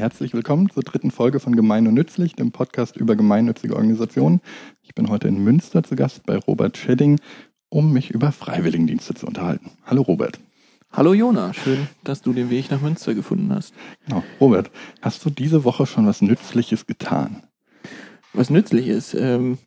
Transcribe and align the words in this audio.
Herzlich 0.00 0.32
willkommen 0.32 0.70
zur 0.70 0.82
dritten 0.82 1.10
Folge 1.10 1.40
von 1.40 1.54
Gemein 1.54 1.86
und 1.86 1.92
Nützlich, 1.92 2.34
dem 2.34 2.52
Podcast 2.52 2.96
über 2.96 3.16
gemeinnützige 3.16 3.74
Organisationen. 3.74 4.40
Ich 4.80 4.94
bin 4.94 5.10
heute 5.10 5.28
in 5.28 5.44
Münster 5.44 5.82
zu 5.82 5.94
Gast 5.94 6.24
bei 6.24 6.38
Robert 6.38 6.78
Schedding, 6.78 7.20
um 7.68 7.92
mich 7.92 8.10
über 8.10 8.32
Freiwilligendienste 8.32 9.12
zu 9.12 9.26
unterhalten. 9.26 9.72
Hallo 9.84 10.00
Robert. 10.00 10.40
Hallo 10.90 11.12
Jona, 11.12 11.52
schön, 11.52 11.86
dass 12.02 12.22
du 12.22 12.32
den 12.32 12.48
Weg 12.48 12.70
nach 12.70 12.80
Münster 12.80 13.12
gefunden 13.12 13.52
hast. 13.54 13.74
Genau. 14.06 14.24
Robert, 14.40 14.70
hast 15.02 15.22
du 15.26 15.28
diese 15.28 15.64
Woche 15.64 15.84
schon 15.84 16.06
was 16.06 16.22
Nützliches 16.22 16.86
getan? 16.86 17.42
Was 18.32 18.48
Nützliches? 18.48 19.12
Ähm, 19.12 19.58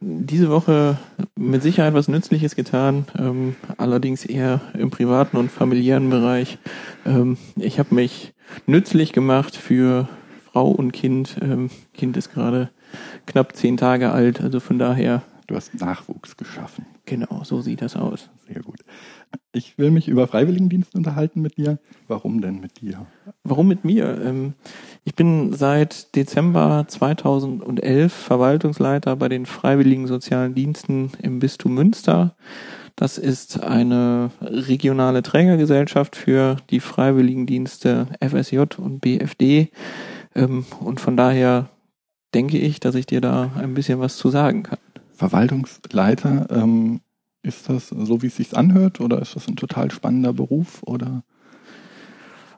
diese 0.00 0.48
Woche 0.48 0.98
mit 1.36 1.62
Sicherheit 1.62 1.92
was 1.92 2.08
Nützliches 2.08 2.56
getan, 2.56 3.04
ähm, 3.18 3.54
allerdings 3.76 4.24
eher 4.24 4.62
im 4.78 4.90
privaten 4.90 5.36
und 5.36 5.50
familiären 5.50 6.08
Bereich. 6.08 6.56
Ähm, 7.04 7.36
ich 7.56 7.78
habe 7.78 7.94
mich 7.94 8.33
nützlich 8.66 9.12
gemacht 9.12 9.56
für 9.56 10.08
Frau 10.52 10.70
und 10.70 10.92
Kind. 10.92 11.36
Ähm, 11.42 11.70
kind 11.92 12.16
ist 12.16 12.32
gerade 12.32 12.70
knapp 13.26 13.56
zehn 13.56 13.76
Tage 13.76 14.12
alt, 14.12 14.40
also 14.40 14.60
von 14.60 14.78
daher. 14.78 15.22
Du 15.46 15.56
hast 15.56 15.74
Nachwuchs 15.74 16.36
geschaffen. 16.36 16.86
Genau, 17.04 17.42
so 17.44 17.60
sieht 17.60 17.82
das 17.82 17.96
aus. 17.96 18.30
Sehr 18.46 18.62
gut. 18.62 18.80
Ich 19.52 19.76
will 19.78 19.90
mich 19.90 20.08
über 20.08 20.26
Freiwilligendienst 20.26 20.94
unterhalten 20.94 21.42
mit 21.42 21.56
dir. 21.58 21.78
Warum 22.08 22.40
denn 22.40 22.60
mit 22.60 22.80
dir? 22.80 23.06
Warum 23.42 23.68
mit 23.68 23.84
mir? 23.84 24.20
Ähm, 24.24 24.54
ich 25.04 25.14
bin 25.14 25.52
seit 25.52 26.14
Dezember 26.16 26.86
2011 26.88 28.12
Verwaltungsleiter 28.12 29.16
bei 29.16 29.28
den 29.28 29.44
Freiwilligen 29.44 30.06
Sozialen 30.06 30.54
Diensten 30.54 31.12
im 31.20 31.40
Bistum 31.40 31.74
Münster. 31.74 32.36
Das 32.96 33.18
ist 33.18 33.60
eine 33.60 34.30
regionale 34.40 35.22
Trägergesellschaft 35.22 36.14
für 36.14 36.56
die 36.70 36.78
Freiwilligendienste 36.78 38.06
FSJ 38.20 38.58
und 38.78 39.00
BFD. 39.00 39.70
Ähm, 40.34 40.64
und 40.80 41.00
von 41.00 41.16
daher 41.16 41.70
denke 42.34 42.58
ich, 42.58 42.78
dass 42.78 42.94
ich 42.94 43.06
dir 43.06 43.20
da 43.20 43.50
ein 43.56 43.74
bisschen 43.74 43.98
was 43.98 44.16
zu 44.16 44.30
sagen 44.30 44.62
kann. 44.62 44.78
Verwaltungsleiter, 45.12 46.46
ähm, 46.50 47.00
ist 47.42 47.68
das 47.68 47.88
so, 47.88 48.22
wie 48.22 48.28
es 48.28 48.36
sich 48.36 48.56
anhört, 48.56 49.00
oder 49.00 49.20
ist 49.20 49.36
das 49.36 49.48
ein 49.48 49.56
total 49.56 49.90
spannender 49.90 50.32
Beruf? 50.32 50.82
Oder 50.84 51.24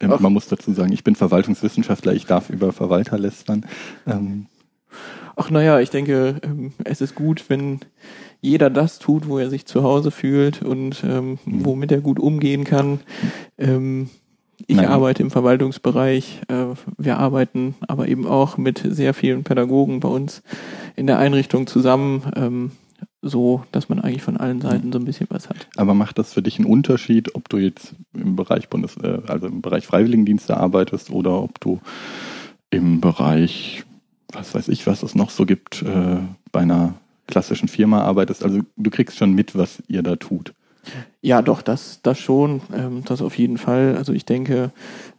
ähm, 0.00 0.14
man 0.18 0.32
muss 0.32 0.48
dazu 0.48 0.72
sagen, 0.72 0.92
ich 0.92 1.02
bin 1.02 1.16
Verwaltungswissenschaftler, 1.16 2.12
ich 2.12 2.26
darf 2.26 2.50
über 2.50 2.72
Verwalter 2.72 3.18
lästern. 3.18 3.64
Ähm, 4.06 4.46
Ach 5.38 5.50
naja, 5.50 5.80
ich 5.80 5.90
denke, 5.90 6.40
ähm, 6.42 6.72
es 6.84 7.02
ist 7.02 7.14
gut, 7.14 7.44
wenn 7.48 7.80
jeder 8.40 8.70
das 8.70 8.98
tut, 8.98 9.28
wo 9.28 9.38
er 9.38 9.50
sich 9.50 9.66
zu 9.66 9.82
Hause 9.82 10.10
fühlt 10.10 10.62
und 10.62 11.02
ähm, 11.04 11.38
mhm. 11.44 11.64
womit 11.64 11.92
er 11.92 12.00
gut 12.00 12.18
umgehen 12.18 12.64
kann. 12.64 13.00
Ähm, 13.58 14.08
ich 14.66 14.76
Nein. 14.76 14.86
arbeite 14.86 15.22
im 15.22 15.30
Verwaltungsbereich. 15.30 16.42
Äh, 16.48 16.74
wir 16.96 17.18
arbeiten 17.18 17.74
aber 17.86 18.08
eben 18.08 18.26
auch 18.26 18.56
mit 18.56 18.82
sehr 18.88 19.12
vielen 19.14 19.44
Pädagogen 19.44 20.00
bei 20.00 20.08
uns 20.08 20.42
in 20.96 21.06
der 21.06 21.18
Einrichtung 21.18 21.66
zusammen. 21.66 22.22
Ähm, 22.34 22.70
so, 23.22 23.64
dass 23.72 23.88
man 23.88 24.00
eigentlich 24.00 24.22
von 24.22 24.36
allen 24.36 24.60
Seiten 24.60 24.92
so 24.92 24.98
ein 24.98 25.04
bisschen 25.04 25.26
was 25.30 25.48
hat. 25.48 25.68
Aber 25.76 25.94
macht 25.94 26.18
das 26.18 26.32
für 26.32 26.42
dich 26.42 26.58
einen 26.58 26.66
Unterschied, 26.66 27.34
ob 27.34 27.48
du 27.48 27.58
jetzt 27.58 27.94
im 28.14 28.36
Bereich 28.36 28.68
Bundes, 28.68 28.96
äh, 28.98 29.18
also 29.26 29.48
im 29.48 29.62
Bereich 29.62 29.86
Freiwilligendienste 29.86 30.56
arbeitest 30.56 31.10
oder 31.10 31.42
ob 31.42 31.60
du 31.60 31.80
im 32.70 33.00
Bereich, 33.00 33.84
was 34.32 34.54
weiß 34.54 34.68
ich, 34.68 34.86
was 34.86 35.02
es 35.02 35.14
noch 35.14 35.30
so 35.30 35.44
gibt, 35.44 35.82
äh, 35.82 36.18
bei 36.52 36.60
einer 36.60 36.94
klassischen 37.26 37.68
Firma 37.68 38.02
arbeitest? 38.02 38.44
Also 38.44 38.60
du 38.76 38.90
kriegst 38.90 39.16
schon 39.16 39.32
mit, 39.32 39.56
was 39.56 39.82
ihr 39.88 40.02
da 40.02 40.16
tut. 40.16 40.52
Ja, 41.20 41.42
doch, 41.42 41.62
das, 41.62 42.00
das 42.02 42.18
schon, 42.18 42.60
ähm, 42.72 43.02
das 43.04 43.20
auf 43.20 43.36
jeden 43.36 43.58
Fall. 43.58 43.96
Also 43.96 44.12
ich 44.12 44.24
denke, 44.24 44.70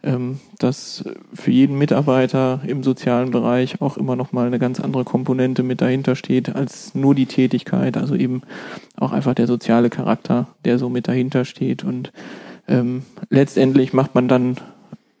ähm, 0.02 0.40
dass 0.58 1.04
für 1.34 1.50
jeden 1.50 1.76
Mitarbeiter 1.76 2.60
im 2.66 2.82
sozialen 2.82 3.30
Bereich 3.30 3.80
auch 3.82 3.96
immer 3.96 4.16
noch 4.16 4.32
mal 4.32 4.46
eine 4.46 4.58
ganz 4.58 4.80
andere 4.80 5.04
Komponente 5.04 5.62
mit 5.62 5.80
dahinter 5.80 6.16
steht 6.16 6.54
als 6.54 6.94
nur 6.94 7.14
die 7.14 7.26
Tätigkeit. 7.26 7.96
Also 7.96 8.14
eben 8.14 8.42
auch 8.96 9.12
einfach 9.12 9.34
der 9.34 9.46
soziale 9.46 9.90
Charakter, 9.90 10.48
der 10.64 10.78
so 10.78 10.88
mit 10.88 11.08
dahinter 11.08 11.44
steht. 11.44 11.84
Und 11.84 12.12
ähm, 12.66 13.02
letztendlich 13.28 13.92
macht 13.92 14.14
man 14.14 14.28
dann 14.28 14.56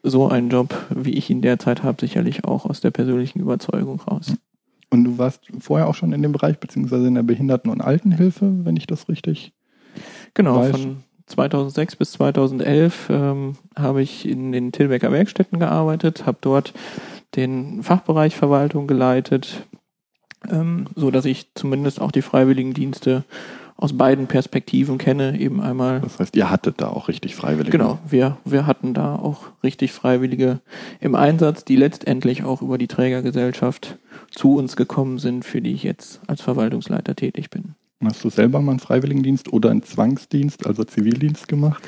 so 0.02 0.28
einen 0.28 0.48
Job, 0.48 0.74
wie 0.88 1.14
ich 1.14 1.28
ihn 1.28 1.42
derzeit 1.42 1.82
habe, 1.82 2.00
sicherlich 2.00 2.44
auch 2.44 2.64
aus 2.64 2.80
der 2.80 2.90
persönlichen 2.90 3.40
Überzeugung 3.40 4.00
raus. 4.00 4.34
Und 4.90 5.04
du 5.04 5.18
warst 5.18 5.48
vorher 5.60 5.86
auch 5.88 5.94
schon 5.94 6.12
in 6.12 6.22
dem 6.22 6.32
Bereich, 6.32 6.58
beziehungsweise 6.58 7.08
in 7.08 7.14
der 7.14 7.22
Behinderten- 7.22 7.70
und 7.70 7.80
Altenhilfe, 7.80 8.64
wenn 8.64 8.76
ich 8.76 8.86
das 8.86 9.08
richtig 9.08 9.52
Genau, 10.34 10.56
weiß. 10.56 10.70
von 10.70 11.02
2006 11.26 11.96
bis 11.96 12.12
2011 12.12 13.08
ähm, 13.10 13.56
habe 13.76 14.02
ich 14.02 14.26
in 14.26 14.52
den 14.52 14.72
Tilbecker 14.72 15.12
Werkstätten 15.12 15.58
gearbeitet, 15.58 16.26
habe 16.26 16.38
dort 16.40 16.72
den 17.36 17.82
Fachbereich 17.82 18.34
Verwaltung 18.34 18.86
geleitet, 18.86 19.66
ähm, 20.50 20.86
so 20.94 21.10
dass 21.10 21.26
ich 21.26 21.52
zumindest 21.54 22.00
auch 22.00 22.12
die 22.12 22.22
Freiwilligendienste 22.22 23.24
aus 23.80 23.96
beiden 23.96 24.26
Perspektiven 24.26 24.98
kenne, 24.98 25.38
eben 25.38 25.60
einmal. 25.60 26.00
Das 26.00 26.18
heißt, 26.18 26.34
ihr 26.34 26.50
hattet 26.50 26.80
da 26.80 26.88
auch 26.88 27.06
richtig 27.06 27.36
Freiwillige. 27.36 27.78
Genau, 27.78 28.00
wir, 28.06 28.36
wir 28.44 28.66
hatten 28.66 28.92
da 28.92 29.14
auch 29.14 29.44
richtig 29.62 29.92
Freiwillige 29.92 30.58
im 31.00 31.14
Einsatz, 31.14 31.64
die 31.64 31.76
letztendlich 31.76 32.42
auch 32.42 32.60
über 32.60 32.76
die 32.76 32.88
Trägergesellschaft 32.88 33.96
zu 34.32 34.56
uns 34.56 34.74
gekommen 34.74 35.18
sind, 35.18 35.44
für 35.44 35.62
die 35.62 35.72
ich 35.72 35.84
jetzt 35.84 36.20
als 36.26 36.42
Verwaltungsleiter 36.42 37.14
tätig 37.14 37.50
bin. 37.50 37.76
Hast 38.04 38.24
du 38.24 38.30
selber 38.30 38.60
mal 38.60 38.72
einen 38.72 38.80
Freiwilligendienst 38.80 39.52
oder 39.52 39.70
einen 39.70 39.84
Zwangsdienst, 39.84 40.66
also 40.66 40.82
Zivildienst 40.82 41.46
gemacht? 41.46 41.82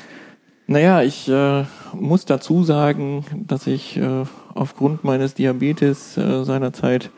Naja, 0.67 1.01
ich 1.01 1.27
äh, 1.27 1.65
muss 1.93 2.23
dazu 2.23 2.63
sagen, 2.63 3.25
dass 3.35 3.67
ich 3.67 3.97
äh, 3.97 4.23
aufgrund 4.53 5.03
meines 5.03 5.33
Diabetes 5.33 6.15
äh, 6.15 6.45
seinerzeit 6.45 7.09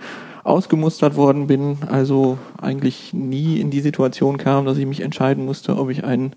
ausgemustert 0.44 1.16
worden 1.16 1.48
bin, 1.48 1.78
also 1.90 2.38
eigentlich 2.62 3.14
nie 3.14 3.60
in 3.60 3.70
die 3.70 3.82
Situation 3.82 4.38
kam, 4.38 4.66
dass 4.66 4.78
ich 4.78 4.86
mich 4.86 5.02
entscheiden 5.02 5.46
musste, 5.46 5.78
ob 5.78 5.90
ich 5.90 6.04
einen 6.04 6.36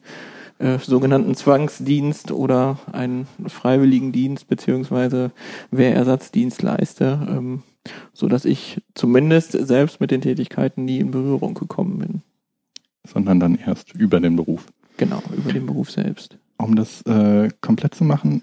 äh, 0.58 0.78
sogenannten 0.78 1.34
Zwangsdienst 1.34 2.30
oder 2.30 2.78
einen 2.92 3.26
Freiwilligendienst 3.46 4.48
beziehungsweise 4.48 5.32
Wehrersatzdienst 5.70 6.62
leiste, 6.62 7.26
ähm, 7.28 7.62
so 8.12 8.28
dass 8.28 8.44
ich 8.44 8.80
zumindest 8.94 9.52
selbst 9.52 10.00
mit 10.00 10.10
den 10.10 10.20
Tätigkeiten 10.20 10.84
nie 10.84 10.98
in 10.98 11.10
Berührung 11.10 11.54
gekommen 11.54 11.98
bin 11.98 12.22
sondern 13.06 13.40
dann 13.40 13.54
erst 13.56 13.94
über 13.94 14.20
den 14.20 14.36
Beruf. 14.36 14.66
Genau, 14.96 15.22
über 15.34 15.52
den 15.52 15.66
Beruf 15.66 15.90
selbst. 15.90 16.38
Um 16.58 16.76
das 16.76 17.02
äh, 17.02 17.50
komplett 17.60 17.94
zu 17.94 18.04
machen, 18.04 18.42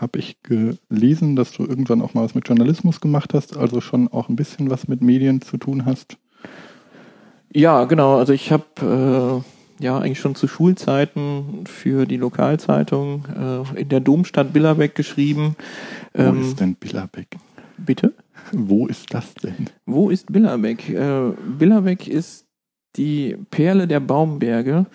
habe 0.00 0.18
ich 0.18 0.36
gelesen, 0.42 1.36
dass 1.36 1.52
du 1.52 1.64
irgendwann 1.64 2.02
auch 2.02 2.14
mal 2.14 2.24
was 2.24 2.34
mit 2.34 2.48
Journalismus 2.48 3.00
gemacht 3.00 3.34
hast, 3.34 3.56
also 3.56 3.80
schon 3.80 4.08
auch 4.08 4.28
ein 4.28 4.36
bisschen 4.36 4.70
was 4.70 4.88
mit 4.88 5.00
Medien 5.00 5.40
zu 5.40 5.56
tun 5.56 5.86
hast. 5.86 6.16
Ja, 7.52 7.84
genau. 7.84 8.18
Also 8.18 8.32
ich 8.32 8.50
habe 8.50 9.42
äh, 9.80 9.84
ja 9.84 9.98
eigentlich 9.98 10.20
schon 10.20 10.34
zu 10.34 10.48
Schulzeiten 10.48 11.64
für 11.66 12.06
die 12.06 12.16
Lokalzeitung 12.16 13.24
äh, 13.74 13.80
in 13.80 13.88
der 13.88 14.00
Domstadt 14.00 14.52
Billerbeck 14.52 14.94
geschrieben. 14.94 15.56
Wo 16.12 16.22
ähm, 16.22 16.42
ist 16.42 16.60
denn 16.60 16.74
Billerbeck? 16.74 17.36
Bitte? 17.76 18.12
Wo 18.52 18.86
ist 18.86 19.14
das 19.14 19.34
denn? 19.34 19.70
Wo 19.86 20.10
ist 20.10 20.32
Billerbeck? 20.32 20.88
Äh, 20.88 21.32
Billerbeck 21.58 22.08
ist 22.08 22.43
die 22.96 23.36
Perle 23.50 23.88
der 23.88 24.00
Baumberge 24.00 24.86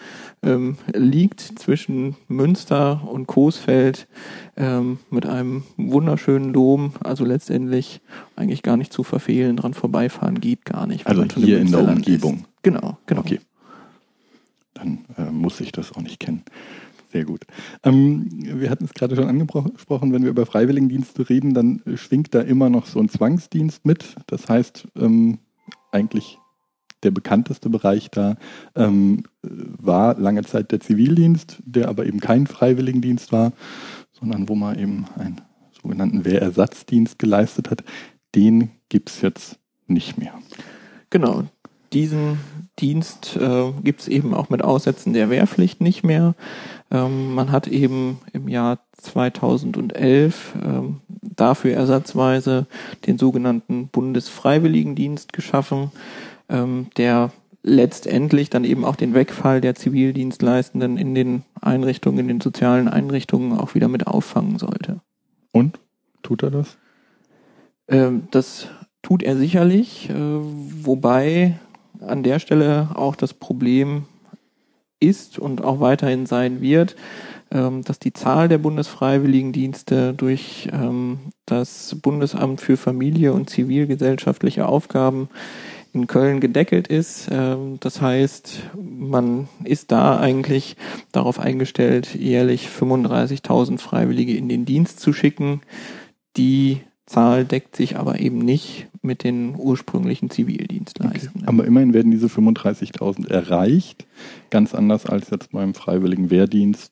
ähm, 0.42 0.78
liegt 0.94 1.42
zwischen 1.42 2.16
Münster 2.28 3.08
und 3.08 3.28
Coesfeld 3.28 4.08
ähm, 4.56 5.00
mit 5.10 5.26
einem 5.26 5.64
wunderschönen 5.78 6.54
Dom. 6.54 6.94
Also 7.04 7.26
letztendlich 7.26 8.02
eigentlich 8.36 8.64
gar 8.64 8.78
nicht 8.78 8.94
zu 8.94 9.04
verfehlen. 9.04 9.58
Dran 9.58 9.74
vorbeifahren 9.74 10.40
geht 10.40 10.66
gar 10.66 10.88
nicht. 10.88 11.08
Also 11.08 11.26
hier 11.36 11.60
in 11.60 11.72
der 11.72 11.88
Umgebung. 11.88 12.36
Ist. 12.36 12.64
Genau, 12.64 12.98
genau. 13.06 13.22
Okay. 13.22 13.40
Dann 14.74 15.00
äh, 15.18 15.30
muss 15.32 15.60
ich 15.60 15.72
das 15.72 15.92
auch 15.92 16.02
nicht 16.02 16.20
kennen. 16.20 16.44
Sehr 17.12 17.26
gut. 17.26 17.46
Ähm, 17.84 18.30
wir 18.32 18.70
hatten 18.70 18.86
es 18.86 18.94
gerade 18.94 19.16
schon 19.16 19.28
angesprochen, 19.28 20.14
wenn 20.14 20.24
wir 20.24 20.30
über 20.30 20.46
Freiwilligendienste 20.46 21.30
reden, 21.30 21.54
dann 21.54 21.82
schwingt 21.96 22.36
da 22.36 22.42
immer 22.42 22.70
noch 22.70 22.86
so 22.86 23.00
ein 23.00 23.10
Zwangsdienst 23.10 23.86
mit. 23.86 24.16
Das 24.28 24.48
heißt, 24.48 24.88
ähm, 24.96 25.40
eigentlich 25.92 26.38
der 27.04 27.12
bekannteste 27.12 27.70
Bereich 27.70 28.10
da 28.12 28.36
ähm, 28.76 29.24
war 29.42 30.18
lange 30.20 30.44
Zeit 30.44 30.72
der 30.72 30.80
Zivildienst, 30.80 31.58
der 31.66 31.90
aber 31.90 32.06
eben 32.06 32.20
kein 32.20 32.48
Freiwilligendienst 32.48 33.32
war, 33.32 33.54
sondern 34.12 34.50
wo 34.50 34.56
man 34.56 34.78
eben 34.78 35.06
einen 35.18 35.42
sogenannten 35.82 36.26
Wehrersatzdienst 36.26 37.20
geleistet 37.20 37.72
hat. 37.72 37.84
Den 38.36 38.72
gibt 38.90 39.10
es 39.10 39.22
jetzt 39.22 39.60
nicht 39.88 40.18
mehr. 40.18 40.34
Genau. 41.10 41.44
Diesen 41.94 42.38
Dienst 42.80 43.36
äh, 43.36 43.72
gibt 43.84 44.02
es 44.02 44.08
eben 44.08 44.34
auch 44.34 44.50
mit 44.50 44.64
Aussetzen 44.64 45.14
der 45.14 45.30
Wehrpflicht 45.30 45.82
nicht 45.82 46.04
mehr. 46.04 46.36
Ähm, 46.92 47.34
man 47.34 47.52
hat 47.52 47.68
eben 47.68 48.20
im 48.32 48.48
Jahr 48.48 48.80
2011 48.94 50.54
ähm, 50.64 51.02
dafür 51.22 51.74
ersatzweise 51.74 52.68
den 53.08 53.18
sogenannten 53.18 53.88
Bundesfreiwilligendienst 53.88 55.34
geschaffen 55.34 55.92
ähm, 56.50 56.88
der 56.98 57.32
letztendlich 57.62 58.50
dann 58.50 58.64
eben 58.64 58.86
auch 58.86 58.96
den 58.96 59.14
Wegfall 59.14 59.62
der 59.62 59.76
Zivildienstleistenden 59.76 60.98
in 60.98 61.14
den 61.14 61.44
Einrichtungen, 61.60 62.20
in 62.20 62.28
den 62.28 62.42
sozialen 62.42 62.88
Einrichtungen 62.88 63.58
auch 63.58 63.76
wieder 63.76 63.88
mit 63.88 64.08
auffangen 64.08 64.58
sollte. 64.58 65.02
Und? 65.52 65.80
Tut 66.22 66.44
er 66.44 66.52
das? 66.52 66.78
Ähm, 67.88 68.28
das 68.32 68.68
tut 69.02 69.24
er 69.24 69.36
sicherlich, 69.36 70.10
äh, 70.10 70.14
wobei 70.14 71.60
an 72.02 72.24
der 72.24 72.40
Stelle 72.40 72.90
auch 72.96 73.16
das 73.16 73.34
Problem 73.34 74.06
ist 75.00 75.40
und 75.40 75.64
auch 75.64 75.80
weiterhin 75.80 76.26
sein 76.26 76.62
wird, 76.62 76.96
ähm, 77.52 77.84
dass 77.84 78.00
die 78.00 78.14
Zahl 78.14 78.48
der 78.48 78.58
Bundesfreiwilligendienste 78.58 80.14
durch 80.14 80.70
ähm, 80.72 81.20
das 81.46 81.96
Bundesamt 82.02 82.62
für 82.62 82.78
Familie 82.78 83.34
und 83.34 83.50
zivilgesellschaftliche 83.50 84.68
Aufgaben 84.68 85.30
in 85.94 86.08
Köln 86.08 86.40
gedeckelt 86.40 86.88
ist. 86.88 87.30
Ähm, 87.32 87.78
das 87.80 88.02
heißt, 88.02 88.70
man 88.78 89.48
ist 89.64 89.92
da 89.92 90.20
eigentlich 90.20 90.76
darauf 91.12 91.40
eingestellt, 91.40 92.16
jährlich 92.16 92.68
35.000 92.68 93.80
Freiwillige 93.80 94.36
in 94.36 94.50
den 94.50 94.66
Dienst 94.66 95.00
zu 95.00 95.14
schicken. 95.14 95.62
Die 96.38 96.82
Zahl 97.06 97.44
deckt 97.44 97.76
sich 97.76 97.98
aber 97.98 98.20
eben 98.20 98.38
nicht 98.38 98.88
mit 99.02 99.24
den 99.24 99.56
ursprünglichen 99.58 100.30
Zivildienstleistenden. 100.30 101.42
Okay. 101.42 101.50
Aber 101.50 101.66
immerhin 101.66 101.94
werden 101.94 102.12
diese 102.12 102.28
35.000 102.28 103.28
erreicht, 103.30 104.06
ganz 104.52 104.76
anders 104.76 105.08
als 105.08 105.32
jetzt 105.32 105.52
beim 105.52 105.74
Freiwilligen 105.74 106.30
Wehrdienst, 106.30 106.92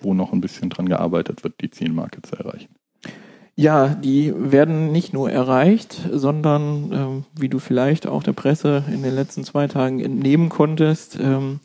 wo 0.00 0.12
noch 0.12 0.32
ein 0.32 0.42
bisschen 0.42 0.68
dran 0.68 0.88
gearbeitet 0.88 1.42
wird, 1.42 1.54
die 1.62 1.70
Zielmarke 1.70 2.20
zu 2.20 2.36
erreichen. 2.36 2.74
Ja, 3.58 3.88
die 3.88 4.34
werden 4.36 4.92
nicht 4.92 5.14
nur 5.14 5.30
erreicht, 5.30 5.98
sondern 6.12 6.92
ähm, 6.92 7.24
wie 7.34 7.48
du 7.48 7.58
vielleicht 7.58 8.06
auch 8.06 8.22
der 8.22 8.34
Presse 8.34 8.84
in 8.92 9.02
den 9.02 9.14
letzten 9.14 9.44
zwei 9.44 9.66
Tagen 9.66 9.98
entnehmen 10.00 10.50
konntest, 10.50 11.18
ähm, 11.18 11.60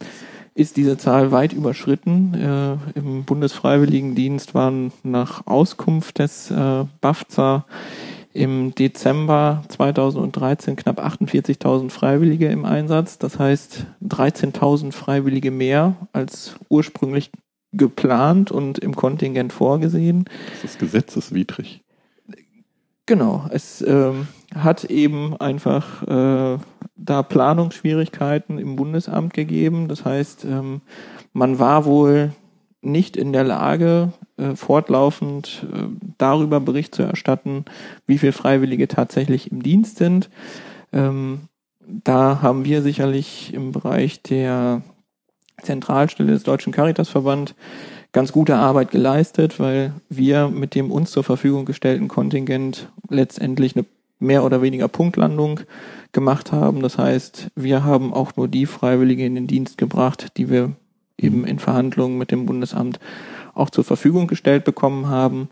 ist 0.56 0.78
diese 0.78 0.98
Zahl 0.98 1.34
weit 1.34 1.52
überschritten. 1.52 2.34
Äh, 2.34 2.98
Im 2.98 3.26
Bundesfreiwilligendienst 3.26 4.56
waren 4.56 4.94
nach 5.04 5.46
Auskunft 5.48 6.20
des 6.20 6.50
äh, 6.50 6.86
BAFZA 7.02 7.66
im 8.32 8.74
Dezember 8.74 9.64
2013 9.68 10.78
knapp 10.78 11.06
48.000 11.06 11.90
Freiwillige 11.90 12.48
im 12.48 12.64
Einsatz. 12.64 13.18
Das 13.18 13.38
heißt 13.38 13.86
13.000 14.08 14.94
Freiwillige 14.94 15.52
mehr 15.52 15.96
als 16.14 16.56
ursprünglich 16.70 17.32
geplant 17.74 18.52
und 18.52 18.80
im 18.80 18.96
Kontingent 18.96 19.54
vorgesehen. 19.54 20.26
Das 20.54 20.72
ist 20.72 20.80
gesetzeswidrig. 20.80 21.82
Genau, 23.06 23.46
es 23.52 23.82
ähm, 23.82 24.28
hat 24.56 24.86
eben 24.86 25.36
einfach 25.38 26.04
äh, 26.04 26.58
da 26.96 27.24
Planungsschwierigkeiten 27.24 28.60
im 28.60 28.76
Bundesamt 28.76 29.34
gegeben. 29.34 29.88
Das 29.88 30.06
heißt, 30.06 30.46
ähm, 30.46 30.82
man 31.34 31.60
war 31.60 31.86
wohl 31.86 32.34
nicht 32.82 33.18
in 33.18 33.34
der 33.34 33.44
Lage, 33.44 34.14
äh, 34.38 34.56
fortlaufend 34.56 35.66
äh, 35.72 35.88
darüber 36.18 36.60
Bericht 36.60 36.96
zu 36.96 37.04
erstatten, 37.04 37.66
wie 38.08 38.18
viele 38.18 38.32
Freiwillige 38.32 38.88
tatsächlich 38.88 39.52
im 39.52 39.62
Dienst 39.62 39.98
sind. 39.98 40.30
Ähm, 40.92 41.42
da 41.86 42.42
haben 42.42 42.66
wir 42.66 42.82
sicherlich 42.82 43.54
im 43.54 43.72
Bereich 43.72 44.22
der 44.22 44.82
Zentralstelle 45.62 46.32
des 46.32 46.44
Deutschen 46.44 46.74
Caritasverband 46.74 47.56
ganz 48.14 48.32
gute 48.32 48.56
Arbeit 48.56 48.92
geleistet, 48.92 49.60
weil 49.60 49.94
wir 50.10 50.50
mit 50.50 50.76
dem 50.76 50.92
uns 50.92 51.12
zur 51.12 51.24
Verfügung 51.24 51.66
gestellten 51.66 52.08
Kontingent 52.08 52.90
letztendlich 53.10 53.76
eine 53.76 53.86
mehr 54.20 54.44
oder 54.44 54.62
weniger 54.62 54.88
Punktlandung 54.88 55.62
gemacht 56.12 56.52
haben. 56.52 56.82
Das 56.82 56.98
heißt, 56.98 57.50
wir 57.56 57.84
haben 57.84 58.14
auch 58.14 58.36
nur 58.36 58.48
die 58.48 58.66
Freiwillige 58.66 59.26
in 59.26 59.36
den 59.36 59.48
Dienst 59.48 59.78
gebracht, 59.78 60.38
die 60.38 60.50
wir 60.50 60.74
eben 61.18 61.46
in 61.46 61.60
Verhandlungen 61.60 62.18
mit 62.18 62.32
dem 62.32 62.46
Bundesamt 62.46 63.00
auch 63.54 63.70
zur 63.70 63.84
Verfügung 63.84 64.28
gestellt 64.28 64.64
bekommen 64.64 65.08
haben. 65.08 65.50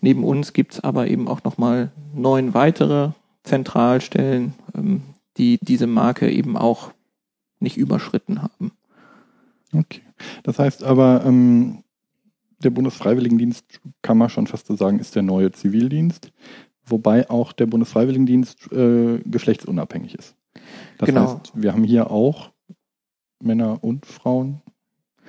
Neben 0.00 0.24
uns 0.24 0.52
gibt's 0.52 0.80
aber 0.80 1.08
eben 1.08 1.28
auch 1.28 1.44
nochmal 1.44 1.90
neun 2.14 2.54
weitere 2.54 3.10
Zentralstellen, 3.44 4.54
ähm, 4.74 5.02
die 5.36 5.58
diese 5.60 5.86
Marke 5.86 6.30
eben 6.30 6.56
auch 6.56 6.92
nicht 7.60 7.76
überschritten 7.76 8.42
haben. 8.42 8.72
Okay. 9.78 10.02
Das 10.42 10.58
heißt 10.58 10.82
aber, 10.82 11.24
ähm, 11.24 11.82
der 12.62 12.70
Bundesfreiwilligendienst, 12.70 13.80
kann 14.02 14.18
man 14.18 14.30
schon 14.30 14.46
fast 14.46 14.66
so 14.66 14.76
sagen, 14.76 14.98
ist 14.98 15.14
der 15.14 15.22
neue 15.22 15.52
Zivildienst, 15.52 16.32
wobei 16.84 17.28
auch 17.28 17.52
der 17.52 17.66
Bundesfreiwilligendienst 17.66 18.72
äh, 18.72 19.18
geschlechtsunabhängig 19.24 20.14
ist. 20.14 20.34
Das 20.98 21.08
genau. 21.08 21.34
heißt, 21.34 21.52
wir 21.54 21.72
haben 21.72 21.84
hier 21.84 22.10
auch 22.10 22.50
Männer 23.42 23.84
und 23.84 24.06
Frauen 24.06 24.62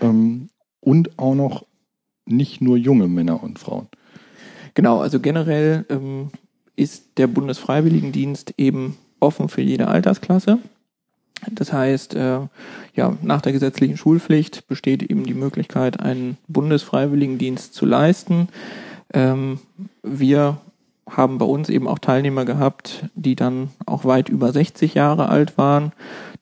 ähm, 0.01 0.49
und 0.79 1.19
auch 1.19 1.35
noch 1.35 1.65
nicht 2.25 2.61
nur 2.61 2.77
junge 2.77 3.07
Männer 3.07 3.43
und 3.43 3.59
Frauen. 3.59 3.87
Genau, 4.73 4.99
also 4.99 5.19
generell 5.19 5.85
ähm, 5.89 6.29
ist 6.75 7.17
der 7.17 7.27
Bundesfreiwilligendienst 7.27 8.53
eben 8.57 8.97
offen 9.19 9.49
für 9.49 9.61
jede 9.61 9.87
Altersklasse. 9.87 10.59
Das 11.51 11.71
heißt, 11.71 12.15
äh, 12.15 12.39
ja, 12.95 13.17
nach 13.21 13.41
der 13.41 13.51
gesetzlichen 13.51 13.97
Schulpflicht 13.97 14.67
besteht 14.67 15.03
eben 15.03 15.25
die 15.25 15.33
Möglichkeit, 15.33 15.99
einen 15.99 16.37
Bundesfreiwilligendienst 16.47 17.73
zu 17.73 17.85
leisten. 17.85 18.49
Ähm, 19.13 19.59
wir 20.03 20.57
haben 21.09 21.37
bei 21.37 21.45
uns 21.45 21.69
eben 21.69 21.87
auch 21.87 21.99
Teilnehmer 21.99 22.43
gehabt, 22.43 23.05
die 23.15 23.35
dann 23.35 23.69
auch 23.85 24.03
weit 24.03 24.29
über 24.29 24.51
60 24.51 24.93
Jahre 24.93 25.29
alt 25.29 25.57
waren, 25.57 25.93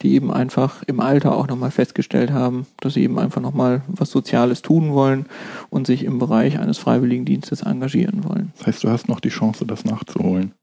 die 0.01 0.15
eben 0.15 0.31
einfach 0.31 0.81
im 0.83 0.99
Alter 0.99 1.35
auch 1.35 1.47
nochmal 1.47 1.71
festgestellt 1.71 2.31
haben, 2.31 2.65
dass 2.79 2.95
sie 2.95 3.03
eben 3.03 3.19
einfach 3.19 3.41
nochmal 3.41 3.83
was 3.87 4.09
Soziales 4.09 4.61
tun 4.61 4.93
wollen 4.93 5.27
und 5.69 5.85
sich 5.85 6.03
im 6.03 6.17
Bereich 6.17 6.59
eines 6.59 6.77
Freiwilligendienstes 6.77 7.61
engagieren 7.61 8.23
wollen. 8.23 8.53
Das 8.57 8.67
heißt, 8.67 8.83
du 8.83 8.89
hast 8.89 9.07
noch 9.07 9.19
die 9.19 9.29
Chance, 9.29 9.65
das 9.65 9.85
nachzuholen. 9.85 10.53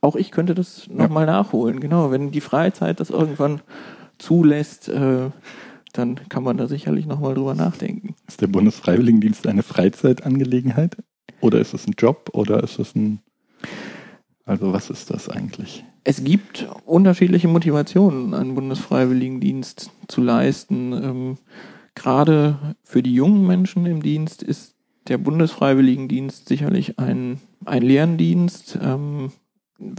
Auch 0.00 0.16
ich 0.16 0.30
könnte 0.30 0.54
das 0.54 0.88
nochmal 0.88 1.26
ja. 1.26 1.32
nachholen, 1.32 1.80
genau. 1.80 2.10
Wenn 2.10 2.30
die 2.30 2.40
Freizeit 2.40 3.00
das 3.00 3.10
irgendwann 3.10 3.60
zulässt, 4.18 4.88
äh, 4.88 5.30
dann 5.92 6.20
kann 6.28 6.42
man 6.42 6.56
da 6.56 6.66
sicherlich 6.68 7.06
nochmal 7.06 7.34
drüber 7.34 7.54
nachdenken. 7.54 8.14
Ist 8.26 8.40
der 8.40 8.48
Bundesfreiwilligendienst 8.48 9.46
eine 9.46 9.62
Freizeitangelegenheit? 9.62 10.96
Oder 11.40 11.60
ist 11.60 11.74
es 11.74 11.86
ein 11.86 11.94
Job? 11.98 12.30
Oder 12.32 12.62
ist 12.62 12.78
es 12.78 12.94
ein. 12.94 13.20
Also, 14.44 14.72
was 14.72 14.90
ist 14.90 15.10
das 15.10 15.28
eigentlich? 15.28 15.84
Es 16.04 16.22
gibt 16.22 16.68
unterschiedliche 16.84 17.48
Motivationen, 17.48 18.32
einen 18.32 18.54
Bundesfreiwilligendienst 18.54 19.90
zu 20.06 20.22
leisten. 20.22 20.92
Ähm, 20.92 21.38
gerade 21.94 22.76
für 22.84 23.02
die 23.02 23.14
jungen 23.14 23.46
Menschen 23.46 23.86
im 23.86 24.02
Dienst 24.02 24.42
ist 24.42 24.76
der 25.08 25.18
Bundesfreiwilligendienst 25.18 26.48
sicherlich 26.48 26.98
ein, 26.98 27.40
ein 27.64 27.82
Lerndienst. 27.82 28.78
Ähm, 28.80 29.32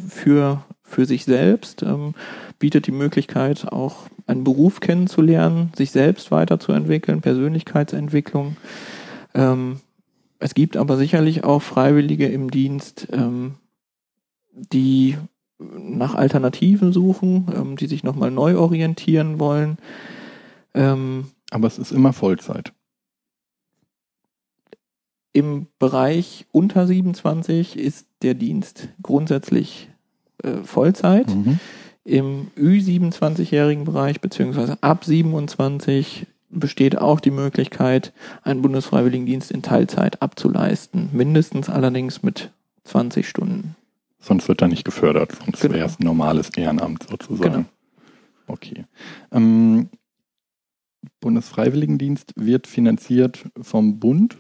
für, 0.07 0.63
für 0.83 1.05
sich 1.05 1.25
selbst, 1.25 1.83
ähm, 1.83 2.13
bietet 2.59 2.87
die 2.87 2.91
Möglichkeit, 2.91 3.71
auch 3.71 4.07
einen 4.25 4.43
Beruf 4.43 4.79
kennenzulernen, 4.79 5.71
sich 5.75 5.91
selbst 5.91 6.31
weiterzuentwickeln, 6.31 7.21
Persönlichkeitsentwicklung. 7.21 8.57
Ähm, 9.33 9.79
es 10.39 10.53
gibt 10.53 10.77
aber 10.77 10.97
sicherlich 10.97 11.43
auch 11.43 11.61
Freiwillige 11.61 12.27
im 12.27 12.51
Dienst, 12.51 13.07
ähm, 13.11 13.55
die 14.49 15.17
nach 15.59 16.15
Alternativen 16.15 16.93
suchen, 16.93 17.47
ähm, 17.55 17.75
die 17.77 17.87
sich 17.87 18.03
nochmal 18.03 18.31
neu 18.31 18.57
orientieren 18.57 19.39
wollen. 19.39 19.77
Ähm, 20.73 21.27
aber 21.49 21.67
es 21.67 21.79
ist 21.79 21.91
immer 21.91 22.13
Vollzeit. 22.13 22.73
Im 25.37 25.67
Bereich 25.77 26.47
unter 26.51 26.87
27 26.87 27.77
ist 27.77 28.07
der 28.23 28.33
Dienst 28.33 28.89
grundsätzlich 29.03 29.87
äh, 30.41 30.63
Vollzeit. 30.63 31.29
Mhm. 31.29 31.59
Im 32.03 32.47
Ü27-jährigen 32.57 33.83
Bereich 33.83 34.19
beziehungsweise 34.19 34.81
ab 34.81 35.05
27 35.05 36.25
besteht 36.49 36.97
auch 36.97 37.19
die 37.19 37.29
Möglichkeit, 37.29 38.13
einen 38.41 38.63
Bundesfreiwilligendienst 38.63 39.51
in 39.51 39.61
Teilzeit 39.61 40.23
abzuleisten. 40.23 41.09
Mindestens 41.13 41.69
allerdings 41.69 42.23
mit 42.23 42.49
20 42.85 43.29
Stunden. 43.29 43.75
Sonst 44.19 44.47
wird 44.47 44.63
er 44.63 44.69
nicht 44.69 44.85
gefördert, 44.85 45.37
sonst 45.45 45.61
genau. 45.61 45.75
wäre 45.75 45.85
es 45.85 45.99
ein 45.99 46.03
normales 46.03 46.49
Ehrenamt 46.57 47.07
sozusagen. 47.07 47.51
Genau. 47.53 47.65
Okay. 48.47 48.85
Ähm, 49.31 49.89
Bundesfreiwilligendienst 51.19 52.33
wird 52.35 52.65
finanziert 52.65 53.45
vom 53.61 53.99
Bund 53.99 54.35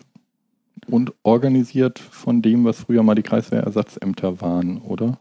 und 0.89 1.13
organisiert 1.23 1.99
von 1.99 2.41
dem, 2.41 2.65
was 2.65 2.79
früher 2.79 3.03
mal 3.03 3.15
die 3.15 3.23
Kreiswehrersatzämter 3.23 4.41
waren, 4.41 4.81
oder? 4.81 5.19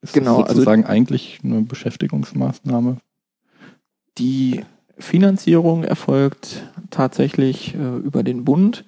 Ist 0.00 0.14
genau, 0.14 0.38
das 0.40 0.50
also 0.50 0.54
sozusagen 0.56 0.84
also 0.84 0.92
eigentlich 0.92 1.40
eine 1.44 1.62
Beschäftigungsmaßnahme? 1.62 2.98
Die 4.18 4.62
Finanzierung 4.98 5.84
erfolgt 5.84 6.64
tatsächlich 6.90 7.74
äh, 7.74 7.96
über 7.98 8.22
den 8.22 8.44
Bund. 8.44 8.84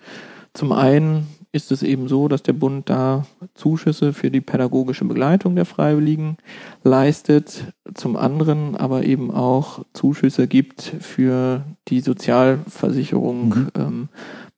Zum 0.55 0.73
einen 0.73 1.29
ist 1.53 1.73
es 1.73 1.83
eben 1.83 2.09
so, 2.09 2.29
dass 2.29 2.43
der 2.43 2.53
Bund 2.53 2.89
da 2.89 3.27
Zuschüsse 3.55 4.13
für 4.13 4.31
die 4.31 4.41
pädagogische 4.41 5.05
Begleitung 5.05 5.57
der 5.57 5.65
Freiwilligen 5.65 6.37
leistet, 6.85 7.73
zum 7.95 8.17
anderen 8.17 8.77
aber 8.77 9.05
eben 9.05 9.33
auch 9.33 9.85
Zuschüsse 9.93 10.47
gibt 10.47 10.83
für 10.83 11.65
die 11.89 12.01
Sozialversicherung 12.01 13.49
mhm. 13.49 13.69
ähm, 13.77 14.09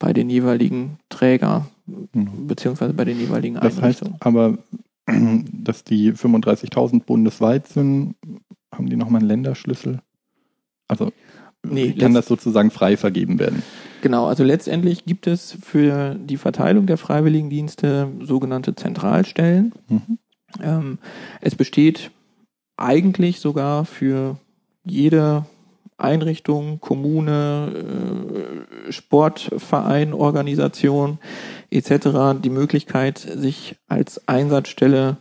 bei 0.02 0.12
den 0.12 0.28
jeweiligen 0.28 0.98
Träger 1.08 1.66
mhm. 1.86 2.48
beziehungsweise 2.48 2.92
bei 2.92 3.04
den 3.04 3.20
jeweiligen 3.20 3.54
das 3.54 3.78
Einrichtungen. 3.78 4.14
Heißt 4.14 4.26
aber, 4.26 4.58
dass 5.52 5.84
die 5.84 6.12
35.000 6.12 7.04
bundesweit 7.04 7.68
sind, 7.68 8.16
haben 8.74 8.88
die 8.90 8.96
nochmal 8.96 9.20
einen 9.20 9.28
Länderschlüssel? 9.28 10.00
Also 10.88 11.12
nee, 11.64 11.92
kann 11.92 12.14
das 12.14 12.26
sozusagen 12.26 12.72
frei 12.72 12.96
vergeben 12.96 13.38
werden? 13.38 13.62
Genau, 14.02 14.26
also 14.26 14.42
letztendlich 14.42 15.04
gibt 15.04 15.28
es 15.28 15.56
für 15.62 16.16
die 16.16 16.36
Verteilung 16.36 16.86
der 16.86 16.98
Freiwilligendienste 16.98 18.08
sogenannte 18.22 18.74
Zentralstellen. 18.74 19.72
Mhm. 19.88 20.18
Ähm, 20.60 20.98
es 21.40 21.54
besteht 21.54 22.10
eigentlich 22.76 23.38
sogar 23.38 23.84
für 23.84 24.36
jede 24.84 25.46
Einrichtung, 26.02 26.80
Kommune, 26.80 28.66
äh, 28.88 28.92
Sportverein, 28.92 30.12
Organisation 30.12 31.18
etc. 31.70 32.40
die 32.42 32.50
Möglichkeit, 32.50 33.18
sich 33.18 33.76
als 33.88 34.26
Einsatzstelle 34.28 35.16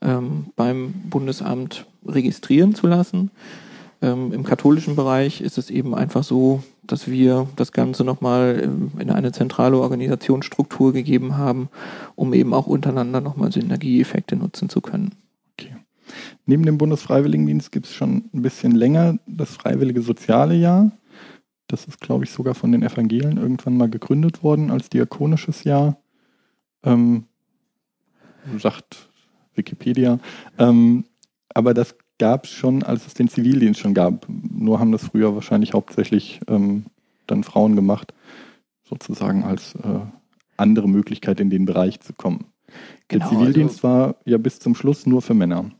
ähm, 0.00 0.46
beim 0.56 0.92
Bundesamt 1.10 1.86
registrieren 2.06 2.74
zu 2.74 2.86
lassen. 2.86 3.30
Ähm, 4.00 4.32
Im 4.32 4.44
katholischen 4.44 4.96
Bereich 4.96 5.40
ist 5.40 5.58
es 5.58 5.70
eben 5.70 5.94
einfach 5.94 6.22
so, 6.22 6.62
dass 6.82 7.08
wir 7.08 7.48
das 7.56 7.72
Ganze 7.72 8.04
nochmal 8.04 8.60
ähm, 8.62 8.92
in 8.98 9.10
eine 9.10 9.32
zentrale 9.32 9.78
Organisationsstruktur 9.78 10.92
gegeben 10.92 11.36
haben, 11.36 11.68
um 12.14 12.32
eben 12.32 12.54
auch 12.54 12.66
untereinander 12.66 13.20
nochmal 13.20 13.52
Synergieeffekte 13.52 14.36
nutzen 14.36 14.68
zu 14.68 14.80
können. 14.80 15.12
Neben 16.48 16.62
dem 16.62 16.78
Bundesfreiwilligendienst 16.78 17.70
gibt 17.72 17.84
es 17.84 17.94
schon 17.94 18.30
ein 18.32 18.40
bisschen 18.40 18.72
länger 18.72 19.18
das 19.26 19.54
Freiwillige 19.54 20.00
Soziale 20.00 20.54
Jahr. 20.54 20.90
Das 21.66 21.84
ist, 21.84 22.00
glaube 22.00 22.24
ich, 22.24 22.30
sogar 22.30 22.54
von 22.54 22.72
den 22.72 22.82
Evangelien 22.82 23.36
irgendwann 23.36 23.76
mal 23.76 23.90
gegründet 23.90 24.42
worden 24.42 24.70
als 24.70 24.88
diakonisches 24.88 25.64
Jahr. 25.64 25.98
Ähm, 26.82 27.24
sagt 28.56 29.10
Wikipedia. 29.56 30.20
Ähm, 30.56 31.04
aber 31.52 31.74
das 31.74 31.96
gab 32.18 32.44
es 32.44 32.50
schon, 32.50 32.82
als 32.82 33.06
es 33.06 33.12
den 33.12 33.28
Zivildienst 33.28 33.80
schon 33.80 33.92
gab. 33.92 34.26
Nur 34.26 34.80
haben 34.80 34.90
das 34.90 35.04
früher 35.04 35.34
wahrscheinlich 35.34 35.74
hauptsächlich 35.74 36.40
ähm, 36.48 36.86
dann 37.26 37.44
Frauen 37.44 37.76
gemacht, 37.76 38.14
sozusagen 38.84 39.44
als 39.44 39.74
äh, 39.74 40.00
andere 40.56 40.88
Möglichkeit 40.88 41.40
in 41.40 41.50
den 41.50 41.66
Bereich 41.66 42.00
zu 42.00 42.14
kommen. 42.14 42.46
Genau, 43.08 43.28
Der 43.28 43.38
Zivildienst 43.38 43.84
also, 43.84 43.88
war 43.88 44.16
ja 44.24 44.38
bis 44.38 44.60
zum 44.60 44.74
Schluss 44.74 45.04
nur 45.04 45.20
für 45.20 45.34
Männer. 45.34 45.70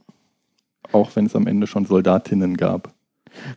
Auch 0.93 1.15
wenn 1.15 1.27
es 1.27 1.37
am 1.37 1.47
Ende 1.47 1.67
schon 1.67 1.85
Soldatinnen 1.85 2.57
gab. 2.57 2.93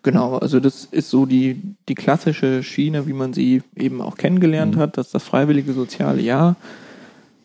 Genau, 0.04 0.38
also 0.38 0.60
das 0.60 0.86
ist 0.86 1.10
so 1.10 1.26
die, 1.26 1.62
die 1.88 1.96
klassische 1.96 2.64
Schiene, 2.64 3.08
wie 3.08 3.14
man 3.14 3.34
sie 3.34 3.64
eben 3.76 4.02
auch 4.02 4.16
kennengelernt 4.16 4.76
mhm. 4.76 4.80
hat, 4.80 4.98
dass 4.98 5.12
das 5.12 5.24
freiwillige 5.24 5.74
soziale 5.74 6.22
Jahr 6.22 6.56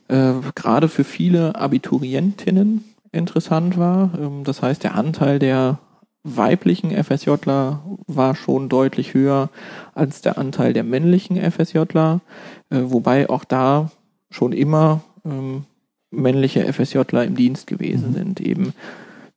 äh, 0.08 0.32
gerade 0.54 0.88
für 0.88 1.04
viele 1.04 1.54
Abiturientinnen 1.54 2.84
interessant 3.12 3.78
war. 3.78 4.10
Ähm, 4.18 4.44
das 4.44 4.62
heißt, 4.62 4.82
der 4.84 4.94
Anteil 4.94 5.38
der 5.38 5.78
weiblichen 6.22 6.90
FSJler 6.90 7.82
war 8.06 8.34
schon 8.34 8.68
deutlich 8.68 9.14
höher 9.14 9.48
als 9.94 10.22
der 10.22 10.38
Anteil 10.38 10.72
der 10.72 10.82
männlichen 10.82 11.36
FSJler, 11.38 12.20
äh, 12.70 12.80
wobei 12.82 13.30
auch 13.30 13.44
da 13.44 13.90
schon 14.30 14.52
immer 14.52 15.02
ähm, 15.24 15.64
männliche 16.10 16.72
FSJler 16.72 17.24
im 17.24 17.36
Dienst 17.36 17.66
gewesen 17.66 18.10
mhm. 18.10 18.14
sind. 18.14 18.40
Eben 18.40 18.74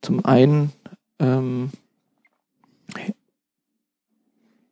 zum 0.01 0.24
einen, 0.25 0.72
ähm, 1.20 1.72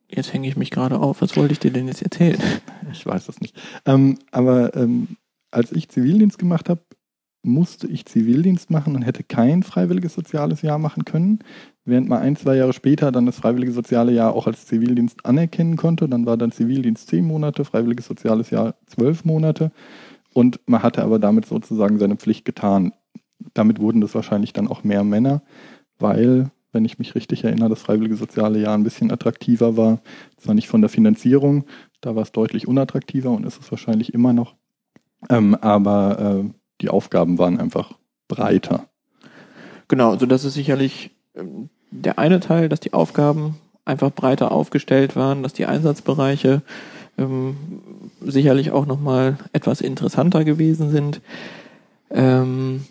jetzt 0.08 0.32
hänge 0.32 0.48
ich 0.48 0.56
mich 0.56 0.70
gerade 0.70 0.98
auf, 0.98 1.20
was 1.20 1.36
wollte 1.36 1.52
ich 1.52 1.58
dir 1.58 1.72
denn 1.72 1.88
jetzt 1.88 2.02
erzählen? 2.02 2.40
Ich 2.90 3.04
weiß 3.04 3.26
das 3.26 3.42
nicht. 3.42 3.54
Ähm, 3.84 4.18
aber 4.30 4.74
ähm, 4.74 5.18
als 5.50 5.72
ich 5.72 5.90
Zivildienst 5.90 6.38
gemacht 6.38 6.70
habe, 6.70 6.80
musste 7.42 7.86
ich 7.86 8.06
Zivildienst 8.06 8.70
machen 8.70 8.96
und 8.96 9.02
hätte 9.02 9.24
kein 9.24 9.62
freiwilliges 9.62 10.14
soziales 10.14 10.62
Jahr 10.62 10.78
machen 10.78 11.04
können, 11.04 11.40
während 11.84 12.08
man 12.08 12.20
ein, 12.20 12.34
zwei 12.34 12.56
Jahre 12.56 12.72
später 12.72 13.12
dann 13.12 13.26
das 13.26 13.36
freiwillige 13.36 13.72
soziale 13.72 14.12
Jahr 14.12 14.32
auch 14.32 14.46
als 14.46 14.66
Zivildienst 14.66 15.26
anerkennen 15.26 15.76
konnte. 15.76 16.08
Dann 16.08 16.24
war 16.24 16.38
dann 16.38 16.50
Zivildienst 16.50 17.08
zehn 17.08 17.26
Monate, 17.26 17.66
freiwilliges 17.66 18.06
soziales 18.06 18.48
Jahr 18.48 18.74
zwölf 18.86 19.26
Monate 19.26 19.70
und 20.34 20.60
man 20.66 20.82
hatte 20.82 21.02
aber 21.02 21.18
damit 21.18 21.46
sozusagen 21.46 21.98
seine 21.98 22.16
Pflicht 22.16 22.44
getan. 22.44 22.92
Damit 23.54 23.80
wurden 23.80 24.00
das 24.00 24.14
wahrscheinlich 24.14 24.52
dann 24.52 24.68
auch 24.68 24.84
mehr 24.84 25.04
Männer, 25.04 25.42
weil, 25.98 26.50
wenn 26.72 26.84
ich 26.84 26.98
mich 26.98 27.14
richtig 27.14 27.44
erinnere, 27.44 27.68
das 27.68 27.82
freiwillige 27.82 28.16
soziale 28.16 28.60
Jahr 28.60 28.74
ein 28.74 28.84
bisschen 28.84 29.10
attraktiver 29.10 29.76
war. 29.76 30.00
Zwar 30.36 30.54
nicht 30.54 30.68
von 30.68 30.80
der 30.80 30.90
Finanzierung, 30.90 31.64
da 32.00 32.14
war 32.14 32.22
es 32.22 32.32
deutlich 32.32 32.68
unattraktiver 32.68 33.30
und 33.30 33.46
ist 33.46 33.60
es 33.60 33.70
wahrscheinlich 33.70 34.14
immer 34.14 34.32
noch. 34.32 34.54
Ähm, 35.30 35.54
aber 35.56 36.44
äh, 36.44 36.50
die 36.80 36.90
Aufgaben 36.90 37.38
waren 37.38 37.58
einfach 37.58 37.94
breiter. 38.28 38.86
Genau, 39.88 40.10
also 40.10 40.26
das 40.26 40.44
ist 40.44 40.54
sicherlich 40.54 41.10
ähm, 41.34 41.70
der 41.90 42.18
eine 42.18 42.40
Teil, 42.40 42.68
dass 42.68 42.80
die 42.80 42.92
Aufgaben 42.92 43.56
einfach 43.84 44.10
breiter 44.10 44.52
aufgestellt 44.52 45.16
waren, 45.16 45.42
dass 45.42 45.54
die 45.54 45.66
Einsatzbereiche 45.66 46.62
ähm, 47.16 47.56
sicherlich 48.20 48.70
auch 48.70 48.86
nochmal 48.86 49.38
etwas 49.52 49.80
interessanter 49.80 50.44
gewesen 50.44 50.90
sind. 50.90 51.20
Ähm, 52.10 52.84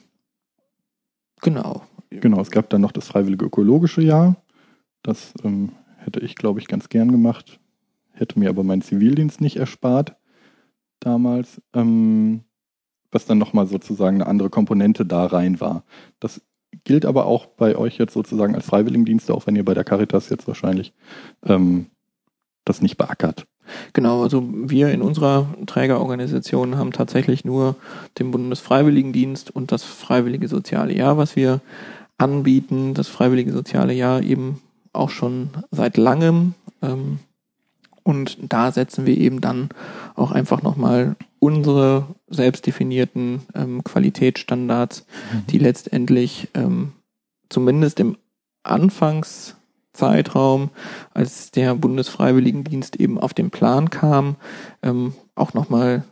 genau. 1.41 1.83
Genau, 2.09 2.39
es 2.39 2.51
gab 2.51 2.69
dann 2.69 2.81
noch 2.81 2.91
das 2.91 3.07
freiwillige 3.07 3.45
ökologische 3.45 4.01
Jahr. 4.01 4.37
Das 5.03 5.33
ähm, 5.43 5.73
hätte 5.97 6.19
ich, 6.21 6.35
glaube 6.35 6.59
ich, 6.59 6.67
ganz 6.67 6.89
gern 6.89 7.11
gemacht, 7.11 7.59
hätte 8.11 8.39
mir 8.39 8.49
aber 8.49 8.63
meinen 8.63 8.81
Zivildienst 8.81 9.41
nicht 9.41 9.57
erspart 9.57 10.15
damals. 10.99 11.61
Ähm, 11.73 12.43
was 13.11 13.25
dann 13.25 13.37
nochmal 13.37 13.67
sozusagen 13.67 14.17
eine 14.17 14.27
andere 14.27 14.49
Komponente 14.49 15.05
da 15.05 15.25
rein 15.25 15.59
war. 15.59 15.83
Das 16.19 16.41
gilt 16.83 17.05
aber 17.05 17.25
auch 17.25 17.45
bei 17.45 17.75
euch 17.75 17.97
jetzt 17.97 18.13
sozusagen 18.13 18.55
als 18.55 18.65
Freiwilligendienste, 18.65 19.33
auch 19.33 19.47
wenn 19.47 19.55
ihr 19.55 19.65
bei 19.65 19.73
der 19.73 19.83
Caritas 19.83 20.29
jetzt 20.29 20.47
wahrscheinlich 20.47 20.93
ähm, 21.45 21.87
das 22.65 22.81
nicht 22.81 22.97
beackert. 22.97 23.47
Genau, 23.93 24.23
also 24.23 24.43
wir 24.51 24.89
in 24.89 25.01
unserer 25.01 25.47
Trägerorganisation 25.65 26.77
haben 26.77 26.91
tatsächlich 26.91 27.45
nur 27.45 27.75
den 28.19 28.31
Bundesfreiwilligendienst 28.31 29.55
und 29.55 29.71
das 29.71 29.83
Freiwillige 29.83 30.47
Soziale 30.47 30.93
Jahr, 30.93 31.17
was 31.17 31.35
wir 31.35 31.61
anbieten. 32.17 32.93
Das 32.93 33.07
Freiwillige 33.07 33.51
Soziale 33.51 33.93
Jahr 33.93 34.21
eben 34.21 34.61
auch 34.93 35.09
schon 35.09 35.49
seit 35.71 35.97
langem. 35.97 36.53
Ähm, 36.81 37.19
und 38.03 38.37
da 38.41 38.71
setzen 38.71 39.05
wir 39.05 39.17
eben 39.17 39.41
dann 39.41 39.69
auch 40.15 40.31
einfach 40.31 40.61
nochmal 40.61 41.17
unsere 41.39 42.07
selbstdefinierten 42.29 43.41
ähm, 43.53 43.83
Qualitätsstandards, 43.83 45.05
mhm. 45.33 45.47
die 45.47 45.57
letztendlich 45.57 46.47
ähm, 46.53 46.93
zumindest 47.49 47.99
im 47.99 48.17
Anfangszeitraum, 49.97 50.69
als 51.13 51.51
der 51.51 51.75
Bundesfreiwilligendienst 51.75 52.95
eben 52.97 53.19
auf 53.19 53.33
den 53.33 53.49
Plan 53.49 53.89
kam, 53.89 54.35
ähm, 54.83 55.13
auch 55.35 55.53
nochmal 55.53 56.03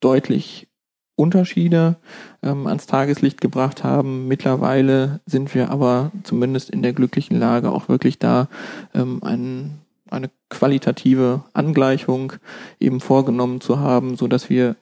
deutlich 0.00 0.68
Unterschiede 1.14 1.96
ähm, 2.42 2.66
ans 2.66 2.86
Tageslicht 2.86 3.40
gebracht 3.40 3.84
haben. 3.84 4.28
Mittlerweile 4.28 5.20
sind 5.26 5.54
wir 5.54 5.70
aber 5.70 6.10
zumindest 6.24 6.70
in 6.70 6.82
der 6.82 6.92
glücklichen 6.94 7.38
Lage, 7.38 7.70
auch 7.70 7.88
wirklich 7.88 8.18
da 8.18 8.48
ähm, 8.94 9.22
einen 9.22 9.78
eine 10.10 10.30
qualitative 10.50 11.42
Angleichung 11.54 12.34
eben 12.78 13.00
vorgenommen 13.00 13.62
zu 13.62 13.80
haben, 13.80 14.14
so 14.14 14.28
dass 14.28 14.50
wir 14.50 14.76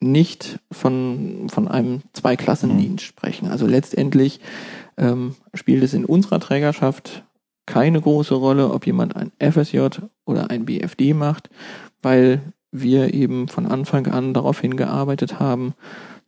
nicht 0.00 0.58
von, 0.72 1.48
von 1.50 1.68
einem 1.68 2.00
Zweiklassendienst 2.14 3.04
mhm. 3.04 3.08
sprechen. 3.08 3.48
Also 3.48 3.66
letztendlich 3.66 4.40
ähm, 4.96 5.34
spielt 5.52 5.82
es 5.82 5.92
in 5.92 6.06
unserer 6.06 6.40
Trägerschaft 6.40 7.24
keine 7.68 8.00
große 8.00 8.34
Rolle, 8.34 8.72
ob 8.72 8.86
jemand 8.86 9.14
ein 9.14 9.30
FSJ 9.38 10.00
oder 10.24 10.50
ein 10.50 10.64
BFD 10.64 11.12
macht, 11.12 11.50
weil 12.02 12.40
wir 12.72 13.12
eben 13.12 13.46
von 13.48 13.66
Anfang 13.66 14.06
an 14.06 14.32
darauf 14.32 14.60
hingearbeitet 14.60 15.38
haben, 15.38 15.74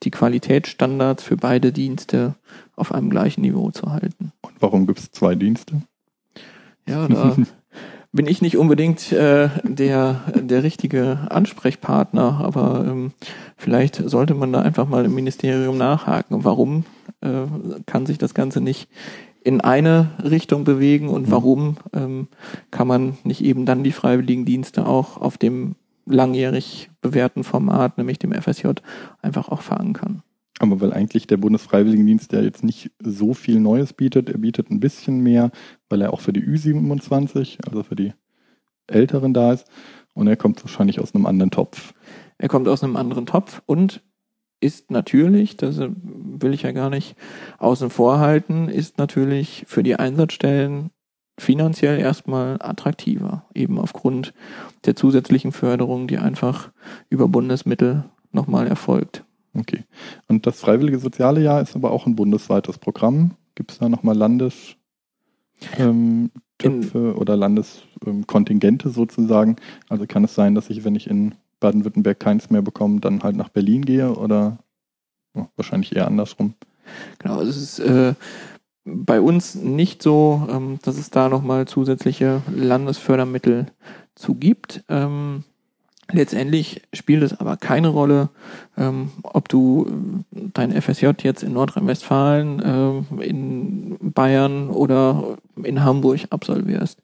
die 0.03 0.11
Qualitätsstandards 0.11 1.23
für 1.23 1.37
beide 1.37 1.73
Dienste 1.73 2.35
auf 2.77 2.93
einem 2.93 3.09
gleichen 3.09 3.41
Niveau 3.41 3.71
zu 3.71 3.91
halten. 3.91 4.33
Und 4.43 4.55
warum 4.61 4.87
gibt 4.87 4.99
es 4.99 5.11
zwei 5.13 5.35
Dienste? 5.35 5.83
Ja, 6.87 7.09
da 7.09 7.37
bin 8.13 8.27
ich 8.27 8.43
nicht 8.43 8.59
unbedingt 8.59 9.11
äh, 9.11 9.49
der, 9.65 10.21
der 10.35 10.63
richtige 10.63 11.27
Ansprechpartner, 11.31 12.41
aber 12.43 12.85
ähm, 12.87 13.13
vielleicht 13.57 13.97
sollte 13.97 14.35
man 14.35 14.53
da 14.53 14.61
einfach 14.61 14.87
mal 14.87 15.07
im 15.07 15.15
Ministerium 15.15 15.79
nachhaken. 15.79 16.45
Warum 16.45 16.85
äh, 17.23 17.47
kann 17.87 18.05
sich 18.05 18.19
das 18.19 18.35
Ganze 18.35 18.61
nicht 18.61 18.89
in 19.43 19.61
eine 19.61 20.11
Richtung 20.23 20.65
bewegen 20.65 21.09
und 21.09 21.29
mhm. 21.29 21.31
warum 21.31 21.77
ähm, 21.93 22.29
kann 22.71 22.87
man 22.87 23.19
nicht 23.25 23.43
eben 23.43 23.67
dann 23.67 23.85
die 23.85 23.93
Freiwilligendienste 23.93 24.87
auch 24.87 25.17
auf 25.17 25.39
dem 25.39 25.77
langjährig 26.07 26.91
bewährten 27.01 27.45
Format, 27.45 27.99
nämlich 27.99 28.19
dem 28.19 28.33
FSJ, 28.33 28.69
einfach 29.23 29.49
auch 29.49 29.63
verankern. 29.63 30.23
Aber 30.59 30.81
weil 30.81 30.93
eigentlich 30.93 31.27
der 31.27 31.39
Bundesfreiwilligendienst 31.39 32.33
ja 32.33 32.43
jetzt 32.43 32.63
nicht 32.63 32.91
so 32.99 33.33
viel 33.33 33.61
Neues 33.61 33.95
bietet, 33.95 34.29
er 34.29 34.39
bietet 34.39 34.71
ein 34.71 34.81
bisschen 34.81 35.21
mehr, 35.21 35.51
weil 35.89 36.03
er 36.03 36.13
auch 36.13 36.21
für 36.21 36.35
die 36.35 36.43
Ü27, 36.43 37.67
also 37.67 37.83
für 37.83 37.97
die 37.97 38.13
Älteren 38.87 39.33
da 39.33 39.55
ist. 39.55 39.67
Und 40.13 40.27
er 40.27 40.37
kommt 40.37 40.63
wahrscheinlich 40.63 41.01
aus 41.01 41.15
einem 41.15 41.25
anderen 41.25 41.51
Topf. 41.51 41.95
Er 42.37 42.49
kommt 42.49 42.69
aus 42.69 42.85
einem 42.85 42.97
anderen 42.97 43.25
Topf 43.25 43.63
und 43.65 44.03
ist 44.61 44.91
natürlich, 44.91 45.57
das 45.57 45.79
will 45.79 46.55
ich 46.55 46.63
ja 46.63 46.73
gar 46.73 46.91
nicht 46.91 47.17
außen 47.59 47.91
vor 47.91 48.19
halten, 48.21 48.69
ist 48.69 48.99
natürlich 48.99 49.65
für 49.67 49.83
die 49.83 49.97
Einsatzstellen 49.97 50.91
finanziell 51.39 51.99
erstmal 51.99 52.57
attraktiver, 52.61 53.47
eben 53.55 53.79
aufgrund 53.79 54.35
der 54.85 54.95
zusätzlichen 54.95 55.53
Förderung, 55.53 56.07
die 56.07 56.19
einfach 56.19 56.71
über 57.09 57.29
Bundesmittel 57.29 58.05
nochmal 58.33 58.67
erfolgt. 58.67 59.25
Okay. 59.55 59.85
Und 60.29 60.47
das 60.47 60.61
Freiwillige 60.61 60.99
Soziale 60.99 61.43
Jahr 61.43 61.61
ist 61.61 61.75
aber 61.75 61.91
auch 61.91 62.07
ein 62.07 62.15
bundesweites 62.15 62.79
Programm. 62.79 63.33
Gibt 63.55 63.73
es 63.73 63.79
da 63.79 63.89
nochmal 63.89 64.17
Landestöpfe 64.17 64.69
ähm, 65.79 66.31
oder 67.17 67.37
Landeskontingente 67.37 68.91
sozusagen? 68.91 69.57
Also 69.89 70.07
kann 70.07 70.25
es 70.25 70.35
sein, 70.35 70.55
dass 70.55 70.71
ich, 70.71 70.85
wenn 70.85 70.95
ich 70.95 71.09
in 71.09 71.35
Baden-Württemberg 71.61 72.19
keins 72.19 72.51
mehr 72.51 72.63
bekomme, 72.63 73.01
dann 73.01 73.23
halt 73.23 73.37
nach 73.37 73.51
Berlin 73.51 73.85
gehe 73.85 74.15
oder 74.15 74.59
oh, 75.35 75.47
wahrscheinlich 75.57 75.95
eher 75.95 76.07
andersrum? 76.07 76.55
Genau, 77.19 77.39
also 77.39 77.51
es 77.51 77.57
ist 77.57 77.79
äh, 77.81 78.15
bei 78.85 79.21
uns 79.21 79.55
nicht 79.55 80.03
so, 80.03 80.47
ähm, 80.51 80.79
dass 80.83 80.99
es 80.99 81.11
da 81.11 81.29
nochmal 81.29 81.67
zusätzliche 81.67 82.43
Landesfördermittel 82.53 83.67
zu 84.15 84.35
gibt. 84.35 84.85
Ähm, 84.89 85.45
letztendlich 86.11 86.83
spielt 86.93 87.23
es 87.23 87.39
aber 87.39 87.57
keine 87.57 87.89
Rolle, 87.89 88.31
ähm, 88.77 89.11
ob 89.23 89.49
du 89.49 89.87
äh, 90.35 90.49
dein 90.55 90.73
FSJ 90.81 91.11
jetzt 91.23 91.43
in 91.43 91.53
Nordrhein-Westfalen, 91.53 92.61
äh, 93.21 93.25
in 93.25 93.99
Bayern 94.01 94.71
oder 94.71 95.37
in 95.63 95.85
Hamburg 95.85 96.21
absolvierst. 96.31 97.01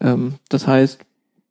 Ähm, 0.00 0.34
das 0.48 0.66
heißt, 0.66 1.00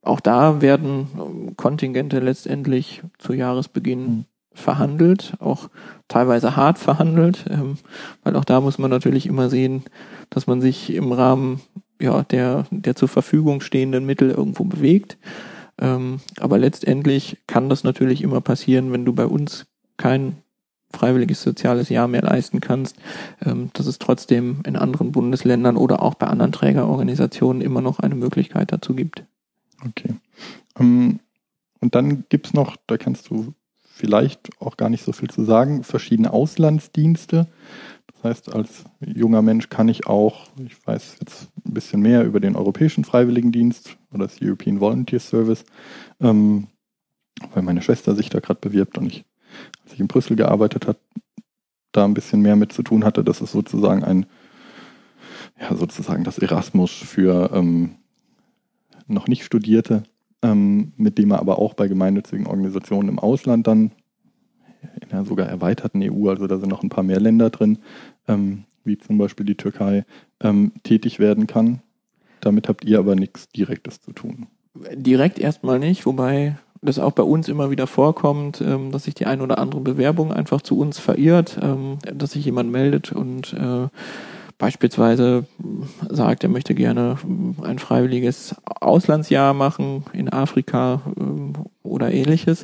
auch 0.02 0.20
da 0.20 0.60
werden 0.60 1.08
ähm, 1.16 1.56
Kontingente 1.56 2.18
letztendlich 2.20 3.02
zu 3.18 3.32
Jahresbeginn 3.32 4.00
mhm 4.00 4.24
verhandelt, 4.54 5.34
auch 5.38 5.68
teilweise 6.08 6.56
hart 6.56 6.78
verhandelt, 6.78 7.44
ähm, 7.48 7.78
weil 8.22 8.36
auch 8.36 8.44
da 8.44 8.60
muss 8.60 8.78
man 8.78 8.90
natürlich 8.90 9.26
immer 9.26 9.48
sehen, 9.48 9.84
dass 10.30 10.46
man 10.46 10.60
sich 10.60 10.92
im 10.92 11.12
Rahmen 11.12 11.60
ja, 12.00 12.22
der, 12.24 12.66
der 12.70 12.96
zur 12.96 13.08
Verfügung 13.08 13.60
stehenden 13.60 14.04
Mittel 14.04 14.30
irgendwo 14.30 14.64
bewegt. 14.64 15.18
Ähm, 15.80 16.20
aber 16.38 16.58
letztendlich 16.58 17.38
kann 17.46 17.68
das 17.68 17.84
natürlich 17.84 18.22
immer 18.22 18.40
passieren, 18.40 18.92
wenn 18.92 19.04
du 19.04 19.12
bei 19.12 19.26
uns 19.26 19.66
kein 19.96 20.36
freiwilliges 20.94 21.42
soziales 21.42 21.88
Jahr 21.88 22.06
mehr 22.06 22.22
leisten 22.22 22.60
kannst, 22.60 22.96
ähm, 23.44 23.70
dass 23.72 23.86
es 23.86 23.98
trotzdem 23.98 24.60
in 24.66 24.76
anderen 24.76 25.12
Bundesländern 25.12 25.76
oder 25.76 26.02
auch 26.02 26.14
bei 26.14 26.26
anderen 26.26 26.52
Trägerorganisationen 26.52 27.62
immer 27.62 27.80
noch 27.80 28.00
eine 28.00 28.14
Möglichkeit 28.14 28.72
dazu 28.72 28.94
gibt. 28.94 29.24
Okay. 29.86 30.14
Um, 30.78 31.20
und 31.80 31.94
dann 31.94 32.24
gibt's 32.28 32.54
noch, 32.54 32.76
da 32.86 32.96
kannst 32.96 33.30
du 33.30 33.54
vielleicht 33.82 34.50
auch 34.60 34.76
gar 34.76 34.88
nicht 34.88 35.04
so 35.04 35.12
viel 35.12 35.28
zu 35.28 35.44
sagen, 35.44 35.84
verschiedene 35.84 36.32
Auslandsdienste. 36.32 37.48
Das 38.06 38.24
heißt, 38.24 38.54
als 38.54 38.84
junger 39.00 39.42
Mensch 39.42 39.68
kann 39.68 39.88
ich 39.88 40.06
auch, 40.06 40.48
ich 40.64 40.86
weiß 40.86 41.16
jetzt 41.20 41.48
ein 41.66 41.74
bisschen 41.74 42.00
mehr 42.00 42.24
über 42.24 42.40
den 42.40 42.56
Europäischen 42.56 43.04
Freiwilligendienst 43.04 43.96
oder 44.12 44.26
das 44.26 44.40
European 44.40 44.80
Volunteer 44.80 45.20
Service, 45.20 45.64
ähm, 46.20 46.68
weil 47.52 47.62
meine 47.62 47.82
Schwester 47.82 48.14
sich 48.14 48.30
da 48.30 48.40
gerade 48.40 48.60
bewirbt 48.60 48.96
und 48.98 49.06
ich, 49.06 49.24
als 49.82 49.94
ich 49.94 50.00
in 50.00 50.08
Brüssel 50.08 50.36
gearbeitet 50.36 50.86
habe, 50.86 50.98
da 51.90 52.04
ein 52.04 52.14
bisschen 52.14 52.40
mehr 52.40 52.56
mit 52.56 52.72
zu 52.72 52.82
tun 52.82 53.04
hatte. 53.04 53.22
Das 53.22 53.40
ist 53.40 53.52
sozusagen 53.52 54.02
ein, 54.02 54.26
ja, 55.60 55.74
sozusagen 55.74 56.24
das 56.24 56.38
Erasmus 56.38 56.92
für 56.92 57.50
ähm, 57.52 57.96
noch 59.12 59.28
nicht 59.28 59.44
Studierte 59.44 60.02
ähm, 60.42 60.92
mit 60.96 61.18
dem 61.18 61.30
er 61.30 61.38
aber 61.38 61.58
auch 61.58 61.74
bei 61.74 61.88
gemeinnützigen 61.88 62.46
Organisationen 62.46 63.08
im 63.08 63.18
Ausland 63.18 63.66
dann 63.66 63.92
in 65.00 65.08
der 65.10 65.24
sogar 65.24 65.46
erweiterten 65.46 66.02
EU, 66.02 66.28
also 66.28 66.46
da 66.46 66.58
sind 66.58 66.68
noch 66.68 66.82
ein 66.82 66.88
paar 66.88 67.04
mehr 67.04 67.20
Länder 67.20 67.50
drin, 67.50 67.78
ähm, 68.26 68.64
wie 68.84 68.98
zum 68.98 69.16
Beispiel 69.16 69.46
die 69.46 69.54
Türkei, 69.54 70.04
ähm, 70.40 70.72
tätig 70.82 71.20
werden 71.20 71.46
kann. 71.46 71.80
Damit 72.40 72.68
habt 72.68 72.84
ihr 72.84 72.98
aber 72.98 73.14
nichts 73.14 73.48
Direktes 73.48 74.00
zu 74.00 74.12
tun. 74.12 74.48
Direkt 74.94 75.38
erstmal 75.38 75.78
nicht, 75.78 76.04
wobei 76.04 76.56
das 76.80 76.98
auch 76.98 77.12
bei 77.12 77.22
uns 77.22 77.48
immer 77.48 77.70
wieder 77.70 77.86
vorkommt, 77.86 78.60
ähm, 78.60 78.90
dass 78.90 79.04
sich 79.04 79.14
die 79.14 79.26
ein 79.26 79.40
oder 79.40 79.58
andere 79.58 79.80
Bewerbung 79.80 80.32
einfach 80.32 80.62
zu 80.62 80.76
uns 80.76 80.98
verirrt, 80.98 81.60
ähm, 81.62 81.98
dass 82.12 82.32
sich 82.32 82.44
jemand 82.44 82.72
meldet 82.72 83.12
und 83.12 83.52
äh, 83.52 83.86
beispielsweise 84.62 85.44
sagt, 86.08 86.44
er 86.44 86.48
möchte 86.48 86.76
gerne 86.76 87.18
ein 87.64 87.80
freiwilliges 87.80 88.54
Auslandsjahr 88.64 89.54
machen 89.54 90.04
in 90.12 90.32
Afrika 90.32 91.02
ähm, 91.18 91.54
oder 91.82 92.12
ähnliches. 92.12 92.62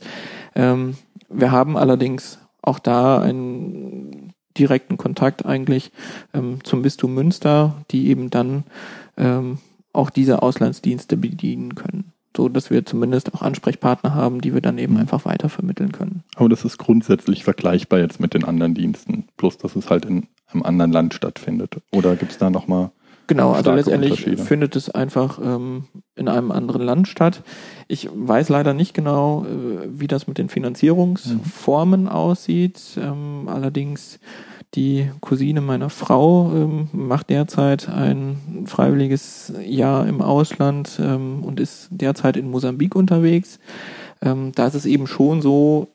Ähm, 0.54 0.94
wir 1.28 1.50
haben 1.50 1.76
allerdings 1.76 2.38
auch 2.62 2.78
da 2.78 3.20
einen 3.20 4.32
direkten 4.56 4.96
Kontakt 4.96 5.44
eigentlich 5.44 5.90
ähm, 6.34 6.62
zum 6.62 6.82
Bistum 6.82 7.14
Münster, 7.14 7.74
die 7.90 8.08
eben 8.08 8.30
dann 8.30 8.62
auch 9.92 10.10
diese 10.10 10.42
Auslandsdienste 10.42 11.16
bedienen 11.16 11.74
können 11.74 12.12
so 12.36 12.48
dass 12.48 12.70
wir 12.70 12.86
zumindest 12.86 13.34
auch 13.34 13.42
Ansprechpartner 13.42 14.14
haben, 14.14 14.40
die 14.40 14.54
wir 14.54 14.60
dann 14.60 14.78
eben 14.78 14.92
mhm. 14.94 15.00
einfach 15.00 15.24
weitervermitteln 15.24 15.90
können. 15.90 16.22
Aber 16.36 16.48
das 16.48 16.64
ist 16.64 16.78
grundsätzlich 16.78 17.42
vergleichbar 17.42 17.98
jetzt 17.98 18.20
mit 18.20 18.32
den 18.32 18.44
anderen 18.44 18.74
Diensten, 18.74 19.24
bloß 19.38 19.58
dass 19.58 19.74
es 19.74 19.90
halt 19.90 20.04
in 20.04 20.28
einem 20.50 20.62
anderen 20.62 20.92
Land 20.92 21.14
stattfindet. 21.14 21.76
Oder 21.92 22.16
gibt 22.16 22.32
es 22.32 22.38
da 22.38 22.50
nochmal 22.50 22.90
Genau, 23.28 23.52
also 23.52 23.72
letztendlich 23.72 24.24
findet 24.40 24.74
es 24.74 24.88
einfach 24.88 25.38
ähm, 25.38 25.84
in 26.16 26.28
einem 26.28 26.50
anderen 26.50 26.80
Land 26.80 27.08
statt. 27.08 27.42
Ich 27.86 28.08
weiß 28.10 28.48
leider 28.48 28.72
nicht 28.72 28.94
genau, 28.94 29.44
äh, 29.44 29.86
wie 29.86 30.06
das 30.06 30.26
mit 30.26 30.38
den 30.38 30.48
Finanzierungsformen 30.48 32.04
mhm. 32.04 32.08
aussieht. 32.08 32.80
Ähm, 32.96 33.46
allerdings 33.46 34.18
die 34.74 35.10
Cousine 35.20 35.60
meiner 35.60 35.90
Frau 35.90 36.50
ähm, 36.54 36.88
macht 36.92 37.28
derzeit 37.28 37.90
ein 37.90 38.64
freiwilliges 38.66 39.52
Jahr 39.62 40.06
im 40.06 40.22
Ausland 40.22 40.98
ähm, 40.98 41.44
und 41.44 41.60
ist 41.60 41.88
derzeit 41.90 42.38
in 42.38 42.50
Mosambik 42.50 42.94
unterwegs. 42.96 43.58
Ähm, 44.22 44.52
da 44.54 44.66
ist 44.66 44.74
es 44.74 44.86
eben 44.86 45.06
schon 45.06 45.42
so, 45.42 45.88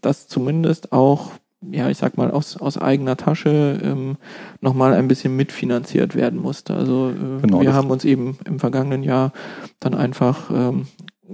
dass 0.00 0.28
zumindest 0.28 0.92
auch, 0.92 1.32
ja, 1.70 1.88
ich 1.88 1.98
sag 1.98 2.16
mal, 2.16 2.30
aus, 2.30 2.56
aus 2.56 2.78
eigener 2.78 3.16
Tasche 3.16 3.80
ähm, 3.82 4.16
nochmal 4.60 4.94
ein 4.94 5.08
bisschen 5.08 5.36
mitfinanziert 5.36 6.14
werden 6.14 6.40
musste. 6.40 6.74
Also 6.74 7.10
äh, 7.10 7.40
genau, 7.40 7.60
wir 7.60 7.72
haben 7.72 7.90
uns 7.90 8.04
eben 8.04 8.38
im 8.44 8.58
vergangenen 8.58 9.02
Jahr 9.02 9.32
dann 9.80 9.94
einfach 9.94 10.50
ähm, 10.50 10.86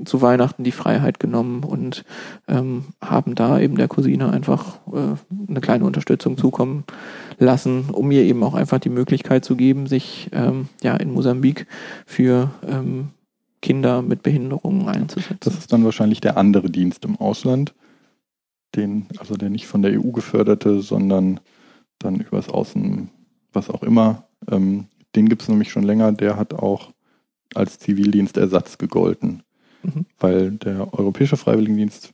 zu 0.05 0.23
Weihnachten 0.23 0.65
die 0.65 0.73
Freiheit 0.73 1.19
genommen 1.19 1.65
und 1.65 2.05
ähm, 2.47 2.85
haben 3.03 3.35
da 3.35 3.59
eben 3.59 3.77
der 3.77 3.89
Cousine 3.89 4.31
einfach 4.31 4.79
äh, 4.93 5.17
eine 5.49 5.61
kleine 5.61 5.85
Unterstützung 5.85 6.37
zukommen 6.37 6.85
lassen, 7.39 7.87
um 7.91 8.11
ihr 8.11 8.23
eben 8.23 8.43
auch 8.43 8.55
einfach 8.55 8.79
die 8.79 8.91
Möglichkeit 8.91 9.45
zu 9.45 9.57
geben, 9.57 9.87
sich 9.87 10.29
ähm, 10.33 10.69
ja 10.83 10.95
in 10.97 11.13
Mosambik 11.13 11.67
für 12.07 12.51
ähm, 12.67 13.09
Kinder 13.61 14.03
mit 14.03 14.23
Behinderungen 14.23 14.89
einzusetzen. 14.89 15.39
Das 15.41 15.59
ist 15.59 15.73
dann 15.73 15.85
wahrscheinlich 15.85 16.21
der 16.21 16.37
andere 16.37 16.71
Dienst 16.71 17.05
im 17.05 17.17
Ausland, 17.17 17.75
den, 18.77 19.07
also 19.19 19.35
der 19.37 19.51
nicht 19.51 19.67
von 19.67 19.83
der 19.83 19.99
EU 19.99 20.11
geförderte, 20.11 20.81
sondern 20.81 21.41
dann 21.99 22.21
übers 22.21 22.49
Außen, 22.49 23.11
was 23.53 23.71
auch 23.71 23.83
immer. 23.83 24.29
Ähm, 24.51 24.87
den 25.17 25.29
gibt 25.29 25.43
es 25.43 25.49
nämlich 25.49 25.71
schon 25.71 25.83
länger, 25.83 26.13
der 26.13 26.37
hat 26.37 26.55
auch 26.55 26.93
als 27.55 27.79
Zivildienstersatz 27.79 28.79
gegolten. 28.79 29.43
Mhm. 29.83 30.07
Weil 30.19 30.51
der 30.53 30.93
Europäische 30.93 31.37
Freiwilligendienst 31.37 32.13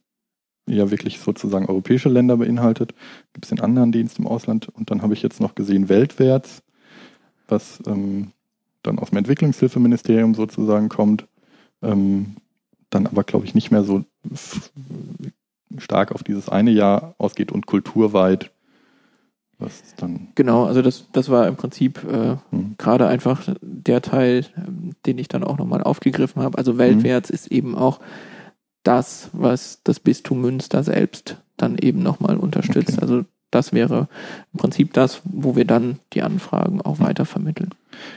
ja 0.67 0.91
wirklich 0.91 1.19
sozusagen 1.19 1.67
europäische 1.67 2.09
Länder 2.09 2.37
beinhaltet. 2.37 2.95
Gibt 3.33 3.45
es 3.45 3.51
den 3.51 3.61
anderen 3.61 3.93
Dienst 3.93 4.19
im 4.19 4.27
Ausland 4.27 4.69
und 4.69 4.91
dann 4.91 5.03
habe 5.03 5.15
ich 5.15 5.23
jetzt 5.23 5.41
noch 5.41 5.55
gesehen 5.55 5.89
Weltwärts, 5.89 6.63
was 7.49 7.83
ähm, 7.87 8.33
dann 8.83 8.99
aus 8.99 9.11
dem 9.11 9.19
Entwicklungshilfeministerium 9.19 10.35
sozusagen 10.35 10.89
kommt, 10.89 11.27
ähm, 11.83 12.37
dann 12.91 13.07
aber 13.07 13.25
glaube 13.25 13.45
ich 13.45 13.55
nicht 13.55 13.71
mehr 13.71 13.85
so 13.85 14.05
stark 15.79 16.13
auf 16.13 16.23
dieses 16.23 16.49
eine 16.49 16.71
Jahr 16.71 17.15
ausgeht 17.19 17.53
und 17.53 17.67
kulturweit 17.67 18.51
was 19.59 19.95
dann. 19.97 20.29
Genau, 20.35 20.65
also 20.65 20.83
das, 20.83 21.07
das 21.13 21.29
war 21.29 21.47
im 21.47 21.57
Prinzip 21.57 22.05
äh, 22.05 22.37
hm. 22.51 22.75
gerade 22.79 23.07
einfach 23.07 23.43
der 23.61 24.03
Teil, 24.03 24.45
den 25.07 25.19
ich 25.19 25.29
dann 25.29 25.45
auch 25.45 25.59
nochmal 25.59 25.83
aufgegriffen 25.83 26.43
habe. 26.43 26.59
Also 26.59 26.79
weltwärts 26.79 27.29
hm. 27.29 27.35
ist 27.35 27.47
eben 27.53 27.75
auch 27.77 28.01
das, 28.83 29.31
was 29.33 29.81
das 29.85 30.01
Bistum 30.01 30.41
Münster 30.41 30.83
selbst 30.83 31.41
dann 31.57 31.79
eben 31.79 32.03
nochmal 32.03 32.37
unterstützt. 32.37 32.95
Okay. 32.95 33.03
Also 33.03 33.25
das 33.51 33.73
wäre 33.73 34.09
im 34.53 34.59
Prinzip 34.59 34.93
das, 34.93 35.23
wo 35.25 35.55
wir 35.55 35.65
dann 35.65 36.01
die 36.13 36.23
Anfragen 36.23 36.83
auch 36.83 36.99
weiter 36.99 37.25
vermitteln. 37.25 37.71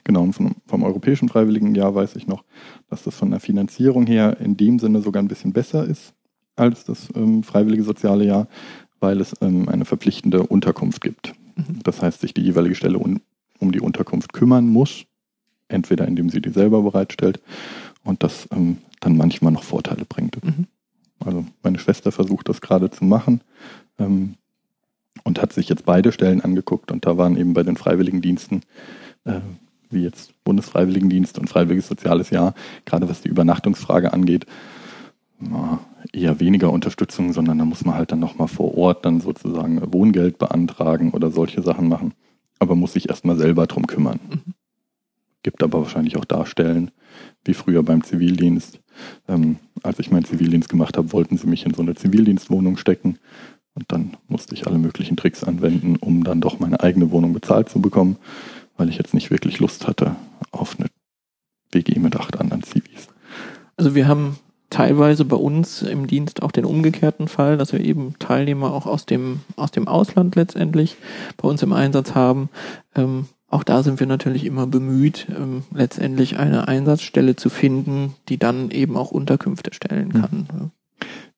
Genau, 0.03 0.23
und 0.23 0.33
vom, 0.33 0.55
vom 0.65 0.81
Europäischen 0.81 1.29
Freiwilligenjahr 1.29 1.93
weiß 1.93 2.15
ich 2.15 2.25
noch, 2.25 2.43
dass 2.89 3.03
das 3.03 3.15
von 3.15 3.29
der 3.29 3.39
Finanzierung 3.39 4.07
her 4.07 4.37
in 4.39 4.57
dem 4.57 4.79
Sinne 4.79 5.01
sogar 5.01 5.21
ein 5.21 5.27
bisschen 5.27 5.53
besser 5.53 5.85
ist 5.85 6.15
als 6.57 6.83
das 6.83 7.07
ähm, 7.15 7.43
Freiwillige 7.43 7.83
Soziale 7.83 8.25
Jahr, 8.25 8.47
weil 8.99 9.21
es 9.21 9.33
ähm, 9.41 9.69
eine 9.69 9.85
verpflichtende 9.85 10.43
Unterkunft 10.43 11.01
gibt. 11.01 11.33
Mhm. 11.55 11.79
Das 11.83 12.01
heißt, 12.01 12.21
sich 12.21 12.33
die 12.33 12.41
jeweilige 12.41 12.75
Stelle 12.75 12.99
un, 12.99 13.21
um 13.59 13.71
die 13.71 13.81
Unterkunft 13.81 14.33
kümmern 14.33 14.67
muss, 14.67 15.05
entweder 15.67 16.07
indem 16.07 16.29
sie 16.29 16.41
die 16.41 16.49
selber 16.49 16.81
bereitstellt 16.81 17.39
und 18.03 18.23
das 18.23 18.47
ähm, 18.51 18.77
dann 18.99 19.17
manchmal 19.17 19.51
noch 19.51 19.63
Vorteile 19.63 20.05
bringt. 20.05 20.43
Mhm. 20.43 20.65
Also 21.23 21.45
meine 21.63 21.79
Schwester 21.79 22.11
versucht 22.11 22.49
das 22.49 22.61
gerade 22.61 22.89
zu 22.89 23.03
machen 23.03 23.41
ähm, 23.99 24.35
und 25.23 25.41
hat 25.41 25.53
sich 25.53 25.69
jetzt 25.69 25.85
beide 25.85 26.11
Stellen 26.11 26.41
angeguckt 26.41 26.91
und 26.91 27.05
da 27.05 27.17
waren 27.17 27.37
eben 27.37 27.53
bei 27.53 27.63
den 27.63 27.77
Freiwilligendiensten, 27.77 28.61
äh, 29.25 29.39
wie 29.89 30.03
jetzt 30.03 30.33
Bundesfreiwilligendienst 30.43 31.39
und 31.39 31.49
Freiwilliges 31.49 31.87
Soziales 31.87 32.29
Jahr, 32.29 32.53
gerade 32.85 33.09
was 33.09 33.21
die 33.21 33.29
Übernachtungsfrage 33.29 34.13
angeht, 34.13 34.45
eher 36.13 36.39
weniger 36.39 36.71
Unterstützung, 36.71 37.33
sondern 37.33 37.57
da 37.57 37.65
muss 37.65 37.85
man 37.85 37.95
halt 37.95 38.11
dann 38.11 38.19
nochmal 38.19 38.47
vor 38.47 38.77
Ort 38.77 39.05
dann 39.05 39.21
sozusagen 39.21 39.81
Wohngeld 39.93 40.37
beantragen 40.37 41.11
oder 41.11 41.31
solche 41.31 41.61
Sachen 41.61 41.87
machen. 41.87 42.13
Aber 42.59 42.75
muss 42.75 42.93
sich 42.93 43.09
erstmal 43.09 43.37
selber 43.37 43.67
drum 43.67 43.85
kümmern. 43.85 44.19
Mhm. 44.29 44.53
Gibt 45.43 45.61
aber 45.63 45.81
wahrscheinlich 45.81 46.17
auch 46.17 46.25
Darstellen, 46.25 46.91
wie 47.45 47.53
früher 47.53 47.83
beim 47.83 48.03
Zivildienst. 48.03 48.79
Ähm, 49.27 49.57
als 49.83 49.99
ich 49.99 50.09
meinen 50.09 50.25
Zivildienst 50.25 50.69
gemacht 50.69 50.97
habe, 50.97 51.13
wollten 51.13 51.37
sie 51.37 51.47
mich 51.47 51.65
in 51.65 51.73
so 51.73 51.83
eine 51.83 51.93
Zivildienstwohnung 51.93 52.77
stecken. 52.77 53.19
Und 53.75 53.85
dann 53.89 54.17
musste 54.27 54.55
ich 54.55 54.65
alle 54.65 54.79
möglichen 54.79 55.17
Tricks 55.17 55.43
anwenden, 55.43 55.97
um 55.97 56.23
dann 56.23 56.41
doch 56.41 56.59
meine 56.59 56.79
eigene 56.81 57.11
Wohnung 57.11 57.33
bezahlt 57.33 57.69
zu 57.69 57.79
bekommen, 57.79 58.17
weil 58.75 58.89
ich 58.89 58.97
jetzt 58.97 59.13
nicht 59.13 59.29
wirklich 59.29 59.59
Lust 59.59 59.87
hatte 59.87 60.15
auf 60.51 60.79
eine 60.79 60.89
WG 61.71 61.99
mit 61.99 62.15
acht 62.15 62.39
anderen 62.39 62.63
Zivis. 62.63 63.07
Also 63.75 63.93
wir 63.93 64.07
haben 64.07 64.37
teilweise 64.77 65.25
bei 65.25 65.35
uns 65.35 65.81
im 65.81 66.05
Dienst 66.05 66.43
auch 66.43 66.51
den 66.51 66.63
umgekehrten 66.63 67.27
Fall, 67.27 67.57
dass 67.57 67.73
wir 67.73 67.79
eben 67.79 68.13
Teilnehmer 68.19 68.71
auch 68.71 68.85
aus 68.85 69.07
dem, 69.07 69.39
aus 69.55 69.71
dem 69.71 69.87
Ausland 69.87 70.35
letztendlich 70.35 70.97
bei 71.35 71.47
uns 71.47 71.63
im 71.63 71.73
Einsatz 71.73 72.13
haben. 72.13 72.49
Ähm, 72.95 73.25
auch 73.47 73.63
da 73.63 73.81
sind 73.81 73.99
wir 73.99 74.05
natürlich 74.05 74.45
immer 74.45 74.67
bemüht, 74.67 75.25
ähm, 75.35 75.63
letztendlich 75.73 76.37
eine 76.37 76.67
Einsatzstelle 76.67 77.35
zu 77.35 77.49
finden, 77.49 78.13
die 78.29 78.37
dann 78.37 78.69
eben 78.69 78.95
auch 78.97 79.09
Unterkünfte 79.09 79.73
stellen 79.73 80.13
hm. 80.13 80.21
kann. 80.21 80.47
Mhm. 80.53 80.71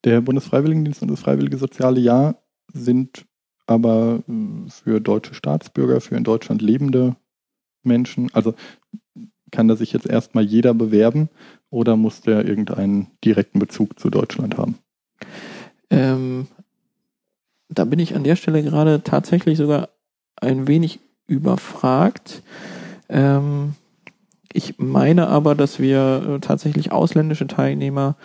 Der 0.03 0.19
Bundesfreiwilligendienst 0.19 1.01
und 1.01 1.09
das 1.09 1.21
Freiwillige 1.21 1.57
Soziale 1.57 2.01
Jahr 2.01 2.35
sind 2.73 3.25
aber 3.67 4.21
äh, 4.27 4.69
für 4.69 4.99
deutsche 4.99 5.33
Staatsbürger, 5.33 6.01
für 6.01 6.15
in 6.15 6.25
Deutschland 6.25 6.61
lebende 6.61 7.15
Menschen, 7.83 8.27
also 8.33 8.53
kann 9.51 9.69
da 9.69 9.77
sich 9.77 9.93
jetzt 9.93 10.07
erstmal 10.07 10.43
jeder 10.43 10.73
bewerben 10.73 11.29
oder 11.69 11.95
muss 11.95 12.21
der 12.21 12.45
irgendeinen 12.45 13.07
direkten 13.23 13.59
Bezug 13.59 13.99
zu 13.99 14.09
Deutschland 14.09 14.57
haben? 14.57 14.77
Ähm, 15.89 16.47
da 17.69 17.85
bin 17.85 17.99
ich 17.99 18.15
an 18.15 18.23
der 18.23 18.35
Stelle 18.35 18.63
gerade 18.63 19.03
tatsächlich 19.03 19.57
sogar 19.57 19.89
ein 20.35 20.67
wenig 20.67 20.99
überfragt. 21.27 22.41
Ähm, 23.09 23.75
ich 24.51 24.79
meine 24.79 25.27
aber, 25.27 25.55
dass 25.55 25.79
wir 25.79 26.25
äh, 26.27 26.39
tatsächlich 26.39 26.91
ausländische 26.91 27.47
Teilnehmer 27.47 28.15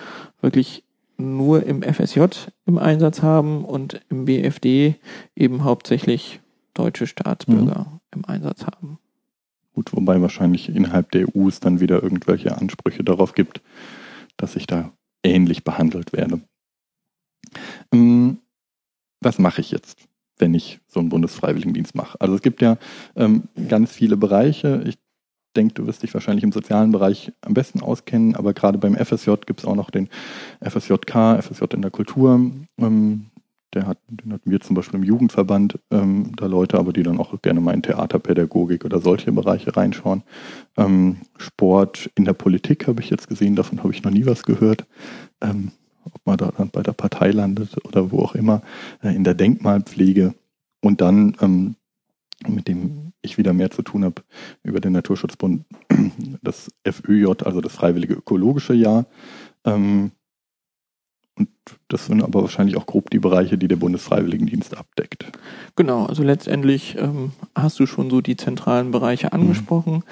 wirklich 0.41 0.85
nur 1.17 1.65
im 1.65 1.83
FSJ 1.83 2.25
im 2.67 2.79
Einsatz 2.79 3.23
haben 3.23 3.65
und 3.65 4.01
im 4.09 4.25
BFD 4.25 4.97
eben 5.37 5.65
hauptsächlich 5.65 6.41
deutsche 6.73 7.07
Staatsbürger 7.07 7.87
mhm. 7.91 8.01
im 8.11 8.25
Einsatz 8.25 8.67
haben. 8.67 8.99
Gut, 9.75 9.93
wobei 9.93 10.21
wahrscheinlich 10.23 10.69
innerhalb 10.69 11.11
der 11.11 11.27
EU 11.37 11.49
es 11.49 11.61
dann 11.61 11.81
wieder 11.81 12.03
irgendwelche 12.03 12.57
Ansprüche 12.57 13.05
darauf 13.05 13.35
gibt, 13.35 13.61
dass 14.37 14.57
ich 14.57 14.67
da 14.67 14.93
ähnlich 15.23 15.65
behandelt 15.65 16.13
werde. 16.13 16.41
Ähm, 17.93 18.39
was 19.21 19.39
mache 19.39 19.61
ich 19.61 19.71
jetzt? 19.71 20.09
wenn 20.39 20.55
ich 20.55 20.81
so 20.89 21.01
einen 21.01 21.09
Bundesfreiwilligendienst 21.09 21.95
mache. 21.95 22.21
Also 22.21 22.35
es 22.35 22.43
gibt 22.43 22.63
ja 22.63 22.77
ähm, 23.17 23.45
ganz 23.69 23.93
viele 23.93 24.17
Bereiche. 24.17 24.83
Ich 24.87 24.99
denke, 25.57 25.75
du 25.75 25.87
wirst 25.87 26.03
dich 26.03 26.13
wahrscheinlich 26.15 26.45
im 26.45 26.53
sozialen 26.53 26.91
Bereich 26.91 27.33
am 27.43 27.55
besten 27.55 27.81
auskennen, 27.81 28.35
aber 28.35 28.53
gerade 28.53 28.79
beim 28.79 28.97
FSJ 28.97 29.33
gibt 29.47 29.61
es 29.61 29.67
auch 29.67 29.77
noch 29.77 29.91
den 29.91 30.09
FSJK, 30.61 31.43
FSJ 31.43 31.65
in 31.75 31.83
der 31.83 31.91
Kultur. 31.91 32.51
Ähm, 32.79 33.27
der 33.75 33.87
hat, 33.87 33.99
den 34.09 34.33
hatten 34.33 34.51
wir 34.51 34.61
zum 34.61 34.75
Beispiel 34.75 35.01
im 35.01 35.05
Jugendverband, 35.05 35.79
ähm, 35.91 36.33
da 36.37 36.47
Leute, 36.47 36.79
aber 36.79 36.93
die 36.93 37.03
dann 37.03 37.19
auch 37.19 37.41
gerne 37.43 37.61
mal 37.61 37.75
in 37.75 37.83
Theaterpädagogik 37.83 38.85
oder 38.85 39.01
solche 39.01 39.33
Bereiche 39.33 39.77
reinschauen. 39.77 40.23
Ähm, 40.77 41.19
Sport 41.37 42.11
in 42.15 42.25
der 42.25 42.33
Politik 42.33 42.87
habe 42.87 43.03
ich 43.03 43.11
jetzt 43.11 43.29
gesehen, 43.29 43.57
davon 43.57 43.81
habe 43.83 43.93
ich 43.93 44.03
noch 44.03 44.11
nie 44.11 44.27
was 44.27 44.43
gehört. 44.43 44.87
Ähm, 45.41 45.73
ob 46.05 46.21
man 46.25 46.37
da 46.37 46.53
dann 46.57 46.71
bei 46.71 46.83
der 46.83 46.93
Partei 46.93 47.31
landet 47.31 47.77
oder 47.85 48.11
wo 48.11 48.21
auch 48.21 48.35
immer, 48.35 48.63
äh, 49.03 49.15
in 49.15 49.25
der 49.25 49.35
Denkmalpflege 49.35 50.35
und 50.81 51.01
dann, 51.01 51.37
ähm, 51.41 51.77
mit 52.47 52.69
dem 52.69 53.13
ich 53.23 53.39
wieder 53.39 53.53
mehr 53.53 53.71
zu 53.71 53.83
tun 53.83 54.05
habe, 54.05 54.23
über 54.63 54.81
den 54.81 54.93
Naturschutzbund, 54.93 55.65
das 56.43 56.71
FÖJ, 56.87 57.27
also 57.45 57.61
das 57.61 57.73
Freiwillige 57.73 58.15
Ökologische 58.15 58.75
Jahr. 58.75 59.07
Und 61.37 61.49
das 61.89 62.07
sind 62.07 62.23
aber 62.23 62.43
wahrscheinlich 62.43 62.77
auch 62.77 62.87
grob 62.87 63.11
die 63.11 63.19
Bereiche, 63.19 63.59
die 63.59 63.69
der 63.69 63.77
Bundesfreiwilligendienst 63.77 64.77
abdeckt. 64.77 65.33
Genau, 65.77 66.07
also 66.07 66.23
letztendlich 66.23 66.97
ähm, 66.99 67.33
hast 67.55 67.81
du 67.81 67.87
schon 67.87 68.11
so 68.11 68.21
die 68.21 68.37
zentralen 68.37 68.91
Bereiche 68.91 69.33
angesprochen. 69.33 69.95
Mhm. 69.95 70.03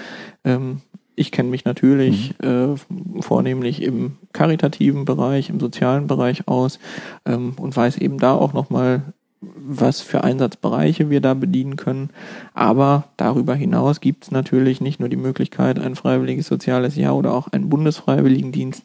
Ähm, 0.44 0.80
ich 1.14 1.30
kenne 1.30 1.50
mich 1.50 1.64
natürlich 1.64 2.34
mhm. 2.42 2.76
äh, 3.18 3.22
vornehmlich 3.22 3.82
im 3.82 4.16
karitativen 4.32 5.04
Bereich, 5.04 5.50
im 5.50 5.60
sozialen 5.60 6.06
Bereich 6.06 6.48
aus 6.48 6.78
ähm, 7.26 7.54
und 7.56 7.76
weiß 7.76 7.98
eben 7.98 8.18
da 8.18 8.32
auch 8.32 8.52
nochmal, 8.52 9.02
was 9.40 10.00
für 10.00 10.22
Einsatzbereiche 10.22 11.10
wir 11.10 11.20
da 11.20 11.34
bedienen 11.34 11.76
können. 11.76 12.10
Aber 12.54 13.08
darüber 13.16 13.54
hinaus 13.54 14.00
gibt 14.00 14.24
es 14.24 14.30
natürlich 14.30 14.80
nicht 14.80 15.00
nur 15.00 15.08
die 15.08 15.16
Möglichkeit, 15.16 15.78
ein 15.78 15.96
freiwilliges 15.96 16.46
soziales 16.46 16.96
Jahr 16.96 17.16
oder 17.16 17.34
auch 17.34 17.48
einen 17.48 17.68
Bundesfreiwilligendienst 17.68 18.84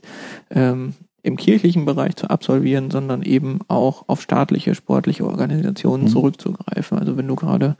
ähm, 0.49 0.93
im 1.27 1.35
kirchlichen 1.35 1.85
Bereich 1.85 2.15
zu 2.15 2.29
absolvieren, 2.29 2.89
sondern 2.89 3.21
eben 3.21 3.59
auch 3.67 4.05
auf 4.07 4.21
staatliche, 4.21 4.73
sportliche 4.75 5.25
Organisationen 5.25 6.05
mhm. 6.05 6.07
zurückzugreifen. 6.07 6.97
Also 6.97 7.17
wenn 7.17 7.27
du 7.27 7.35
gerade 7.35 7.75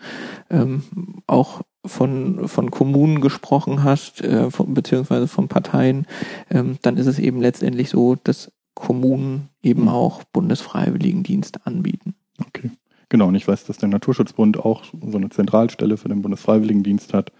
ähm, 0.50 0.84
auch 1.28 1.62
von, 1.86 2.50
von 2.50 2.70
Kommunen 2.72 3.22
gesprochen 3.22 3.86
hast, 3.86 4.22
äh, 4.22 4.52
von, 4.52 4.74
beziehungsweise 4.74 5.30
von 5.30 5.48
Parteien, 5.48 6.06
ähm, 6.52 6.78
dann 6.82 6.98
ist 6.98 7.08
es 7.08 7.20
eben 7.20 7.42
letztendlich 7.42 7.90
so, 7.90 8.16
dass 8.16 8.52
Kommunen 8.76 9.50
eben 9.64 9.84
mhm. 9.84 9.90
auch 9.90 10.24
Bundesfreiwilligendienst 10.26 11.66
anbieten. 11.66 12.16
Okay. 12.46 12.72
Genau, 13.08 13.30
und 13.30 13.36
ich 13.36 13.48
weiß, 13.48 13.64
dass 13.64 13.78
der 13.78 13.88
Naturschutzbund 13.88 14.60
auch 14.60 14.84
so 14.84 15.18
eine 15.18 15.30
Zentralstelle 15.30 15.96
für 15.96 16.10
den 16.10 16.22
Bundesfreiwilligendienst 16.22 17.14
hat 17.14 17.32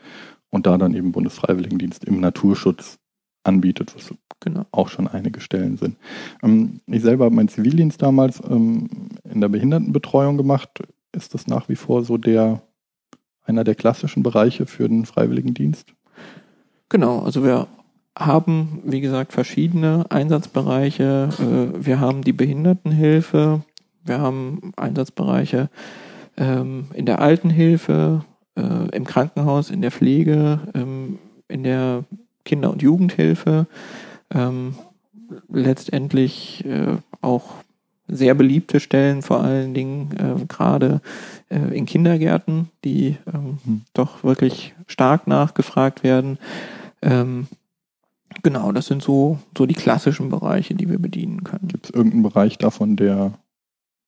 und 0.50 0.66
da 0.66 0.78
dann 0.78 0.94
eben 0.94 1.12
Bundesfreiwilligendienst 1.12 2.06
im 2.06 2.22
Naturschutz 2.22 2.98
anbietet, 3.48 3.94
was 3.96 4.14
genau. 4.40 4.66
auch 4.72 4.90
schon 4.90 5.08
einige 5.08 5.42
Stellen 5.42 5.78
sind. 5.78 5.98
Ähm, 6.44 6.82
ich 6.88 7.02
selber 7.02 7.26
habe 7.26 7.36
meinen 7.36 7.50
Zivildienst 7.50 8.02
damals 8.02 8.42
ähm, 8.50 9.10
in 9.24 9.42
der 9.42 9.50
Behindertenbetreuung 9.50 10.38
gemacht. 10.38 10.70
Ist 11.12 11.34
das 11.34 11.48
nach 11.48 11.70
wie 11.70 11.76
vor 11.76 12.04
so 12.04 12.18
der 12.18 12.62
einer 13.46 13.64
der 13.64 13.76
klassischen 13.76 14.24
Bereiche 14.24 14.66
für 14.66 14.88
den 14.88 15.06
Freiwilligendienst? 15.06 15.94
Genau, 16.90 17.20
also 17.20 17.44
wir 17.44 17.68
haben, 18.18 18.82
wie 18.84 19.02
gesagt, 19.02 19.32
verschiedene 19.32 20.06
Einsatzbereiche. 20.10 21.30
Äh, 21.40 21.86
wir 21.86 22.00
haben 22.00 22.24
die 22.24 22.34
Behindertenhilfe, 22.34 23.62
wir 24.04 24.20
haben 24.20 24.72
Einsatzbereiche 24.76 25.70
ähm, 26.38 26.86
in 26.94 27.06
der 27.06 27.20
Altenhilfe, 27.20 28.26
äh, 28.56 28.96
im 28.96 29.06
Krankenhaus, 29.06 29.70
in 29.70 29.82
der 29.82 29.92
Pflege, 29.92 30.62
ähm, 30.74 31.20
in 31.48 31.64
der 31.64 32.04
Kinder- 32.48 32.72
und 32.72 32.82
Jugendhilfe, 32.82 33.68
ähm, 34.34 34.76
letztendlich 35.50 36.66
äh, 36.66 36.96
auch 37.22 37.56
sehr 38.08 38.34
beliebte 38.36 38.80
Stellen, 38.80 39.22
vor 39.22 39.44
allen 39.44 39.74
Dingen 39.74 40.12
äh, 40.18 40.46
gerade 40.46 41.02
äh, 41.50 41.78
in 41.78 41.86
Kindergärten, 41.86 42.70
die 42.86 43.18
ähm, 43.32 43.60
hm. 43.66 43.82
doch 43.94 44.24
wirklich 44.24 44.74
stark 44.88 45.28
nachgefragt 45.28 46.04
werden. 46.04 46.40
Ähm, 47.02 47.48
genau, 48.44 48.72
das 48.72 48.88
sind 48.88 49.04
so, 49.04 49.40
so 49.58 49.66
die 49.66 49.74
klassischen 49.74 50.30
Bereiche, 50.30 50.74
die 50.74 50.90
wir 50.90 51.00
bedienen 51.00 51.44
können. 51.44 51.68
Gibt 51.68 51.88
es 51.88 51.92
irgendeinen 51.92 52.24
Bereich 52.24 52.58
davon, 52.58 52.96
der, 52.96 53.34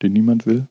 den 0.01 0.13
niemand 0.13 0.45
will? 0.45 0.67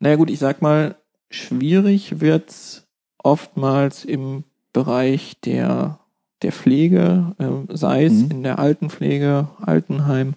Naja 0.00 0.16
gut, 0.16 0.28
ich 0.28 0.40
sag 0.40 0.60
mal, 0.60 0.96
schwierig 1.30 2.20
wird's 2.20 2.88
oftmals 3.22 4.04
im 4.04 4.42
Bereich 4.72 5.38
der 5.44 6.00
der 6.42 6.52
Pflege, 6.52 7.34
äh, 7.38 7.74
sei 7.74 8.04
es 8.04 8.12
mhm. 8.12 8.30
in 8.30 8.42
der 8.42 8.58
Altenpflege, 8.58 9.48
Altenheim 9.60 10.34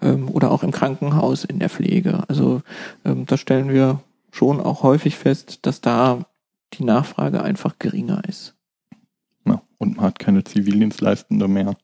ähm, 0.00 0.28
oder 0.28 0.50
auch 0.50 0.62
im 0.62 0.70
Krankenhaus 0.70 1.44
in 1.44 1.58
der 1.58 1.68
Pflege. 1.68 2.22
Also 2.28 2.62
ähm, 3.04 3.26
da 3.26 3.36
stellen 3.36 3.68
wir 3.70 4.00
schon 4.30 4.60
auch 4.60 4.82
häufig 4.82 5.16
fest, 5.16 5.66
dass 5.66 5.80
da 5.80 6.26
die 6.74 6.84
Nachfrage 6.84 7.42
einfach 7.42 7.78
geringer 7.78 8.22
ist. 8.28 8.54
Ja, 9.46 9.62
und 9.78 9.96
man 9.96 10.06
hat 10.06 10.18
keine 10.18 10.44
Zivildienstleistende 10.44 11.48
mehr, 11.48 11.76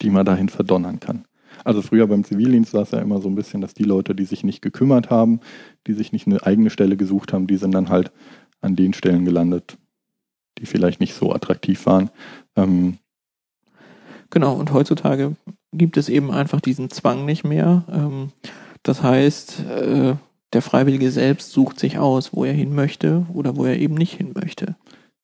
die 0.00 0.10
man 0.10 0.26
dahin 0.26 0.48
verdonnern 0.48 1.00
kann. 1.00 1.24
Also 1.64 1.82
früher 1.82 2.06
beim 2.06 2.24
Zivildienst 2.24 2.74
war 2.74 2.82
es 2.82 2.90
ja 2.90 2.98
immer 2.98 3.20
so 3.20 3.28
ein 3.28 3.34
bisschen, 3.34 3.60
dass 3.60 3.74
die 3.74 3.84
Leute, 3.84 4.14
die 4.14 4.24
sich 4.24 4.42
nicht 4.42 4.62
gekümmert 4.62 5.10
haben, 5.10 5.40
die 5.86 5.92
sich 5.92 6.12
nicht 6.12 6.26
eine 6.26 6.44
eigene 6.44 6.70
Stelle 6.70 6.96
gesucht 6.96 7.32
haben, 7.32 7.46
die 7.46 7.56
sind 7.56 7.72
dann 7.72 7.88
halt 7.88 8.10
an 8.60 8.74
den 8.74 8.94
Stellen 8.94 9.24
gelandet, 9.24 9.76
die 10.58 10.66
vielleicht 10.66 11.00
nicht 11.00 11.14
so 11.14 11.32
attraktiv 11.32 11.86
waren. 11.86 12.10
Ähm, 12.56 12.98
genau, 14.32 14.54
und 14.54 14.72
heutzutage 14.72 15.36
gibt 15.72 15.96
es 15.96 16.08
eben 16.08 16.32
einfach 16.32 16.60
diesen 16.60 16.90
Zwang 16.90 17.24
nicht 17.24 17.44
mehr. 17.44 17.84
Ähm, 17.88 18.30
das 18.82 19.02
heißt, 19.04 19.60
äh, 19.60 20.14
der 20.52 20.62
Freiwillige 20.62 21.10
selbst 21.12 21.52
sucht 21.52 21.78
sich 21.78 21.98
aus, 21.98 22.32
wo 22.34 22.44
er 22.44 22.52
hin 22.52 22.74
möchte 22.74 23.26
oder 23.32 23.56
wo 23.56 23.64
er 23.64 23.78
eben 23.78 23.94
nicht 23.94 24.14
hin 24.14 24.32
möchte. 24.34 24.74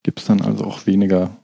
Gibt 0.02 0.20
es 0.20 0.26
dann 0.26 0.40
also 0.40 0.64
auch 0.64 0.86
weniger, 0.86 1.36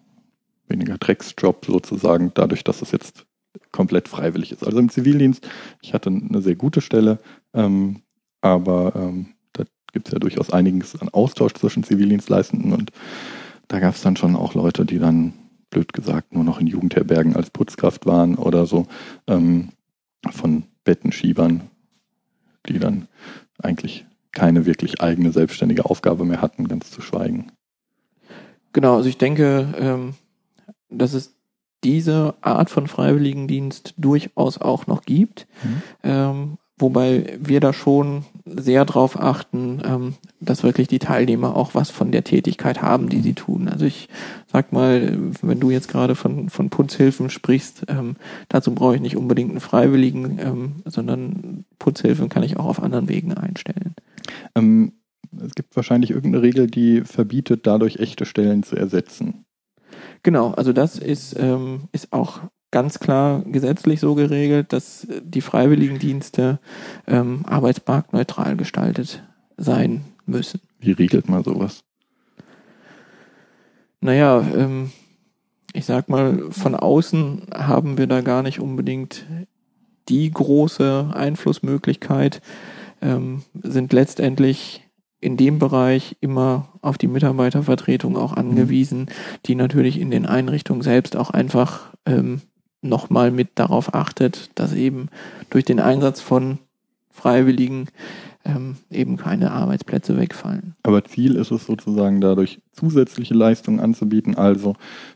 weniger 0.68 0.96
Drecksjob 0.96 1.66
sozusagen, 1.66 2.31
dadurch, 2.35 2.62
dass 2.62 2.83
es 2.83 2.92
jetzt 2.92 3.27
komplett 3.72 4.09
freiwillig 4.09 4.53
ist. 4.53 4.64
Also 4.64 4.79
im 4.79 4.88
Zivildienst, 4.88 5.46
ich 5.83 5.92
hatte 5.92 6.11
eine 6.11 6.40
sehr 6.40 6.55
gute 6.55 6.81
Stelle, 6.81 7.18
ähm, 7.53 8.03
aber 8.40 8.92
ähm, 8.96 9.27
da 9.53 9.64
gibt 9.92 10.09
es 10.09 10.12
ja 10.12 10.18
durchaus 10.18 10.50
einiges 10.50 11.00
an 11.00 11.09
Austausch 11.09 11.55
zwischen 11.55 11.85
Zivildienstleistenden 11.85 12.72
und 12.72 12.90
da 13.68 13.81
gab 13.81 13.94
es 13.94 14.03
dann 14.03 14.16
schon 14.16 14.37
auch 14.37 14.55
Leute, 14.55 14.85
die 14.85 14.98
dann, 14.98 15.33
blöd 15.74 15.92
gesagt, 15.92 16.32
nur 16.32 16.44
noch 16.44 16.60
in 16.60 16.66
Jugendherbergen 16.66 17.37
als 17.37 17.50
Putzkraft 17.50 18.06
waren 18.06 18.37
oder 18.37 18.64
so, 18.64 18.87
ähm, 19.26 19.70
von 20.30 20.64
Bettenschiebern, 20.84 21.62
die 22.68 22.78
dann 22.78 23.08
eigentlich 23.62 24.06
keine 24.32 24.66
wirklich 24.66 25.00
eigene 25.00 25.32
selbstständige 25.32 25.84
Aufgabe 25.84 26.24
mehr 26.24 26.40
hatten, 26.40 26.68
ganz 26.68 26.90
zu 26.90 27.02
schweigen. 27.02 27.52
Genau, 28.72 28.96
also 28.96 29.08
ich 29.08 29.18
denke, 29.18 29.74
ähm, 29.78 30.14
dass 30.88 31.12
es 31.12 31.34
diese 31.84 32.34
Art 32.40 32.70
von 32.70 32.87
Freiwilligendienst 32.87 33.94
durchaus 33.98 34.58
auch 34.58 34.87
noch 34.87 35.02
gibt. 35.02 35.46
Mhm. 35.62 35.82
Ähm, 36.02 36.58
wobei 36.78 37.38
wir 37.40 37.60
da 37.60 37.72
schon 37.72 38.24
sehr 38.44 38.84
darauf 38.84 39.18
achten, 39.18 39.80
ähm, 39.84 40.14
dass 40.40 40.62
wirklich 40.62 40.88
die 40.88 40.98
Teilnehmer 40.98 41.56
auch 41.56 41.74
was 41.74 41.90
von 41.90 42.10
der 42.10 42.24
Tätigkeit 42.24 42.82
haben, 42.82 43.08
die 43.08 43.20
sie 43.20 43.34
tun. 43.34 43.68
Also 43.68 43.87
ich 43.87 44.08
sag 44.50 44.72
mal, 44.72 45.16
wenn 45.42 45.60
du 45.60 45.70
jetzt 45.70 45.88
gerade 45.88 46.14
von, 46.14 46.50
von 46.50 46.70
Putzhilfen 46.70 47.30
sprichst, 47.30 47.84
ähm, 47.88 48.16
dazu 48.48 48.74
brauche 48.74 48.96
ich 48.96 49.00
nicht 49.00 49.16
unbedingt 49.16 49.50
einen 49.50 49.60
Freiwilligen, 49.60 50.38
ähm, 50.38 50.72
sondern 50.84 51.64
Putzhilfen 51.78 52.28
kann 52.28 52.42
ich 52.42 52.58
auch 52.58 52.66
auf 52.66 52.82
anderen 52.82 53.08
Wegen 53.08 53.32
einstellen. 53.34 53.94
Ähm, 54.54 54.92
es 55.44 55.54
gibt 55.54 55.74
wahrscheinlich 55.76 56.10
irgendeine 56.10 56.42
Regel, 56.42 56.66
die 56.66 57.02
verbietet, 57.02 57.66
dadurch 57.66 57.96
echte 57.96 58.26
Stellen 58.26 58.62
zu 58.62 58.76
ersetzen. 58.76 59.44
Genau, 60.22 60.52
also 60.52 60.72
das 60.72 60.98
ist, 60.98 61.37
ähm, 61.38 61.88
ist 61.92 62.12
auch 62.12 62.40
ganz 62.74 62.98
klar 62.98 63.42
gesetzlich 63.46 64.00
so 64.00 64.16
geregelt, 64.16 64.72
dass 64.72 65.06
die 65.22 65.42
Freiwilligendienste 65.42 66.58
ähm, 67.06 67.46
arbeitsmarktneutral 67.46 68.56
gestaltet 68.56 69.22
sein 69.56 70.04
müssen. 70.26 70.60
Wie 70.80 70.90
regelt 70.90 71.28
man 71.28 71.44
sowas? 71.44 71.84
Naja, 74.00 74.44
ähm, 74.56 74.90
ich 75.72 75.84
sag 75.84 76.08
mal, 76.08 76.50
von 76.50 76.74
außen 76.74 77.42
haben 77.54 77.96
wir 77.96 78.08
da 78.08 78.22
gar 78.22 78.42
nicht 78.42 78.58
unbedingt 78.58 79.24
die 80.08 80.28
große 80.28 81.12
Einflussmöglichkeit, 81.14 82.42
ähm, 83.00 83.44
sind 83.62 83.92
letztendlich 83.92 84.82
in 85.20 85.37
dem 85.37 85.60
Bereich 85.60 86.16
immer 86.20 86.72
auf 86.82 86.98
die 86.98 87.06
Mitarbeitervertretung 87.06 88.16
auch 88.16 88.32
angewiesen, 88.32 89.10
die 89.46 89.54
natürlich 89.54 90.00
in 90.00 90.10
den 90.10 90.26
Einrichtungen 90.26 90.82
selbst 90.82 91.16
auch 91.16 91.30
einfach 91.30 91.92
ähm, 92.04 92.40
nochmal 92.85 93.31
mit 93.31 93.51
darauf 93.57 93.94
achtet, 93.94 94.51
dass 94.55 94.73
eben 94.73 95.09
durch 95.51 95.64
den 95.64 95.81
Einsatz 95.81 96.20
von 96.20 96.59
Freiwilligen 97.11 97.88
ähm, 98.44 98.77
eben 98.90 99.16
keine 99.16 99.53
Arbeitsplätze 99.53 100.18
wegfallen. 100.18 100.75
Aber 100.83 101.05
Ziel 101.05 101.37
ist 101.37 101.51
es 101.51 101.66
sozusagen 101.66 102.20
dadurch 102.20 102.61
zusätzliche 102.73 103.35
Leistungen 103.35 103.81
anzubieten, 103.81 104.37
also 104.37 104.75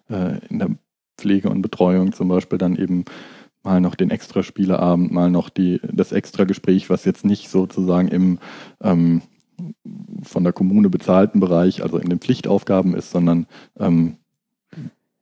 äh, 0.09 0.39
in 0.49 0.59
der 0.59 0.71
Pflege 1.19 1.51
und 1.51 1.63
Betreuung 1.63 2.13
zum 2.13 2.29
Beispiel 2.29 2.59
dann 2.59 2.77
eben 2.77 3.05
mal 3.63 3.81
noch 3.81 3.97
den 3.97 4.11
extra 4.11 4.43
Spieleabend, 4.43 5.13
mal 5.13 5.31
noch 5.31 5.51
die, 5.51 5.81
das 5.93 6.13
extra 6.13 6.45
Gespräch, 6.45 6.89
was 6.89 7.05
jetzt 7.05 7.25
nicht 7.25 7.51
sozusagen 7.51 8.09
im 8.09 8.39
ähm, 8.83 9.23
von 10.23 10.45
der 10.45 10.53
Kommune 10.53 10.89
bezahlten 10.89 11.41
Bereich, 11.41 11.83
also 11.83 11.99
in 11.99 12.09
den 12.09 12.21
Pflichtaufgaben 12.21 12.95
ist, 12.95 13.11
sondern 13.11 13.47
ähm, 13.79 14.17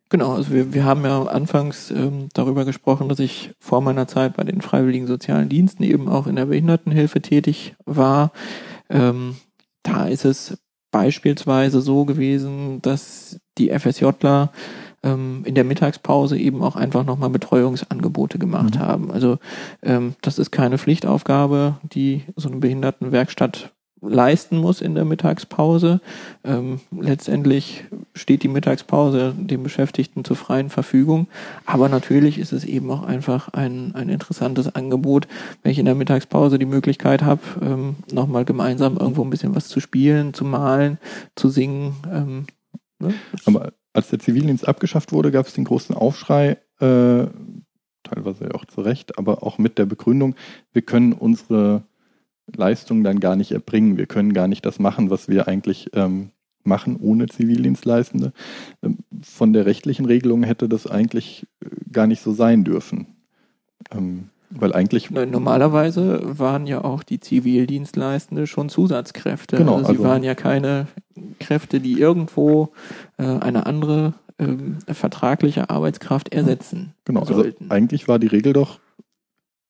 Genau, 0.08 0.34
also 0.34 0.52
wir, 0.52 0.72
wir 0.72 0.84
haben 0.84 1.04
ja 1.04 1.24
anfangs 1.24 1.90
ähm, 1.90 2.28
darüber 2.32 2.64
gesprochen, 2.64 3.08
dass 3.08 3.18
ich 3.18 3.52
vor 3.58 3.80
meiner 3.80 4.06
Zeit 4.06 4.36
bei 4.36 4.44
den 4.44 4.60
Freiwilligen 4.60 5.08
Sozialen 5.08 5.48
Diensten 5.48 5.82
eben 5.82 6.08
auch 6.08 6.28
in 6.28 6.36
der 6.36 6.46
Behindertenhilfe 6.46 7.20
tätig 7.20 7.74
war. 7.84 8.30
Ähm, 8.88 9.36
da 9.82 10.06
ist 10.06 10.24
es 10.24 10.58
beispielsweise 10.92 11.80
so 11.80 12.04
gewesen, 12.04 12.80
dass 12.82 13.40
die 13.58 13.76
FSJler 13.76 14.52
ähm, 15.02 15.42
in 15.44 15.54
der 15.54 15.64
Mittagspause 15.64 16.38
eben 16.38 16.62
auch 16.62 16.76
einfach 16.76 17.04
nochmal 17.04 17.30
Betreuungsangebote 17.30 18.38
gemacht 18.38 18.76
mhm. 18.76 18.80
haben. 18.80 19.10
Also 19.10 19.38
ähm, 19.82 20.14
das 20.22 20.38
ist 20.38 20.52
keine 20.52 20.78
Pflichtaufgabe, 20.78 21.78
die 21.82 22.24
so 22.36 22.48
eine 22.48 22.58
Behindertenwerkstatt 22.58 23.72
leisten 24.08 24.58
muss 24.58 24.80
in 24.80 24.94
der 24.94 25.04
Mittagspause. 25.04 26.00
Ähm, 26.44 26.80
letztendlich 26.98 27.84
steht 28.14 28.42
die 28.42 28.48
Mittagspause 28.48 29.34
dem 29.36 29.62
Beschäftigten 29.62 30.24
zur 30.24 30.36
freien 30.36 30.70
Verfügung. 30.70 31.28
Aber 31.64 31.88
natürlich 31.88 32.38
ist 32.38 32.52
es 32.52 32.64
eben 32.64 32.90
auch 32.90 33.02
einfach 33.02 33.48
ein, 33.52 33.94
ein 33.94 34.08
interessantes 34.08 34.74
Angebot, 34.74 35.28
wenn 35.62 35.72
ich 35.72 35.78
in 35.78 35.86
der 35.86 35.94
Mittagspause 35.94 36.58
die 36.58 36.66
Möglichkeit 36.66 37.22
habe, 37.22 37.40
ähm, 37.62 37.96
nochmal 38.12 38.44
gemeinsam 38.44 38.96
irgendwo 38.96 39.22
ein 39.22 39.30
bisschen 39.30 39.54
was 39.54 39.68
zu 39.68 39.80
spielen, 39.80 40.34
zu 40.34 40.44
malen, 40.44 40.98
zu 41.34 41.48
singen. 41.48 41.96
Ähm, 42.12 42.46
ne? 42.98 43.14
Aber 43.44 43.72
als 43.92 44.08
der 44.08 44.18
Zivildienst 44.18 44.68
abgeschafft 44.68 45.12
wurde, 45.12 45.30
gab 45.30 45.46
es 45.46 45.54
den 45.54 45.64
großen 45.64 45.94
Aufschrei, 45.94 46.58
äh, 46.80 47.26
teilweise 48.04 48.54
auch 48.54 48.64
zu 48.64 48.80
Recht, 48.80 49.18
aber 49.18 49.42
auch 49.42 49.58
mit 49.58 49.78
der 49.78 49.86
Begründung, 49.86 50.34
wir 50.72 50.82
können 50.82 51.12
unsere 51.12 51.84
Leistung 52.54 53.02
dann 53.02 53.20
gar 53.20 53.36
nicht 53.36 53.52
erbringen. 53.52 53.96
Wir 53.96 54.06
können 54.06 54.32
gar 54.32 54.48
nicht 54.48 54.64
das 54.64 54.78
machen, 54.78 55.10
was 55.10 55.28
wir 55.28 55.48
eigentlich 55.48 55.90
ähm, 55.94 56.30
machen 56.66 56.96
ohne 56.96 57.26
Zivildienstleistende. 57.26 58.32
Ähm, 58.82 58.98
von 59.22 59.52
der 59.52 59.66
rechtlichen 59.66 60.06
Regelung 60.06 60.42
hätte 60.42 60.68
das 60.68 60.86
eigentlich 60.86 61.46
äh, 61.60 61.68
gar 61.90 62.06
nicht 62.06 62.22
so 62.22 62.32
sein 62.32 62.64
dürfen. 62.64 63.06
Ähm, 63.90 64.30
weil 64.50 64.72
eigentlich. 64.72 65.10
Normalerweise 65.10 66.38
waren 66.38 66.66
ja 66.66 66.84
auch 66.84 67.02
die 67.02 67.20
Zivildienstleistende 67.20 68.46
schon 68.46 68.68
Zusatzkräfte. 68.68 69.56
Genau, 69.56 69.74
also 69.76 69.86
sie 69.86 69.92
also, 69.92 70.04
waren 70.04 70.22
ja 70.22 70.34
keine 70.34 70.86
Kräfte, 71.40 71.80
die 71.80 71.98
irgendwo 71.98 72.70
äh, 73.16 73.24
eine 73.24 73.66
andere 73.66 74.14
äh, 74.38 74.46
vertragliche 74.94 75.68
Arbeitskraft 75.70 76.32
ersetzen. 76.32 76.94
Genau, 77.04 77.20
also 77.20 77.34
sollten. 77.34 77.64
also 77.64 77.74
eigentlich 77.74 78.06
war 78.06 78.18
die 78.18 78.28
Regel 78.28 78.52
doch, 78.52 78.78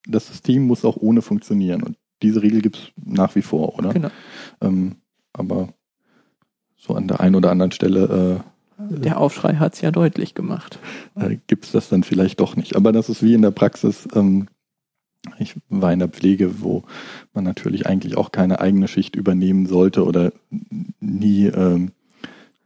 das 0.07 0.27
System 0.27 0.67
muss 0.67 0.85
auch 0.85 0.97
ohne 0.97 1.21
funktionieren. 1.21 1.81
Und 1.83 1.97
diese 2.21 2.41
Regel 2.41 2.61
gibt 2.61 2.77
es 2.77 2.91
nach 3.03 3.35
wie 3.35 3.41
vor, 3.41 3.77
oder? 3.77 3.93
Genau. 3.93 4.09
Ähm, 4.61 4.95
aber 5.33 5.69
so 6.75 6.95
an 6.95 7.07
der 7.07 7.19
einen 7.19 7.35
oder 7.35 7.51
anderen 7.51 7.71
Stelle. 7.71 8.43
Äh, 8.79 8.93
der 8.99 9.19
Aufschrei 9.19 9.55
hat 9.55 9.73
es 9.73 9.81
ja 9.81 9.91
deutlich 9.91 10.35
gemacht. 10.35 10.79
Äh, 11.15 11.37
gibt 11.47 11.65
es 11.65 11.71
das 11.71 11.89
dann 11.89 12.03
vielleicht 12.03 12.39
doch 12.39 12.55
nicht. 12.55 12.75
Aber 12.75 12.91
das 12.91 13.09
ist 13.09 13.23
wie 13.23 13.33
in 13.33 13.41
der 13.41 13.51
Praxis. 13.51 14.07
Ähm, 14.13 14.47
ich 15.39 15.55
war 15.69 15.91
in 15.91 15.99
der 15.99 16.07
Pflege, 16.07 16.61
wo 16.61 16.83
man 17.33 17.43
natürlich 17.43 17.87
eigentlich 17.87 18.17
auch 18.17 18.31
keine 18.31 18.59
eigene 18.59 18.87
Schicht 18.87 19.15
übernehmen 19.15 19.65
sollte 19.65 20.05
oder 20.05 20.31
nie, 20.99 21.47
ähm, 21.47 21.91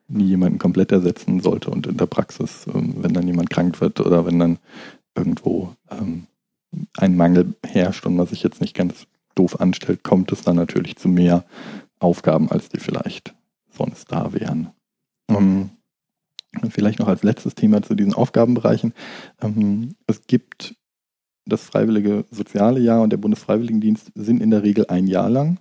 nie 0.08 0.26
jemanden 0.26 0.60
komplett 0.60 0.92
ersetzen 0.92 1.40
sollte. 1.40 1.72
Und 1.72 1.88
in 1.88 1.98
der 1.98 2.06
Praxis, 2.06 2.68
ähm, 2.74 2.96
wenn 2.98 3.14
dann 3.14 3.28
jemand 3.28 3.50
krank 3.50 3.82
wird 3.82 4.00
oder 4.02 4.26
wenn 4.26 4.40
dann 4.40 4.60
irgendwo 5.16 5.74
ähm, 5.90 6.28
ein 6.98 7.16
Mangel 7.16 7.54
herrscht 7.66 8.06
und 8.06 8.16
man 8.16 8.28
sich 8.28 8.44
jetzt 8.44 8.62
nicht 8.62 8.76
ganz 8.76 9.08
doof 9.36 9.60
anstellt, 9.60 10.04
kommt 10.04 10.32
es 10.32 10.42
dann 10.42 10.56
natürlich 10.56 10.96
zu 10.98 11.08
mehr 11.08 11.46
Aufgaben, 12.00 12.52
als 12.52 12.70
die 12.70 12.80
vielleicht 12.80 13.34
sonst 13.70 14.12
da 14.12 14.34
wären. 14.34 14.72
Ähm, 15.30 15.70
vielleicht 16.70 17.00
noch 17.00 17.08
als 17.08 17.24
letztes 17.24 17.56
Thema 17.56 17.82
zu 17.82 17.96
diesen 17.96 18.14
Aufgabenbereichen. 18.14 18.94
Ähm, 19.42 19.96
es 20.08 20.28
gibt 20.28 20.76
das 21.46 21.64
Freiwillige 21.64 22.26
Soziale 22.32 22.80
Jahr 22.80 23.02
und 23.02 23.12
der 23.12 23.18
Bundesfreiwilligendienst 23.18 24.12
sind 24.16 24.42
in 24.42 24.52
der 24.52 24.64
Regel 24.64 24.86
ein 24.88 25.08
Jahr 25.08 25.30
lang. 25.30 25.60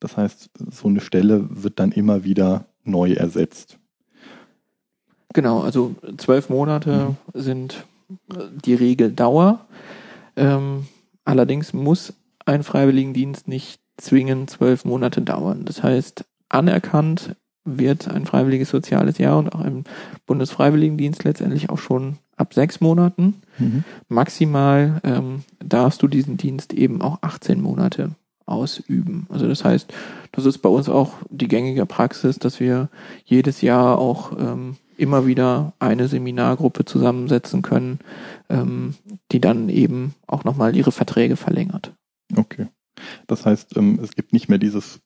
Das 0.00 0.16
heißt, 0.16 0.50
so 0.70 0.88
eine 0.88 1.00
Stelle 1.00 1.46
wird 1.50 1.78
dann 1.78 1.92
immer 1.92 2.24
wieder 2.24 2.66
neu 2.82 3.12
ersetzt. 3.12 3.78
Genau, 5.32 5.62
also 5.62 5.94
zwölf 6.16 6.48
Monate 6.48 7.16
mhm. 7.34 7.40
sind 7.40 7.84
die 8.64 8.74
Regeldauer. 8.74 9.66
Ähm, 10.36 10.86
allerdings 11.24 11.72
muss 11.72 12.12
ein 12.44 12.62
Freiwilligendienst 12.62 13.48
nicht 13.48 13.80
zwingend 13.96 14.50
zwölf 14.50 14.84
Monate 14.84 15.22
dauern. 15.22 15.64
Das 15.64 15.82
heißt, 15.82 16.24
anerkannt 16.48 17.36
wird 17.64 18.08
ein 18.08 18.26
freiwilliges 18.26 18.70
soziales 18.70 19.18
Jahr 19.18 19.38
und 19.38 19.54
auch 19.54 19.64
im 19.64 19.84
Bundesfreiwilligendienst 20.26 21.24
letztendlich 21.24 21.70
auch 21.70 21.78
schon 21.78 22.18
ab 22.36 22.52
sechs 22.52 22.80
Monaten. 22.80 23.42
Mhm. 23.58 23.84
Maximal 24.08 25.00
ähm, 25.02 25.44
darfst 25.64 26.02
du 26.02 26.08
diesen 26.08 26.36
Dienst 26.36 26.72
eben 26.74 27.00
auch 27.00 27.18
18 27.22 27.60
Monate 27.60 28.10
ausüben. 28.46 29.26
Also 29.30 29.48
das 29.48 29.64
heißt, 29.64 29.92
das 30.32 30.44
ist 30.44 30.58
bei 30.58 30.68
uns 30.68 30.88
auch 30.88 31.14
die 31.30 31.48
gängige 31.48 31.86
Praxis, 31.86 32.38
dass 32.38 32.60
wir 32.60 32.90
jedes 33.24 33.62
Jahr 33.62 33.98
auch 33.98 34.32
ähm, 34.38 34.76
immer 34.98 35.26
wieder 35.26 35.72
eine 35.78 36.08
Seminargruppe 36.08 36.84
zusammensetzen 36.84 37.62
können, 37.62 38.00
ähm, 38.50 38.94
die 39.32 39.40
dann 39.40 39.70
eben 39.70 40.14
auch 40.26 40.44
nochmal 40.44 40.76
ihre 40.76 40.92
Verträge 40.92 41.36
verlängert. 41.36 41.92
Okay. 42.36 42.68
Das 43.26 43.44
heißt, 43.44 43.76
ähm, 43.76 43.98
es 44.02 44.14
gibt 44.14 44.32
nicht 44.32 44.48
mehr 44.48 44.58
dieses 44.58 45.00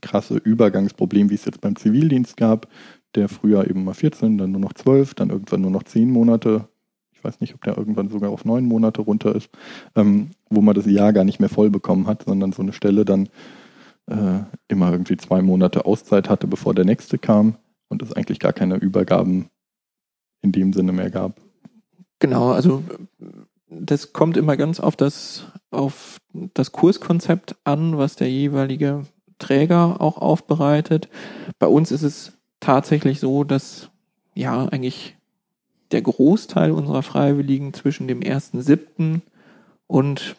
krasse 0.00 0.36
Übergangsproblem, 0.36 1.30
wie 1.30 1.34
es 1.34 1.44
jetzt 1.44 1.60
beim 1.60 1.76
Zivildienst 1.76 2.36
gab, 2.36 2.68
der 3.14 3.28
früher 3.28 3.68
eben 3.68 3.84
mal 3.84 3.94
14, 3.94 4.38
dann 4.38 4.52
nur 4.52 4.60
noch 4.60 4.72
12, 4.72 5.14
dann 5.14 5.30
irgendwann 5.30 5.60
nur 5.60 5.70
noch 5.70 5.82
10 5.82 6.10
Monate. 6.10 6.68
Ich 7.12 7.24
weiß 7.24 7.40
nicht, 7.40 7.54
ob 7.54 7.64
der 7.64 7.76
irgendwann 7.76 8.08
sogar 8.08 8.30
auf 8.30 8.44
9 8.44 8.64
Monate 8.64 9.02
runter 9.02 9.34
ist, 9.34 9.50
ähm, 9.96 10.30
wo 10.50 10.60
man 10.60 10.74
das 10.74 10.86
Jahr 10.86 11.12
gar 11.12 11.24
nicht 11.24 11.40
mehr 11.40 11.48
voll 11.48 11.70
bekommen 11.70 12.06
hat, 12.06 12.24
sondern 12.24 12.52
so 12.52 12.62
eine 12.62 12.72
Stelle 12.72 13.04
dann 13.04 13.28
äh, 14.06 14.40
immer 14.68 14.92
irgendwie 14.92 15.16
zwei 15.16 15.42
Monate 15.42 15.84
Auszeit 15.84 16.28
hatte, 16.28 16.46
bevor 16.46 16.74
der 16.74 16.84
nächste 16.84 17.18
kam 17.18 17.56
und 17.88 18.02
es 18.02 18.12
eigentlich 18.12 18.38
gar 18.38 18.52
keine 18.52 18.76
Übergaben 18.76 19.48
in 20.42 20.52
dem 20.52 20.72
Sinne 20.72 20.92
mehr 20.92 21.10
gab. 21.10 21.40
Genau, 22.20 22.50
also 22.50 22.82
das 23.70 24.12
kommt 24.12 24.36
immer 24.36 24.56
ganz 24.56 24.80
auf 24.80 24.96
das, 24.96 25.46
auf 25.70 26.18
das 26.32 26.72
Kurskonzept 26.72 27.56
an, 27.64 27.98
was 27.98 28.16
der 28.16 28.30
jeweilige 28.30 29.04
Träger 29.38 30.00
auch 30.00 30.18
aufbereitet. 30.18 31.08
Bei 31.58 31.66
uns 31.66 31.92
ist 31.92 32.02
es 32.02 32.32
tatsächlich 32.60 33.20
so, 33.20 33.44
dass 33.44 33.90
ja 34.34 34.66
eigentlich 34.66 35.16
der 35.92 36.02
Großteil 36.02 36.70
unserer 36.70 37.02
Freiwilligen 37.02 37.72
zwischen 37.72 38.08
dem 38.08 38.20
1.7. 38.20 39.20
und 39.86 40.36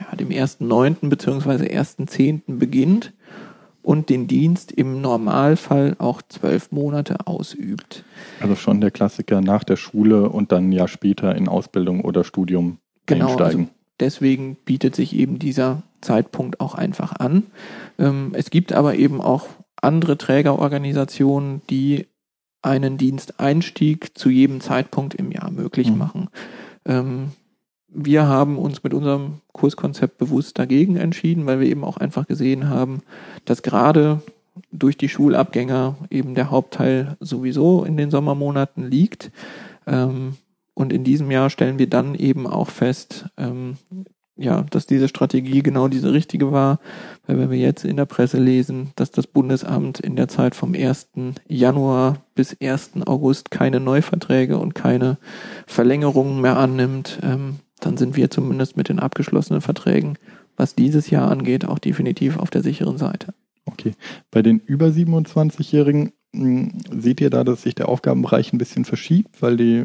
ja, 0.00 0.16
dem 0.16 0.28
1.9. 0.28 1.08
bzw. 1.08 1.76
1.10. 1.76 2.58
beginnt 2.58 3.12
und 3.88 4.10
den 4.10 4.26
Dienst 4.26 4.70
im 4.70 5.00
Normalfall 5.00 5.96
auch 5.98 6.20
zwölf 6.20 6.70
Monate 6.72 7.26
ausübt. 7.26 8.04
Also 8.38 8.54
schon 8.54 8.82
der 8.82 8.90
Klassiker 8.90 9.40
nach 9.40 9.64
der 9.64 9.76
Schule 9.76 10.28
und 10.28 10.52
dann 10.52 10.68
ein 10.68 10.72
Jahr 10.72 10.88
später 10.88 11.34
in 11.34 11.48
Ausbildung 11.48 12.02
oder 12.02 12.22
Studium 12.22 12.80
genau, 13.06 13.28
also 13.28 13.38
einsteigen. 13.38 13.60
Also 13.62 13.72
deswegen 13.98 14.56
bietet 14.56 14.94
sich 14.94 15.16
eben 15.16 15.38
dieser 15.38 15.84
Zeitpunkt 16.02 16.60
auch 16.60 16.74
einfach 16.74 17.14
an. 17.18 17.44
Ähm, 17.98 18.32
es 18.34 18.50
gibt 18.50 18.74
aber 18.74 18.96
eben 18.96 19.22
auch 19.22 19.46
andere 19.80 20.18
Trägerorganisationen, 20.18 21.62
die 21.70 22.08
einen 22.60 22.98
Diensteinstieg 22.98 24.18
zu 24.18 24.28
jedem 24.28 24.60
Zeitpunkt 24.60 25.14
im 25.14 25.32
Jahr 25.32 25.50
möglich 25.50 25.90
mhm. 25.90 25.96
machen. 25.96 26.28
Ähm, 26.84 27.32
wir 27.88 28.26
haben 28.26 28.58
uns 28.58 28.82
mit 28.82 28.94
unserem 28.94 29.40
Kurskonzept 29.52 30.18
bewusst 30.18 30.58
dagegen 30.58 30.96
entschieden, 30.96 31.46
weil 31.46 31.60
wir 31.60 31.68
eben 31.68 31.84
auch 31.84 31.96
einfach 31.96 32.26
gesehen 32.26 32.68
haben, 32.68 33.02
dass 33.44 33.62
gerade 33.62 34.20
durch 34.72 34.96
die 34.96 35.08
Schulabgänger 35.08 35.96
eben 36.10 36.34
der 36.34 36.50
Hauptteil 36.50 37.16
sowieso 37.20 37.84
in 37.84 37.96
den 37.96 38.10
Sommermonaten 38.10 38.88
liegt. 38.88 39.30
Ähm, 39.86 40.36
und 40.74 40.92
in 40.92 41.04
diesem 41.04 41.30
Jahr 41.30 41.50
stellen 41.50 41.78
wir 41.78 41.88
dann 41.88 42.14
eben 42.14 42.46
auch 42.46 42.68
fest, 42.68 43.26
ähm, 43.36 43.78
ja, 44.36 44.62
dass 44.70 44.86
diese 44.86 45.08
Strategie 45.08 45.62
genau 45.62 45.88
diese 45.88 46.12
richtige 46.12 46.52
war, 46.52 46.78
weil 47.26 47.38
wenn 47.38 47.50
wir 47.50 47.58
jetzt 47.58 47.84
in 47.84 47.96
der 47.96 48.04
Presse 48.06 48.38
lesen, 48.38 48.92
dass 48.94 49.10
das 49.10 49.26
Bundesamt 49.26 49.98
in 49.98 50.14
der 50.14 50.28
Zeit 50.28 50.54
vom 50.54 50.74
1. 50.74 51.08
Januar 51.48 52.22
bis 52.36 52.56
1. 52.60 53.06
August 53.06 53.50
keine 53.50 53.80
Neuverträge 53.80 54.58
und 54.58 54.76
keine 54.76 55.18
Verlängerungen 55.66 56.40
mehr 56.40 56.56
annimmt, 56.56 57.18
ähm, 57.22 57.56
dann 57.78 57.96
sind 57.96 58.16
wir 58.16 58.30
zumindest 58.30 58.76
mit 58.76 58.88
den 58.88 58.98
abgeschlossenen 58.98 59.60
Verträgen, 59.60 60.18
was 60.56 60.74
dieses 60.74 61.10
Jahr 61.10 61.30
angeht, 61.30 61.64
auch 61.64 61.78
definitiv 61.78 62.38
auf 62.38 62.50
der 62.50 62.62
sicheren 62.62 62.98
Seite. 62.98 63.34
Okay. 63.64 63.92
Bei 64.30 64.42
den 64.42 64.58
über 64.58 64.86
27-Jährigen 64.86 66.12
hm, 66.34 66.78
seht 66.90 67.20
ihr 67.20 67.30
da, 67.30 67.44
dass 67.44 67.62
sich 67.62 67.74
der 67.74 67.88
Aufgabenbereich 67.88 68.52
ein 68.52 68.58
bisschen 68.58 68.84
verschiebt, 68.84 69.40
weil 69.42 69.56
die 69.56 69.84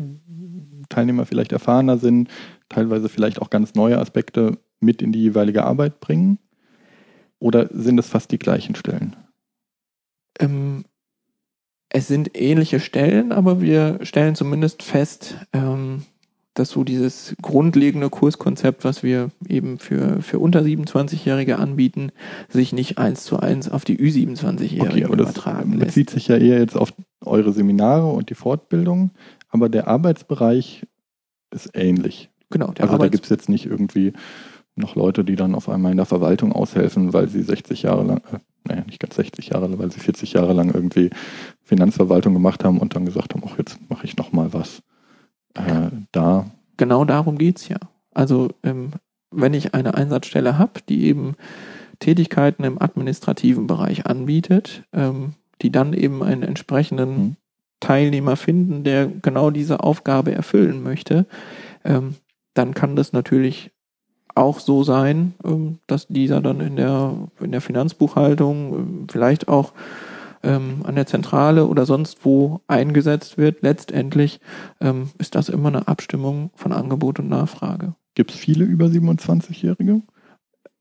Teilnehmer 0.89 1.25
vielleicht 1.25 1.51
erfahrener 1.51 1.97
sind, 1.97 2.29
teilweise 2.69 3.09
vielleicht 3.09 3.41
auch 3.41 3.49
ganz 3.49 3.75
neue 3.75 3.99
Aspekte 3.99 4.57
mit 4.79 5.01
in 5.01 5.11
die 5.11 5.21
jeweilige 5.21 5.63
Arbeit 5.63 5.99
bringen? 5.99 6.39
Oder 7.39 7.69
sind 7.71 7.99
es 7.99 8.07
fast 8.07 8.31
die 8.31 8.39
gleichen 8.39 8.75
Stellen? 8.75 9.15
Ähm, 10.39 10.85
es 11.89 12.07
sind 12.07 12.37
ähnliche 12.39 12.79
Stellen, 12.79 13.31
aber 13.31 13.61
wir 13.61 13.99
stellen 14.03 14.35
zumindest 14.35 14.81
fest, 14.81 15.37
ähm, 15.53 16.03
dass 16.53 16.69
so 16.69 16.83
dieses 16.83 17.35
grundlegende 17.41 18.09
Kurskonzept, 18.09 18.83
was 18.83 19.01
wir 19.01 19.31
eben 19.47 19.79
für, 19.79 20.21
für 20.21 20.39
unter 20.39 20.61
27-Jährige 20.61 21.57
anbieten, 21.57 22.11
sich 22.49 22.73
nicht 22.73 22.97
eins 22.97 23.23
zu 23.23 23.39
eins 23.39 23.69
auf 23.69 23.85
die 23.85 23.97
Ü27-Jährigen 23.97 25.05
okay, 25.05 25.13
übertragen 25.13 25.79
das 25.79 25.87
bezieht 25.87 26.09
sich 26.09 26.27
ja 26.27 26.37
eher 26.37 26.59
jetzt 26.59 26.77
auf 26.77 26.93
eure 27.21 27.53
Seminare 27.53 28.07
und 28.07 28.29
die 28.29 28.35
Fortbildung, 28.35 29.11
aber 29.49 29.69
der 29.69 29.87
Arbeitsbereich 29.87 30.85
ist 31.51 31.71
ähnlich. 31.73 32.29
Genau. 32.49 32.67
also 32.67 32.83
Arbeits 32.83 32.99
da 32.99 33.07
gibt 33.07 33.23
es 33.23 33.29
jetzt 33.29 33.49
nicht 33.49 33.65
irgendwie 33.65 34.13
noch 34.75 34.95
Leute, 34.95 35.23
die 35.23 35.35
dann 35.35 35.55
auf 35.55 35.69
einmal 35.69 35.91
in 35.91 35.97
der 35.97 36.05
Verwaltung 36.05 36.51
aushelfen, 36.51 37.13
weil 37.13 37.29
sie 37.29 37.41
60 37.41 37.83
Jahre 37.83 38.03
lang, 38.03 38.17
äh, 38.31 38.39
naja, 38.67 38.83
nicht 38.85 38.99
ganz 38.99 39.15
60 39.15 39.49
Jahre, 39.49 39.77
weil 39.77 39.91
sie 39.91 39.99
40 39.99 40.33
Jahre 40.33 40.53
lang 40.53 40.73
irgendwie 40.73 41.09
Finanzverwaltung 41.61 42.33
gemacht 42.33 42.63
haben 42.63 42.79
und 42.79 42.95
dann 42.95 43.05
gesagt 43.05 43.33
haben, 43.33 43.43
ach, 43.45 43.57
jetzt 43.57 43.79
mache 43.89 44.05
ich 44.05 44.17
nochmal 44.17 44.53
was 44.53 44.81
äh, 45.55 45.89
da. 46.11 46.51
Genau 46.77 47.05
darum 47.05 47.37
geht's 47.37 47.67
ja. 47.67 47.77
Also 48.13 48.49
ähm, 48.63 48.91
wenn 49.31 49.53
ich 49.53 49.73
eine 49.73 49.95
Einsatzstelle 49.95 50.57
habe, 50.57 50.81
die 50.87 51.05
eben 51.05 51.35
Tätigkeiten 51.99 52.63
im 52.63 52.81
administrativen 52.81 53.67
Bereich 53.67 54.05
anbietet, 54.05 54.83
ähm, 54.93 55.33
die 55.61 55.71
dann 55.71 55.93
eben 55.93 56.23
einen 56.23 56.43
entsprechenden 56.43 57.17
mhm. 57.17 57.35
Teilnehmer 57.79 58.35
finden, 58.35 58.83
der 58.83 59.07
genau 59.07 59.49
diese 59.49 59.81
Aufgabe 59.81 60.33
erfüllen 60.33 60.83
möchte, 60.83 61.25
ähm, 61.83 62.15
dann 62.53 62.73
kann 62.73 62.95
das 62.95 63.13
natürlich 63.13 63.71
auch 64.35 64.59
so 64.59 64.83
sein, 64.83 65.33
ähm, 65.43 65.79
dass 65.87 66.07
dieser 66.07 66.41
dann 66.41 66.59
in 66.59 66.75
der, 66.75 67.15
in 67.39 67.51
der 67.51 67.61
Finanzbuchhaltung 67.61 68.73
ähm, 68.73 69.07
vielleicht 69.09 69.47
auch 69.47 69.73
ähm, 70.43 70.81
an 70.83 70.95
der 70.95 71.05
Zentrale 71.05 71.65
oder 71.67 71.85
sonst 71.85 72.25
wo 72.25 72.61
eingesetzt 72.67 73.37
wird, 73.37 73.61
letztendlich 73.61 74.39
ähm, 74.81 75.09
ist 75.17 75.35
das 75.35 75.49
immer 75.49 75.69
eine 75.69 75.87
Abstimmung 75.87 76.51
von 76.55 76.71
Angebot 76.71 77.19
und 77.19 77.29
Nachfrage. 77.29 77.95
Gibt 78.15 78.31
es 78.31 78.37
viele 78.37 78.65
über 78.65 78.85
27-Jährige? 78.85 80.01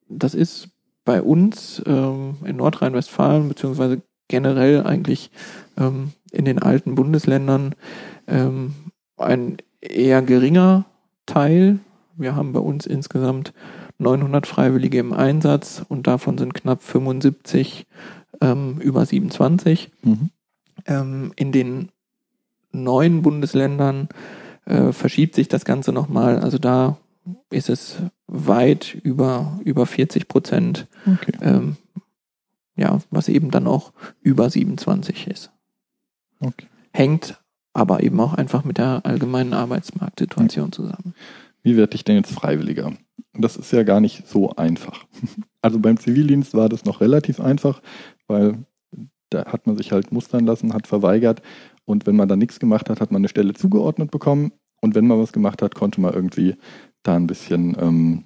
Das 0.08 0.34
ist 0.34 0.68
bei 1.04 1.22
uns 1.22 1.82
ähm, 1.86 2.36
in 2.44 2.56
Nordrhein-Westfalen 2.56 3.48
beziehungsweise 3.48 4.02
generell 4.28 4.84
eigentlich 4.84 5.30
ähm, 5.78 6.12
in 6.30 6.44
den 6.44 6.58
alten 6.58 6.94
Bundesländern 6.94 7.74
ähm, 8.26 8.74
ein 9.16 9.58
eher 9.80 10.22
geringer 10.22 10.86
Teil. 11.26 11.80
Wir 12.16 12.36
haben 12.36 12.52
bei 12.52 12.60
uns 12.60 12.86
insgesamt 12.86 13.52
900 13.98 14.46
Freiwillige 14.46 14.98
im 14.98 15.12
Einsatz 15.12 15.84
und 15.88 16.06
davon 16.06 16.38
sind 16.38 16.54
knapp 16.54 16.82
75 16.82 17.86
ähm, 18.42 18.78
über 18.78 19.06
27. 19.06 19.90
Mhm. 20.02 20.30
Ähm, 20.86 21.32
in 21.36 21.52
den 21.52 21.90
neuen 22.72 23.22
Bundesländern 23.22 24.08
äh, 24.64 24.92
verschiebt 24.92 25.34
sich 25.34 25.48
das 25.48 25.64
Ganze 25.64 25.92
nochmal. 25.92 26.38
Also 26.38 26.58
da 26.58 26.98
ist 27.50 27.68
es 27.68 27.96
weit 28.26 28.94
über, 28.94 29.60
über 29.64 29.86
40 29.86 30.28
Prozent. 30.28 30.86
Okay. 31.06 31.32
Ähm, 31.40 31.76
ja, 32.76 32.98
was 33.10 33.28
eben 33.28 33.50
dann 33.50 33.66
auch 33.66 33.92
über 34.22 34.48
27 34.50 35.26
ist. 35.28 35.50
Okay. 36.40 36.66
Hängt 36.92 37.38
aber 37.74 38.02
eben 38.02 38.20
auch 38.20 38.34
einfach 38.34 38.64
mit 38.64 38.78
der 38.78 39.02
allgemeinen 39.04 39.54
Arbeitsmarktsituation 39.54 40.72
zusammen. 40.72 41.14
Wie 41.62 41.76
werde 41.76 41.94
ich 41.94 42.04
denn 42.04 42.16
jetzt 42.16 42.32
Freiwilliger? 42.32 42.92
Das 43.34 43.56
ist 43.56 43.72
ja 43.72 43.82
gar 43.82 44.00
nicht 44.00 44.26
so 44.26 44.50
einfach. 44.56 45.04
Also 45.64 45.78
beim 45.78 45.96
Zivildienst 45.96 46.54
war 46.54 46.68
das 46.68 46.84
noch 46.84 47.00
relativ 47.00 47.38
einfach, 47.38 47.82
weil 48.32 48.64
da 49.30 49.46
hat 49.46 49.66
man 49.66 49.76
sich 49.76 49.92
halt 49.92 50.10
mustern 50.12 50.44
lassen, 50.44 50.74
hat 50.74 50.86
verweigert 50.86 51.42
und 51.84 52.06
wenn 52.06 52.16
man 52.16 52.28
da 52.28 52.36
nichts 52.36 52.58
gemacht 52.58 52.90
hat, 52.90 53.00
hat 53.00 53.12
man 53.12 53.20
eine 53.20 53.28
Stelle 53.28 53.54
zugeordnet 53.54 54.10
bekommen 54.10 54.52
und 54.80 54.94
wenn 54.94 55.06
man 55.06 55.18
was 55.18 55.32
gemacht 55.32 55.62
hat, 55.62 55.74
konnte 55.74 56.00
man 56.00 56.12
irgendwie 56.12 56.56
da 57.02 57.14
ein 57.16 57.26
bisschen 57.26 57.76
ähm, 57.78 58.24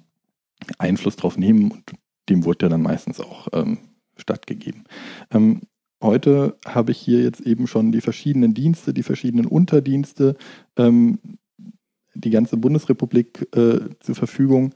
Einfluss 0.77 1.15
drauf 1.15 1.37
nehmen 1.37 1.71
und 1.71 1.83
dem 2.29 2.45
wurde 2.45 2.65
ja 2.65 2.69
dann 2.69 2.81
meistens 2.81 3.19
auch 3.19 3.47
ähm, 3.53 3.77
stattgegeben. 4.17 4.85
Ähm, 5.31 5.61
heute 6.01 6.57
habe 6.65 6.91
ich 6.91 6.97
hier 6.97 7.21
jetzt 7.21 7.41
eben 7.41 7.67
schon 7.67 7.91
die 7.91 8.01
verschiedenen 8.01 8.53
Dienste, 8.53 8.93
die 8.93 9.03
verschiedenen 9.03 9.45
Unterdienste, 9.45 10.35
ähm, 10.75 11.19
die 12.13 12.31
ganze 12.31 12.57
Bundesrepublik 12.57 13.47
äh, 13.55 13.79
zur 13.99 14.15
Verfügung. 14.15 14.73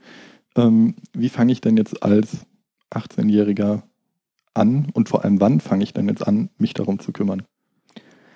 Ähm, 0.56 0.94
wie 1.12 1.28
fange 1.28 1.52
ich 1.52 1.60
denn 1.60 1.76
jetzt 1.76 2.02
als 2.02 2.46
18-Jähriger 2.92 3.82
an 4.54 4.88
und 4.92 5.08
vor 5.08 5.24
allem 5.24 5.40
wann 5.40 5.60
fange 5.60 5.84
ich 5.84 5.92
denn 5.92 6.08
jetzt 6.08 6.26
an, 6.26 6.50
mich 6.58 6.74
darum 6.74 6.98
zu 6.98 7.12
kümmern? 7.12 7.42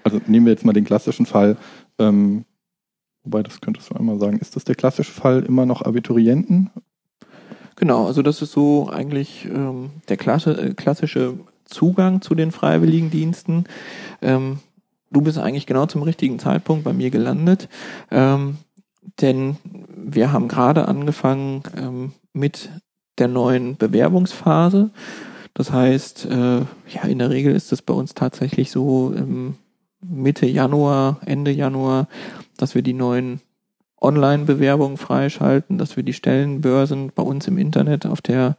Also 0.04 0.20
nehmen 0.26 0.46
wir 0.46 0.52
jetzt 0.52 0.64
mal 0.64 0.72
den 0.72 0.84
klassischen 0.84 1.26
Fall, 1.26 1.56
ähm, 1.98 2.44
wobei 3.24 3.42
das 3.42 3.60
könntest 3.60 3.90
du 3.90 3.94
einmal 3.94 4.18
sagen, 4.18 4.38
ist 4.38 4.56
das 4.56 4.64
der 4.64 4.76
klassische 4.76 5.12
Fall 5.12 5.42
immer 5.42 5.66
noch 5.66 5.82
Abiturienten? 5.82 6.70
Genau, 7.76 8.06
also 8.06 8.22
das 8.22 8.40
ist 8.40 8.52
so 8.52 8.88
eigentlich 8.88 9.44
ähm, 9.44 9.90
der 10.08 10.18
äh, 10.18 10.74
klassische 10.74 11.38
Zugang 11.64 12.22
zu 12.22 12.34
den 12.34 12.52
Freiwilligendiensten. 12.52 13.64
Ähm, 14.22 14.60
du 15.10 15.20
bist 15.20 15.38
eigentlich 15.38 15.66
genau 15.66 15.86
zum 15.86 16.02
richtigen 16.02 16.38
Zeitpunkt 16.38 16.84
bei 16.84 16.92
mir 16.92 17.10
gelandet, 17.10 17.68
ähm, 18.10 18.56
denn 19.20 19.56
wir 19.94 20.32
haben 20.32 20.48
gerade 20.48 20.88
angefangen 20.88 21.62
ähm, 21.76 22.12
mit 22.32 22.70
der 23.18 23.28
neuen 23.28 23.76
Bewerbungsphase. 23.76 24.90
Das 25.57 25.72
heißt, 25.72 26.26
äh, 26.26 26.59
ja, 26.59 27.02
in 27.09 27.18
der 27.18 27.30
Regel 27.30 27.54
ist 27.54 27.72
es 27.72 27.80
bei 27.80 27.94
uns 27.94 28.12
tatsächlich 28.12 28.70
so 28.70 29.14
ähm, 29.16 29.54
Mitte 30.02 30.44
Januar, 30.44 31.18
Ende 31.24 31.50
Januar, 31.50 32.09
dass 32.59 32.74
wir 32.74 32.82
die 32.82 32.92
neuen 32.92 33.40
Online-Bewerbungen 33.98 34.98
freischalten, 34.98 35.78
dass 35.78 35.96
wir 35.96 36.02
die 36.02 36.12
Stellenbörsen 36.12 37.11
bei 37.14 37.22
uns 37.22 37.48
im 37.48 37.57
Internet 37.57 38.04
auf 38.04 38.20
der 38.20 38.59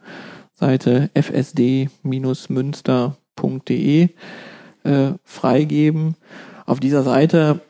Seite 0.52 1.08
fsd-münster.de 1.14 4.08
äh, 4.82 5.12
freigeben. 5.22 6.16
Auf 6.66 6.80
dieser 6.80 7.04
Seite 7.04 7.60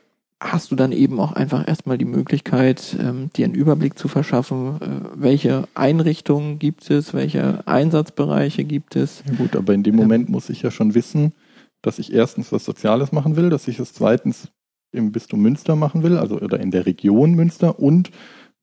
hast 0.41 0.71
du 0.71 0.75
dann 0.75 0.91
eben 0.91 1.19
auch 1.19 1.33
einfach 1.33 1.67
erstmal 1.67 1.97
die 1.97 2.05
Möglichkeit, 2.05 2.97
ähm, 2.99 3.29
dir 3.35 3.45
einen 3.45 3.55
Überblick 3.55 3.97
zu 3.99 4.07
verschaffen, 4.07 4.81
äh, 4.81 4.87
welche 5.15 5.67
Einrichtungen 5.73 6.59
gibt 6.59 6.89
es, 6.89 7.13
welche 7.13 7.67
Einsatzbereiche 7.67 8.63
gibt 8.63 8.95
es. 8.95 9.23
Ja 9.27 9.35
gut, 9.35 9.55
aber 9.55 9.73
in 9.73 9.83
dem 9.83 9.95
Moment 9.95 10.27
ähm, 10.27 10.31
muss 10.31 10.49
ich 10.49 10.61
ja 10.61 10.71
schon 10.71 10.95
wissen, 10.95 11.33
dass 11.81 11.99
ich 11.99 12.13
erstens 12.13 12.51
was 12.51 12.63
Soziales 12.63 13.11
machen 13.11 13.35
will, 13.35 13.49
dass 13.49 13.67
ich 13.67 13.79
es 13.79 13.93
zweitens 13.93 14.49
im 14.91 15.11
Bistum 15.11 15.41
Münster 15.41 15.75
machen 15.75 16.03
will, 16.03 16.17
also 16.17 16.39
oder 16.39 16.59
in 16.59 16.71
der 16.71 16.85
Region 16.85 17.33
Münster 17.33 17.79
und 17.79 18.11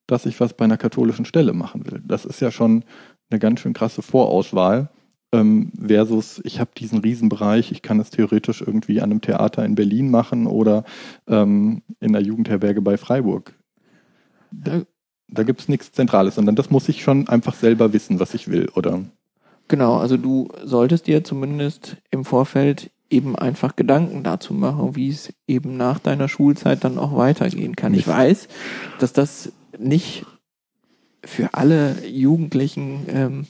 dass 0.07 0.27
ich 0.27 0.41
was 0.41 0.55
bei 0.55 0.64
einer 0.64 0.79
katholischen 0.79 1.24
Stelle 1.24 1.53
machen 1.53 1.85
will. 1.87 2.03
Das 2.05 2.24
ist 2.24 2.41
ja 2.41 2.51
schon 2.51 2.85
eine 3.31 3.39
ganz 3.39 3.61
schön 3.61 3.74
krasse 3.74 4.03
Vorauswahl 4.03 4.91
ähm, 5.37 5.72
versus 5.78 6.41
ich 6.45 6.61
habe 6.61 6.70
diesen 6.76 6.99
Riesenbereich, 6.99 7.72
ich 7.72 7.82
kann 7.82 8.01
es 8.01 8.11
theoretisch 8.11 8.61
irgendwie 8.61 9.01
an 9.01 9.11
einem 9.11 9.20
Theater 9.20 9.64
in 9.64 9.74
Berlin 9.74 10.11
machen 10.11 10.47
oder 10.47 10.84
ähm, 11.28 11.82
in 12.01 12.12
der 12.12 12.22
Jugendherberge 12.22 12.80
bei 12.82 12.97
Freiburg. 12.97 13.55
Da, 14.51 14.82
da 15.28 15.43
gibt 15.43 15.61
es 15.61 15.68
nichts 15.68 15.93
Zentrales, 15.93 16.37
sondern 16.37 16.57
das 16.57 16.70
muss 16.70 16.89
ich 16.89 17.03
schon 17.03 17.28
einfach 17.28 17.55
selber 17.55 17.93
wissen, 17.93 18.20
was 18.20 18.34
ich 18.34 18.49
will, 18.49 18.68
oder? 18.74 19.05
Genau, 19.68 19.97
also 19.97 20.16
du 20.16 20.49
solltest 20.64 21.07
dir 21.07 21.24
zumindest 21.24 21.97
im 22.11 22.24
Vorfeld 22.24 22.91
eben 23.11 23.37
einfach 23.37 23.76
Gedanken 23.76 24.22
dazu 24.22 24.55
machen, 24.55 24.97
wie 24.97 25.11
es 25.11 25.32
eben 25.47 25.76
nach 25.76 25.99
deiner 25.99 26.28
Schulzeit 26.28 26.84
dann 26.84 26.99
auch 26.99 27.16
weitergehen 27.16 27.76
kann. 27.76 27.95
Ich 27.95 28.07
weiß, 28.07 28.49
dass 28.99 29.12
das 29.12 29.53
nicht 29.78 30.24
für 31.24 31.55
alle 31.55 32.07
Jugendlichen 32.07 33.07
ähm, 33.09 33.47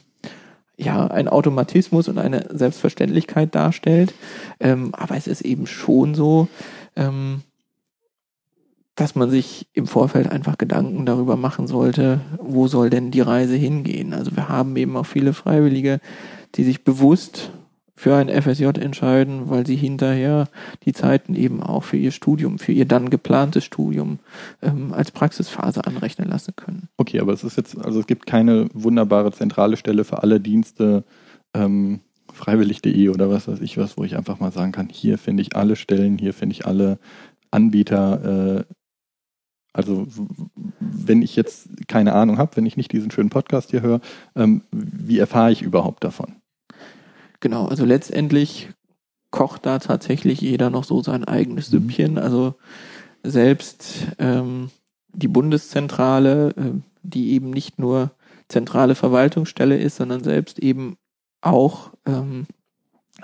ja 0.77 1.07
ein 1.07 1.27
Automatismus 1.27 2.07
und 2.07 2.19
eine 2.19 2.47
Selbstverständlichkeit 2.51 3.53
darstellt. 3.55 4.13
Ähm, 4.59 4.93
aber 4.93 5.17
es 5.17 5.27
ist 5.27 5.41
eben 5.41 5.67
schon 5.67 6.15
so, 6.15 6.47
ähm, 6.95 7.41
dass 8.95 9.15
man 9.15 9.29
sich 9.29 9.67
im 9.73 9.85
Vorfeld 9.85 10.27
einfach 10.27 10.57
Gedanken 10.57 11.05
darüber 11.05 11.35
machen 11.35 11.67
sollte, 11.67 12.21
wo 12.39 12.67
soll 12.67 12.89
denn 12.89 13.11
die 13.11 13.21
Reise 13.21 13.55
hingehen. 13.55 14.13
Also 14.13 14.35
wir 14.35 14.49
haben 14.49 14.75
eben 14.75 14.97
auch 14.97 15.05
viele 15.05 15.33
Freiwillige, 15.33 15.99
die 16.55 16.63
sich 16.63 16.83
bewusst 16.83 17.51
für 17.97 18.15
ein 18.15 18.29
FSJ 18.29 18.65
entscheiden, 18.79 19.49
weil 19.49 19.65
sie 19.65 19.75
hinterher 19.75 20.47
die 20.85 20.93
Zeiten 20.93 21.33
eben 21.33 21.63
auch 21.63 21.83
für 21.83 21.97
ihr 21.97 22.11
Studium, 22.11 22.59
für 22.59 22.71
ihr 22.71 22.85
dann 22.85 23.09
geplantes 23.09 23.65
Studium 23.65 24.19
ähm, 24.61 24.93
als 24.93 25.09
Praxisphase 25.09 25.83
anrechnen 25.83 26.29
lassen 26.29 26.55
können. 26.55 26.89
Okay, 26.97 27.19
aber 27.19 27.33
es 27.33 27.43
ist 27.43 27.57
jetzt, 27.57 27.75
also 27.83 27.99
es 27.99 28.05
gibt 28.05 28.27
keine 28.27 28.69
wunderbare 28.71 29.31
zentrale 29.31 29.77
Stelle 29.77 30.03
für 30.03 30.21
alle 30.21 30.39
Dienste, 30.39 31.05
ähm, 31.55 32.01
freiwillig.de 32.31 33.09
oder 33.09 33.31
was 33.31 33.47
weiß 33.47 33.61
ich 33.61 33.79
was, 33.79 33.97
wo 33.97 34.03
ich 34.03 34.15
einfach 34.15 34.39
mal 34.39 34.51
sagen 34.51 34.71
kann, 34.71 34.89
hier 34.89 35.17
finde 35.17 35.41
ich 35.41 35.55
alle 35.55 35.75
Stellen, 35.75 36.19
hier 36.19 36.35
finde 36.35 36.53
ich 36.53 36.67
alle 36.67 36.99
Anbieter, 37.49 38.59
äh, 38.59 38.73
also 39.73 40.05
wenn 40.79 41.23
ich 41.23 41.35
jetzt 41.35 41.87
keine 41.87 42.13
Ahnung 42.13 42.37
habe, 42.37 42.57
wenn 42.57 42.65
ich 42.67 42.77
nicht 42.77 42.91
diesen 42.91 43.09
schönen 43.09 43.31
Podcast 43.31 43.71
hier 43.71 43.81
höre, 43.81 44.01
ähm, 44.35 44.61
wie 44.71 45.17
erfahre 45.17 45.51
ich 45.51 45.63
überhaupt 45.63 46.03
davon? 46.03 46.35
Genau, 47.39 47.65
also 47.65 47.85
letztendlich 47.85 48.69
kocht 49.31 49.65
da 49.65 49.79
tatsächlich 49.79 50.41
jeder 50.41 50.69
noch 50.69 50.83
so 50.83 51.01
sein 51.01 51.23
eigenes 51.23 51.71
mhm. 51.71 51.79
Süppchen. 51.79 52.17
Also 52.17 52.55
selbst 53.23 54.07
ähm, 54.19 54.69
die 55.09 55.27
Bundeszentrale, 55.27 56.49
äh, 56.49 56.71
die 57.03 57.31
eben 57.33 57.49
nicht 57.49 57.79
nur 57.79 58.11
zentrale 58.47 58.95
Verwaltungsstelle 58.95 59.77
ist, 59.77 59.97
sondern 59.97 60.23
selbst 60.23 60.59
eben 60.59 60.97
auch 61.41 61.91
ähm, 62.05 62.47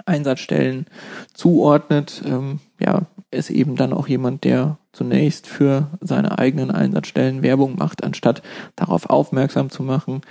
Einsatzstellen 0.05 0.87
zuordnet, 1.33 2.23
ähm, 2.25 2.59
ja, 2.79 3.03
ist 3.31 3.49
eben 3.49 3.75
dann 3.75 3.93
auch 3.93 4.07
jemand, 4.07 4.43
der 4.43 4.77
zunächst 4.91 5.47
für 5.47 5.89
seine 6.01 6.37
eigenen 6.37 6.71
Einsatzstellen 6.71 7.41
Werbung 7.41 7.75
macht, 7.77 8.03
anstatt 8.03 8.41
darauf 8.75 9.09
aufmerksam 9.09 9.69
zu 9.69 9.83
machen, 9.83 10.21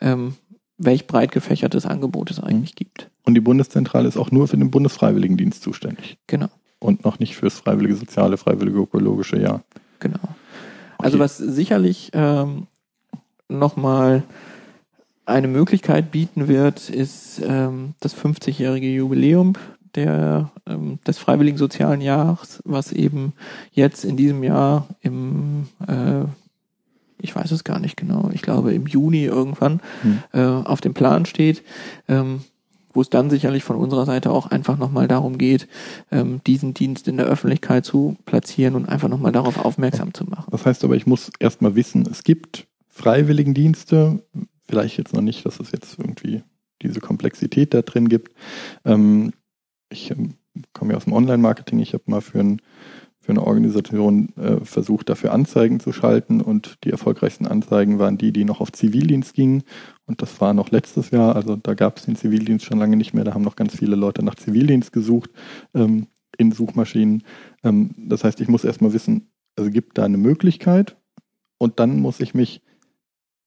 ähm, 0.00 0.36
welch 0.78 1.06
breit 1.06 1.32
gefächertes 1.32 1.86
Angebot 1.86 2.30
es 2.30 2.40
eigentlich 2.40 2.72
mhm. 2.72 2.78
gibt. 2.78 3.10
Und 3.24 3.34
die 3.34 3.40
Bundeszentrale 3.40 4.08
ist 4.08 4.16
auch 4.16 4.30
nur 4.30 4.48
für 4.48 4.56
den 4.56 4.70
Bundesfreiwilligendienst 4.70 5.62
zuständig. 5.62 6.18
Genau. 6.26 6.48
Und 6.78 7.04
noch 7.04 7.18
nicht 7.18 7.36
fürs 7.36 7.54
freiwillige 7.54 7.96
soziale, 7.96 8.36
freiwillige 8.36 8.78
ökologische 8.78 9.40
Jahr. 9.40 9.62
Genau. 9.98 10.28
Also 10.98 11.16
okay. 11.16 11.24
was 11.24 11.38
sicherlich 11.38 12.10
ähm, 12.12 12.66
nochmal 13.48 14.22
eine 15.24 15.48
Möglichkeit 15.48 16.12
bieten 16.12 16.48
wird, 16.48 16.88
ist 16.88 17.40
ähm, 17.44 17.94
das 18.00 18.16
50-jährige 18.16 18.88
Jubiläum 18.88 19.54
der, 19.96 20.52
ähm, 20.66 20.98
des 21.06 21.18
Freiwilligen 21.18 21.58
Sozialen 21.58 22.00
Jahres, 22.00 22.62
was 22.64 22.92
eben 22.92 23.32
jetzt 23.72 24.04
in 24.04 24.16
diesem 24.16 24.44
Jahr 24.44 24.86
im 25.00 25.66
äh, 25.86 26.26
ich 27.20 27.34
weiß 27.34 27.50
es 27.50 27.64
gar 27.64 27.78
nicht 27.78 27.96
genau, 27.96 28.30
ich 28.32 28.42
glaube 28.42 28.74
im 28.74 28.86
Juni 28.86 29.24
irgendwann 29.24 29.80
hm. 30.02 30.22
äh, 30.32 30.42
auf 30.42 30.80
dem 30.80 30.94
Plan 30.94 31.26
steht, 31.26 31.62
ähm, 32.08 32.40
wo 32.92 33.02
es 33.02 33.10
dann 33.10 33.28
sicherlich 33.30 33.62
von 33.62 33.76
unserer 33.76 34.06
Seite 34.06 34.30
auch 34.30 34.46
einfach 34.46 34.78
nochmal 34.78 35.06
darum 35.06 35.36
geht, 35.36 35.68
ähm, 36.10 36.40
diesen 36.46 36.72
Dienst 36.72 37.08
in 37.08 37.18
der 37.18 37.26
Öffentlichkeit 37.26 37.84
zu 37.84 38.16
platzieren 38.24 38.74
und 38.74 38.88
einfach 38.88 39.08
nochmal 39.08 39.32
darauf 39.32 39.62
aufmerksam 39.64 40.14
zu 40.14 40.24
machen. 40.24 40.48
Das 40.50 40.64
heißt 40.64 40.82
aber, 40.82 40.96
ich 40.96 41.06
muss 41.06 41.30
erstmal 41.38 41.74
wissen, 41.74 42.06
es 42.10 42.24
gibt 42.24 42.66
Freiwilligendienste, 42.88 44.22
vielleicht 44.66 44.96
jetzt 44.96 45.12
noch 45.12 45.20
nicht, 45.20 45.44
dass 45.44 45.60
es 45.60 45.72
jetzt 45.72 45.98
irgendwie 45.98 46.42
diese 46.82 47.00
Komplexität 47.00 47.74
da 47.74 47.82
drin 47.82 48.08
gibt. 48.08 48.34
Ähm, 48.84 49.32
ich 49.90 50.10
ähm, 50.10 50.34
komme 50.72 50.92
ja 50.92 50.96
aus 50.96 51.04
dem 51.04 51.12
Online-Marketing, 51.12 51.78
ich 51.80 51.92
habe 51.92 52.04
mal 52.06 52.22
für 52.22 52.40
ein 52.40 52.62
für 53.26 53.32
eine 53.32 53.44
Organisation 53.44 54.28
äh, 54.36 54.64
versucht, 54.64 55.08
dafür 55.08 55.32
Anzeigen 55.32 55.80
zu 55.80 55.92
schalten. 55.92 56.40
Und 56.40 56.78
die 56.84 56.90
erfolgreichsten 56.90 57.48
Anzeigen 57.48 57.98
waren 57.98 58.18
die, 58.18 58.32
die 58.32 58.44
noch 58.44 58.60
auf 58.60 58.70
Zivildienst 58.70 59.34
gingen. 59.34 59.64
Und 60.06 60.22
das 60.22 60.40
war 60.40 60.54
noch 60.54 60.70
letztes 60.70 61.10
Jahr, 61.10 61.34
also 61.34 61.56
da 61.56 61.74
gab 61.74 61.98
es 61.98 62.04
den 62.04 62.14
Zivildienst 62.14 62.64
schon 62.64 62.78
lange 62.78 62.96
nicht 62.96 63.14
mehr, 63.14 63.24
da 63.24 63.34
haben 63.34 63.42
noch 63.42 63.56
ganz 63.56 63.76
viele 63.76 63.96
Leute 63.96 64.24
nach 64.24 64.36
Zivildienst 64.36 64.92
gesucht 64.92 65.30
ähm, 65.74 66.06
in 66.38 66.52
Suchmaschinen. 66.52 67.24
Ähm, 67.64 67.90
das 67.98 68.22
heißt, 68.22 68.40
ich 68.40 68.46
muss 68.46 68.62
erstmal 68.62 68.92
wissen, 68.92 69.32
also 69.56 69.70
gibt 69.70 69.98
da 69.98 70.04
eine 70.04 70.18
Möglichkeit? 70.18 70.96
Und 71.58 71.80
dann 71.80 71.98
muss 71.98 72.20
ich 72.20 72.32
mich 72.32 72.62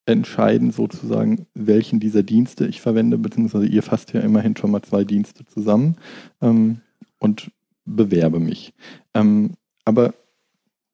entscheiden 0.04 0.72
sozusagen, 0.72 1.46
welchen 1.54 2.00
dieser 2.00 2.22
Dienste 2.22 2.66
ich 2.66 2.82
verwende, 2.82 3.16
beziehungsweise 3.16 3.66
ihr 3.66 3.82
fasst 3.82 4.12
ja 4.12 4.20
immerhin 4.20 4.56
schon 4.56 4.72
mal 4.72 4.82
zwei 4.82 5.04
Dienste 5.04 5.46
zusammen 5.46 5.96
ähm, 6.42 6.82
und 7.18 7.50
bewerbe 7.86 8.40
mich. 8.40 8.74
Ähm, 9.14 9.54
aber 9.90 10.14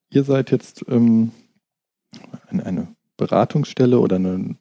ihr 0.08 0.24
seid 0.24 0.50
jetzt 0.50 0.86
ähm, 0.88 1.32
eine 2.48 2.88
Beratungsstelle 3.18 3.98
oder 4.00 4.16
eine, 4.16 4.56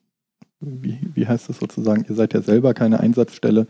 wie, 0.60 0.98
wie 1.14 1.26
heißt 1.26 1.48
das 1.48 1.58
sozusagen, 1.58 2.04
ihr 2.06 2.14
seid 2.14 2.34
ja 2.34 2.42
selber 2.42 2.74
keine 2.74 3.00
Einsatzstelle, 3.00 3.66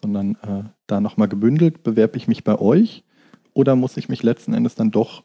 sondern 0.00 0.36
äh, 0.42 0.70
da 0.86 1.00
nochmal 1.00 1.26
gebündelt, 1.26 1.82
bewerbe 1.82 2.16
ich 2.18 2.28
mich 2.28 2.44
bei 2.44 2.56
euch 2.56 3.02
oder 3.52 3.74
muss 3.74 3.96
ich 3.96 4.08
mich 4.08 4.22
letzten 4.22 4.54
Endes 4.54 4.76
dann 4.76 4.92
doch 4.92 5.24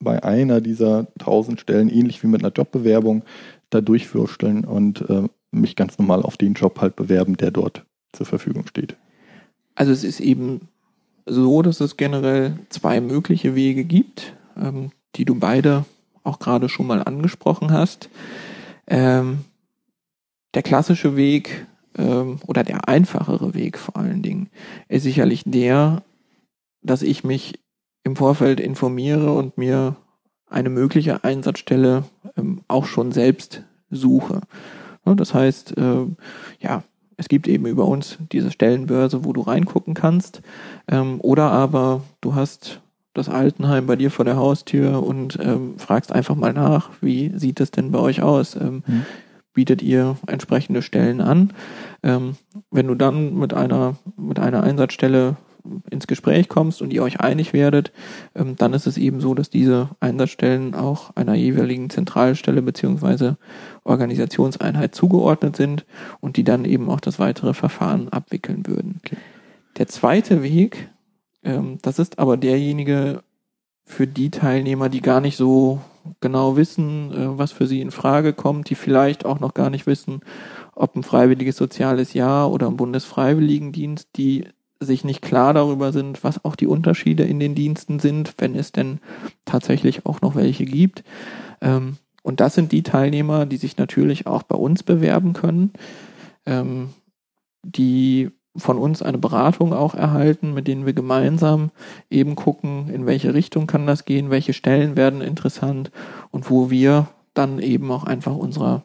bei 0.00 0.22
einer 0.22 0.62
dieser 0.62 1.08
tausend 1.18 1.60
Stellen, 1.60 1.90
ähnlich 1.90 2.22
wie 2.22 2.28
mit 2.28 2.42
einer 2.42 2.52
Jobbewerbung, 2.52 3.24
da 3.68 3.82
durchwürsteln 3.82 4.64
und 4.64 5.08
äh, 5.10 5.28
mich 5.50 5.76
ganz 5.76 5.98
normal 5.98 6.22
auf 6.22 6.38
den 6.38 6.54
Job 6.54 6.80
halt 6.80 6.96
bewerben, 6.96 7.36
der 7.36 7.50
dort 7.50 7.84
zur 8.14 8.24
Verfügung 8.24 8.66
steht? 8.66 8.96
Also 9.74 9.92
es 9.92 10.04
ist 10.04 10.20
eben 10.20 10.68
so, 11.26 11.62
dass 11.62 11.80
es 11.80 11.96
generell 11.96 12.58
zwei 12.68 13.00
mögliche 13.00 13.54
Wege 13.54 13.84
gibt, 13.84 14.34
ähm, 14.56 14.90
die 15.16 15.24
du 15.24 15.34
beide 15.34 15.84
auch 16.24 16.38
gerade 16.38 16.68
schon 16.68 16.86
mal 16.86 17.02
angesprochen 17.02 17.72
hast. 17.72 18.08
Ähm, 18.86 19.44
der 20.54 20.62
klassische 20.62 21.16
Weg 21.16 21.66
ähm, 21.96 22.40
oder 22.46 22.64
der 22.64 22.88
einfachere 22.88 23.54
Weg 23.54 23.78
vor 23.78 23.96
allen 23.96 24.22
Dingen 24.22 24.50
ist 24.88 25.04
sicherlich 25.04 25.42
der, 25.46 26.02
dass 26.82 27.02
ich 27.02 27.24
mich 27.24 27.60
im 28.04 28.16
Vorfeld 28.16 28.60
informiere 28.60 29.32
und 29.32 29.56
mir 29.58 29.96
eine 30.48 30.68
mögliche 30.68 31.24
Einsatzstelle 31.24 32.04
ähm, 32.36 32.62
auch 32.68 32.86
schon 32.86 33.12
selbst 33.12 33.62
suche. 33.90 34.40
Ja, 35.04 35.14
das 35.14 35.34
heißt, 35.34 35.76
äh, 35.78 36.06
ja, 36.60 36.84
es 37.22 37.28
gibt 37.28 37.46
eben 37.46 37.66
über 37.66 37.86
uns 37.86 38.18
diese 38.32 38.50
Stellenbörse, 38.50 39.24
wo 39.24 39.32
du 39.32 39.42
reingucken 39.42 39.94
kannst. 39.94 40.42
Ähm, 40.88 41.20
oder 41.20 41.52
aber 41.52 42.02
du 42.20 42.34
hast 42.34 42.80
das 43.14 43.28
Altenheim 43.28 43.86
bei 43.86 43.94
dir 43.94 44.10
vor 44.10 44.24
der 44.24 44.36
Haustür 44.36 45.04
und 45.04 45.38
ähm, 45.40 45.74
fragst 45.78 46.10
einfach 46.10 46.34
mal 46.34 46.52
nach, 46.52 46.90
wie 47.00 47.30
sieht 47.38 47.60
es 47.60 47.70
denn 47.70 47.92
bei 47.92 48.00
euch 48.00 48.22
aus? 48.22 48.56
Ähm, 48.56 48.82
mhm. 48.84 49.06
Bietet 49.54 49.82
ihr 49.82 50.16
entsprechende 50.26 50.82
Stellen 50.82 51.20
an? 51.20 51.52
Ähm, 52.02 52.34
wenn 52.72 52.88
du 52.88 52.96
dann 52.96 53.38
mit 53.38 53.54
einer, 53.54 53.94
mit 54.16 54.40
einer 54.40 54.64
Einsatzstelle 54.64 55.36
ins 55.90 56.06
Gespräch 56.06 56.48
kommst 56.48 56.82
und 56.82 56.92
ihr 56.92 57.02
euch 57.02 57.20
einig 57.20 57.52
werdet, 57.52 57.92
ähm, 58.34 58.56
dann 58.56 58.72
ist 58.72 58.86
es 58.86 58.98
eben 58.98 59.20
so, 59.20 59.34
dass 59.34 59.50
diese 59.50 59.90
Einsatzstellen 60.00 60.74
auch 60.74 61.14
einer 61.16 61.34
jeweiligen 61.34 61.90
Zentralstelle 61.90 62.62
beziehungsweise 62.62 63.36
Organisationseinheit 63.84 64.94
zugeordnet 64.94 65.56
sind 65.56 65.84
und 66.20 66.36
die 66.36 66.44
dann 66.44 66.64
eben 66.64 66.88
auch 66.90 67.00
das 67.00 67.18
weitere 67.18 67.54
Verfahren 67.54 68.08
abwickeln 68.08 68.66
würden. 68.66 69.00
Okay. 69.04 69.16
Der 69.78 69.88
zweite 69.88 70.42
Weg, 70.42 70.90
ähm, 71.44 71.78
das 71.82 71.98
ist 71.98 72.18
aber 72.18 72.36
derjenige 72.36 73.22
für 73.84 74.06
die 74.06 74.30
Teilnehmer, 74.30 74.88
die 74.88 75.00
gar 75.00 75.20
nicht 75.20 75.36
so 75.36 75.80
genau 76.20 76.56
wissen, 76.56 77.12
äh, 77.12 77.38
was 77.38 77.52
für 77.52 77.66
sie 77.66 77.80
in 77.80 77.90
Frage 77.90 78.32
kommt, 78.32 78.70
die 78.70 78.74
vielleicht 78.74 79.24
auch 79.24 79.40
noch 79.40 79.54
gar 79.54 79.70
nicht 79.70 79.86
wissen, 79.86 80.20
ob 80.74 80.96
ein 80.96 81.02
freiwilliges 81.02 81.56
soziales 81.56 82.14
Jahr 82.14 82.50
oder 82.50 82.66
ein 82.66 82.76
Bundesfreiwilligendienst, 82.76 84.08
die 84.16 84.44
sich 84.84 85.04
nicht 85.04 85.22
klar 85.22 85.54
darüber 85.54 85.92
sind, 85.92 86.22
was 86.24 86.44
auch 86.44 86.56
die 86.56 86.66
Unterschiede 86.66 87.24
in 87.24 87.40
den 87.40 87.54
Diensten 87.54 87.98
sind, 87.98 88.34
wenn 88.38 88.54
es 88.54 88.72
denn 88.72 89.00
tatsächlich 89.44 90.06
auch 90.06 90.20
noch 90.20 90.34
welche 90.34 90.64
gibt. 90.64 91.04
Ähm, 91.60 91.96
und 92.22 92.40
das 92.40 92.54
sind 92.54 92.72
die 92.72 92.82
Teilnehmer, 92.82 93.46
die 93.46 93.56
sich 93.56 93.76
natürlich 93.76 94.26
auch 94.26 94.42
bei 94.42 94.56
uns 94.56 94.82
bewerben 94.82 95.32
können, 95.32 95.72
ähm, 96.46 96.90
die 97.64 98.30
von 98.56 98.78
uns 98.78 99.02
eine 99.02 99.18
Beratung 99.18 99.72
auch 99.72 99.94
erhalten, 99.94 100.52
mit 100.52 100.68
denen 100.68 100.84
wir 100.84 100.92
gemeinsam 100.92 101.70
eben 102.10 102.36
gucken, 102.36 102.90
in 102.90 103.06
welche 103.06 103.34
Richtung 103.34 103.66
kann 103.66 103.86
das 103.86 104.04
gehen, 104.04 104.30
welche 104.30 104.52
Stellen 104.52 104.96
werden 104.96 105.22
interessant 105.22 105.90
und 106.30 106.50
wo 106.50 106.70
wir 106.70 107.08
dann 107.34 107.58
eben 107.60 107.90
auch 107.90 108.04
einfach 108.04 108.36
unserer 108.36 108.84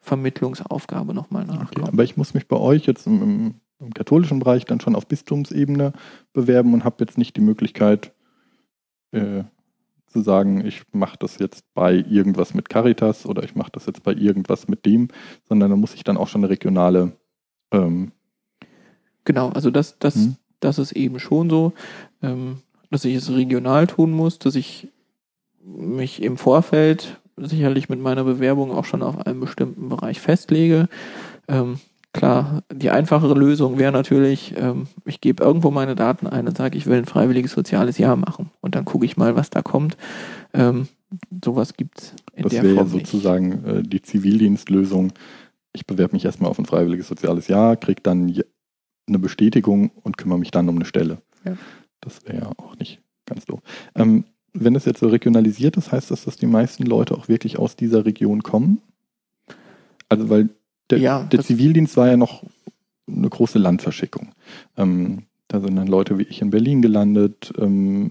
Vermittlungsaufgabe 0.00 1.14
nochmal 1.14 1.44
nachkommen. 1.44 1.84
Okay, 1.84 1.92
aber 1.92 2.04
ich 2.04 2.16
muss 2.16 2.32
mich 2.32 2.46
bei 2.46 2.56
euch 2.56 2.86
jetzt 2.86 3.06
im, 3.06 3.22
im 3.22 3.54
im 3.80 3.94
katholischen 3.94 4.40
Bereich 4.40 4.64
dann 4.64 4.80
schon 4.80 4.96
auf 4.96 5.06
Bistumsebene 5.06 5.92
bewerben 6.32 6.74
und 6.74 6.84
habe 6.84 6.96
jetzt 7.00 7.18
nicht 7.18 7.36
die 7.36 7.40
Möglichkeit 7.40 8.12
äh, 9.12 9.44
zu 10.06 10.22
sagen, 10.22 10.64
ich 10.64 10.82
mache 10.92 11.16
das 11.18 11.38
jetzt 11.38 11.64
bei 11.74 11.94
irgendwas 11.94 12.54
mit 12.54 12.68
Caritas 12.68 13.26
oder 13.26 13.42
ich 13.42 13.54
mache 13.54 13.70
das 13.72 13.86
jetzt 13.86 14.02
bei 14.02 14.12
irgendwas 14.12 14.68
mit 14.68 14.86
dem, 14.86 15.08
sondern 15.48 15.70
da 15.70 15.76
muss 15.76 15.94
ich 15.94 16.04
dann 16.04 16.16
auch 16.16 16.28
schon 16.28 16.42
eine 16.42 16.50
regionale. 16.50 17.12
Ähm 17.70 18.12
genau, 19.24 19.50
also 19.50 19.70
das, 19.70 19.98
das, 19.98 20.14
hm? 20.14 20.36
das 20.60 20.78
ist 20.78 20.92
eben 20.92 21.20
schon 21.20 21.50
so, 21.50 21.72
ähm, 22.22 22.62
dass 22.90 23.04
ich 23.04 23.14
es 23.14 23.30
regional 23.30 23.86
tun 23.86 24.10
muss, 24.10 24.38
dass 24.38 24.54
ich 24.54 24.88
mich 25.62 26.22
im 26.22 26.38
Vorfeld 26.38 27.20
sicherlich 27.36 27.88
mit 27.88 28.00
meiner 28.00 28.24
Bewerbung 28.24 28.72
auch 28.72 28.84
schon 28.84 29.02
auf 29.02 29.26
einen 29.26 29.40
bestimmten 29.40 29.90
Bereich 29.90 30.20
festlege. 30.20 30.88
Ähm, 31.46 31.78
Klar, 32.14 32.62
die 32.72 32.90
einfachere 32.90 33.34
Lösung 33.34 33.78
wäre 33.78 33.92
natürlich, 33.92 34.54
ähm, 34.56 34.86
ich 35.04 35.20
gebe 35.20 35.44
irgendwo 35.44 35.70
meine 35.70 35.94
Daten 35.94 36.26
ein 36.26 36.48
und 36.48 36.56
sage, 36.56 36.78
ich 36.78 36.86
will 36.86 36.98
ein 36.98 37.04
freiwilliges 37.04 37.52
soziales 37.52 37.98
Jahr 37.98 38.16
machen. 38.16 38.50
Und 38.60 38.74
dann 38.74 38.84
gucke 38.84 39.04
ich 39.04 39.16
mal, 39.16 39.36
was 39.36 39.50
da 39.50 39.60
kommt. 39.60 39.96
Ähm, 40.54 40.88
sowas 41.44 41.74
gibt's 41.74 42.14
in 42.34 42.44
das 42.44 42.52
der 42.52 42.62
Form. 42.62 42.76
Das 42.76 42.92
wäre 42.92 43.04
sozusagen 43.04 43.64
äh, 43.64 43.82
die 43.82 44.00
Zivildienstlösung. 44.00 45.12
Ich 45.72 45.86
bewerbe 45.86 46.14
mich 46.14 46.24
erstmal 46.24 46.50
auf 46.50 46.58
ein 46.58 46.64
freiwilliges 46.64 47.08
soziales 47.08 47.46
Jahr, 47.48 47.76
kriege 47.76 48.02
dann 48.02 48.34
eine 49.06 49.18
Bestätigung 49.18 49.90
und 50.02 50.16
kümmere 50.16 50.38
mich 50.38 50.50
dann 50.50 50.68
um 50.68 50.76
eine 50.76 50.86
Stelle. 50.86 51.18
Ja. 51.44 51.56
Das 52.00 52.24
wäre 52.26 52.38
ja 52.38 52.52
auch 52.56 52.76
nicht 52.76 53.00
ganz 53.26 53.44
doof. 53.44 53.60
Ähm, 53.94 54.24
wenn 54.54 54.74
es 54.74 54.86
jetzt 54.86 55.00
so 55.00 55.08
regionalisiert 55.08 55.76
ist, 55.76 55.92
heißt 55.92 56.10
das, 56.10 56.24
dass 56.24 56.36
die 56.36 56.46
meisten 56.46 56.84
Leute 56.84 57.14
auch 57.14 57.28
wirklich 57.28 57.58
aus 57.58 57.76
dieser 57.76 58.06
Region 58.06 58.42
kommen? 58.42 58.80
Also, 60.08 60.30
weil 60.30 60.48
der, 60.90 60.98
ja, 60.98 61.22
der 61.24 61.40
Zivildienst 61.40 61.96
war 61.96 62.08
ja 62.08 62.16
noch 62.16 62.44
eine 63.06 63.28
große 63.28 63.58
Landverschickung. 63.58 64.32
Ähm, 64.76 65.24
da 65.48 65.60
sind 65.60 65.76
dann 65.76 65.86
Leute 65.86 66.18
wie 66.18 66.24
ich 66.24 66.42
in 66.42 66.50
Berlin 66.50 66.82
gelandet, 66.82 67.52
ähm, 67.58 68.10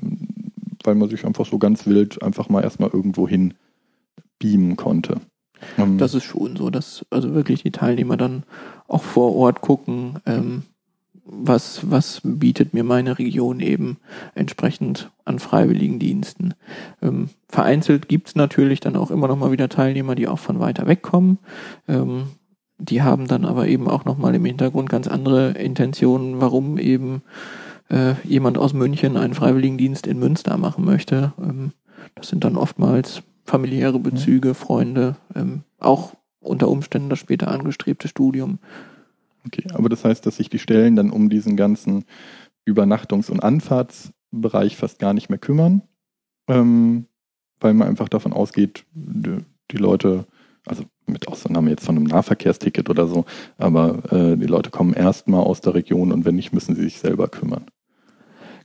weil 0.83 0.95
man 0.95 1.09
sich 1.09 1.25
einfach 1.25 1.45
so 1.45 1.57
ganz 1.57 1.85
wild 1.85 2.21
einfach 2.23 2.49
mal 2.49 2.63
erstmal 2.63 2.89
irgendwo 2.89 3.27
hin 3.27 3.53
beamen 4.39 4.75
konnte. 4.75 5.21
Ähm, 5.77 5.97
das 5.97 6.13
ist 6.13 6.23
schon 6.23 6.55
so, 6.55 6.69
dass 6.69 7.05
also 7.09 7.33
wirklich 7.33 7.63
die 7.63 7.71
Teilnehmer 7.71 8.17
dann 8.17 8.43
auch 8.87 9.03
vor 9.03 9.35
Ort 9.35 9.61
gucken, 9.61 10.19
ähm, 10.25 10.63
was, 11.29 11.91
was 11.91 12.21
bietet 12.23 12.73
mir 12.73 12.83
meine 12.83 13.19
Region 13.19 13.59
eben 13.59 13.97
entsprechend 14.33 15.11
an 15.25 15.39
Freiwilligendiensten. 15.39 16.53
Ähm, 17.01 17.29
vereinzelt 17.49 18.07
gibt's 18.07 18.35
natürlich 18.35 18.79
dann 18.79 18.95
auch 18.95 19.11
immer 19.11 19.27
noch 19.27 19.37
mal 19.37 19.51
wieder 19.51 19.67
Teilnehmer, 19.67 20.15
die 20.15 20.27
auch 20.27 20.39
von 20.39 20.59
weiter 20.59 20.87
weg 20.87 21.01
kommen. 21.01 21.39
Ähm, 21.87 22.27
die 22.79 23.01
haben 23.01 23.27
dann 23.27 23.45
aber 23.45 23.67
eben 23.67 23.87
auch 23.87 24.05
nochmal 24.05 24.35
im 24.35 24.45
Hintergrund 24.45 24.89
ganz 24.89 25.07
andere 25.07 25.51
Intentionen, 25.51 26.39
warum 26.39 26.77
eben 26.77 27.21
äh, 27.89 28.13
jemand 28.23 28.57
aus 28.57 28.73
München 28.73 29.17
einen 29.17 29.33
Freiwilligendienst 29.33 30.07
in 30.07 30.19
Münster 30.19 30.57
machen 30.57 30.85
möchte. 30.85 31.33
Ähm, 31.41 31.71
das 32.15 32.29
sind 32.29 32.43
dann 32.43 32.55
oftmals 32.55 33.23
familiäre 33.45 33.99
Bezüge, 33.99 34.53
Freunde, 34.53 35.15
ähm, 35.35 35.63
auch 35.79 36.13
unter 36.39 36.69
Umständen 36.69 37.09
das 37.09 37.19
später 37.19 37.49
angestrebte 37.49 38.07
Studium. 38.07 38.59
Okay, 39.45 39.65
aber 39.73 39.89
das 39.89 40.03
heißt, 40.03 40.25
dass 40.25 40.37
sich 40.37 40.49
die 40.49 40.59
Stellen 40.59 40.95
dann 40.95 41.09
um 41.09 41.29
diesen 41.29 41.55
ganzen 41.55 42.05
Übernachtungs- 42.67 43.31
und 43.31 43.41
Anfahrtsbereich 43.41 44.75
fast 44.75 44.99
gar 44.99 45.13
nicht 45.13 45.29
mehr 45.29 45.39
kümmern, 45.39 45.81
ähm, 46.47 47.05
weil 47.59 47.73
man 47.73 47.87
einfach 47.87 48.09
davon 48.09 48.33
ausgeht, 48.33 48.85
die, 48.93 49.37
die 49.71 49.77
Leute, 49.77 50.25
also 50.65 50.83
mit 51.07 51.27
Ausnahme 51.27 51.69
jetzt 51.69 51.85
von 51.85 51.95
einem 51.95 52.05
Nahverkehrsticket 52.05 52.89
oder 52.89 53.07
so, 53.07 53.25
aber 53.57 54.11
äh, 54.11 54.37
die 54.37 54.47
Leute 54.47 54.69
kommen 54.69 54.93
erstmal 54.93 55.41
aus 55.43 55.61
der 55.61 55.73
Region 55.73 56.11
und 56.11 56.25
wenn 56.25 56.35
nicht, 56.35 56.53
müssen 56.53 56.75
sie 56.75 56.83
sich 56.83 56.99
selber 56.99 57.27
kümmern. 57.27 57.65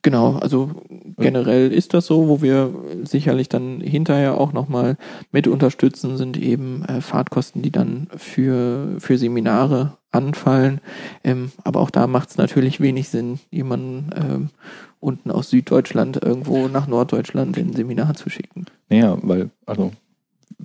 Genau, 0.02 0.34
also 0.34 0.70
generell 1.16 1.72
ist 1.72 1.94
das 1.94 2.06
so, 2.06 2.28
wo 2.28 2.42
wir 2.42 2.74
sicherlich 3.04 3.48
dann 3.48 3.80
hinterher 3.80 4.36
auch 4.36 4.52
nochmal 4.52 4.96
mit 5.30 5.46
unterstützen, 5.46 6.16
sind 6.16 6.36
eben 6.36 6.84
äh, 6.86 7.00
Fahrtkosten, 7.00 7.62
die 7.62 7.70
dann 7.70 8.08
für, 8.16 8.96
für 8.98 9.16
Seminare 9.16 9.96
anfallen. 10.10 10.80
Ähm, 11.22 11.52
aber 11.62 11.78
auch 11.78 11.90
da 11.90 12.08
macht 12.08 12.30
es 12.30 12.36
natürlich 12.36 12.80
wenig 12.80 13.10
Sinn, 13.10 13.38
jemanden 13.52 14.10
ähm, 14.16 14.50
unten 14.98 15.30
aus 15.30 15.50
Süddeutschland 15.50 16.20
irgendwo 16.20 16.66
nach 16.66 16.88
Norddeutschland 16.88 17.56
in 17.56 17.68
ein 17.68 17.72
Seminar 17.72 18.14
zu 18.14 18.28
schicken. 18.28 18.66
Naja, 18.88 19.16
weil, 19.22 19.50
also 19.66 19.92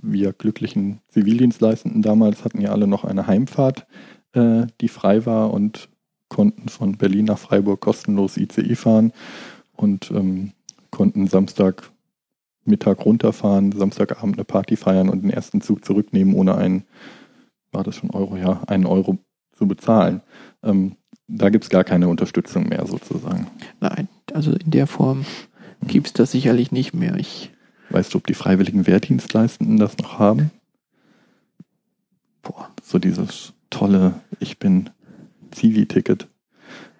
wir 0.02 0.32
glücklichen 0.32 1.00
Zivildienstleistenden 1.08 2.02
damals 2.02 2.44
hatten 2.44 2.60
ja 2.60 2.70
alle 2.70 2.86
noch 2.86 3.04
eine 3.04 3.26
Heimfahrt, 3.26 3.86
äh, 4.32 4.66
die 4.80 4.88
frei 4.88 5.26
war 5.26 5.52
und 5.52 5.88
konnten 6.28 6.68
von 6.68 6.96
Berlin 6.96 7.26
nach 7.26 7.38
Freiburg 7.38 7.80
kostenlos 7.80 8.36
ICE 8.36 8.74
fahren 8.74 9.12
und 9.76 10.10
ähm, 10.10 10.52
konnten 10.90 11.26
Samstag 11.26 11.90
Mittag 12.64 13.04
runterfahren, 13.04 13.72
Samstagabend 13.72 14.36
eine 14.36 14.44
Party 14.44 14.76
feiern 14.76 15.08
und 15.08 15.22
den 15.22 15.30
ersten 15.30 15.60
Zug 15.60 15.84
zurücknehmen, 15.84 16.34
ohne 16.34 16.54
einen, 16.54 16.84
war 17.72 17.82
das 17.82 17.96
schon 17.96 18.10
Euro, 18.10 18.36
ja, 18.36 18.62
einen 18.66 18.84
Euro 18.86 19.18
zu 19.52 19.66
bezahlen. 19.66 20.20
Ähm, 20.62 20.96
da 21.26 21.48
gibt 21.48 21.64
es 21.64 21.70
gar 21.70 21.84
keine 21.84 22.08
Unterstützung 22.08 22.68
mehr 22.68 22.86
sozusagen. 22.86 23.46
Nein, 23.80 24.08
also 24.32 24.52
in 24.52 24.70
der 24.70 24.86
Form 24.86 25.24
gibt 25.86 26.08
es 26.08 26.12
das 26.12 26.30
sicherlich 26.30 26.72
nicht 26.72 26.94
mehr. 26.94 27.16
Ich 27.16 27.52
Weißt 27.90 28.12
du, 28.12 28.18
ob 28.18 28.26
die 28.26 28.34
freiwilligen 28.34 28.86
Wehrdienstleistenden 28.86 29.78
das 29.78 29.96
noch 29.98 30.18
haben? 30.18 30.50
Boah, 32.42 32.70
so 32.82 32.98
dieses 32.98 33.52
tolle 33.70 34.14
Ich 34.40 34.58
bin 34.58 34.90
Zivi-Ticket, 35.50 36.28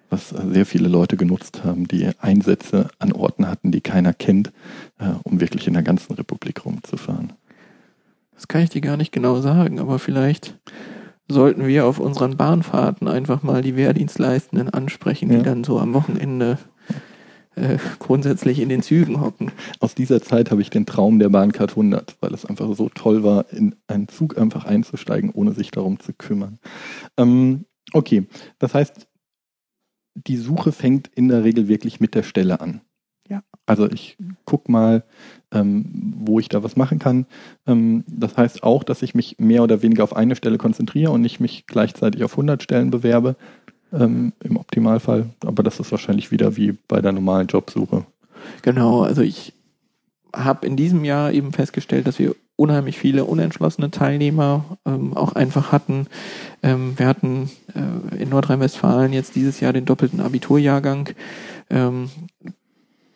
was 0.09 0.29
sehr 0.29 0.65
viele 0.65 0.87
Leute 0.87 1.17
genutzt 1.17 1.63
haben, 1.63 1.87
die 1.87 2.09
Einsätze 2.19 2.89
an 2.97 3.11
Orten 3.11 3.47
hatten, 3.47 3.71
die 3.71 3.81
keiner 3.81 4.13
kennt, 4.13 4.51
äh, 4.97 5.11
um 5.23 5.39
wirklich 5.39 5.67
in 5.67 5.73
der 5.73 5.83
ganzen 5.83 6.13
Republik 6.13 6.65
rumzufahren. 6.65 7.33
Das 8.33 8.47
kann 8.47 8.61
ich 8.61 8.69
dir 8.69 8.81
gar 8.81 8.97
nicht 8.97 9.11
genau 9.11 9.41
sagen, 9.41 9.79
aber 9.79 9.99
vielleicht 9.99 10.57
sollten 11.27 11.67
wir 11.67 11.85
auf 11.85 11.99
unseren 11.99 12.37
Bahnfahrten 12.37 13.07
einfach 13.07 13.43
mal 13.43 13.61
die 13.61 13.75
Wehrdienstleistenden 13.75 14.69
ansprechen, 14.69 15.29
die 15.29 15.35
ja. 15.35 15.43
dann 15.43 15.63
so 15.63 15.79
am 15.79 15.93
Wochenende 15.93 16.57
äh, 17.55 17.77
grundsätzlich 17.99 18.59
in 18.59 18.69
den 18.69 18.81
Zügen 18.81 19.21
hocken. 19.21 19.51
Aus 19.79 19.95
dieser 19.95 20.21
Zeit 20.21 20.51
habe 20.51 20.61
ich 20.61 20.69
den 20.69 20.85
Traum 20.85 21.19
der 21.19 21.29
Bahncard 21.29 21.71
100, 21.71 22.17
weil 22.21 22.33
es 22.33 22.45
einfach 22.45 22.73
so 22.75 22.89
toll 22.89 23.23
war, 23.23 23.45
in 23.51 23.75
einen 23.87 24.07
Zug 24.07 24.37
einfach 24.37 24.65
einzusteigen, 24.65 25.31
ohne 25.31 25.53
sich 25.53 25.71
darum 25.71 25.99
zu 25.99 26.13
kümmern. 26.13 26.59
Ähm, 27.17 27.65
Okay, 27.93 28.27
das 28.59 28.73
heißt, 28.73 29.07
die 30.15 30.37
Suche 30.37 30.71
fängt 30.71 31.07
in 31.07 31.27
der 31.27 31.43
Regel 31.43 31.67
wirklich 31.67 31.99
mit 31.99 32.15
der 32.15 32.23
Stelle 32.23 32.61
an. 32.61 32.81
Ja. 33.27 33.43
Also 33.67 33.89
ich 33.89 34.17
gucke 34.45 34.71
mal, 34.71 35.03
ähm, 35.51 36.13
wo 36.17 36.39
ich 36.39 36.49
da 36.49 36.63
was 36.63 36.75
machen 36.75 36.97
kann. 36.97 37.27
Ähm, 37.67 38.03
das 38.07 38.37
heißt 38.37 38.63
auch, 38.63 38.83
dass 38.83 39.03
ich 39.03 39.13
mich 39.13 39.37
mehr 39.37 39.63
oder 39.63 39.83
weniger 39.83 40.03
auf 40.03 40.15
eine 40.15 40.35
Stelle 40.35 40.57
konzentriere 40.57 41.11
und 41.11 41.21
nicht 41.21 41.39
mich 41.39 41.67
gleichzeitig 41.67 42.23
auf 42.23 42.33
100 42.33 42.63
Stellen 42.63 42.89
bewerbe, 42.89 43.35
ähm, 43.93 44.33
im 44.43 44.57
Optimalfall. 44.57 45.29
Aber 45.45 45.63
das 45.63 45.79
ist 45.79 45.91
wahrscheinlich 45.91 46.31
wieder 46.31 46.55
wie 46.57 46.77
bei 46.87 47.01
der 47.01 47.11
normalen 47.11 47.47
Jobsuche. 47.47 48.05
Genau, 48.61 49.03
also 49.03 49.21
ich 49.21 49.53
habe 50.35 50.67
in 50.67 50.75
diesem 50.75 51.05
Jahr 51.05 51.31
eben 51.31 51.53
festgestellt, 51.53 52.07
dass 52.07 52.19
wir 52.19 52.35
unheimlich 52.55 52.99
viele 52.99 53.23
unentschlossene 53.23 53.89
Teilnehmer 53.89 54.77
ähm, 54.85 55.15
auch 55.15 55.33
einfach 55.33 55.71
hatten. 55.71 56.07
Ähm, 56.61 56.93
wir 56.97 57.07
hatten 57.07 57.49
äh, 57.73 58.21
in 58.21 58.29
Nordrhein-Westfalen 58.29 59.13
jetzt 59.13 59.35
dieses 59.35 59.61
Jahr 59.61 59.71
den 59.71 59.85
doppelten 59.85 60.19
Abiturjahrgang, 60.19 61.09
ähm, 61.69 62.09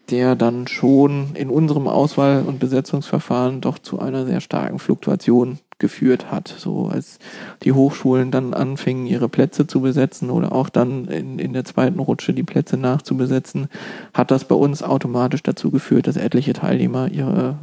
der 0.10 0.36
dann 0.36 0.68
schon 0.68 1.36
in 1.36 1.50
unserem 1.50 1.88
Auswahl- 1.88 2.44
und 2.44 2.60
Besetzungsverfahren 2.60 3.60
doch 3.60 3.80
zu 3.80 4.00
einer 4.00 4.26
sehr 4.26 4.40
starken 4.40 4.80
Fluktuation 4.80 5.60
geführt 5.84 6.32
hat. 6.32 6.48
So 6.48 6.88
als 6.88 7.20
die 7.64 7.74
Hochschulen 7.74 8.32
dann 8.32 8.54
anfingen, 8.54 9.06
ihre 9.06 9.28
Plätze 9.28 9.68
zu 9.68 9.82
besetzen 9.82 10.30
oder 10.30 10.54
auch 10.54 10.70
dann 10.70 11.06
in, 11.10 11.40
in 11.40 11.52
der 11.52 11.66
zweiten 11.66 12.00
Rutsche 12.00 12.34
die 12.34 12.44
Plätze 12.44 12.78
nachzubesetzen, 12.78 13.68
hat 14.14 14.32
das 14.32 14.46
bei 14.46 14.56
uns 14.56 14.82
automatisch 14.82 15.44
dazu 15.44 15.72
geführt, 15.72 16.08
dass 16.08 16.16
etliche 16.16 16.54
Teilnehmer 16.54 17.12
ihre 17.12 17.60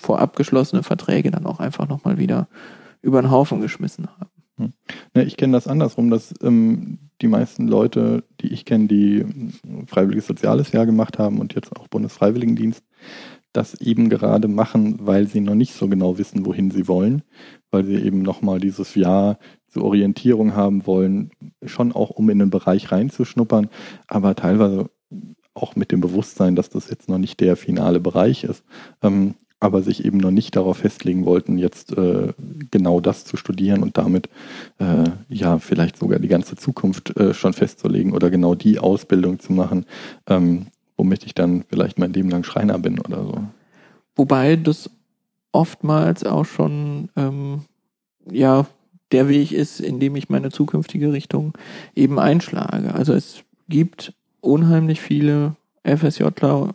vorab 0.00 0.34
geschlossene 0.34 0.82
Verträge 0.82 1.30
dann 1.30 1.46
auch 1.46 1.60
einfach 1.60 1.86
nochmal 1.88 2.18
wieder 2.18 2.48
über 3.00 3.22
den 3.22 3.30
Haufen 3.30 3.60
geschmissen 3.60 4.08
haben. 4.08 4.30
Hm. 4.58 4.72
Ja, 5.14 5.22
ich 5.22 5.36
kenne 5.36 5.52
das 5.52 5.68
andersrum, 5.68 6.10
dass 6.10 6.34
ähm, 6.42 6.98
die 7.20 7.28
meisten 7.28 7.68
Leute, 7.68 8.24
die 8.40 8.52
ich 8.52 8.64
kenne, 8.64 8.88
die 8.88 9.24
freiwilliges 9.86 10.26
soziales 10.26 10.72
Jahr 10.72 10.84
gemacht 10.84 11.20
haben 11.20 11.38
und 11.38 11.54
jetzt 11.54 11.74
auch 11.76 11.86
Bundesfreiwilligendienst, 11.86 12.82
das 13.52 13.74
eben 13.80 14.08
gerade 14.08 14.48
machen, 14.48 14.98
weil 15.00 15.26
sie 15.26 15.40
noch 15.40 15.54
nicht 15.54 15.74
so 15.74 15.88
genau 15.88 16.18
wissen, 16.18 16.46
wohin 16.46 16.70
sie 16.70 16.88
wollen, 16.88 17.22
weil 17.70 17.84
sie 17.84 17.96
eben 17.96 18.22
nochmal 18.22 18.60
dieses 18.60 18.94
Jahr 18.94 19.38
zur 19.68 19.84
Orientierung 19.84 20.54
haben 20.54 20.86
wollen, 20.86 21.30
schon 21.64 21.92
auch 21.92 22.10
um 22.10 22.30
in 22.30 22.38
den 22.38 22.50
Bereich 22.50 22.92
reinzuschnuppern, 22.92 23.68
aber 24.06 24.34
teilweise 24.34 24.90
auch 25.54 25.76
mit 25.76 25.92
dem 25.92 26.00
Bewusstsein, 26.00 26.56
dass 26.56 26.70
das 26.70 26.88
jetzt 26.88 27.08
noch 27.08 27.18
nicht 27.18 27.40
der 27.40 27.56
finale 27.56 28.00
Bereich 28.00 28.44
ist. 28.44 28.64
Ähm, 29.02 29.34
aber 29.62 29.80
sich 29.82 30.04
eben 30.04 30.18
noch 30.18 30.32
nicht 30.32 30.56
darauf 30.56 30.78
festlegen 30.78 31.24
wollten, 31.24 31.56
jetzt 31.56 31.96
äh, 31.96 32.32
genau 32.72 33.00
das 33.00 33.24
zu 33.24 33.36
studieren 33.36 33.84
und 33.84 33.96
damit 33.96 34.28
äh, 34.78 35.04
ja 35.28 35.58
vielleicht 35.60 35.98
sogar 35.98 36.18
die 36.18 36.26
ganze 36.26 36.56
Zukunft 36.56 37.16
äh, 37.16 37.32
schon 37.32 37.52
festzulegen 37.52 38.12
oder 38.12 38.28
genau 38.28 38.56
die 38.56 38.80
Ausbildung 38.80 39.38
zu 39.38 39.52
machen, 39.52 39.86
ähm, 40.26 40.66
womit 41.02 41.26
ich 41.26 41.34
dann 41.34 41.64
vielleicht 41.68 41.98
mein 41.98 42.12
Leben 42.12 42.30
lang 42.30 42.44
Schreiner 42.44 42.78
bin 42.78 43.00
oder 43.00 43.24
so. 43.24 43.44
Wobei 44.14 44.54
das 44.54 44.88
oftmals 45.50 46.22
auch 46.22 46.44
schon 46.44 47.08
ähm, 47.16 47.62
ja 48.30 48.66
der 49.10 49.28
Weg 49.28 49.50
ist, 49.50 49.80
in 49.80 49.98
dem 49.98 50.14
ich 50.14 50.28
meine 50.28 50.50
zukünftige 50.50 51.12
Richtung 51.12 51.54
eben 51.96 52.20
einschlage. 52.20 52.94
Also 52.94 53.14
es 53.14 53.42
gibt 53.68 54.14
unheimlich 54.40 55.00
viele 55.00 55.56
FSJler, 55.82 56.70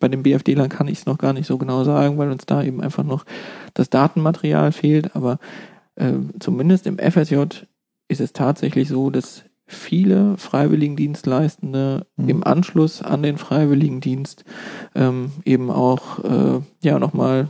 bei 0.00 0.08
den 0.08 0.22
BFD-Lern 0.22 0.70
kann 0.70 0.88
ich 0.88 1.00
es 1.00 1.06
noch 1.06 1.18
gar 1.18 1.34
nicht 1.34 1.46
so 1.46 1.58
genau 1.58 1.84
sagen, 1.84 2.16
weil 2.16 2.30
uns 2.30 2.46
da 2.46 2.62
eben 2.62 2.80
einfach 2.80 3.04
noch 3.04 3.26
das 3.74 3.90
Datenmaterial 3.90 4.72
fehlt. 4.72 5.14
Aber 5.14 5.38
äh, 5.96 6.14
zumindest 6.40 6.86
im 6.86 6.98
FSJ 6.98 7.64
ist 8.08 8.20
es 8.22 8.32
tatsächlich 8.32 8.88
so, 8.88 9.10
dass 9.10 9.44
viele 9.74 10.36
Freiwilligendienstleistende 10.38 12.06
mhm. 12.16 12.28
im 12.28 12.44
Anschluss 12.44 13.02
an 13.02 13.22
den 13.22 13.38
Freiwilligendienst 13.38 14.44
ähm, 14.94 15.32
eben 15.44 15.70
auch 15.70 16.18
äh, 16.24 16.60
ja 16.82 16.98
nochmal 16.98 17.48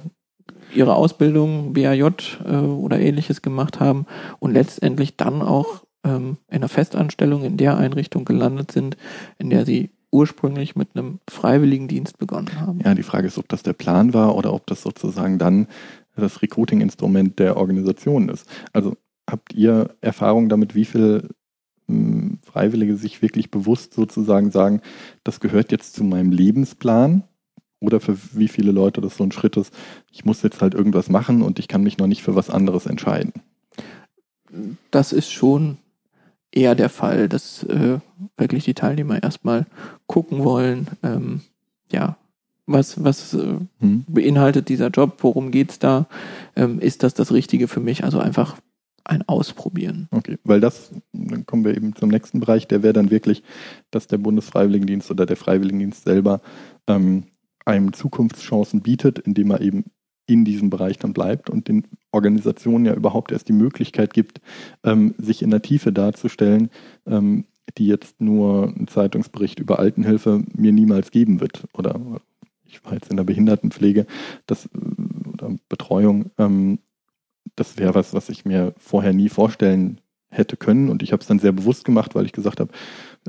ihre 0.74 0.94
Ausbildung 0.94 1.72
BAJ 1.72 2.02
äh, 2.44 2.56
oder 2.56 2.98
ähnliches 2.98 3.42
gemacht 3.42 3.80
haben 3.80 4.06
und 4.38 4.52
letztendlich 4.52 5.16
dann 5.16 5.42
auch 5.42 5.84
ähm, 6.04 6.38
in 6.48 6.56
einer 6.56 6.68
Festanstellung 6.68 7.44
in 7.44 7.56
der 7.56 7.76
Einrichtung 7.76 8.24
gelandet 8.24 8.72
sind, 8.72 8.96
in 9.38 9.50
der 9.50 9.64
sie 9.64 9.90
ursprünglich 10.10 10.76
mit 10.76 10.90
einem 10.94 11.20
Freiwilligendienst 11.28 12.18
begonnen 12.18 12.60
haben. 12.60 12.80
Ja, 12.84 12.94
die 12.94 13.02
Frage 13.02 13.26
ist, 13.26 13.38
ob 13.38 13.48
das 13.48 13.62
der 13.62 13.72
Plan 13.72 14.12
war 14.12 14.36
oder 14.36 14.52
ob 14.52 14.66
das 14.66 14.82
sozusagen 14.82 15.38
dann 15.38 15.68
das 16.16 16.42
Recruiting-Instrument 16.42 17.38
der 17.38 17.56
Organisation 17.56 18.28
ist. 18.28 18.46
Also 18.72 18.96
habt 19.28 19.54
ihr 19.54 19.94
Erfahrung 20.02 20.50
damit, 20.50 20.74
wie 20.74 20.84
viel 20.84 21.22
hm, 21.22 21.30
Freiwillige 22.42 22.96
sich 22.96 23.22
wirklich 23.22 23.50
bewusst 23.50 23.94
sozusagen 23.94 24.50
sagen, 24.50 24.80
das 25.24 25.40
gehört 25.40 25.72
jetzt 25.72 25.94
zu 25.94 26.04
meinem 26.04 26.30
Lebensplan? 26.30 27.24
Oder 27.80 27.98
für 27.98 28.16
wie 28.32 28.48
viele 28.48 28.70
Leute 28.70 29.00
das 29.00 29.16
so 29.16 29.24
ein 29.24 29.32
Schritt 29.32 29.56
ist, 29.56 29.74
ich 30.10 30.24
muss 30.24 30.42
jetzt 30.42 30.60
halt 30.62 30.74
irgendwas 30.74 31.08
machen 31.08 31.42
und 31.42 31.58
ich 31.58 31.66
kann 31.66 31.82
mich 31.82 31.98
noch 31.98 32.06
nicht 32.06 32.22
für 32.22 32.36
was 32.36 32.48
anderes 32.48 32.86
entscheiden? 32.86 33.32
Das 34.92 35.12
ist 35.12 35.32
schon 35.32 35.78
eher 36.52 36.74
der 36.74 36.88
Fall, 36.88 37.28
dass 37.28 37.64
äh, 37.64 37.98
wirklich 38.36 38.64
die 38.64 38.74
Teilnehmer 38.74 39.20
erstmal 39.22 39.66
gucken 40.06 40.44
wollen, 40.44 40.88
ähm, 41.02 41.40
ja, 41.90 42.16
was, 42.66 43.02
was 43.02 43.34
äh, 43.34 43.56
hm. 43.80 44.04
beinhaltet 44.06 44.68
dieser 44.68 44.88
Job, 44.88 45.18
worum 45.22 45.50
geht's 45.50 45.78
da, 45.78 46.06
ähm, 46.54 46.78
ist 46.78 47.02
das 47.02 47.14
das 47.14 47.32
Richtige 47.32 47.66
für 47.66 47.80
mich, 47.80 48.04
also 48.04 48.20
einfach 48.20 48.58
ein 49.04 49.26
Ausprobieren. 49.28 50.08
Okay, 50.10 50.38
weil 50.44 50.60
das, 50.60 50.92
dann 51.12 51.46
kommen 51.46 51.64
wir 51.64 51.76
eben 51.76 51.94
zum 51.96 52.08
nächsten 52.08 52.40
Bereich, 52.40 52.68
der 52.68 52.82
wäre 52.82 52.92
dann 52.92 53.10
wirklich, 53.10 53.42
dass 53.90 54.06
der 54.06 54.18
Bundesfreiwilligendienst 54.18 55.10
oder 55.10 55.26
der 55.26 55.36
Freiwilligendienst 55.36 56.04
selber 56.04 56.40
ähm, 56.86 57.24
einem 57.64 57.92
Zukunftschancen 57.92 58.80
bietet, 58.80 59.18
indem 59.18 59.50
er 59.50 59.60
eben 59.60 59.84
in 60.26 60.44
diesem 60.44 60.70
Bereich 60.70 60.98
dann 60.98 61.12
bleibt 61.12 61.50
und 61.50 61.68
den 61.68 61.86
Organisationen 62.12 62.86
ja 62.86 62.94
überhaupt 62.94 63.32
erst 63.32 63.48
die 63.48 63.52
Möglichkeit 63.52 64.14
gibt, 64.14 64.40
ähm, 64.84 65.14
sich 65.18 65.42
in 65.42 65.50
der 65.50 65.62
Tiefe 65.62 65.92
darzustellen, 65.92 66.70
ähm, 67.06 67.44
die 67.78 67.86
jetzt 67.86 68.20
nur 68.20 68.68
ein 68.68 68.88
Zeitungsbericht 68.88 69.58
über 69.60 69.78
Altenhilfe 69.78 70.42
mir 70.54 70.72
niemals 70.72 71.10
geben 71.10 71.40
wird. 71.40 71.64
Oder 71.74 72.00
ich 72.64 72.84
war 72.84 72.94
jetzt 72.94 73.10
in 73.10 73.16
der 73.16 73.24
Behindertenpflege 73.24 74.06
das, 74.46 74.68
oder 75.32 75.56
Betreuung. 75.68 76.30
Ähm, 76.38 76.78
das 77.56 77.78
wäre 77.78 77.94
was, 77.94 78.14
was 78.14 78.28
ich 78.28 78.44
mir 78.44 78.74
vorher 78.78 79.12
nie 79.12 79.28
vorstellen 79.28 80.00
hätte 80.30 80.56
können. 80.56 80.88
Und 80.88 81.02
ich 81.02 81.12
habe 81.12 81.20
es 81.20 81.28
dann 81.28 81.38
sehr 81.38 81.52
bewusst 81.52 81.84
gemacht, 81.84 82.14
weil 82.14 82.24
ich 82.24 82.32
gesagt 82.32 82.60
habe, 82.60 82.72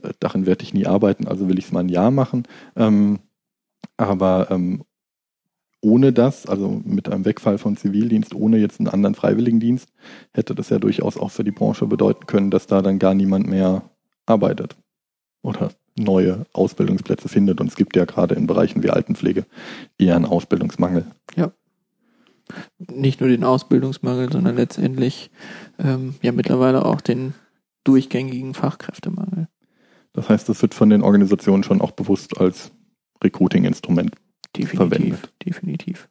äh, 0.01 0.13
darin 0.19 0.45
werde 0.45 0.63
ich 0.63 0.73
nie 0.73 0.85
arbeiten, 0.85 1.27
also 1.27 1.49
will 1.49 1.59
ich 1.59 1.65
es 1.65 1.71
mal 1.71 1.81
ein 1.81 1.89
Jahr 1.89 2.11
machen. 2.11 2.43
Ähm, 2.75 3.19
aber 3.97 4.47
ähm, 4.49 4.83
ohne 5.81 6.13
das, 6.13 6.45
also 6.47 6.81
mit 6.85 7.09
einem 7.09 7.25
Wegfall 7.25 7.57
von 7.57 7.75
Zivildienst, 7.75 8.33
ohne 8.33 8.57
jetzt 8.57 8.79
einen 8.79 8.87
anderen 8.87 9.15
Freiwilligendienst, 9.15 9.89
hätte 10.31 10.55
das 10.55 10.69
ja 10.69 10.79
durchaus 10.79 11.17
auch 11.17 11.29
für 11.29 11.43
die 11.43 11.51
Branche 11.51 11.85
bedeuten 11.85 12.25
können, 12.25 12.51
dass 12.51 12.67
da 12.67 12.81
dann 12.81 12.99
gar 12.99 13.13
niemand 13.13 13.47
mehr 13.47 13.83
arbeitet 14.25 14.77
oder 15.41 15.71
neue 15.97 16.45
Ausbildungsplätze 16.53 17.27
findet. 17.27 17.59
Und 17.59 17.67
es 17.67 17.75
gibt 17.75 17.97
ja 17.97 18.05
gerade 18.05 18.35
in 18.35 18.47
Bereichen 18.47 18.81
wie 18.81 18.89
Altenpflege 18.89 19.45
eher 19.97 20.15
einen 20.15 20.25
Ausbildungsmangel. 20.25 21.05
Ja. 21.35 21.51
Nicht 22.77 23.21
nur 23.21 23.29
den 23.29 23.43
Ausbildungsmangel, 23.43 24.31
sondern 24.31 24.55
letztendlich 24.55 25.31
ähm, 25.79 26.15
ja 26.21 26.31
mittlerweile 26.31 26.85
auch 26.85 27.01
den 27.01 27.33
durchgängigen 27.83 28.53
Fachkräftemangel. 28.53 29.47
Das 30.13 30.29
heißt, 30.29 30.47
das 30.47 30.61
wird 30.61 30.73
von 30.73 30.89
den 30.89 31.01
Organisationen 31.01 31.63
schon 31.63 31.81
auch 31.81 31.91
bewusst 31.91 32.39
als 32.39 32.71
Recruiting-Instrument 33.23 34.11
verwendet. 34.65 35.33
Definitiv. 35.43 36.07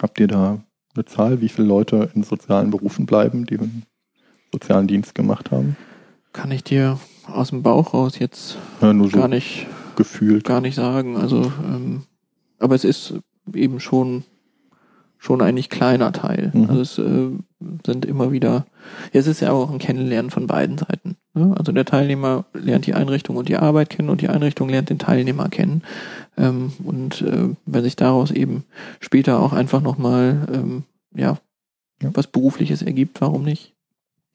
Habt 0.00 0.18
ihr 0.18 0.26
da 0.26 0.64
eine 0.94 1.04
Zahl, 1.04 1.40
wie 1.40 1.48
viele 1.48 1.68
Leute 1.68 2.10
in 2.14 2.24
sozialen 2.24 2.70
Berufen 2.70 3.06
bleiben, 3.06 3.46
die 3.46 3.58
einen 3.58 3.84
sozialen 4.52 4.88
Dienst 4.88 5.14
gemacht 5.14 5.50
haben? 5.50 5.76
Kann 6.32 6.50
ich 6.50 6.64
dir 6.64 6.98
aus 7.26 7.50
dem 7.50 7.62
Bauch 7.62 7.94
raus 7.94 8.18
jetzt 8.18 8.58
ja, 8.80 8.92
so 8.92 9.08
gar 9.08 9.28
nicht 9.28 9.66
gefühlt 9.96 10.44
gar 10.44 10.60
nicht 10.60 10.74
sagen. 10.74 11.16
Also, 11.16 11.52
ähm, 11.64 12.04
aber 12.58 12.74
es 12.74 12.84
ist 12.84 13.14
eben 13.54 13.80
schon 13.80 14.24
schon 15.22 15.40
ein 15.40 15.54
nicht 15.54 15.70
kleiner 15.70 16.10
Teil. 16.10 16.50
Mhm. 16.52 16.68
Also 16.68 16.80
es 16.80 16.98
äh, 16.98 17.30
sind 17.86 18.04
immer 18.04 18.32
wieder, 18.32 18.66
ja, 19.12 19.20
es 19.20 19.28
ist 19.28 19.38
ja 19.38 19.52
auch 19.52 19.70
ein 19.70 19.78
Kennenlernen 19.78 20.32
von 20.32 20.48
beiden 20.48 20.78
Seiten. 20.78 21.16
Ne? 21.32 21.54
Also 21.56 21.70
der 21.70 21.84
Teilnehmer 21.84 22.44
lernt 22.54 22.86
die 22.86 22.94
Einrichtung 22.94 23.36
und 23.36 23.48
die 23.48 23.56
Arbeit 23.56 23.88
kennen 23.88 24.10
und 24.10 24.20
die 24.20 24.28
Einrichtung 24.28 24.68
lernt 24.68 24.90
den 24.90 24.98
Teilnehmer 24.98 25.48
kennen. 25.48 25.82
Ähm, 26.36 26.72
und 26.82 27.22
äh, 27.22 27.50
wenn 27.66 27.84
sich 27.84 27.94
daraus 27.94 28.32
eben 28.32 28.64
später 28.98 29.38
auch 29.38 29.52
einfach 29.52 29.80
nochmal 29.80 30.48
ähm, 30.52 30.82
ja, 31.14 31.38
ja, 32.02 32.10
was 32.14 32.26
Berufliches 32.26 32.82
ergibt, 32.82 33.20
warum 33.20 33.44
nicht? 33.44 33.74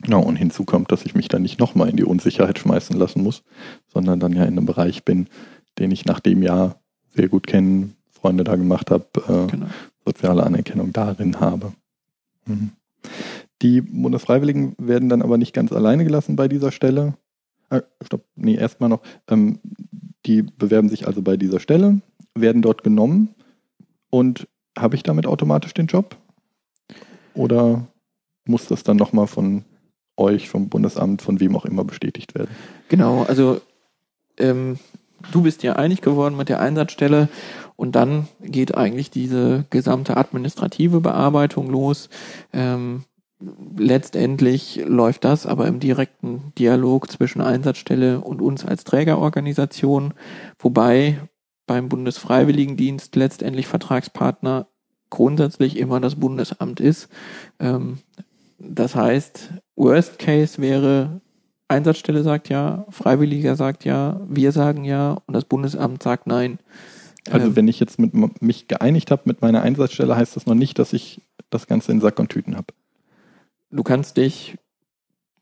Ja, 0.08 0.16
und 0.16 0.38
hinzu 0.38 0.64
kommt, 0.64 0.94
dass 0.94 1.06
ich 1.06 1.16
mich 1.16 1.28
dann 1.28 1.42
nicht 1.42 1.60
nochmal 1.60 1.90
in 1.90 1.98
die 1.98 2.06
Unsicherheit 2.06 2.60
schmeißen 2.60 2.98
lassen 2.98 3.24
muss, 3.24 3.44
sondern 3.92 4.22
dann 4.22 4.32
ja 4.32 4.44
in 4.44 4.54
einem 4.58 4.66
Bereich 4.66 5.04
bin, 5.04 5.28
den 5.80 5.92
ich 5.92 6.06
nach 6.06 6.22
dem 6.22 6.44
Jahr 6.44 6.80
sehr 7.14 7.28
gut 7.28 7.46
kennen, 7.46 7.97
Freunde 8.18 8.43
da 8.43 8.55
gemacht 8.55 8.91
habe, 8.91 9.05
äh, 9.28 9.51
genau 9.51 9.68
soziale 10.07 10.43
Anerkennung 10.43 10.93
darin 10.93 11.39
habe. 11.39 11.74
Mhm. 12.45 12.72
Die 13.61 13.82
Bundesfreiwilligen 13.82 14.76
werden 14.78 15.09
dann 15.09 15.22
aber 15.22 15.38
nicht 15.38 15.53
ganz 15.53 15.72
alleine 15.72 16.05
gelassen 16.05 16.36
bei 16.36 16.47
dieser 16.47 16.72
Stelle. 16.72 17.15
Äh, 17.70 17.82
stopp, 18.01 18.24
nee, 18.36 18.55
erstmal 18.55 18.89
noch. 18.89 19.01
Ähm, 19.28 19.59
die 20.26 20.43
bewerben 20.43 20.89
sich 20.89 21.07
also 21.07 21.22
bei 21.22 21.38
dieser 21.38 21.59
Stelle, 21.59 22.01
werden 22.36 22.61
dort 22.61 22.84
genommen 22.84 23.36
und 24.09 24.47
habe 24.78 24.95
ich 24.95 25.03
damit 25.03 25.26
automatisch 25.26 25.74
den 25.74 25.88
Job? 25.88 26.15
Oder 27.34 27.88
muss 28.45 28.68
das 28.68 28.84
dann 28.84 28.97
nochmal 28.97 29.28
von 29.28 29.65
euch, 30.15 30.49
vom 30.49 30.70
Bundesamt, 30.70 31.22
von 31.22 31.39
wem 31.39 31.55
auch 31.55 31.65
immer 31.65 31.84
bestätigt 31.84 32.36
werden? 32.36 32.51
Genau, 32.89 33.24
also 33.24 33.59
ähm, 34.38 34.78
du 35.32 35.41
bist 35.41 35.63
ja 35.63 35.74
einig 35.74 36.01
geworden 36.01 36.38
mit 36.38 36.49
der 36.49 36.59
Einsatzstelle 36.59 37.30
und 37.76 37.95
dann 37.95 38.28
geht 38.41 38.76
eigentlich 38.76 39.11
diese 39.11 39.65
gesamte 39.70 40.18
administrative 40.18 40.99
Bearbeitung 41.01 41.70
los. 41.70 42.09
Ähm, 42.53 43.03
letztendlich 43.78 44.82
läuft 44.86 45.24
das 45.24 45.45
aber 45.45 45.68
im 45.68 45.80
direkten 45.80 46.53
Dialog 46.57 47.11
zwischen 47.11 47.41
Einsatzstelle 47.41 48.22
und 48.22 48.41
uns 48.41 48.65
als 48.65 48.84
Trägerorganisation, 48.84 50.13
wobei 50.59 51.20
beim 51.68 51.89
Bundesfreiwilligendienst 51.89 53.15
letztendlich 53.15 53.68
Vertragspartner 53.68 54.68
grundsätzlich 55.09 55.78
immer 55.78 55.99
das 55.99 56.15
Bundesamt 56.15 56.80
ist. 56.80 57.09
Ähm, 57.59 57.99
das 58.57 58.95
heißt, 58.95 59.51
Worst 59.76 60.18
Case 60.18 60.59
wäre, 60.61 61.22
Einsatzstelle 61.68 62.24
sagt 62.24 62.49
ja, 62.49 62.86
Freiwilliger 62.89 63.55
sagt 63.55 63.84
ja, 63.86 64.22
wir 64.28 64.51
sagen 64.51 64.84
ja 64.86 65.18
und 65.26 65.34
das 65.34 65.45
Bundesamt 65.45 66.01
sagt 66.01 66.28
nein. 66.28 66.59
Also 67.30 67.47
ähm, 67.47 67.55
wenn 67.55 67.68
ich 67.68 67.80
jetzt 67.80 67.99
mit, 67.99 68.41
mich 68.41 68.68
geeinigt 68.68 69.11
habe 69.11 69.24
mit 69.26 69.41
meiner 69.41 69.61
Einsatzstelle, 69.61 70.15
heißt 70.15 70.36
das 70.36 70.45
noch 70.45 70.55
nicht, 70.55 70.80
dass 70.80 70.93
ich 70.93 71.22
das 71.49 71.68
Ganze 71.68 71.91
in 71.91 71.99
Sack 71.99 72.20
und 72.20 72.30
Tüten 72.30 72.55
habe. 72.55 72.68
Du 73.70 73.84
kannst 73.84 74.15
dich, 74.15 74.57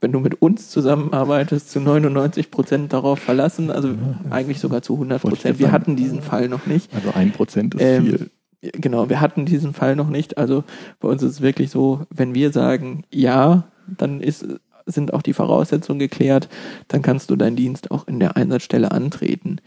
wenn 0.02 0.12
du 0.12 0.20
mit 0.20 0.42
uns 0.42 0.70
zusammenarbeitest, 0.70 1.70
zu 1.70 1.80
99 1.80 2.50
Prozent 2.50 2.94
darauf 2.94 3.20
verlassen, 3.20 3.70
also 3.70 3.90
ja, 3.90 4.20
eigentlich 4.32 4.60
sogar 4.60 4.82
zu 4.82 4.94
100 4.94 5.22
Prozent. 5.22 5.60
Wir 5.60 5.72
hatten 5.72 5.96
diesen 5.96 6.22
Fall 6.22 6.50
noch 6.50 6.66
nicht. 6.66 6.94
Also 6.94 7.12
ein 7.14 7.32
Prozent 7.32 7.76
ist 7.76 7.82
ähm, 7.82 8.04
viel. 8.04 8.30
Genau, 8.74 9.10
wir 9.10 9.22
hatten 9.22 9.46
diesen 9.46 9.74
Fall 9.74 9.96
noch 9.96 10.10
nicht. 10.10 10.40
Also 10.40 10.64
bei 11.00 11.08
uns 11.08 11.22
ist 11.22 11.32
es 11.34 11.42
wirklich 11.42 11.70
so, 11.70 12.08
wenn 12.10 12.34
wir 12.34 12.52
sagen 12.52 13.04
ja, 13.12 13.66
dann 13.88 14.22
ist, 14.22 14.46
sind 14.86 15.14
auch 15.14 15.22
die 15.22 15.34
Voraussetzungen 15.34 16.00
geklärt, 16.00 16.50
dann 16.88 17.02
kannst 17.02 17.30
du 17.30 17.36
deinen 17.36 17.56
Dienst 17.56 17.92
auch 17.92 18.08
in 18.08 18.20
der 18.20 18.38
Einsatzstelle 18.38 18.92
antreten. 18.92 19.62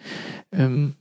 Ähm, 0.52 0.94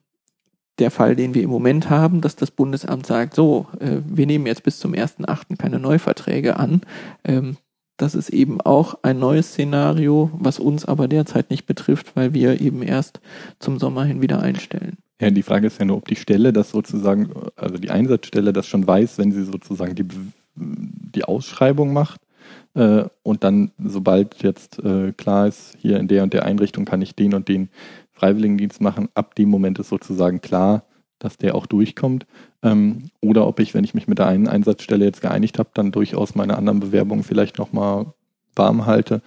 der 0.80 0.92
Fall, 0.92 1.16
den 1.16 1.34
wir 1.34 1.44
im 1.44 1.50
Moment 1.50 1.90
haben, 1.90 2.22
dass 2.22 2.36
das 2.36 2.52
Bundesamt 2.52 3.06
sagt, 3.06 3.34
so, 3.34 3.68
äh, 3.80 3.98
wir 4.06 4.28
nehmen 4.28 4.46
jetzt 4.46 4.64
bis 4.64 4.80
zum 4.80 4.94
1.8. 4.94 5.58
keine 5.58 5.80
Neuverträge 5.80 6.58
an. 6.58 6.82
Ähm, 7.24 7.58
das 7.98 8.14
ist 8.14 8.30
eben 8.30 8.62
auch 8.62 9.00
ein 9.02 9.18
neues 9.18 9.50
Szenario, 9.50 10.30
was 10.34 10.60
uns 10.60 10.86
aber 10.86 11.08
derzeit 11.08 11.50
nicht 11.50 11.66
betrifft, 11.66 12.16
weil 12.16 12.34
wir 12.34 12.62
eben 12.62 12.84
erst 12.84 13.20
zum 13.60 13.80
Sommer 13.80 14.06
hin 14.06 14.22
wieder 14.22 14.42
einstellen. 14.42 14.98
Ja, 15.20 15.32
die 15.32 15.42
Frage 15.42 15.66
ist 15.66 15.80
ja 15.80 15.86
nur, 15.86 15.98
ob 15.98 16.08
die 16.08 16.16
Stelle 16.16 16.54
das 16.54 16.70
sozusagen, 16.70 17.32
also 17.56 17.78
die 17.78 17.90
Einsatzstelle 17.90 18.54
das 18.54 18.68
schon 18.68 18.86
weiß, 18.86 19.18
wenn 19.18 19.32
sie 19.32 19.44
sozusagen 19.44 19.96
die, 19.96 20.06
die 20.56 21.24
Ausschreibung 21.24 21.92
macht. 21.92 22.22
Äh, 22.78 23.06
und 23.24 23.44
dann, 23.44 23.72
sobald 23.84 24.44
jetzt 24.44 24.78
äh, 24.80 25.12
klar 25.14 25.48
ist, 25.48 25.76
hier 25.80 26.00
in 26.00 26.08
der 26.08 26.22
und 26.22 26.34
der 26.34 26.46
Einrichtung 26.46 26.86
kann 26.86 27.02
ich 27.02 27.16
den 27.16 27.34
und 27.34 27.48
den 27.48 27.70
Freiwilligendienst 28.14 28.82
machen, 28.82 29.10
ab 29.16 29.34
dem 29.34 29.50
Moment 29.50 29.80
ist 29.80 29.90
sozusagen 29.90 30.42
klar, 30.42 30.84
dass 31.18 31.38
der 31.38 31.56
auch 31.56 31.66
durchkommt. 31.66 32.28
Ähm, 32.62 33.10
oder 33.20 33.48
ob 33.48 33.60
ich, 33.60 33.74
wenn 33.74 33.84
ich 33.84 33.96
mich 33.96 34.08
mit 34.08 34.20
der 34.20 34.28
einen 34.28 34.48
Einsatzstelle 34.48 35.06
jetzt 35.06 35.22
geeinigt 35.22 35.58
habe, 35.58 35.70
dann 35.74 35.92
durchaus 35.92 36.36
meine 36.36 36.56
anderen 36.56 36.80
Bewerbungen 36.80 37.24
vielleicht 37.24 37.58
nochmal 37.58 38.14
warm 38.56 38.86
halte, 38.86 39.22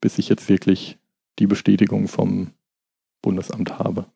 bis 0.00 0.18
ich 0.18 0.28
jetzt 0.28 0.48
wirklich 0.48 0.98
die 1.38 1.46
Bestätigung 1.46 2.08
vom 2.08 2.48
Bundesamt 3.22 3.78
habe. 3.78 4.06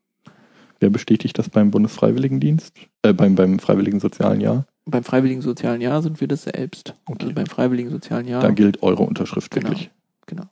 Wer 0.80 0.91
bestätigt 0.91 1.38
das 1.38 1.49
beim 1.49 1.70
Bundesfreiwilligendienst? 1.70 2.74
Äh, 3.03 3.12
beim, 3.12 3.36
beim 3.36 3.61
Freiwilligen 3.61 4.01
Sozialen 4.01 4.41
Jahr? 4.41 4.66
Beim 4.87 5.05
Freiwilligen 5.05 5.43
Sozialen 5.43 5.81
Jahr 5.81 6.03
sind 6.03 6.20
wir 6.20 6.28
das 6.28 6.45
selbst. 6.45 6.95
Okay. 7.07 7.18
Also 7.22 7.35
beim 7.35 7.47
Freiwilligen 7.47 7.91
Sozialen 7.91 8.26
Jahr. 8.26 8.43
Da 8.43 8.51
gilt 8.51 8.83
eure 8.83 9.03
Unterschrift 9.03 9.51
genau, 9.51 9.68
wirklich. 9.68 9.91
Genau. 10.26 10.45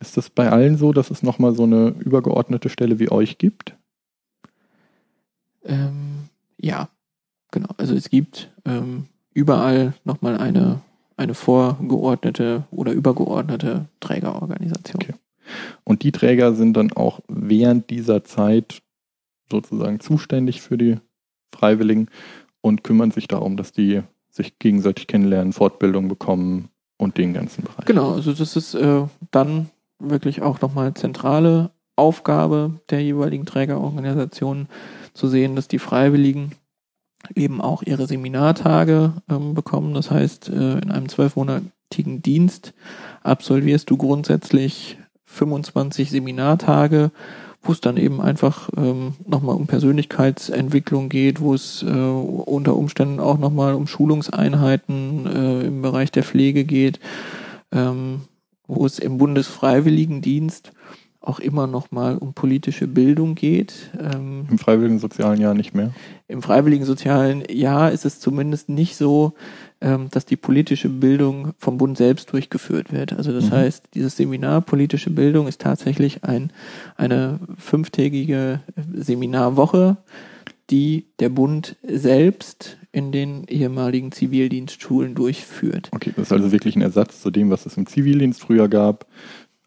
Ist 0.00 0.16
das 0.16 0.30
bei 0.30 0.50
allen 0.50 0.76
so, 0.76 0.92
dass 0.92 1.10
es 1.10 1.22
nochmal 1.22 1.54
so 1.54 1.64
eine 1.64 1.88
übergeordnete 1.88 2.68
Stelle 2.68 2.98
wie 2.98 3.10
euch 3.10 3.38
gibt? 3.38 3.76
Ähm, 5.64 6.28
ja, 6.56 6.88
genau. 7.50 7.70
Also 7.76 7.94
es 7.94 8.08
gibt 8.08 8.50
ähm, 8.64 9.06
überall 9.34 9.94
nochmal 10.04 10.36
eine, 10.36 10.80
eine 11.16 11.34
vorgeordnete 11.34 12.64
oder 12.70 12.92
übergeordnete 12.92 13.86
Trägerorganisation. 14.00 15.02
Okay. 15.02 15.14
Und 15.84 16.02
die 16.02 16.12
Träger 16.12 16.54
sind 16.54 16.74
dann 16.76 16.92
auch 16.92 17.20
während 17.28 17.90
dieser 17.90 18.22
Zeit 18.22 18.82
sozusagen 19.50 19.98
zuständig 19.98 20.60
für 20.60 20.78
die 20.78 20.98
Freiwilligen 21.54 22.08
und 22.68 22.84
kümmern 22.84 23.10
sich 23.10 23.28
darum, 23.28 23.56
dass 23.56 23.72
die 23.72 24.02
sich 24.30 24.58
gegenseitig 24.58 25.06
kennenlernen, 25.06 25.52
Fortbildung 25.52 26.08
bekommen 26.08 26.68
und 26.96 27.16
den 27.18 27.34
ganzen 27.34 27.64
Bereich. 27.64 27.86
Genau, 27.86 28.12
also 28.12 28.32
das 28.32 28.56
ist 28.56 28.74
äh, 28.74 29.04
dann 29.30 29.70
wirklich 29.98 30.42
auch 30.42 30.60
nochmal 30.60 30.94
zentrale 30.94 31.70
Aufgabe 31.96 32.74
der 32.90 33.02
jeweiligen 33.02 33.46
Trägerorganisationen 33.46 34.68
zu 35.14 35.26
sehen, 35.26 35.56
dass 35.56 35.66
die 35.66 35.80
Freiwilligen 35.80 36.52
eben 37.34 37.60
auch 37.60 37.82
ihre 37.82 38.06
Seminartage 38.06 39.14
ähm, 39.28 39.54
bekommen. 39.54 39.94
Das 39.94 40.10
heißt, 40.10 40.48
äh, 40.48 40.78
in 40.78 40.90
einem 40.90 41.08
zwölfmonatigen 41.08 42.22
Dienst 42.22 42.74
absolvierst 43.22 43.90
du 43.90 43.96
grundsätzlich 43.96 44.98
25 45.24 46.10
Seminartage, 46.10 47.10
wo 47.62 47.72
es 47.72 47.80
dann 47.80 47.96
eben 47.96 48.20
einfach 48.20 48.70
ähm, 48.76 49.14
nochmal 49.26 49.56
um 49.56 49.66
Persönlichkeitsentwicklung 49.66 51.08
geht, 51.08 51.40
wo 51.40 51.54
es 51.54 51.82
äh, 51.82 51.86
unter 51.86 52.76
Umständen 52.76 53.20
auch 53.20 53.38
nochmal 53.38 53.74
um 53.74 53.86
Schulungseinheiten 53.86 55.26
äh, 55.26 55.66
im 55.66 55.82
Bereich 55.82 56.10
der 56.10 56.22
Pflege 56.22 56.64
geht, 56.64 57.00
ähm, 57.72 58.22
wo 58.66 58.86
es 58.86 58.98
im 58.98 59.18
Bundesfreiwilligendienst 59.18 60.72
auch 61.20 61.40
immer 61.40 61.66
noch 61.66 61.90
mal 61.90 62.16
um 62.16 62.32
politische 62.32 62.86
Bildung 62.86 63.34
geht. 63.34 63.90
Ähm, 64.00 64.46
Im 64.50 64.58
freiwilligen 64.58 64.98
sozialen 64.98 65.40
Jahr 65.40 65.52
nicht 65.52 65.74
mehr? 65.74 65.92
Im 66.26 66.42
freiwilligen 66.42 66.84
sozialen 66.84 67.44
Jahr 67.50 67.90
ist 67.90 68.06
es 68.06 68.20
zumindest 68.20 68.68
nicht 68.68 68.96
so, 68.96 69.34
ähm, 69.80 70.08
dass 70.10 70.26
die 70.26 70.36
politische 70.36 70.88
Bildung 70.88 71.52
vom 71.58 71.78
Bund 71.78 71.96
selbst 71.96 72.32
durchgeführt 72.32 72.92
wird. 72.92 73.12
Also 73.12 73.32
das 73.32 73.46
mhm. 73.46 73.52
heißt, 73.52 73.84
dieses 73.94 74.16
Seminar 74.16 74.60
politische 74.60 75.10
Bildung 75.10 75.46
ist 75.46 75.60
tatsächlich 75.60 76.24
ein, 76.24 76.52
eine 76.96 77.38
fünftägige 77.56 78.60
Seminarwoche, 78.92 79.98
die 80.70 81.06
der 81.18 81.28
Bund 81.28 81.76
selbst 81.82 82.76
in 82.92 83.12
den 83.12 83.44
ehemaligen 83.44 84.12
Zivildienstschulen 84.12 85.14
durchführt. 85.14 85.88
Okay, 85.92 86.12
das 86.16 86.26
ist 86.26 86.32
also 86.32 86.52
wirklich 86.52 86.76
ein 86.76 86.82
Ersatz 86.82 87.22
zu 87.22 87.30
dem, 87.30 87.50
was 87.50 87.66
es 87.66 87.76
im 87.76 87.86
Zivildienst 87.86 88.40
früher 88.40 88.68
gab. 88.68 89.06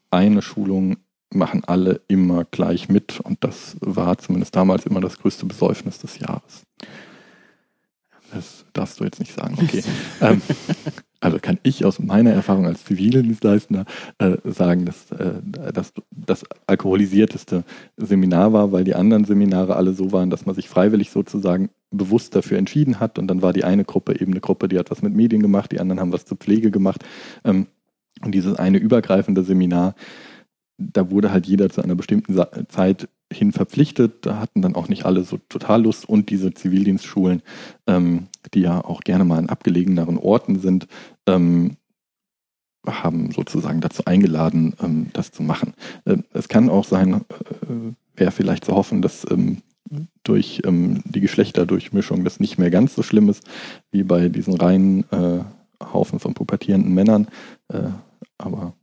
Eine 0.10 0.42
Schulung 0.42 0.98
machen 1.34 1.64
alle 1.66 2.02
immer 2.08 2.46
gleich 2.46 2.90
mit 2.90 3.20
und 3.22 3.44
das 3.44 3.78
war 3.80 4.18
zumindest 4.18 4.56
damals 4.56 4.86
immer 4.86 5.00
das 5.00 5.18
größte 5.18 5.46
Besäufnis 5.46 6.00
des 6.00 6.20
Jahres. 6.20 6.64
Das 8.34 8.66
darfst 8.74 9.00
du 9.00 9.04
jetzt 9.04 9.20
nicht 9.20 9.34
sagen. 9.34 9.58
Okay. 9.62 9.84
ähm, 10.22 10.42
also 11.20 11.38
kann 11.40 11.60
ich 11.64 11.86
aus 11.86 12.00
meiner 12.00 12.32
Erfahrung 12.32 12.66
als 12.66 12.84
Zivildienstleister 12.86 13.86
äh, 14.18 14.38
sagen, 14.46 14.86
dass 14.86 15.12
äh, 15.12 15.34
das 15.74 15.94
das 16.10 16.44
alkoholisierteste 16.66 17.64
Seminar 17.98 18.54
war, 18.54 18.72
weil 18.72 18.84
die 18.84 18.96
anderen 18.96 19.26
Seminare 19.26 19.76
alle 19.76 19.94
so 19.94 20.12
waren, 20.12 20.30
dass 20.30 20.46
man 20.46 20.56
sich 20.56 20.68
freiwillig 20.68 21.12
sozusagen 21.12 21.70
bewusst 21.92 22.36
dafür 22.36 22.58
entschieden 22.58 23.00
hat 23.00 23.20
und 23.20 23.28
dann 23.28 23.42
war 23.42 23.54
die 23.54 23.64
eine 23.64 23.84
Gruppe 23.86 24.20
eben 24.20 24.32
eine 24.32 24.42
Gruppe, 24.42 24.68
die 24.68 24.80
hat 24.80 24.90
was 24.90 25.02
mit 25.02 25.14
Medien 25.14 25.42
gemacht, 25.42 25.72
die 25.72 25.80
anderen 25.80 26.00
haben 26.00 26.14
was 26.14 26.26
zur 26.26 26.38
Pflege 26.38 26.72
gemacht. 26.72 27.04
Ähm, 27.44 27.68
und 28.24 28.34
dieses 28.34 28.56
eine 28.56 28.78
übergreifende 28.78 29.44
Seminar, 29.44 29.96
da 30.78 31.12
wurde 31.12 31.32
halt 31.32 31.46
jeder 31.46 31.70
zu 31.70 31.84
einer 31.84 31.96
bestimmten 31.96 32.40
Zeit 32.70 33.08
hin 33.32 33.52
verpflichtet. 33.52 34.26
Da 34.26 34.40
hatten 34.40 34.62
dann 34.62 34.76
auch 34.76 34.90
nicht 34.90 35.06
alle 35.06 35.24
so 35.24 35.40
total 35.50 35.84
Lust 35.84 36.08
und 36.08 36.30
diese 36.30 36.54
Zivildienstschulen, 36.54 37.42
ähm, 37.88 38.28
die 38.54 38.62
ja 38.62 38.84
auch 38.84 39.02
gerne 39.02 39.26
mal 39.26 39.40
in 39.40 39.50
abgelegeneren 39.50 40.18
Orten 40.18 40.60
sind, 40.60 40.88
ähm, 41.28 41.78
haben 42.86 43.32
sozusagen 43.32 43.82
dazu 43.82 44.06
eingeladen, 44.06 44.76
ähm, 44.82 45.08
das 45.14 45.32
zu 45.32 45.44
machen. 45.44 45.74
Äh, 46.06 46.18
es 46.34 46.48
kann 46.48 46.70
auch 46.70 46.86
sein, 46.86 47.14
äh, 47.14 47.94
wäre 48.16 48.32
vielleicht 48.32 48.66
zu 48.66 48.74
hoffen, 48.74 49.02
dass 49.02 49.26
ähm, 49.30 49.58
durch 50.24 50.62
ähm, 50.66 51.02
die 51.06 51.22
Geschlechterdurchmischung 51.22 52.24
das 52.24 52.40
nicht 52.40 52.58
mehr 52.58 52.70
ganz 52.70 52.96
so 52.96 53.04
schlimm 53.04 53.30
ist 53.30 53.44
wie 53.92 54.04
bei 54.04 54.30
diesen 54.30 54.56
reinen 54.56 55.04
äh, 55.12 55.44
Haufen 55.82 56.20
von 56.20 56.34
pubertierenden 56.34 56.94
Männern. 56.94 57.28
Äh, 57.70 57.90
aber 58.38 58.74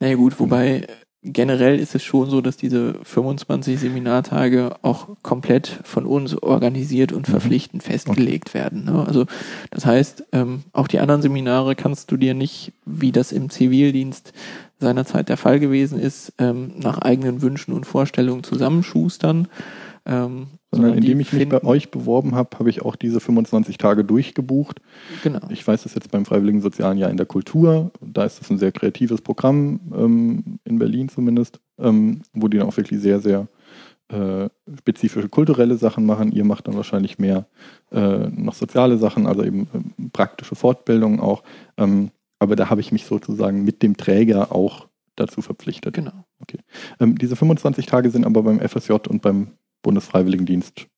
naja 0.00 0.16
gut, 0.16 0.38
wobei 0.38 0.86
generell 1.32 1.78
ist 1.78 1.94
es 1.94 2.02
schon 2.02 2.30
so, 2.30 2.40
dass 2.40 2.56
diese 2.56 2.94
25 3.02 3.78
Seminartage 3.78 4.76
auch 4.82 5.08
komplett 5.22 5.80
von 5.84 6.06
uns 6.06 6.40
organisiert 6.40 7.12
und 7.12 7.28
mhm. 7.28 7.32
verpflichtend 7.32 7.82
festgelegt 7.82 8.54
werden. 8.54 8.84
Ne? 8.84 9.04
Also 9.06 9.26
das 9.70 9.84
heißt, 9.86 10.24
ähm, 10.32 10.62
auch 10.72 10.88
die 10.88 11.00
anderen 11.00 11.22
Seminare 11.22 11.74
kannst 11.74 12.10
du 12.10 12.16
dir 12.16 12.34
nicht, 12.34 12.72
wie 12.84 13.12
das 13.12 13.32
im 13.32 13.50
Zivildienst 13.50 14.32
seinerzeit 14.78 15.28
der 15.28 15.36
Fall 15.36 15.58
gewesen 15.58 15.98
ist, 15.98 16.32
ähm, 16.38 16.72
nach 16.76 16.98
eigenen 16.98 17.42
Wünschen 17.42 17.72
und 17.72 17.86
Vorstellungen 17.86 18.44
zusammenschustern. 18.44 19.48
Ähm, 20.04 20.48
sondern 20.72 20.94
indem 20.94 21.20
ich 21.20 21.32
mich 21.32 21.48
bei 21.48 21.62
euch 21.62 21.90
beworben 21.90 22.34
habe, 22.34 22.58
habe 22.58 22.70
ich 22.70 22.82
auch 22.82 22.96
diese 22.96 23.20
25 23.20 23.78
Tage 23.78 24.04
durchgebucht. 24.04 24.80
Genau. 25.22 25.40
Ich 25.48 25.66
weiß 25.66 25.84
das 25.84 25.94
jetzt 25.94 26.10
beim 26.10 26.24
Freiwilligen 26.24 26.60
Sozialen 26.60 26.98
Jahr 26.98 27.10
in 27.10 27.16
der 27.16 27.26
Kultur. 27.26 27.92
Da 28.00 28.24
ist 28.24 28.40
es 28.42 28.50
ein 28.50 28.58
sehr 28.58 28.72
kreatives 28.72 29.20
Programm, 29.20 29.80
ähm, 29.94 30.58
in 30.64 30.78
Berlin 30.78 31.08
zumindest, 31.08 31.60
ähm, 31.78 32.22
wo 32.32 32.48
die 32.48 32.58
dann 32.58 32.68
auch 32.68 32.76
wirklich 32.76 33.00
sehr, 33.00 33.20
sehr 33.20 33.48
äh, 34.08 34.48
spezifische 34.78 35.28
kulturelle 35.28 35.76
Sachen 35.76 36.04
machen. 36.06 36.32
Ihr 36.32 36.44
macht 36.44 36.68
dann 36.68 36.76
wahrscheinlich 36.76 37.18
mehr 37.18 37.46
äh, 37.90 38.28
noch 38.28 38.54
soziale 38.54 38.98
Sachen, 38.98 39.26
also 39.26 39.44
eben 39.44 39.62
äh, 39.72 40.08
praktische 40.12 40.56
Fortbildungen 40.56 41.20
auch. 41.20 41.42
Ähm, 41.76 42.10
aber 42.38 42.56
da 42.56 42.70
habe 42.70 42.80
ich 42.80 42.92
mich 42.92 43.06
sozusagen 43.06 43.64
mit 43.64 43.82
dem 43.82 43.96
Träger 43.96 44.52
auch 44.52 44.88
dazu 45.16 45.40
verpflichtet. 45.40 45.94
Genau. 45.94 46.24
Okay. 46.40 46.58
Ähm, 47.00 47.16
diese 47.16 47.36
25 47.36 47.86
Tage 47.86 48.10
sind 48.10 48.26
aber 48.26 48.42
beim 48.42 48.60
FSJ 48.60 48.92
und 49.08 49.22
beim 49.22 49.52
Bundesfreiwilligendienst 49.86 50.88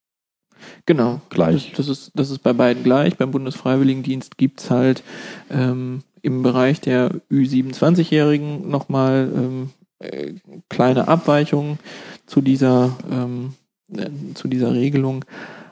genau. 0.86 1.20
gleich. 1.28 1.72
Das, 1.76 1.86
das, 1.86 1.88
ist, 1.88 2.12
das 2.14 2.30
ist 2.30 2.38
bei 2.38 2.54
beiden 2.54 2.82
gleich. 2.82 3.18
Beim 3.18 3.30
Bundesfreiwilligendienst 3.30 4.38
gibt 4.38 4.60
es 4.60 4.70
halt 4.70 5.02
ähm, 5.50 6.04
im 6.22 6.42
Bereich 6.42 6.80
der 6.80 7.10
Ü27-Jährigen 7.30 8.70
nochmal 8.70 9.30
ähm, 9.34 9.70
äh, 9.98 10.32
kleine 10.70 11.06
Abweichungen 11.06 11.78
zu 12.24 12.40
dieser, 12.40 12.96
ähm, 13.12 13.52
äh, 13.94 14.08
zu 14.32 14.48
dieser 14.48 14.72
Regelung. 14.72 15.26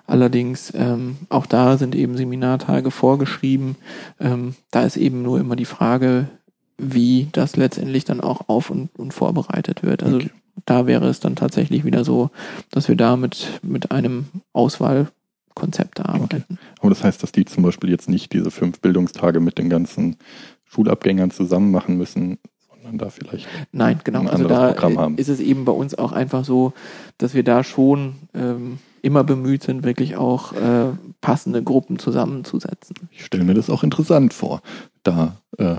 Allerdings 0.07 0.75
ähm, 0.77 1.17
auch 1.31 1.47
da 1.47 1.79
sind 1.79 1.95
eben 1.95 2.19
Seminartage 2.19 2.91
vorgeschrieben. 2.91 3.77
Ähm, 4.21 4.57
da 4.71 4.85
ist 4.85 4.99
eben 4.99 5.23
nur 5.23 5.41
immer 5.41 5.57
die 5.57 5.65
Frage, 5.65 6.29
wie 6.77 7.29
das 7.33 7.57
letztendlich 7.57 8.05
dann 8.05 8.21
auch 8.21 8.51
auf 8.51 8.69
und, 8.69 8.91
und 8.99 9.15
vorbereitet 9.15 9.83
wird. 9.83 10.03
Also 10.03 10.17
okay 10.17 10.31
da 10.65 10.87
wäre 10.87 11.09
es 11.09 11.21
dann 11.21 11.37
tatsächlich 11.37 11.85
wieder 11.85 12.05
so, 12.05 12.31
dass 12.71 12.89
wir 12.89 12.97
da 12.97 13.17
mit, 13.17 13.61
mit 13.63 13.91
einem 13.91 14.27
Auswahlkonzept 14.53 16.01
arbeiten. 16.01 16.45
Okay. 16.49 16.59
Aber 16.81 16.91
das 16.91 17.05
heißt, 17.05 17.23
dass 17.23 17.33
die 17.33 17.45
zum 17.45 17.63
Beispiel 17.63 17.91
jetzt 17.91 18.09
nicht 18.09 18.33
diese 18.33 18.51
fünf 18.51 18.81
Bildungstage 18.81 19.41
mit 19.41 19.59
den 19.59 19.69
ganzen 19.69 20.17
Schulabgängern 20.65 21.31
zusammen 21.31 21.71
machen 21.71 21.97
müssen, 21.97 22.39
sondern 22.71 22.99
da 22.99 23.11
vielleicht 23.11 23.47
Nein, 23.73 24.01
genau. 24.05 24.21
ein 24.21 24.29
also 24.29 24.49
da 24.49 24.73
Programm 24.73 24.99
haben. 24.99 25.19
ist 25.19 25.29
es 25.29 25.41
eben 25.41 25.65
bei 25.65 25.73
uns 25.73 25.95
auch 25.95 26.13
einfach 26.13 26.45
so, 26.45 26.73
dass 27.19 27.35
wir 27.35 27.43
da 27.43 27.65
schon 27.65 28.17
ähm, 28.35 28.79
immer 29.03 29.25
bemüht 29.25 29.63
sind, 29.63 29.85
wirklich 29.85 30.17
auch 30.17 30.53
äh, 30.53 30.93
passende 31.21 31.63
Gruppen 31.63 31.99
zusammenzusetzen. 31.99 32.97
Ich 33.13 33.25
stelle 33.25 33.45
mir 33.45 33.55
das 33.55 33.71
auch 33.71 33.83
interessant 33.83 34.35
vor, 34.35 34.63
da 35.03 35.37
äh, 35.59 35.77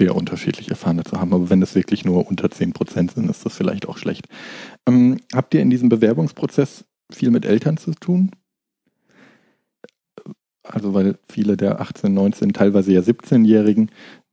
sehr 0.00 0.16
unterschiedlich 0.16 0.70
erfahrene 0.70 1.04
zu 1.04 1.20
haben. 1.20 1.34
Aber 1.34 1.50
wenn 1.50 1.60
es 1.60 1.74
wirklich 1.74 2.06
nur 2.06 2.26
unter 2.26 2.50
10 2.50 2.72
Prozent 2.72 3.12
sind, 3.12 3.28
ist 3.28 3.44
das 3.44 3.54
vielleicht 3.54 3.86
auch 3.86 3.98
schlecht. 3.98 4.28
Ähm, 4.86 5.20
habt 5.34 5.52
ihr 5.52 5.60
in 5.60 5.68
diesem 5.68 5.90
Bewerbungsprozess 5.90 6.86
viel 7.12 7.30
mit 7.30 7.44
Eltern 7.44 7.76
zu 7.76 7.92
tun? 7.92 8.30
Also 10.62 10.94
weil 10.94 11.18
viele 11.28 11.58
der 11.58 11.82
18, 11.82 12.14
19, 12.14 12.54
teilweise 12.54 12.92
ja 12.92 13.00
17-Jährigen 13.02 13.90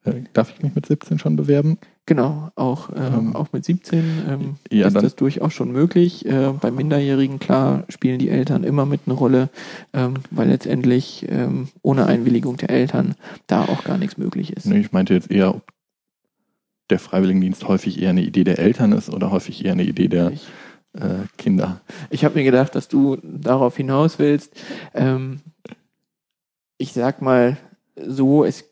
äh, 0.08 0.24
darf 0.34 0.54
ich 0.56 0.62
mich 0.62 0.76
mit 0.76 0.86
17 0.86 1.20
schon 1.20 1.36
bewerben? 1.36 1.78
Genau, 2.06 2.52
auch, 2.56 2.90
äh, 2.90 3.06
ähm, 3.06 3.36
auch 3.36 3.52
mit 3.52 3.66
17 3.66 4.04
ähm, 4.30 4.56
ja, 4.72 4.88
ist 4.88 4.96
das 4.96 5.16
durchaus 5.16 5.54
schon 5.54 5.72
möglich. 5.72 6.26
Äh, 6.26 6.54
bei 6.60 6.72
Minderjährigen, 6.72 7.38
klar, 7.40 7.84
spielen 7.90 8.18
die 8.18 8.30
Eltern 8.30 8.64
immer 8.64 8.86
mit 8.86 9.02
eine 9.06 9.14
Rolle, 9.14 9.50
ähm, 9.94 10.14
weil 10.32 10.48
letztendlich 10.48 11.26
ähm, 11.28 11.68
ohne 11.82 12.06
Einwilligung 12.06 12.56
der 12.56 12.70
Eltern 12.70 13.16
da 13.48 13.64
auch 13.64 13.84
gar 13.84 13.98
nichts 13.98 14.18
möglich 14.18 14.54
ist. 14.56 14.66
Nee, 14.66 14.80
ich 14.80 14.94
meinte 14.94 15.14
jetzt 15.14 15.30
eher, 15.30 15.56
ob 15.56 15.74
der 16.90 17.00
Freiwilligendienst 17.00 17.68
häufig 17.68 18.02
eher 18.02 18.12
eine 18.12 18.22
Idee 18.22 18.46
der 18.46 18.60
Eltern 18.60 18.94
ist 18.94 19.10
oder 19.10 19.30
häufig 19.32 19.66
eher 19.66 19.74
eine 19.74 19.84
Idee 19.84 20.08
der 20.08 20.32
äh, 20.94 21.26
Kinder. 21.38 21.82
Ich 22.10 22.24
habe 22.24 22.36
mir 22.36 22.46
gedacht, 22.46 22.76
dass 22.76 22.88
du 22.88 23.18
darauf 23.22 23.76
hinaus 23.76 24.20
willst. 24.20 24.56
Ähm, 24.94 25.42
ich 26.78 26.94
sag 26.94 27.22
mal 27.22 27.58
so, 27.96 28.46
es 28.46 28.64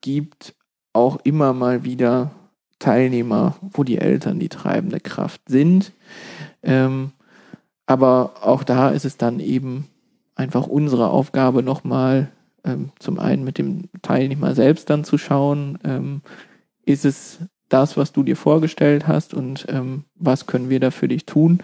gibt 0.00 0.54
auch 0.92 1.18
immer 1.24 1.52
mal 1.52 1.84
wieder 1.84 2.30
Teilnehmer, 2.78 3.56
wo 3.60 3.84
die 3.84 3.98
Eltern 3.98 4.38
die 4.38 4.48
treibende 4.48 5.00
Kraft 5.00 5.42
sind. 5.46 5.92
Ähm, 6.62 7.12
aber 7.86 8.32
auch 8.42 8.64
da 8.64 8.90
ist 8.90 9.04
es 9.04 9.16
dann 9.16 9.40
eben 9.40 9.86
einfach 10.34 10.66
unsere 10.66 11.10
Aufgabe 11.10 11.62
nochmal 11.62 12.30
ähm, 12.64 12.90
zum 12.98 13.18
einen 13.18 13.44
mit 13.44 13.58
dem 13.58 13.88
Teilnehmer 14.02 14.54
selbst 14.54 14.90
dann 14.90 15.04
zu 15.04 15.18
schauen, 15.18 15.78
ähm, 15.84 16.22
ist 16.84 17.04
es 17.04 17.38
das, 17.68 17.96
was 17.96 18.12
du 18.12 18.22
dir 18.22 18.36
vorgestellt 18.36 19.06
hast 19.06 19.32
und 19.34 19.66
ähm, 19.68 20.04
was 20.16 20.46
können 20.46 20.70
wir 20.70 20.80
da 20.80 20.90
für 20.90 21.08
dich 21.08 21.26
tun? 21.26 21.60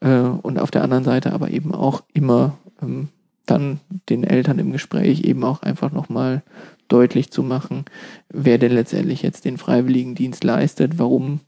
Äh, 0.00 0.18
und 0.18 0.58
auf 0.58 0.70
der 0.70 0.82
anderen 0.82 1.04
Seite 1.04 1.32
aber 1.32 1.50
eben 1.50 1.74
auch 1.74 2.02
immer 2.12 2.58
ähm, 2.82 3.08
dann 3.46 3.80
den 4.08 4.24
Eltern 4.24 4.58
im 4.58 4.72
Gespräch 4.72 5.22
eben 5.22 5.44
auch 5.44 5.62
einfach 5.62 5.92
nochmal 5.92 6.42
deutlich 6.88 7.30
zu 7.30 7.42
machen, 7.42 7.84
wer 8.28 8.58
denn 8.58 8.72
letztendlich 8.72 9.22
jetzt 9.22 9.44
den 9.44 9.58
Freiwilligendienst 9.58 10.44
leistet, 10.44 10.98
warum 10.98 11.40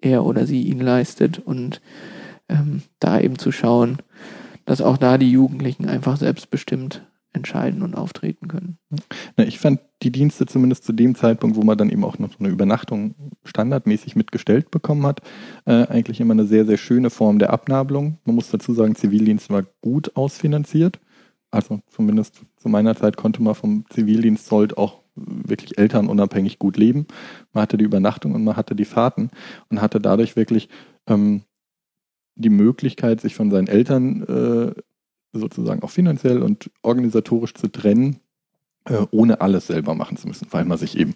er 0.00 0.24
oder 0.24 0.46
sie 0.46 0.62
ihn 0.62 0.80
leistet 0.80 1.38
und 1.38 1.80
ähm, 2.48 2.82
da 3.00 3.20
eben 3.20 3.38
zu 3.38 3.52
schauen, 3.52 3.98
dass 4.66 4.80
auch 4.80 4.96
da 4.96 5.18
die 5.18 5.30
Jugendlichen 5.30 5.88
einfach 5.88 6.16
selbstbestimmt 6.16 7.02
entscheiden 7.34 7.82
und 7.82 7.96
auftreten 7.96 8.48
können. 8.48 8.78
ich 9.36 9.58
fand 9.58 9.80
die 10.02 10.12
Dienste 10.12 10.46
zumindest 10.46 10.84
zu 10.84 10.92
dem 10.92 11.14
Zeitpunkt, 11.14 11.56
wo 11.56 11.62
man 11.62 11.76
dann 11.76 11.90
eben 11.90 12.04
auch 12.04 12.18
noch 12.18 12.30
so 12.30 12.38
eine 12.38 12.48
Übernachtung 12.48 13.14
standardmäßig 13.44 14.14
mitgestellt 14.14 14.70
bekommen 14.70 15.04
hat, 15.04 15.20
äh, 15.64 15.86
eigentlich 15.88 16.20
immer 16.20 16.34
eine 16.34 16.46
sehr, 16.46 16.64
sehr 16.64 16.76
schöne 16.76 17.10
Form 17.10 17.38
der 17.38 17.52
Abnabelung. 17.52 18.18
Man 18.24 18.36
muss 18.36 18.50
dazu 18.50 18.72
sagen, 18.72 18.94
Zivildienst 18.94 19.50
war 19.50 19.64
gut 19.80 20.16
ausfinanziert. 20.16 21.00
Also 21.54 21.80
zumindest 21.86 22.42
zu 22.56 22.68
meiner 22.68 22.96
Zeit 22.96 23.16
konnte 23.16 23.40
man 23.40 23.54
vom 23.54 23.84
Zivildienst 23.88 24.46
Sold 24.46 24.76
auch 24.76 25.02
wirklich 25.14 25.78
elternunabhängig 25.78 26.58
gut 26.58 26.76
leben. 26.76 27.06
Man 27.52 27.62
hatte 27.62 27.76
die 27.76 27.84
Übernachtung 27.84 28.34
und 28.34 28.42
man 28.42 28.56
hatte 28.56 28.74
die 28.74 28.84
Fahrten 28.84 29.30
und 29.70 29.80
hatte 29.80 30.00
dadurch 30.00 30.34
wirklich 30.34 30.68
ähm, 31.06 31.42
die 32.34 32.50
Möglichkeit, 32.50 33.20
sich 33.20 33.36
von 33.36 33.52
seinen 33.52 33.68
Eltern 33.68 34.22
äh, 34.24 34.82
sozusagen 35.32 35.84
auch 35.84 35.90
finanziell 35.90 36.42
und 36.42 36.72
organisatorisch 36.82 37.54
zu 37.54 37.68
trennen, 37.68 38.16
äh, 38.86 39.06
ohne 39.12 39.40
alles 39.40 39.68
selber 39.68 39.94
machen 39.94 40.16
zu 40.16 40.26
müssen, 40.26 40.48
weil 40.50 40.64
man 40.64 40.78
sich 40.78 40.98
eben, 40.98 41.14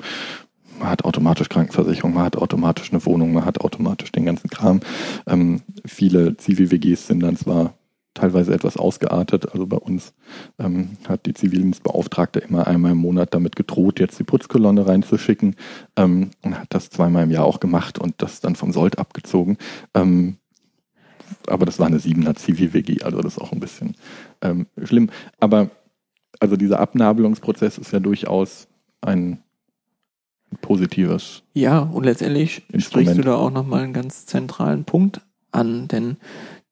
man 0.78 0.88
hat 0.88 1.04
automatisch 1.04 1.48
Krankenversicherung, 1.48 2.14
man 2.14 2.22
hat 2.22 2.36
automatisch 2.36 2.92
eine 2.92 3.04
Wohnung, 3.04 3.32
man 3.32 3.44
hat 3.44 3.60
automatisch 3.60 4.12
den 4.12 4.24
ganzen 4.24 4.50
Kram. 4.50 4.80
Ähm, 5.26 5.62
viele 5.84 6.36
Zivil-WGs 6.36 7.08
sind 7.08 7.20
dann 7.20 7.36
zwar 7.36 7.74
teilweise 8.18 8.52
etwas 8.52 8.76
ausgeartet. 8.76 9.52
Also 9.52 9.66
bei 9.66 9.76
uns 9.76 10.12
ähm, 10.58 10.90
hat 11.08 11.26
die 11.26 11.34
Zivildienstbeauftragte 11.34 12.40
immer 12.40 12.66
einmal 12.66 12.92
im 12.92 12.98
Monat 12.98 13.34
damit 13.34 13.56
gedroht, 13.56 14.00
jetzt 14.00 14.18
die 14.18 14.24
Putzkolonne 14.24 14.86
reinzuschicken 14.86 15.56
ähm, 15.96 16.30
und 16.42 16.58
hat 16.58 16.68
das 16.70 16.90
zweimal 16.90 17.24
im 17.24 17.30
Jahr 17.30 17.44
auch 17.44 17.60
gemacht 17.60 17.98
und 17.98 18.14
das 18.18 18.40
dann 18.40 18.56
vom 18.56 18.72
Sold 18.72 18.98
abgezogen. 18.98 19.58
Ähm, 19.94 20.36
aber 21.46 21.66
das 21.66 21.78
war 21.78 21.86
eine 21.86 21.98
siebener 21.98 22.34
Zivil-WG, 22.34 23.02
also 23.02 23.20
das 23.20 23.34
ist 23.34 23.40
auch 23.40 23.52
ein 23.52 23.60
bisschen 23.60 23.94
ähm, 24.40 24.66
schlimm. 24.82 25.10
Aber 25.38 25.70
also 26.40 26.56
dieser 26.56 26.80
Abnabelungsprozess 26.80 27.78
ist 27.78 27.92
ja 27.92 28.00
durchaus 28.00 28.68
ein 29.00 29.42
positives. 30.60 31.42
Ja, 31.54 31.80
und 31.80 32.04
letztendlich 32.04 32.62
Instrument. 32.72 32.84
sprichst 32.84 33.18
du 33.18 33.22
da 33.22 33.36
auch 33.36 33.50
nochmal 33.50 33.82
einen 33.82 33.92
ganz 33.92 34.26
zentralen 34.26 34.84
Punkt 34.84 35.20
an, 35.52 35.88
denn 35.88 36.16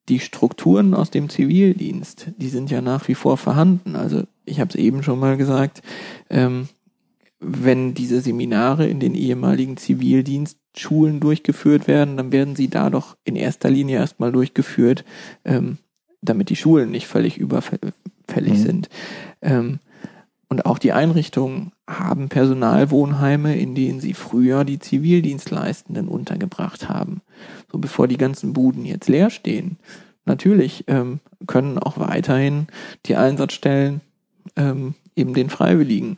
die 0.09 0.21
Strukturen 0.21 0.95
aus 0.95 1.11
dem 1.11 1.29
Zivildienst, 1.29 2.29
die 2.37 2.49
sind 2.49 2.71
ja 2.71 2.81
nach 2.81 3.09
wie 3.09 3.15
vor 3.15 3.37
vorhanden. 3.37 3.97
Also 3.97 4.23
ich 4.45 4.61
habe 4.61 4.71
es 4.71 4.77
eben 4.77 5.03
schon 5.03 5.19
mal 5.19 5.37
gesagt, 5.37 5.83
ähm, 6.31 6.69
wenn 7.41 7.95
diese 7.95 8.21
Seminare 8.21 8.87
in 8.87 9.01
den 9.01 9.15
ehemaligen 9.15 9.77
Zivildienstschulen 9.77 11.21
durchgeführt 11.21 11.87
werden, 11.87 12.17
dann 12.17 12.33
werden 12.33 12.57
sie 12.57 12.69
da 12.69 12.89
doch 12.89 13.17
in 13.25 13.37
erster 13.37 13.69
Linie 13.69 13.99
erstmal 13.99 14.33
durchgeführt, 14.33 15.05
ähm, 15.45 15.79
damit 16.23 16.49
die 16.49 16.57
Schulen 16.57 16.91
nicht 16.91 17.07
völlig 17.07 17.37
überfällig 17.37 17.93
mhm. 18.29 18.57
sind. 18.57 18.89
Ähm, 19.43 19.81
und 20.49 20.65
auch 20.65 20.79
die 20.79 20.93
Einrichtungen 20.93 21.73
haben 21.89 22.28
Personalwohnheime, 22.28 23.57
in 23.57 23.74
denen 23.74 24.01
sie 24.01 24.14
früher 24.14 24.64
die 24.64 24.78
Zivildienstleistenden 24.78 26.09
untergebracht 26.09 26.89
haben. 26.89 27.20
So 27.70 27.78
bevor 27.78 28.09
die 28.09 28.16
ganzen 28.16 28.53
Buden 28.53 28.84
jetzt 28.84 29.09
leer 29.09 29.30
stehen. 29.30 29.78
Natürlich 30.24 30.84
ähm, 30.89 31.20
können 31.47 31.78
auch 31.78 31.99
weiterhin 31.99 32.66
die 33.07 33.14
Einsatzstellen 33.14 34.01
ähm, 34.57 34.95
eben 35.14 35.34
den 35.34 35.49
Freiwilligen 35.49 36.16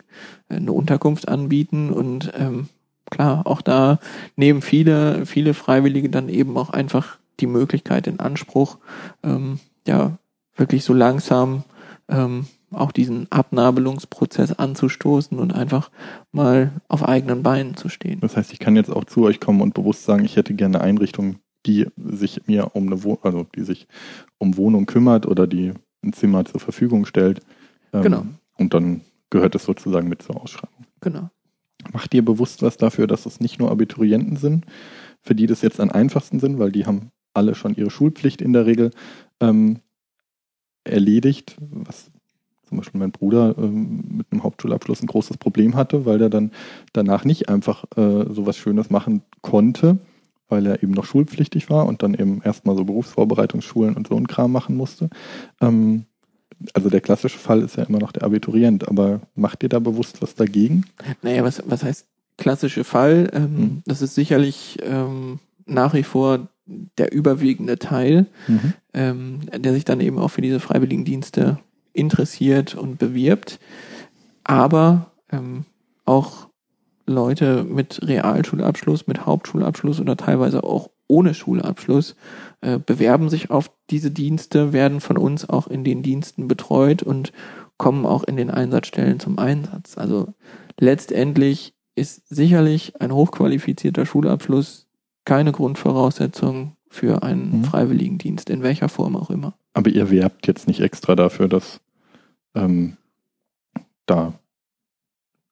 äh, 0.49 0.57
eine 0.57 0.73
Unterkunft 0.73 1.29
anbieten 1.29 1.91
und 1.91 2.33
ähm, 2.37 2.69
klar, 3.11 3.47
auch 3.47 3.61
da 3.61 3.99
nehmen 4.37 4.63
viele, 4.63 5.27
viele 5.27 5.55
Freiwillige 5.55 6.09
dann 6.09 6.29
eben 6.29 6.57
auch 6.57 6.71
einfach 6.71 7.19
die 7.41 7.47
Möglichkeit 7.47 8.07
in 8.07 8.21
Anspruch, 8.21 8.79
ähm, 9.23 9.61
ja, 9.87 10.19
wirklich 10.57 10.85
so 10.85 10.93
langsam 10.93 11.65
ähm, 12.09 12.47
auch 12.71 12.93
diesen 12.93 13.31
Abnabelungsprozess 13.31 14.53
anzustoßen 14.53 15.39
und 15.39 15.55
einfach 15.55 15.91
mal 16.33 16.73
auf 16.89 17.07
eigenen 17.07 17.43
Beinen 17.43 17.77
zu 17.77 17.89
stehen. 17.89 18.21
Das 18.21 18.37
heißt, 18.37 18.53
ich 18.53 18.59
kann 18.59 18.77
jetzt 18.77 18.91
auch 18.91 19.05
zu 19.05 19.25
euch 19.25 19.41
kommen 19.41 19.61
und 19.61 19.75
bewusst 19.75 20.05
sagen, 20.05 20.25
ich 20.25 20.37
hätte 20.37 20.55
gerne 20.55 20.81
eine 20.81 20.89
Einrichtung, 20.89 21.37
die 21.67 21.87
sich 21.97 22.47
mir 22.47 22.75
um 22.75 22.87
eine 22.87 23.03
Wohnung, 23.03 23.21
also 23.23 23.47
die 23.55 23.63
sich 23.63 23.87
um 24.39 24.57
Wohnung 24.57 24.87
kümmert 24.87 25.27
oder 25.27 25.47
die 25.47 25.73
ein 26.05 26.13
Zimmer 26.13 26.45
zur 26.45 26.61
Verfügung 26.61 27.07
stellt. 27.07 27.41
Ähm, 27.93 28.03
genau. 28.03 28.27
Und 28.57 28.75
dann 28.75 29.03
gehört 29.31 29.55
es 29.55 29.65
sozusagen 29.65 30.09
mit 30.09 30.23
zur 30.23 30.41
Ausschreibung. 30.41 30.87
Genau. 31.01 31.31
Macht 31.93 32.13
ihr 32.15 32.25
bewusst 32.25 32.63
was 32.63 32.77
dafür, 32.77 33.07
dass 33.07 33.27
es 33.27 33.41
nicht 33.41 33.59
nur 33.59 33.71
Abiturienten 33.71 34.37
sind, 34.37 34.67
für 35.23 35.35
die 35.35 35.47
das 35.47 35.63
jetzt 35.63 35.81
am 35.81 35.91
einfachsten 35.91 36.41
sind, 36.41 36.59
weil 36.59 36.73
die 36.73 36.87
haben 36.87 37.11
alle 37.35 37.55
schon 37.55 37.75
ihre 37.75 37.91
Schulpflicht 37.91 38.43
in 38.43 38.53
der 38.53 38.67
Regel 38.67 38.91
ähm, 39.41 39.81
erledigt, 40.85 41.57
was 41.61 42.11
zum 42.69 42.79
Beispiel 42.79 43.01
mein 43.01 43.13
Bruder 43.13 43.55
ähm, 43.59 44.05
mit 44.09 44.27
einem 44.31 44.43
Hauptschulabschluss 44.43 45.03
ein 45.03 45.07
großes 45.07 45.39
Problem 45.39 45.75
hatte, 45.75 46.07
weil 46.07 46.21
er 46.21 46.31
dann 46.31 46.53
danach 46.93 47.25
nicht 47.25 47.49
einfach 47.49 47.85
äh, 47.97 48.27
so 48.33 48.47
was 48.47 48.57
Schönes 48.57 48.91
machen 48.91 49.23
konnte, 49.43 49.99
weil 50.49 50.67
er 50.67 50.83
eben 50.83 50.93
noch 50.93 51.05
schulpflichtig 51.05 51.71
war 51.71 51.87
und 51.87 52.03
dann 52.03 52.15
eben 52.15 52.43
erstmal 52.43 52.77
so 52.77 52.85
Berufsvorbereitungsschulen 52.85 53.97
und 53.97 54.09
so 54.09 54.17
ein 54.17 54.27
Kram 54.27 54.53
machen 54.53 54.77
musste. 54.77 55.11
Ähm, 55.61 56.05
also 56.75 56.91
der 56.91 57.01
klassische 57.01 57.39
Fall 57.39 57.63
ist 57.63 57.77
ja 57.77 57.85
immer 57.85 57.99
noch 57.99 58.13
der 58.13 58.25
Abiturient, 58.25 58.89
aber 58.89 59.21
macht 59.35 59.63
ihr 59.63 59.69
da 59.69 59.79
bewusst 59.79 60.21
was 60.23 60.35
dagegen? 60.35 60.85
Naja, 61.23 61.45
was, 61.45 61.63
was 61.67 61.85
heißt 61.85 62.07
klassische 62.37 62.85
Fall? 62.85 63.31
Ähm, 63.33 63.43
mhm. 63.43 63.83
Das 63.87 64.03
ist 64.03 64.15
sicherlich 64.15 64.79
ähm, 64.83 65.39
nach 65.67 65.95
wie 65.95 66.03
vor 66.03 66.49
der 66.99 67.13
überwiegende 67.13 67.79
Teil, 67.79 68.27
mhm. 68.47 68.73
ähm, 68.93 69.41
der 69.57 69.73
sich 69.73 69.85
dann 69.85 70.01
eben 70.01 70.19
auch 70.19 70.29
für 70.29 70.43
diese 70.43 70.61
Freiwilligendienste 70.61 71.59
interessiert 71.99 72.75
und 72.75 72.99
bewirbt. 72.99 73.59
Aber 74.45 75.11
ähm, 75.31 75.65
auch 76.05 76.49
Leute 77.07 77.65
mit 77.65 78.01
Realschulabschluss, 78.03 79.07
mit 79.07 79.27
Hauptschulabschluss 79.27 80.01
oder 80.01 80.17
teilweise 80.17 80.65
auch 80.65 80.91
ohne 81.07 81.35
Schulabschluss 81.35 82.17
äh, 82.61 82.79
bewerben 82.79 83.31
sich 83.31 83.51
auf 83.51 83.71
diese 83.91 84.11
Dienste, 84.11 84.73
werden 84.73 85.01
von 85.01 85.17
uns 85.17 85.49
auch 85.49 85.67
in 85.67 85.85
den 85.85 86.03
Diensten 86.03 86.49
betreut 86.49 87.03
und 87.03 87.33
kommen 87.79 88.05
auch 88.05 88.25
in 88.25 88.37
den 88.37 88.51
Einsatzstellen 88.51 89.19
zum 89.19 89.39
Einsatz. 89.39 89.97
Also 89.97 90.35
letztendlich 90.79 91.75
ist 91.95 92.29
sicherlich 92.29 93.01
ein 93.01 93.13
hochqualifizierter 93.13 94.07
Schulabschluss 94.07 94.87
keine 95.25 95.53
Grundvoraussetzung 95.53 96.77
für 96.91 97.23
einen 97.23 97.59
mhm. 97.59 97.65
Freiwilligendienst, 97.65 98.51
in 98.51 98.63
welcher 98.63 98.89
Form 98.89 99.17
auch 99.17 99.31
immer. 99.31 99.55
Aber 99.75 99.91
ihr 99.91 100.11
werbt 100.11 100.47
jetzt 100.47 100.67
nicht 100.69 100.81
extra 100.81 101.15
dafür, 101.17 101.49
dass 101.49 101.81
ähm, 102.55 102.97
da 104.07 104.35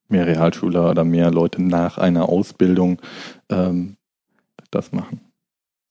mehr 0.09 0.26
Realschüler 0.26 0.90
oder 0.90 1.05
mehr 1.05 1.30
Leute 1.30 1.62
nach 1.62 1.99
einer 1.99 2.28
Ausbildung 2.28 3.01
ähm, 3.49 3.97
das 4.70 4.92
machen. 4.92 5.20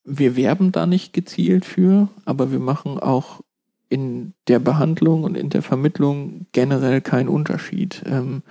Wir 0.03 0.35
werben 0.35 0.71
da 0.71 0.85
nicht 0.85 1.13
gezielt 1.13 1.65
für, 1.65 2.09
aber 2.25 2.51
wir 2.51 2.59
machen 2.59 2.99
auch 2.99 3.41
in 3.89 4.33
der 4.47 4.59
Behandlung 4.59 5.23
und 5.23 5.37
in 5.37 5.49
der 5.49 5.61
Vermittlung 5.61 6.47
generell 6.51 7.01
keinen 7.01 7.29
Unterschied. 7.29 8.03
Ähm, 8.05 8.43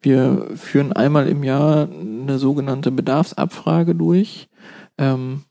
wir 0.00 0.48
führen 0.54 0.92
einmal 0.92 1.28
im 1.28 1.42
Jahr 1.42 1.88
eine 1.88 2.38
sogenannte 2.38 2.90
Bedarfsabfrage 2.90 3.94
durch, 3.94 4.48
ähm, 4.98 5.42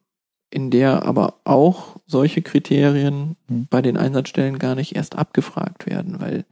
in 0.52 0.72
der 0.72 1.04
aber 1.04 1.36
auch 1.44 1.98
solche 2.06 2.42
Kriterien 2.42 3.36
hm. 3.48 3.68
bei 3.70 3.82
den 3.82 3.98
Einsatzstellen 3.98 4.60
gar 4.60 4.76
nicht 4.76 4.96
erst 4.96 5.18
abgefragt 5.18 5.86
werden, 5.86 6.20
weil 6.20 6.46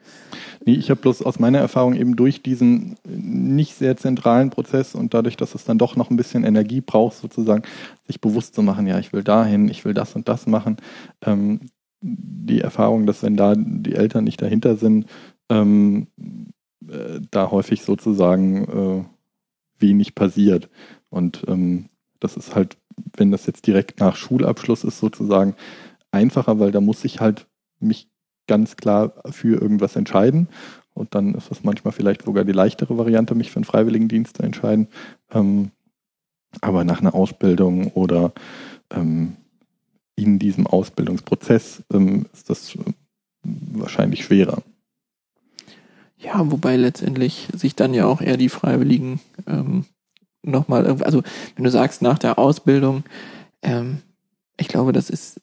Nee, 0.66 0.76
ich 0.76 0.90
habe 0.90 1.02
bloß 1.02 1.24
aus 1.24 1.40
meiner 1.40 1.60
Erfahrung 1.60 1.94
eben 1.96 2.16
durch 2.16 2.42
diesen 2.42 2.96
nicht 3.06 3.76
sehr 3.76 3.98
zentralen 3.98 4.50
Prozess 4.50 4.96
und 4.96 5.14
dadurch, 5.14 5.36
dass 5.36 5.56
es 5.56 5.66
dann 5.66 5.78
doch 5.78 5.96
noch 5.96 6.10
ein 6.10 6.16
bisschen 6.16 6.46
Energie 6.46 6.80
braucht, 6.80 7.18
sozusagen, 7.18 7.64
sich 8.06 8.22
bewusst 8.22 8.56
zu 8.56 8.64
machen, 8.64 8.88
ja, 8.88 8.98
ich 8.98 9.12
will 9.12 9.24
dahin, 9.24 9.68
ich 9.68 9.84
will 9.84 9.94
das 9.94 10.16
und 10.16 10.30
das 10.30 10.48
machen. 10.48 10.78
Ähm, 11.22 11.60
die 12.02 12.62
Erfahrung, 12.62 13.06
dass 13.06 13.24
wenn 13.24 13.36
da 13.36 13.56
die 13.58 13.96
Eltern 13.96 14.24
nicht 14.24 14.42
dahinter 14.42 14.78
sind, 14.78 15.06
ähm, 15.50 16.08
äh, 16.88 17.20
da 17.32 17.52
häufig 17.52 17.84
sozusagen 17.84 18.66
äh, 18.66 19.04
wenig 19.80 20.16
passiert. 20.16 20.70
Und 21.10 21.44
ähm, 21.48 21.90
das 22.20 22.38
ist 22.38 22.56
halt, 22.56 22.78
wenn 23.16 23.32
das 23.32 23.46
jetzt 23.46 23.68
direkt 23.68 24.00
nach 24.00 24.16
Schulabschluss 24.16 24.84
ist, 24.84 25.00
sozusagen 25.00 25.56
einfacher, 26.12 26.60
weil 26.60 26.72
da 26.72 26.82
muss 26.82 27.04
ich 27.06 27.20
halt 27.20 27.48
mich 27.80 28.10
ganz 28.48 28.76
klar 28.76 29.14
für 29.32 29.60
irgendwas 29.62 29.96
entscheiden. 29.96 30.48
Und 30.94 31.16
dann 31.16 31.34
ist 31.34 31.52
es 31.52 31.64
manchmal 31.64 31.92
vielleicht 31.92 32.24
sogar 32.24 32.44
die 32.44 32.52
leichtere 32.52 32.98
Variante, 32.98 33.36
mich 33.36 33.52
für 33.52 33.58
einen 33.58 33.66
Freiwilligendienst 33.66 34.38
zu 34.38 34.44
entscheiden. 34.44 34.88
Ähm, 35.32 35.72
aber 36.62 36.84
nach 36.84 37.02
einer 37.02 37.16
Ausbildung 37.16 37.88
oder 37.94 38.32
ähm, 38.92 39.38
in 40.16 40.38
diesem 40.38 40.68
Ausbildungsprozess 40.68 41.84
ähm, 41.92 42.28
ist 42.32 42.50
das 42.50 42.76
äh, 42.76 42.80
wahrscheinlich 43.44 44.24
schwerer. 44.24 44.62
Ja, 46.18 46.52
wobei 46.52 46.78
letztendlich 46.78 47.50
sich 47.54 47.76
dann 47.76 47.94
ja 47.94 48.06
auch 48.06 48.22
eher 48.22 48.38
die 48.38 48.50
Freiwilligen 48.50 49.20
ähm, 49.48 49.86
nochmal, 50.44 50.86
also 50.86 51.24
wenn 51.56 51.64
du 51.64 51.72
sagst 51.72 52.02
nach 52.02 52.20
der 52.20 52.38
Ausbildung, 52.38 53.04
ähm, 53.62 54.00
ich 54.58 54.68
glaube, 54.68 54.92
das 54.92 55.10
ist 55.10 55.42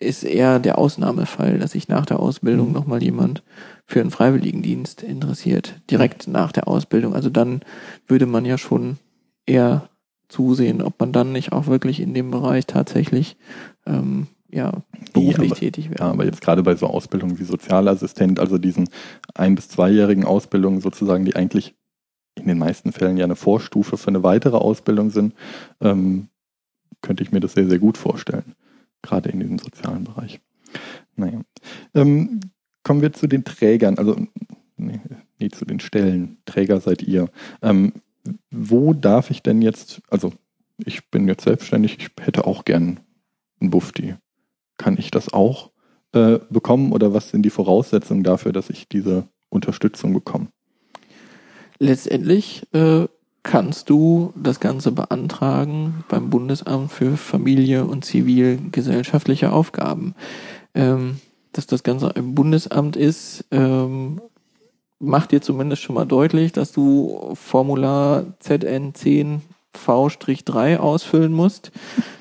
ist 0.00 0.24
eher 0.24 0.58
der 0.58 0.78
Ausnahmefall, 0.78 1.58
dass 1.58 1.72
sich 1.72 1.88
nach 1.88 2.06
der 2.06 2.20
Ausbildung 2.20 2.68
mhm. 2.68 2.72
nochmal 2.72 3.02
jemand 3.02 3.42
für 3.84 4.00
einen 4.00 4.10
Freiwilligendienst 4.10 5.02
interessiert, 5.02 5.80
direkt 5.90 6.26
nach 6.26 6.52
der 6.52 6.68
Ausbildung. 6.68 7.14
Also 7.14 7.28
dann 7.28 7.60
würde 8.06 8.24
man 8.26 8.46
ja 8.46 8.56
schon 8.56 8.96
eher 9.44 9.90
zusehen, 10.28 10.80
ob 10.80 10.98
man 11.00 11.12
dann 11.12 11.32
nicht 11.32 11.52
auch 11.52 11.66
wirklich 11.66 12.00
in 12.00 12.14
dem 12.14 12.30
Bereich 12.30 12.66
tatsächlich 12.66 13.36
ähm, 13.86 14.28
ja, 14.50 14.72
beruflich 15.12 15.38
nee, 15.38 15.46
aber, 15.46 15.54
tätig 15.54 15.90
wäre. 15.90 16.00
Ja, 16.00 16.10
aber 16.10 16.24
jetzt 16.24 16.40
gerade 16.40 16.62
bei 16.62 16.74
so 16.74 16.86
Ausbildungen 16.86 17.38
wie 17.38 17.44
Sozialassistent, 17.44 18.40
also 18.40 18.58
diesen 18.58 18.88
ein- 19.34 19.54
bis 19.54 19.68
zweijährigen 19.68 20.24
Ausbildungen 20.24 20.80
sozusagen, 20.80 21.24
die 21.24 21.36
eigentlich 21.36 21.74
in 22.36 22.46
den 22.46 22.58
meisten 22.58 22.92
Fällen 22.92 23.16
ja 23.16 23.24
eine 23.24 23.36
Vorstufe 23.36 23.96
für 23.96 24.08
eine 24.08 24.22
weitere 24.22 24.56
Ausbildung 24.56 25.10
sind, 25.10 25.34
ähm, 25.80 26.28
könnte 27.02 27.22
ich 27.22 27.32
mir 27.32 27.40
das 27.40 27.54
sehr, 27.54 27.68
sehr 27.68 27.78
gut 27.78 27.98
vorstellen 27.98 28.54
gerade 29.02 29.30
in 29.30 29.40
diesem 29.40 29.58
sozialen 29.58 30.04
Bereich. 30.04 30.40
Naja. 31.16 31.40
Ähm, 31.94 32.40
kommen 32.82 33.02
wir 33.02 33.12
zu 33.12 33.26
den 33.26 33.44
Trägern, 33.44 33.98
also 33.98 34.16
nee, 34.76 35.00
nee, 35.38 35.48
zu 35.48 35.64
den 35.64 35.80
Stellen. 35.80 36.38
Träger 36.44 36.80
seid 36.80 37.02
ihr. 37.02 37.28
Ähm, 37.62 37.92
wo 38.50 38.92
darf 38.92 39.30
ich 39.30 39.42
denn 39.42 39.62
jetzt, 39.62 40.02
also 40.08 40.32
ich 40.78 41.10
bin 41.10 41.28
jetzt 41.28 41.44
selbstständig, 41.44 41.98
ich 41.98 42.24
hätte 42.24 42.46
auch 42.46 42.64
gern 42.64 43.00
einen 43.60 43.70
Bufti. 43.70 44.14
Kann 44.76 44.96
ich 44.98 45.10
das 45.10 45.32
auch 45.32 45.70
äh, 46.12 46.38
bekommen 46.50 46.92
oder 46.92 47.12
was 47.12 47.30
sind 47.30 47.42
die 47.42 47.50
Voraussetzungen 47.50 48.22
dafür, 48.22 48.52
dass 48.52 48.70
ich 48.70 48.88
diese 48.88 49.28
Unterstützung 49.48 50.12
bekomme? 50.12 50.48
Letztendlich 51.80 52.62
äh, 52.72 53.06
kannst 53.42 53.88
du 53.88 54.34
das 54.36 54.60
Ganze 54.60 54.92
beantragen 54.92 56.04
beim 56.08 56.28
Bundesamt 56.28 56.92
für 56.92 57.16
Familie 57.16 57.84
und 57.86 58.04
zivilgesellschaftliche 58.04 59.50
Aufgaben. 59.52 60.14
Ähm, 60.74 61.20
dass 61.52 61.66
das 61.66 61.82
Ganze 61.82 62.14
ein 62.14 62.34
Bundesamt 62.34 62.96
ist, 62.96 63.46
ähm, 63.50 64.20
macht 64.98 65.32
dir 65.32 65.40
zumindest 65.40 65.82
schon 65.82 65.94
mal 65.94 66.04
deutlich, 66.04 66.52
dass 66.52 66.70
du 66.70 67.32
Formular 67.34 68.26
ZN10 68.42 69.40
V-3 69.72 70.76
ausfüllen 70.76 71.32
musst, 71.32 71.72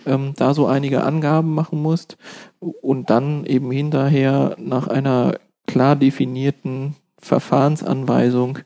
ähm, 0.06 0.34
da 0.38 0.54
so 0.54 0.68
einige 0.68 1.04
Angaben 1.04 1.54
machen 1.54 1.82
musst 1.82 2.18
und 2.60 3.10
dann 3.10 3.46
eben 3.46 3.70
hinterher 3.72 4.56
nach 4.58 4.88
einer 4.88 5.36
klar 5.68 5.96
definierten 5.96 6.96
Verfahrensanweisung 7.22 8.60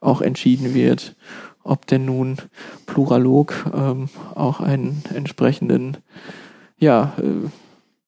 auch 0.00 0.20
entschieden 0.20 0.74
wird, 0.74 1.16
ob 1.62 1.86
denn 1.86 2.04
nun 2.04 2.36
Pluralog 2.86 3.70
ähm, 3.74 4.08
auch 4.34 4.60
einen 4.60 5.02
entsprechenden 5.14 5.98
ja, 6.78 7.14
äh, 7.18 7.48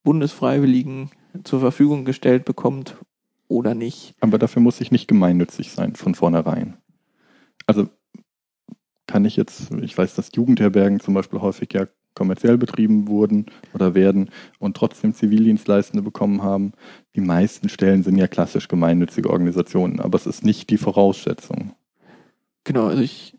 Bundesfreiwilligen 0.03 1.11
zur 1.45 1.61
Verfügung 1.61 2.05
gestellt 2.05 2.45
bekommt 2.45 2.97
oder 3.49 3.75
nicht. 3.75 4.15
Aber 4.21 4.39
dafür 4.39 4.63
muss 4.63 4.81
ich 4.81 4.91
nicht 4.91 5.09
gemeinnützig 5.09 5.73
sein 5.73 5.95
von 5.95 6.15
vornherein. 6.15 6.77
Also 7.67 7.89
kann 9.07 9.25
ich 9.25 9.37
jetzt, 9.37 9.73
ich 9.83 9.97
weiß, 9.97 10.15
dass 10.15 10.31
Jugendherbergen 10.35 11.01
zum 11.01 11.15
Beispiel 11.15 11.41
häufig 11.41 11.73
ja 11.73 11.87
kommerziell 12.15 12.59
betrieben 12.59 13.09
wurden 13.09 13.47
oder 13.75 13.95
werden 13.95 14.31
und 14.59 14.77
trotzdem 14.77 15.15
Zivildienstleistende 15.15 16.03
bekommen 16.03 16.43
haben. 16.43 16.73
Die 17.15 17.21
meisten 17.21 17.69
Stellen 17.69 18.03
sind 18.03 18.17
ja 18.17 18.27
klassisch 18.27 18.69
gemeinnützige 18.69 19.31
Organisationen, 19.31 20.01
aber 20.01 20.17
es 20.17 20.27
ist 20.27 20.45
nicht 20.45 20.71
die 20.71 20.79
Voraussetzung. 20.79 21.73
Genau, 22.65 22.87
also 22.87 23.03
ich 23.03 23.37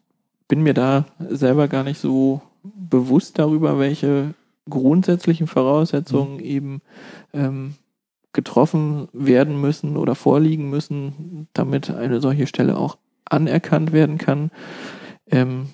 bin 0.48 0.64
mir 0.64 0.74
da 0.74 1.06
selber 1.30 1.68
gar 1.68 1.84
nicht 1.84 2.00
so 2.00 2.42
bewusst 2.64 3.38
darüber, 3.38 3.80
welche 3.80 4.34
grundsätzlichen 4.70 5.48
Voraussetzungen 5.48 6.36
mhm. 6.36 6.44
eben 6.44 6.82
ähm, 7.34 7.76
getroffen 8.34 9.08
werden 9.12 9.60
müssen 9.60 9.98
oder 9.98 10.16
vorliegen 10.16 10.70
müssen, 10.70 11.48
damit 11.54 11.90
eine 11.90 12.22
solche 12.22 12.48
Stelle 12.48 12.78
auch 12.78 12.98
anerkannt 13.26 13.92
werden 13.92 14.18
kann. 14.18 14.52
Ähm, 15.28 15.70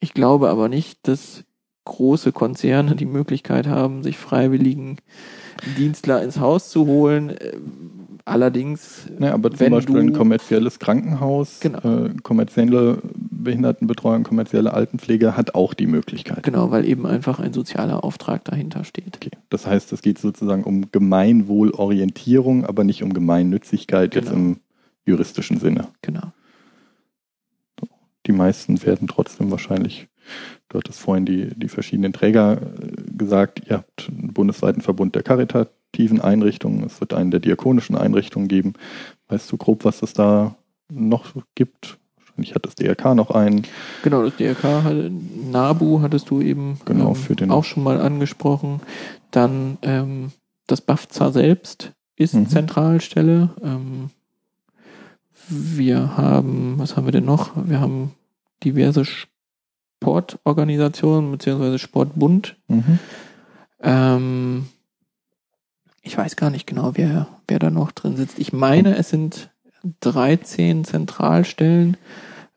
ich 0.00 0.14
glaube 0.14 0.50
aber 0.50 0.68
nicht, 0.68 1.06
dass 1.06 1.44
große 1.84 2.32
Konzerne 2.32 2.96
die 2.96 3.06
Möglichkeit 3.06 3.66
haben, 3.66 4.02
sich 4.02 4.18
freiwilligen 4.18 4.98
Dienstler 5.76 6.22
ins 6.22 6.38
Haus 6.38 6.70
zu 6.70 6.86
holen. 6.86 7.30
Äh, 7.30 7.56
allerdings, 8.24 9.08
ja, 9.18 9.32
aber 9.32 9.50
zum 9.50 9.70
Beispiel 9.70 9.98
ein 9.98 10.12
kommerzielles 10.12 10.78
Krankenhaus, 10.78 11.60
genau. 11.60 11.78
äh, 11.78 12.14
kommerzielle 12.22 12.98
Behindertenbetreuung, 13.14 14.22
kommerzielle 14.22 14.72
Altenpflege 14.74 15.36
hat 15.36 15.54
auch 15.54 15.74
die 15.74 15.86
Möglichkeit. 15.86 16.42
Genau, 16.42 16.70
weil 16.70 16.86
eben 16.86 17.06
einfach 17.06 17.40
ein 17.40 17.52
sozialer 17.52 18.04
Auftrag 18.04 18.44
dahinter 18.44 18.84
steht. 18.84 19.16
Okay. 19.16 19.30
Das 19.50 19.66
heißt, 19.66 19.92
es 19.92 20.02
geht 20.02 20.18
sozusagen 20.18 20.64
um 20.64 20.90
Gemeinwohlorientierung, 20.92 22.64
aber 22.64 22.84
nicht 22.84 23.02
um 23.02 23.12
Gemeinnützigkeit 23.12 24.12
genau. 24.12 24.24
jetzt 24.24 24.32
im 24.32 24.56
juristischen 25.04 25.58
Sinne. 25.58 25.88
Genau. 26.02 26.32
Die 28.26 28.32
meisten 28.32 28.80
werden 28.84 29.08
trotzdem 29.08 29.50
wahrscheinlich 29.50 30.08
Du 30.68 30.78
hattest 30.78 31.00
vorhin 31.00 31.26
die, 31.26 31.48
die 31.54 31.68
verschiedenen 31.68 32.12
Träger 32.12 32.60
äh, 32.62 33.16
gesagt. 33.16 33.62
Ihr 33.68 33.78
habt 33.78 34.08
einen 34.08 34.32
bundesweiten 34.32 34.82
Verbund 34.82 35.14
der 35.14 35.22
karitativen 35.22 36.20
Einrichtungen. 36.20 36.84
Es 36.84 37.00
wird 37.00 37.14
einen 37.14 37.30
der 37.30 37.40
diakonischen 37.40 37.96
Einrichtungen 37.96 38.48
geben. 38.48 38.74
Weißt 39.28 39.50
du 39.52 39.56
grob, 39.56 39.84
was 39.84 40.02
es 40.02 40.12
da 40.12 40.56
noch 40.90 41.34
gibt? 41.54 41.98
Wahrscheinlich 42.16 42.54
hat 42.54 42.64
das 42.64 42.74
DRK 42.74 43.14
noch 43.14 43.30
einen. 43.30 43.66
Genau, 44.02 44.22
das 44.22 44.36
DRK, 44.36 44.82
NABU 45.50 46.00
hattest 46.00 46.30
du 46.30 46.40
eben 46.40 46.80
genau, 46.84 47.10
ähm, 47.10 47.14
für 47.14 47.36
den 47.36 47.50
auch 47.50 47.64
schon 47.64 47.82
mal 47.82 48.00
angesprochen. 48.00 48.80
Dann 49.30 49.76
ähm, 49.82 50.32
das 50.66 50.80
BAFZA 50.80 51.32
selbst 51.32 51.92
ist 52.16 52.34
mhm. 52.34 52.48
Zentralstelle. 52.48 53.50
Ähm, 53.62 54.10
wir 55.48 56.16
haben, 56.16 56.74
was 56.78 56.96
haben 56.96 57.06
wir 57.06 57.12
denn 57.12 57.24
noch? 57.24 57.50
Wir 57.68 57.80
haben 57.80 58.12
diverse 58.64 59.04
Sportorganisation 60.02 61.30
beziehungsweise 61.30 61.78
Sportbund. 61.78 62.56
Mhm. 62.68 62.98
Ähm, 63.80 64.66
ich 66.02 66.18
weiß 66.18 66.36
gar 66.36 66.50
nicht 66.50 66.66
genau, 66.66 66.92
wer, 66.94 67.28
wer 67.46 67.58
da 67.58 67.70
noch 67.70 67.92
drin 67.92 68.16
sitzt. 68.16 68.38
Ich 68.38 68.52
meine, 68.52 68.96
es 68.96 69.10
sind 69.10 69.50
13 70.00 70.84
Zentralstellen, 70.84 71.96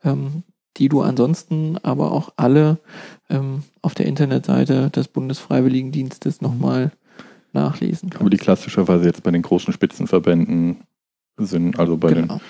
ähm, 0.04 0.42
die 0.76 0.88
du 0.88 1.02
ansonsten 1.02 1.78
aber 1.82 2.12
auch 2.12 2.32
alle 2.36 2.78
ähm, 3.30 3.62
auf 3.82 3.94
der 3.94 4.06
Internetseite 4.06 4.90
des 4.90 5.08
Bundesfreiwilligendienstes 5.08 6.40
nochmal 6.40 6.92
nachlesen 7.52 8.10
kannst. 8.10 8.20
Aber 8.20 8.30
die 8.30 8.36
klassischerweise 8.36 9.04
jetzt 9.06 9.22
bei 9.22 9.30
den 9.30 9.42
großen 9.42 9.72
Spitzenverbänden 9.72 10.82
sind, 11.38 11.78
also 11.78 11.96
bei 11.96 12.12
genau. 12.12 12.34
den 12.34 12.40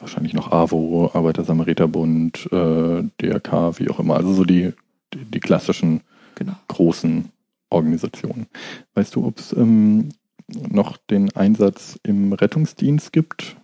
wahrscheinlich 0.00 0.34
noch 0.34 0.52
AWO, 0.52 1.10
Arbeiter-Samariter-Bund, 1.12 2.48
äh, 2.52 3.02
DRK, 3.20 3.78
wie 3.78 3.90
auch 3.90 3.98
immer. 3.98 4.16
Also 4.16 4.32
so 4.32 4.44
die, 4.44 4.72
die, 5.12 5.24
die 5.24 5.40
klassischen 5.40 6.02
genau. 6.34 6.54
großen 6.68 7.30
Organisationen. 7.70 8.46
Weißt 8.94 9.14
du, 9.14 9.26
ob 9.26 9.38
es 9.38 9.52
ähm, 9.52 10.10
noch 10.48 10.96
den 10.96 11.34
Einsatz 11.34 11.98
im 12.02 12.32
Rettungsdienst 12.32 13.12
gibt? 13.12 13.56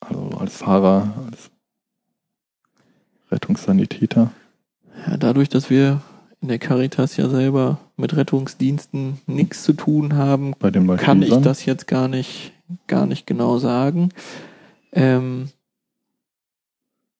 Also 0.00 0.30
als 0.38 0.56
Fahrer, 0.58 1.12
als 1.30 1.50
Rettungssanitäter? 3.30 4.30
Ja, 5.06 5.16
dadurch, 5.16 5.48
dass 5.48 5.70
wir 5.70 6.00
in 6.40 6.48
der 6.48 6.58
Caritas 6.58 7.16
ja 7.16 7.28
selber 7.28 7.78
mit 7.96 8.14
Rettungsdiensten 8.16 9.18
nichts 9.26 9.62
zu 9.62 9.72
tun 9.72 10.14
haben, 10.14 10.54
kann 10.98 11.22
ich 11.22 11.34
das 11.36 11.64
jetzt 11.64 11.86
gar 11.86 12.06
nicht, 12.06 12.52
gar 12.86 13.06
nicht 13.06 13.26
genau 13.26 13.58
sagen. 13.58 14.10
Ähm, 14.94 15.48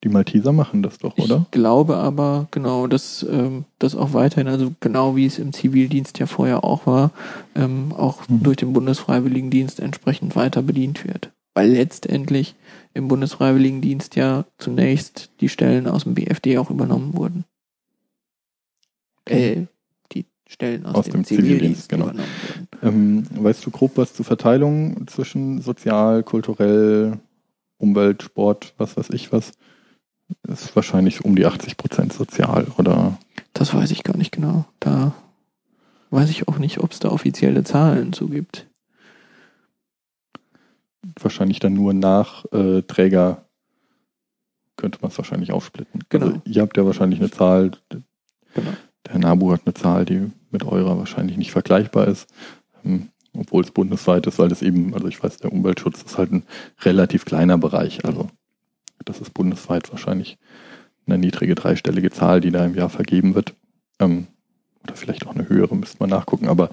die 0.04 0.10
Malteser 0.10 0.52
machen 0.52 0.82
das 0.82 0.98
doch, 0.98 1.16
oder? 1.16 1.46
Ich 1.46 1.50
glaube 1.50 1.96
aber, 1.96 2.46
genau, 2.50 2.86
dass 2.86 3.22
ähm, 3.22 3.64
das 3.78 3.96
auch 3.96 4.12
weiterhin, 4.12 4.48
also 4.48 4.72
genau 4.80 5.16
wie 5.16 5.24
es 5.24 5.38
im 5.38 5.54
Zivildienst 5.54 6.18
ja 6.18 6.26
vorher 6.26 6.62
auch 6.62 6.86
war, 6.86 7.10
ähm, 7.54 7.90
auch 7.96 8.28
mhm. 8.28 8.42
durch 8.42 8.58
den 8.58 8.74
Bundesfreiwilligendienst 8.74 9.80
entsprechend 9.80 10.36
weiter 10.36 10.60
bedient 10.60 11.06
wird. 11.06 11.32
Weil 11.54 11.70
letztendlich 11.70 12.54
im 12.92 13.08
Bundesfreiwilligendienst 13.08 14.14
ja 14.14 14.44
zunächst 14.58 15.30
die 15.40 15.48
Stellen 15.48 15.86
aus 15.86 16.04
dem 16.04 16.14
BFD 16.14 16.58
auch 16.58 16.68
übernommen 16.68 17.16
wurden. 17.16 17.44
Äh, 19.24 19.62
die 20.12 20.26
Stellen 20.46 20.84
aus, 20.84 20.96
aus 20.96 21.04
dem, 21.06 21.12
dem, 21.12 21.24
Zivildienst, 21.24 21.88
Zivildienst 21.88 21.88
genau. 21.88 22.04
übernommen 22.04 22.28
wurden. 22.82 23.26
Ähm, 23.34 23.42
weißt 23.42 23.64
du 23.64 23.70
grob 23.70 23.92
was 23.96 24.12
zur 24.12 24.26
Verteilung 24.26 25.06
zwischen 25.06 25.62
sozial, 25.62 26.22
kulturell, 26.24 27.20
Umwelt, 27.84 28.22
Sport, 28.22 28.72
was 28.78 28.96
weiß 28.96 29.10
ich 29.10 29.30
was, 29.30 29.52
ist 30.48 30.74
wahrscheinlich 30.74 31.24
um 31.24 31.36
die 31.36 31.44
80 31.44 31.76
Prozent 31.76 32.12
sozial, 32.12 32.66
oder? 32.78 33.18
Das 33.52 33.74
weiß 33.74 33.90
ich 33.90 34.02
gar 34.04 34.16
nicht 34.16 34.32
genau. 34.32 34.64
Da 34.80 35.12
weiß 36.10 36.30
ich 36.30 36.48
auch 36.48 36.58
nicht, 36.58 36.78
ob 36.80 36.92
es 36.92 36.98
da 36.98 37.10
offizielle 37.10 37.62
Zahlen 37.62 38.12
zu 38.14 38.28
gibt. 38.28 38.66
Wahrscheinlich 41.20 41.58
dann 41.58 41.74
nur 41.74 41.92
nach 41.92 42.46
äh, 42.52 42.82
Träger 42.82 43.44
könnte 44.76 44.98
man 45.02 45.10
es 45.10 45.18
wahrscheinlich 45.18 45.52
aufsplitten. 45.52 46.04
Genau. 46.08 46.26
Also 46.26 46.40
ihr 46.46 46.62
habt 46.62 46.76
ja 46.76 46.86
wahrscheinlich 46.86 47.20
eine 47.20 47.30
Zahl, 47.30 47.72
genau. 48.54 48.72
der 49.06 49.18
NABU 49.18 49.52
hat 49.52 49.62
eine 49.66 49.74
Zahl, 49.74 50.04
die 50.04 50.32
mit 50.50 50.64
eurer 50.64 50.98
wahrscheinlich 50.98 51.36
nicht 51.36 51.52
vergleichbar 51.52 52.08
ist. 52.08 52.32
Ähm, 52.84 53.10
obwohl 53.36 53.62
es 53.62 53.70
bundesweit 53.70 54.26
ist, 54.26 54.38
weil 54.38 54.48
das 54.48 54.62
eben, 54.62 54.94
also 54.94 55.08
ich 55.08 55.22
weiß, 55.22 55.38
der 55.38 55.52
Umweltschutz 55.52 56.02
ist 56.02 56.18
halt 56.18 56.32
ein 56.32 56.44
relativ 56.82 57.24
kleiner 57.24 57.58
Bereich. 57.58 58.04
Also 58.04 58.28
das 59.04 59.20
ist 59.20 59.34
bundesweit 59.34 59.90
wahrscheinlich 59.90 60.38
eine 61.06 61.18
niedrige 61.18 61.54
dreistellige 61.54 62.10
Zahl, 62.10 62.40
die 62.40 62.50
da 62.50 62.64
im 62.64 62.74
Jahr 62.74 62.88
vergeben 62.88 63.34
wird. 63.34 63.54
Ähm, 63.98 64.26
oder 64.84 64.96
vielleicht 64.96 65.26
auch 65.26 65.34
eine 65.34 65.48
höhere, 65.48 65.76
müsste 65.76 65.96
man 66.00 66.10
nachgucken, 66.10 66.48
aber 66.48 66.70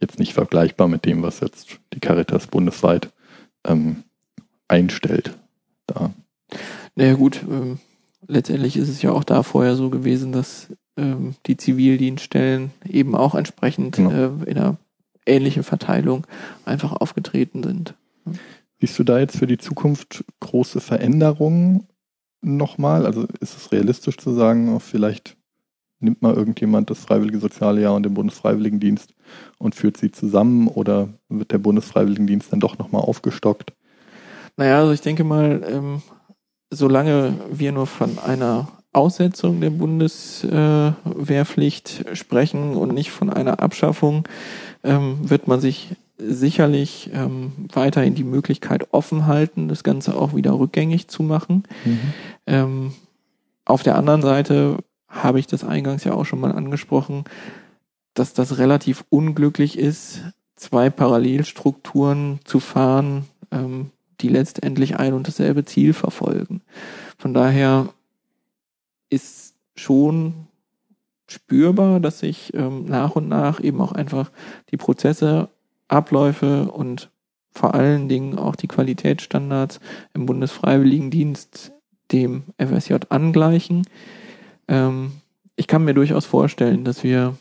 jetzt 0.00 0.18
nicht 0.18 0.34
vergleichbar 0.34 0.88
mit 0.88 1.04
dem, 1.04 1.22
was 1.22 1.40
jetzt 1.40 1.78
die 1.92 2.00
Caritas 2.00 2.48
bundesweit 2.48 3.10
ähm, 3.64 4.02
einstellt. 4.68 5.36
Da. 5.86 6.12
Naja 6.96 7.14
gut, 7.14 7.40
ähm, 7.48 7.78
letztendlich 8.26 8.76
ist 8.76 8.88
es 8.88 9.02
ja 9.02 9.12
auch 9.12 9.24
da 9.24 9.42
vorher 9.42 9.76
so 9.76 9.90
gewesen, 9.90 10.32
dass 10.32 10.68
ähm, 10.96 11.34
die 11.46 11.56
Zivildienststellen 11.56 12.72
eben 12.88 13.14
auch 13.14 13.34
entsprechend 13.34 13.96
genau. 13.96 14.10
äh, 14.10 14.50
in 14.50 14.58
einer 14.58 14.76
ähnliche 15.26 15.62
Verteilung 15.62 16.26
einfach 16.64 16.92
aufgetreten 16.92 17.62
sind. 17.62 17.94
Siehst 18.80 18.98
du 18.98 19.04
da 19.04 19.18
jetzt 19.18 19.36
für 19.36 19.46
die 19.46 19.58
Zukunft 19.58 20.24
große 20.40 20.80
Veränderungen 20.80 21.86
nochmal? 22.40 23.06
Also 23.06 23.26
ist 23.40 23.56
es 23.56 23.72
realistisch 23.72 24.16
zu 24.16 24.32
sagen, 24.32 24.80
vielleicht 24.80 25.36
nimmt 26.00 26.20
mal 26.20 26.34
irgendjemand 26.34 26.90
das 26.90 26.98
Freiwillige 26.98 27.38
Soziale 27.38 27.80
Jahr 27.80 27.94
und 27.94 28.02
den 28.02 28.14
Bundesfreiwilligendienst 28.14 29.14
und 29.58 29.74
führt 29.74 29.96
sie 29.96 30.10
zusammen 30.10 30.66
oder 30.66 31.08
wird 31.28 31.52
der 31.52 31.58
Bundesfreiwilligendienst 31.58 32.52
dann 32.52 32.60
doch 32.60 32.78
nochmal 32.78 33.02
aufgestockt? 33.02 33.72
Naja, 34.56 34.80
also 34.80 34.92
ich 34.92 35.00
denke 35.00 35.24
mal, 35.24 35.62
ähm, 35.66 36.02
solange 36.70 37.34
wir 37.50 37.72
nur 37.72 37.86
von 37.86 38.18
einer 38.18 38.68
Aussetzung 38.92 39.60
der 39.60 39.70
Bundeswehrpflicht 39.70 42.04
sprechen 42.12 42.76
und 42.76 42.92
nicht 42.92 43.10
von 43.10 43.30
einer 43.30 43.60
Abschaffung, 43.60 44.28
ähm, 44.84 45.28
wird 45.28 45.48
man 45.48 45.60
sich 45.60 45.96
sicherlich 46.18 47.10
ähm, 47.14 47.52
weiterhin 47.72 48.14
die 48.14 48.24
Möglichkeit 48.24 48.92
offen 48.92 49.26
halten, 49.26 49.68
das 49.68 49.82
Ganze 49.82 50.14
auch 50.14 50.34
wieder 50.34 50.58
rückgängig 50.58 51.08
zu 51.08 51.22
machen. 51.22 51.64
Mhm. 51.84 52.00
Ähm, 52.46 52.92
auf 53.64 53.82
der 53.82 53.96
anderen 53.96 54.22
Seite 54.22 54.78
habe 55.08 55.40
ich 55.40 55.46
das 55.46 55.64
eingangs 55.64 56.04
ja 56.04 56.14
auch 56.14 56.24
schon 56.24 56.40
mal 56.40 56.52
angesprochen, 56.52 57.24
dass 58.14 58.34
das 58.34 58.58
relativ 58.58 59.04
unglücklich 59.08 59.78
ist, 59.78 60.22
zwei 60.56 60.90
Parallelstrukturen 60.90 62.40
zu 62.44 62.60
fahren, 62.60 63.24
ähm, 63.50 63.90
die 64.20 64.28
letztendlich 64.28 64.96
ein 64.96 65.14
und 65.14 65.26
dasselbe 65.26 65.64
Ziel 65.64 65.92
verfolgen. 65.92 66.60
Von 67.18 67.34
daher 67.34 67.88
ist 69.12 69.54
schon 69.74 70.46
spürbar, 71.28 72.00
dass 72.00 72.18
sich 72.18 72.52
ähm, 72.54 72.86
nach 72.86 73.16
und 73.16 73.28
nach 73.28 73.60
eben 73.60 73.80
auch 73.80 73.92
einfach 73.92 74.30
die 74.70 74.76
Prozesse, 74.76 75.48
Abläufe 75.88 76.70
und 76.70 77.10
vor 77.52 77.74
allen 77.74 78.08
Dingen 78.08 78.38
auch 78.38 78.56
die 78.56 78.68
Qualitätsstandards 78.68 79.80
im 80.14 80.26
Bundesfreiwilligendienst 80.26 81.72
dem 82.10 82.44
FSJ 82.58 82.94
angleichen. 83.10 83.86
Ähm, 84.68 85.12
ich 85.56 85.66
kann 85.66 85.84
mir 85.84 85.94
durchaus 85.94 86.24
vorstellen, 86.24 86.84
dass 86.84 87.02
wir 87.02 87.36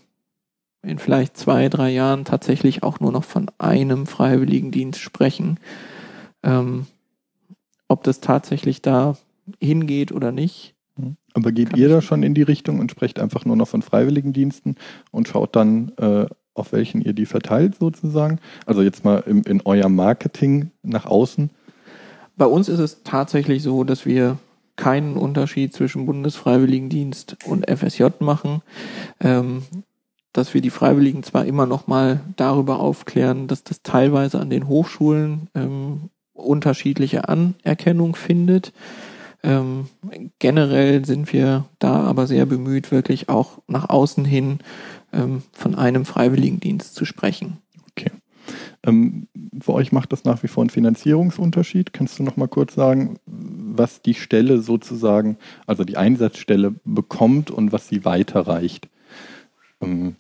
in 0.84 1.00
vielleicht 1.00 1.38
zwei, 1.38 1.70
drei 1.70 1.92
Jahren 1.92 2.26
tatsächlich 2.26 2.84
auch 2.84 3.00
nur 3.00 3.12
noch 3.12 3.24
von 3.24 3.50
einem 3.58 4.08
Freiwilligendienst 4.08 5.00
sprechen. 5.00 5.60
Ähm, 6.44 6.88
ob 7.88 8.04
das 8.04 8.20
tatsächlich 8.20 8.82
da 8.82 9.16
hingeht 9.60 10.12
oder 10.12 10.32
nicht, 10.32 10.76
Aber 11.34 11.52
geht 11.52 11.78
ihr 11.78 11.90
da 11.90 12.02
schon 12.02 12.24
in 12.24 12.34
die 12.34 12.42
Richtung 12.42 12.80
und 12.80 12.92
sprecht 12.92 13.20
einfach 13.20 13.46
nur 13.46 13.56
noch 13.56 13.68
von 13.68 13.82
Freiwilligendiensten 13.82 14.76
und 15.12 15.28
schaut 15.28 15.56
dann, 15.56 15.92
äh, 15.98 16.26
auf 16.54 16.74
welchen 16.74 17.02
ihr 17.02 17.14
die 17.14 17.26
verteilt 17.26 17.76
sozusagen? 17.80 18.40
Also 18.66 18.82
jetzt 18.82 19.06
mal 19.06 19.24
im, 19.26 19.42
in 19.44 19.62
euer 19.64 19.90
Marketing 19.90 20.72
nach 20.84 21.06
außen. 21.06 21.50
Bei 22.36 22.46
uns 22.46 22.68
ist 22.70 22.80
es 22.80 23.04
tatsächlich 23.04 23.64
so, 23.64 23.84
dass 23.84 24.06
wir 24.06 24.38
keinen 24.76 25.16
Unterschied 25.16 25.74
zwischen 25.74 26.06
Bundesfreiwilligendienst 26.06 27.38
und 27.46 27.70
FSJ 27.70 28.08
machen. 28.20 28.62
Ähm, 29.20 29.64
dass 30.34 30.54
wir 30.54 30.62
die 30.62 30.70
Freiwilligen 30.70 31.24
zwar 31.24 31.46
immer 31.46 31.66
noch 31.66 31.88
mal 31.88 32.22
darüber 32.38 32.80
aufklären, 32.80 33.48
dass 33.48 33.64
das 33.64 33.82
teilweise 33.84 34.40
an 34.40 34.50
den 34.50 34.68
Hochschulen 34.68 35.50
ähm, 35.56 36.10
unterschiedliche 36.34 37.28
Anerkennung 37.28 38.16
findet. 38.16 38.72
Ähm, 39.44 39.88
generell 40.40 41.04
sind 41.06 41.34
wir 41.34 41.66
da 41.80 42.02
aber 42.02 42.28
sehr 42.28 42.46
bemüht, 42.46 42.92
wirklich 42.92 43.30
auch 43.30 43.60
nach 43.68 43.90
außen 43.90 44.24
hin 44.24 44.60
ähm, 45.12 45.42
von 45.52 45.76
einem 45.76 46.06
Freiwilligendienst 46.06 46.94
zu 46.94 47.06
sprechen. 47.06 47.58
Okay. 47.92 48.12
Ähm, 48.84 49.28
für 49.60 49.74
euch 49.74 49.92
macht 49.92 50.12
das 50.12 50.24
nach 50.26 50.44
wie 50.44 50.48
vor 50.48 50.64
einen 50.64 50.70
Finanzierungsunterschied. 50.70 51.94
Kannst 51.94 52.20
du 52.20 52.24
noch 52.24 52.38
mal 52.38 52.48
kurz 52.48 52.76
sagen, 52.76 53.20
was 53.26 54.02
die 54.02 54.14
Stelle 54.14 54.62
sozusagen, 54.62 55.38
also 55.66 55.84
die 55.84 55.98
Einsatzstelle 55.98 56.76
bekommt 56.84 57.52
und 57.52 57.72
was 57.72 57.88
sie 57.88 58.06
weiterreicht? 58.06 58.90
Ähm, 59.82 60.16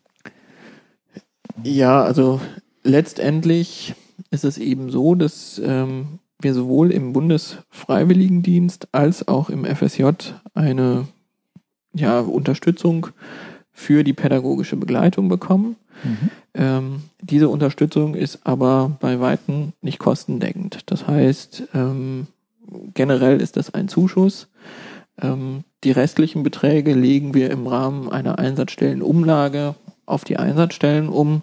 ja, 1.63 2.01
also 2.01 2.41
letztendlich 2.83 3.93
ist 4.31 4.45
es 4.45 4.57
eben 4.57 4.89
so, 4.89 5.15
dass 5.15 5.61
ähm, 5.63 6.19
wir 6.43 6.53
sowohl 6.53 6.91
im 6.91 7.13
Bundesfreiwilligendienst 7.13 8.87
als 8.91 9.27
auch 9.27 9.49
im 9.49 9.65
FSJ 9.65 10.09
eine 10.53 11.07
ja, 11.93 12.19
Unterstützung 12.19 13.07
für 13.73 14.03
die 14.03 14.13
pädagogische 14.13 14.75
Begleitung 14.75 15.29
bekommen. 15.29 15.75
Mhm. 16.03 16.29
Ähm, 16.53 17.01
diese 17.21 17.49
Unterstützung 17.49 18.15
ist 18.15 18.39
aber 18.43 18.97
bei 18.99 19.19
Weitem 19.19 19.73
nicht 19.81 19.99
kostendeckend. 19.99 20.79
Das 20.87 21.07
heißt, 21.07 21.63
ähm, 21.73 22.27
generell 22.93 23.41
ist 23.41 23.57
das 23.57 23.73
ein 23.73 23.87
Zuschuss. 23.87 24.47
Ähm, 25.21 25.63
die 25.83 25.91
restlichen 25.91 26.43
Beträge 26.43 26.93
legen 26.93 27.33
wir 27.33 27.49
im 27.51 27.67
Rahmen 27.67 28.09
einer 28.09 28.39
Einsatzstellenumlage 28.39 29.75
auf 30.05 30.23
die 30.23 30.37
Einsatzstellen 30.37 31.09
um, 31.09 31.41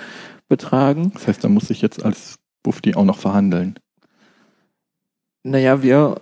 betragen. 0.47 1.11
Das 1.13 1.27
heißt, 1.27 1.43
da 1.43 1.49
muss 1.49 1.69
ich 1.69 1.81
jetzt 1.81 2.03
als 2.03 2.39
Bufti 2.63 2.95
auch 2.95 3.05
noch 3.05 3.19
verhandeln. 3.19 3.77
Naja, 5.47 5.81
wir 5.81 6.21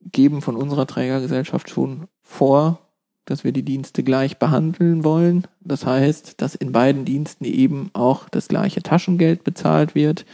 geben 0.00 0.42
von 0.42 0.56
unserer 0.56 0.86
Trägergesellschaft 0.86 1.70
schon 1.70 2.08
vor, 2.22 2.80
dass 3.24 3.44
wir 3.44 3.52
die 3.52 3.62
Dienste 3.62 4.02
gleich 4.02 4.38
behandeln 4.38 5.04
wollen. 5.04 5.46
Das 5.60 5.86
heißt, 5.86 6.40
dass 6.42 6.56
in 6.56 6.72
beiden 6.72 7.04
Diensten 7.04 7.44
eben 7.44 7.90
auch 7.92 8.28
das 8.28 8.48
gleiche 8.48 8.82
Taschengeld 8.82 9.44
bezahlt 9.44 9.94
wird. 9.94 10.26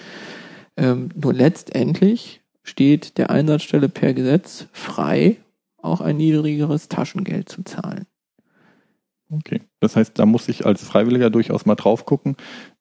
Ähm, 0.78 1.11
nur 1.15 1.35
letztendlich 1.35 2.40
steht 2.62 3.19
der 3.19 3.28
Einsatzstelle 3.28 3.90
per 3.90 4.15
Gesetz 4.15 4.69
frei, 4.73 5.36
auch 5.77 6.01
ein 6.01 6.16
niedrigeres 6.16 6.89
Taschengeld 6.89 7.51
zu 7.51 7.62
zahlen. 7.62 8.07
Okay. 9.31 9.61
Das 9.81 9.97
heißt, 9.97 10.19
da 10.19 10.24
muss 10.24 10.48
ich 10.48 10.65
als 10.65 10.82
Freiwilliger 10.82 11.28
durchaus 11.28 11.66
mal 11.66 11.74
drauf 11.74 12.07
gucken, 12.07 12.36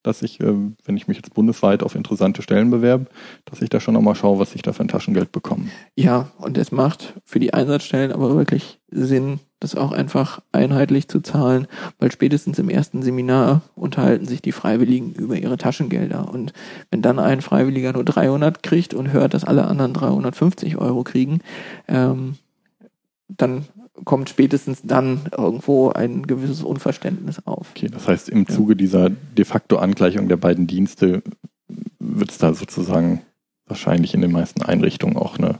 dass 0.05 0.21
ich, 0.21 0.39
ähm, 0.39 0.75
wenn 0.85 0.97
ich 0.97 1.07
mich 1.07 1.17
jetzt 1.17 1.33
bundesweit 1.33 1.83
auf 1.83 1.95
interessante 1.95 2.41
Stellen 2.41 2.69
bewerbe, 2.69 3.07
dass 3.45 3.61
ich 3.61 3.69
da 3.69 3.79
schon 3.79 3.93
nochmal 3.93 4.15
schaue, 4.15 4.39
was 4.39 4.55
ich 4.55 4.61
da 4.61 4.73
für 4.73 4.83
ein 4.83 4.87
Taschengeld 4.87 5.31
bekomme. 5.31 5.65
Ja, 5.95 6.29
und 6.37 6.57
es 6.57 6.71
macht 6.71 7.13
für 7.23 7.39
die 7.39 7.53
Einsatzstellen 7.53 8.11
aber 8.11 8.35
wirklich 8.35 8.79
Sinn, 8.89 9.39
das 9.59 9.75
auch 9.75 9.91
einfach 9.91 10.41
einheitlich 10.51 11.07
zu 11.07 11.21
zahlen, 11.21 11.67
weil 11.97 12.11
spätestens 12.11 12.59
im 12.59 12.69
ersten 12.69 13.01
Seminar 13.01 13.61
unterhalten 13.73 14.25
sich 14.25 14.41
die 14.41 14.51
Freiwilligen 14.51 15.13
über 15.13 15.35
ihre 15.37 15.57
Taschengelder. 15.57 16.29
Und 16.31 16.53
wenn 16.91 17.01
dann 17.01 17.19
ein 17.19 17.41
Freiwilliger 17.41 17.93
nur 17.93 18.03
300 18.03 18.61
kriegt 18.61 18.93
und 18.93 19.11
hört, 19.11 19.33
dass 19.33 19.43
alle 19.43 19.65
anderen 19.65 19.93
350 19.93 20.77
Euro 20.77 21.03
kriegen, 21.03 21.39
ähm, 21.87 22.35
dann 23.27 23.65
kommt 24.03 24.29
spätestens 24.29 24.81
dann 24.83 25.21
irgendwo 25.35 25.89
ein 25.89 26.27
gewisses 26.27 26.63
Unverständnis 26.63 27.45
auf. 27.45 27.71
Okay, 27.71 27.87
das 27.89 28.07
heißt, 28.07 28.29
im 28.29 28.47
Zuge 28.47 28.75
dieser 28.75 29.09
de 29.09 29.45
facto 29.45 29.77
Angleichung 29.77 30.27
der 30.27 30.37
beiden 30.37 30.67
Dienste 30.67 31.23
wird 31.99 32.31
es 32.31 32.37
da 32.37 32.53
sozusagen 32.53 33.21
wahrscheinlich 33.67 34.13
in 34.13 34.21
den 34.21 34.31
meisten 34.31 34.61
Einrichtungen 34.61 35.17
auch 35.17 35.37
eine 35.37 35.59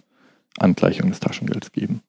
Angleichung 0.58 1.10
des 1.10 1.20
Taschengelds 1.20 1.72
geben. 1.72 2.02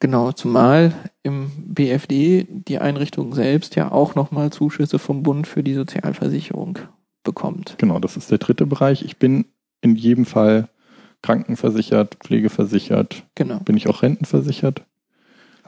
Genau, 0.00 0.30
zumal 0.30 0.94
im 1.24 1.50
BFD 1.56 2.46
die 2.48 2.78
Einrichtung 2.78 3.34
selbst 3.34 3.74
ja 3.74 3.90
auch 3.90 4.14
nochmal 4.14 4.50
Zuschüsse 4.50 5.00
vom 5.00 5.24
Bund 5.24 5.46
für 5.48 5.64
die 5.64 5.74
Sozialversicherung 5.74 6.78
bekommt. 7.24 7.74
Genau, 7.78 7.98
das 7.98 8.16
ist 8.16 8.30
der 8.30 8.38
dritte 8.38 8.64
Bereich. 8.64 9.02
Ich 9.02 9.16
bin 9.16 9.46
in 9.80 9.96
jedem 9.96 10.24
Fall 10.24 10.68
krankenversichert, 11.22 12.16
pflegeversichert. 12.20 13.24
Genau. 13.34 13.58
Bin 13.58 13.76
ich 13.76 13.88
auch 13.88 14.02
rentenversichert? 14.02 14.84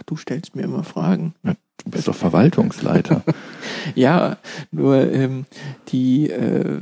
Du 0.07 0.17
stellst 0.17 0.57
mir 0.57 0.63
immer 0.63 0.85
Fragen. 0.85 1.35
Ja, 1.43 1.55
du 1.85 1.91
bist 1.91 2.09
doch 2.09 2.15
Verwaltungsleiter. 2.15 3.23
ja, 3.95 4.39
nur 4.71 5.13
ähm, 5.13 5.47
die 5.89 6.31
äh, 6.31 6.81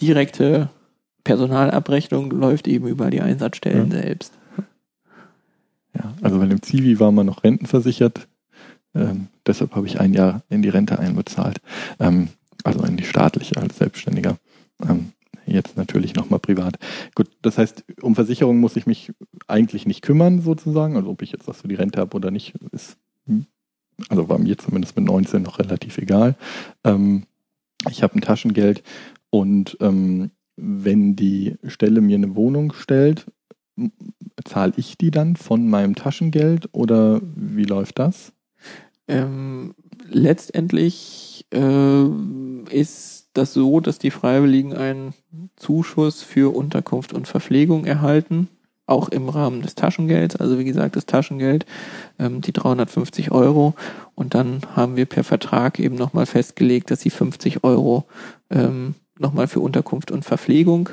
direkte 0.00 0.70
Personalabrechnung 1.24 2.30
läuft 2.30 2.68
eben 2.68 2.86
über 2.86 3.10
die 3.10 3.20
Einsatzstellen 3.20 3.90
ja. 3.90 4.02
selbst. 4.02 4.32
Ja, 5.94 6.14
also 6.22 6.38
bei 6.38 6.46
dem 6.46 6.62
Zivi 6.62 7.00
war 7.00 7.12
man 7.12 7.26
noch 7.26 7.44
rentenversichert. 7.44 8.28
Ähm, 8.94 9.28
deshalb 9.46 9.74
habe 9.74 9.86
ich 9.86 10.00
ein 10.00 10.14
Jahr 10.14 10.42
in 10.48 10.62
die 10.62 10.68
Rente 10.68 10.98
einbezahlt. 10.98 11.60
Ähm, 11.98 12.28
also 12.64 12.82
in 12.84 12.96
die 12.96 13.04
staatliche 13.04 13.56
als 13.56 13.78
Selbstständiger. 13.78 14.38
Ähm, 14.88 15.12
jetzt 15.50 15.76
natürlich 15.76 16.14
nochmal 16.14 16.38
privat. 16.38 16.78
Gut, 17.14 17.28
das 17.42 17.58
heißt, 17.58 17.84
um 18.02 18.14
Versicherung 18.14 18.58
muss 18.58 18.76
ich 18.76 18.86
mich 18.86 19.12
eigentlich 19.46 19.86
nicht 19.86 20.02
kümmern, 20.02 20.40
sozusagen. 20.40 20.96
Also 20.96 21.10
ob 21.10 21.22
ich 21.22 21.32
jetzt 21.32 21.48
was 21.48 21.62
für 21.62 21.68
die 21.68 21.74
Rente 21.74 22.00
habe 22.00 22.16
oder 22.16 22.30
nicht, 22.30 22.54
ist, 22.72 22.96
also 24.08 24.28
war 24.28 24.38
mir 24.38 24.58
zumindest 24.58 24.96
mit 24.96 25.06
19 25.06 25.42
noch 25.42 25.58
relativ 25.58 25.98
egal. 25.98 26.36
Ähm, 26.84 27.24
ich 27.88 28.02
habe 28.02 28.14
ein 28.14 28.20
Taschengeld 28.20 28.82
und 29.30 29.76
ähm, 29.80 30.30
wenn 30.56 31.16
die 31.16 31.56
Stelle 31.66 32.00
mir 32.00 32.16
eine 32.16 32.34
Wohnung 32.34 32.72
stellt, 32.72 33.26
zahle 34.44 34.72
ich 34.76 34.98
die 34.98 35.10
dann 35.10 35.36
von 35.36 35.68
meinem 35.68 35.94
Taschengeld 35.94 36.68
oder 36.72 37.20
wie 37.22 37.64
läuft 37.64 37.98
das? 37.98 38.32
Ähm, 39.06 39.74
letztendlich 40.10 41.46
äh, 41.52 42.06
ist 42.70 43.17
das 43.38 43.54
so, 43.54 43.80
dass 43.80 43.98
die 43.98 44.10
Freiwilligen 44.10 44.74
einen 44.74 45.14
Zuschuss 45.56 46.22
für 46.22 46.54
Unterkunft 46.54 47.12
und 47.12 47.26
Verpflegung 47.26 47.84
erhalten, 47.84 48.48
auch 48.86 49.08
im 49.08 49.28
Rahmen 49.28 49.62
des 49.62 49.74
Taschengelds. 49.74 50.36
Also 50.36 50.58
wie 50.58 50.64
gesagt, 50.64 50.96
das 50.96 51.06
Taschengeld, 51.06 51.66
ähm, 52.18 52.40
die 52.40 52.52
350 52.52 53.30
Euro. 53.30 53.74
Und 54.14 54.34
dann 54.34 54.60
haben 54.74 54.96
wir 54.96 55.06
per 55.06 55.24
Vertrag 55.24 55.78
eben 55.78 55.94
nochmal 55.94 56.26
festgelegt, 56.26 56.90
dass 56.90 57.00
sie 57.00 57.10
50 57.10 57.64
Euro 57.64 58.06
ähm, 58.50 58.94
nochmal 59.18 59.46
für 59.48 59.60
Unterkunft 59.60 60.10
und 60.10 60.24
Verpflegung 60.24 60.90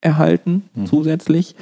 erhalten 0.00 0.68
mhm. 0.74 0.86
zusätzlich. 0.86 1.54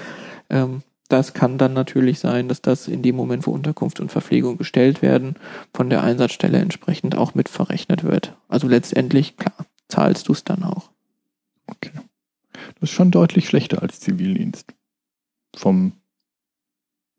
Ähm, 0.51 0.83
das 1.09 1.33
kann 1.33 1.57
dann 1.57 1.73
natürlich 1.73 2.19
sein, 2.19 2.49
dass 2.49 2.61
das 2.61 2.87
in 2.87 3.03
dem 3.03 3.17
Moment, 3.17 3.47
wo 3.47 3.53
Unterkunft 3.53 3.99
und 3.99 4.13
Verpflegung 4.13 4.59
gestellt 4.59 5.01
werden, 5.01 5.37
von 5.73 5.89
der 5.89 6.03
Einsatzstelle 6.03 6.59
entsprechend 6.59 7.17
auch 7.17 7.35
mit 7.35 7.49
verrechnet 7.49 8.05
wird. 8.05 8.37
Also 8.49 8.69
letztendlich, 8.69 9.39
klar, 9.39 9.67
zahlst 9.89 10.29
du 10.29 10.33
es 10.33 10.45
dann 10.45 10.63
auch. 10.63 10.91
Okay. 11.67 11.91
Das 12.81 12.91
ist 12.91 12.93
schon 12.93 13.11
deutlich 13.11 13.47
schlechter 13.47 13.83
als 13.83 14.01
Zivildienst. 14.01 14.75
Vom, 15.57 15.93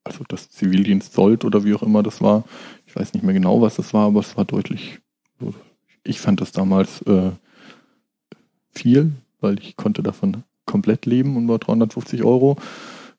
also 0.04 0.24
das 0.28 0.50
Zivildienst 0.50 1.14
sollt 1.14 1.46
oder 1.46 1.64
wie 1.64 1.74
auch 1.74 1.84
immer 1.84 2.04
das 2.04 2.22
war. 2.22 2.44
Ich 2.86 2.96
weiß 2.96 3.14
nicht 3.14 3.24
mehr 3.24 3.34
genau, 3.34 3.62
was 3.62 3.76
das 3.76 3.94
war, 3.94 4.08
aber 4.08 4.20
es 4.20 4.38
war 4.38 4.46
deutlich, 4.46 5.00
ich 6.04 6.20
fand 6.20 6.42
das 6.42 6.52
damals 6.52 7.02
äh, 7.04 7.32
viel, 8.72 9.14
weil 9.40 9.60
ich 9.60 9.76
konnte 9.76 10.04
davon 10.04 10.44
komplett 10.66 11.06
leben 11.06 11.36
und 11.36 11.48
bei 11.48 11.58
350 11.58 12.24
Euro 12.24 12.58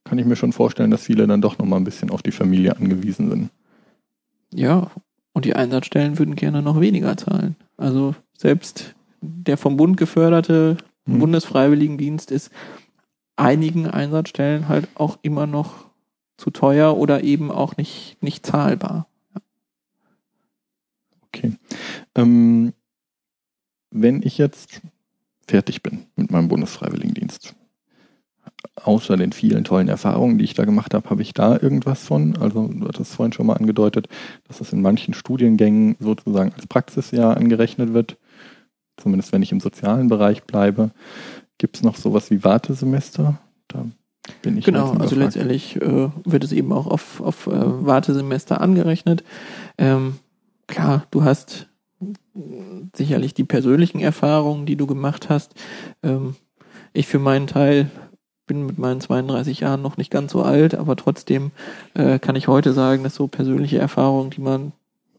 kann 0.04 0.18
ich 0.18 0.26
mir 0.26 0.36
schon 0.36 0.52
vorstellen, 0.52 0.90
dass 0.90 1.04
viele 1.04 1.26
dann 1.26 1.40
doch 1.40 1.58
nochmal 1.58 1.80
ein 1.80 1.84
bisschen 1.84 2.10
auf 2.10 2.22
die 2.22 2.32
Familie 2.32 2.76
angewiesen 2.76 3.28
sind. 3.28 3.50
Ja, 4.52 4.90
und 5.32 5.44
die 5.44 5.54
Einsatzstellen 5.54 6.18
würden 6.18 6.36
gerne 6.36 6.62
noch 6.62 6.80
weniger 6.80 7.16
zahlen. 7.16 7.56
Also 7.76 8.14
selbst 8.36 8.94
der 9.20 9.56
vom 9.56 9.76
Bund 9.76 9.96
geförderte 9.96 10.76
hm. 11.06 11.18
Bundesfreiwilligendienst 11.18 12.30
ist 12.30 12.50
einigen 13.36 13.86
Einsatzstellen 13.86 14.68
halt 14.68 14.88
auch 14.94 15.18
immer 15.22 15.46
noch 15.46 15.86
zu 16.36 16.50
teuer 16.50 16.96
oder 16.96 17.22
eben 17.22 17.50
auch 17.50 17.76
nicht, 17.76 18.16
nicht 18.20 18.46
zahlbar. 18.46 19.06
Okay. 21.26 21.52
Ähm, 22.14 22.72
wenn 23.90 24.22
ich 24.22 24.38
jetzt 24.38 24.80
fertig 25.46 25.82
bin 25.82 26.06
mit 26.16 26.30
meinem 26.30 26.48
Bundesfreiwilligendienst, 26.48 27.54
außer 28.76 29.16
den 29.16 29.32
vielen 29.32 29.64
tollen 29.64 29.88
Erfahrungen, 29.88 30.38
die 30.38 30.44
ich 30.44 30.54
da 30.54 30.64
gemacht 30.64 30.94
habe, 30.94 31.08
habe 31.10 31.22
ich 31.22 31.34
da 31.34 31.58
irgendwas 31.58 32.04
von? 32.04 32.36
Also 32.36 32.68
du 32.68 32.86
hattest 32.86 33.14
vorhin 33.14 33.32
schon 33.32 33.46
mal 33.46 33.56
angedeutet, 33.56 34.08
dass 34.48 34.58
das 34.58 34.72
in 34.72 34.82
manchen 34.82 35.14
Studiengängen 35.14 35.96
sozusagen 35.98 36.52
als 36.52 36.66
Praxisjahr 36.66 37.36
angerechnet 37.36 37.92
wird. 37.92 38.16
Zumindest 39.00 39.32
wenn 39.32 39.42
ich 39.42 39.52
im 39.52 39.60
sozialen 39.60 40.08
Bereich 40.08 40.44
bleibe. 40.44 40.90
Gibt 41.58 41.76
es 41.76 41.82
noch 41.82 41.96
sowas 41.96 42.30
wie 42.30 42.44
Wartesemester? 42.44 43.38
Da 43.68 43.86
bin 44.42 44.56
ich 44.56 44.64
genau, 44.64 44.92
also 44.92 45.16
letztendlich 45.16 45.76
äh, 45.76 46.08
wird 46.24 46.44
es 46.44 46.52
eben 46.52 46.72
auch 46.72 46.86
auf, 46.86 47.20
auf 47.20 47.46
äh, 47.46 47.50
Wartesemester 47.52 48.60
angerechnet. 48.60 49.24
Ähm, 49.78 50.16
klar, 50.66 51.06
du 51.10 51.24
hast 51.24 51.68
sicherlich 52.94 53.34
die 53.34 53.44
persönlichen 53.44 54.00
Erfahrungen, 54.00 54.66
die 54.66 54.76
du 54.76 54.86
gemacht 54.86 55.28
hast. 55.28 55.54
Ähm, 56.02 56.36
ich 56.92 57.06
für 57.06 57.18
meinen 57.18 57.46
Teil 57.46 57.90
bin 58.46 58.66
mit 58.66 58.78
meinen 58.78 59.00
32 59.00 59.60
Jahren 59.60 59.82
noch 59.82 59.96
nicht 59.96 60.10
ganz 60.10 60.32
so 60.32 60.42
alt, 60.42 60.74
aber 60.74 60.96
trotzdem 60.96 61.52
äh, 61.94 62.18
kann 62.18 62.36
ich 62.36 62.48
heute 62.48 62.72
sagen, 62.72 63.04
dass 63.04 63.14
so 63.14 63.28
persönliche 63.28 63.78
Erfahrungen, 63.78 64.30
die 64.30 64.40
man 64.40 64.72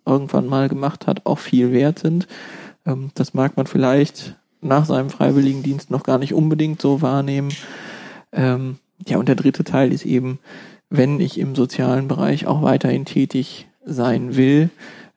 irgendwann 0.05 0.47
mal 0.47 0.67
gemacht 0.67 1.07
hat, 1.07 1.25
auch 1.25 1.39
viel 1.39 1.71
wert 1.71 1.99
sind. 1.99 2.27
Ähm, 2.85 3.11
das 3.15 3.33
mag 3.33 3.57
man 3.57 3.67
vielleicht 3.67 4.37
nach 4.61 4.85
seinem 4.85 5.09
Freiwilligendienst 5.09 5.89
noch 5.89 6.03
gar 6.03 6.17
nicht 6.17 6.33
unbedingt 6.33 6.81
so 6.81 7.01
wahrnehmen. 7.01 7.49
Ähm, 8.31 8.77
ja, 9.07 9.17
und 9.17 9.27
der 9.27 9.35
dritte 9.35 9.63
Teil 9.63 9.91
ist 9.91 10.05
eben, 10.05 10.39
wenn 10.89 11.19
ich 11.19 11.39
im 11.39 11.55
sozialen 11.55 12.07
Bereich 12.07 12.45
auch 12.45 12.61
weiterhin 12.61 13.05
tätig 13.05 13.67
sein 13.83 14.35
will, 14.35 14.69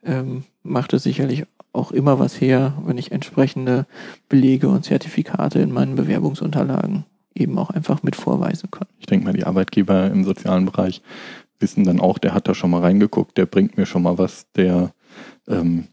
ähm, 0.03 0.43
macht 0.63 0.93
es 0.93 1.03
sicherlich 1.03 1.45
auch 1.73 1.91
immer 1.91 2.19
was 2.19 2.39
her, 2.39 2.73
wenn 2.85 2.97
ich 2.97 3.11
entsprechende 3.11 3.85
Belege 4.29 4.69
und 4.69 4.85
Zertifikate 4.85 5.59
in 5.59 5.71
meinen 5.71 5.95
Bewerbungsunterlagen 5.95 7.05
eben 7.35 7.57
auch 7.59 7.69
einfach 7.69 8.01
mit 8.01 8.15
vorweisen 8.15 8.71
können. 8.71 8.89
Ich 8.97 9.05
denke 9.07 9.25
mal, 9.25 9.33
die 9.33 9.43
Arbeitgeber 9.43 10.09
im 10.09 10.23
sozialen 10.23 10.65
Bereich 10.65 11.01
wissen 11.59 11.83
dann 11.83 11.99
auch, 11.99 12.17
der 12.17 12.33
hat 12.33 12.47
da 12.47 12.55
schon 12.55 12.71
mal 12.71 12.81
reingeguckt, 12.81 13.37
der 13.37 13.45
bringt 13.45 13.77
mir 13.77 13.85
schon 13.85 14.03
mal 14.03 14.17
was, 14.17 14.49
der 14.53 14.91
ähm, 15.47 15.87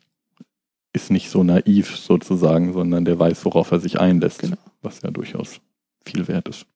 ist 0.93 1.11
nicht 1.11 1.31
so 1.31 1.43
naiv 1.43 1.97
sozusagen, 1.97 2.73
sondern 2.73 3.05
der 3.05 3.19
weiß, 3.19 3.45
worauf 3.45 3.71
er 3.71 3.81
sich 3.81 3.99
einlässt, 3.99 4.41
genau. 4.41 4.57
was 4.83 5.03
ja 5.03 5.11
durchaus 5.11 5.61
viel 6.05 6.29
wert 6.29 6.49
ist. 6.49 6.67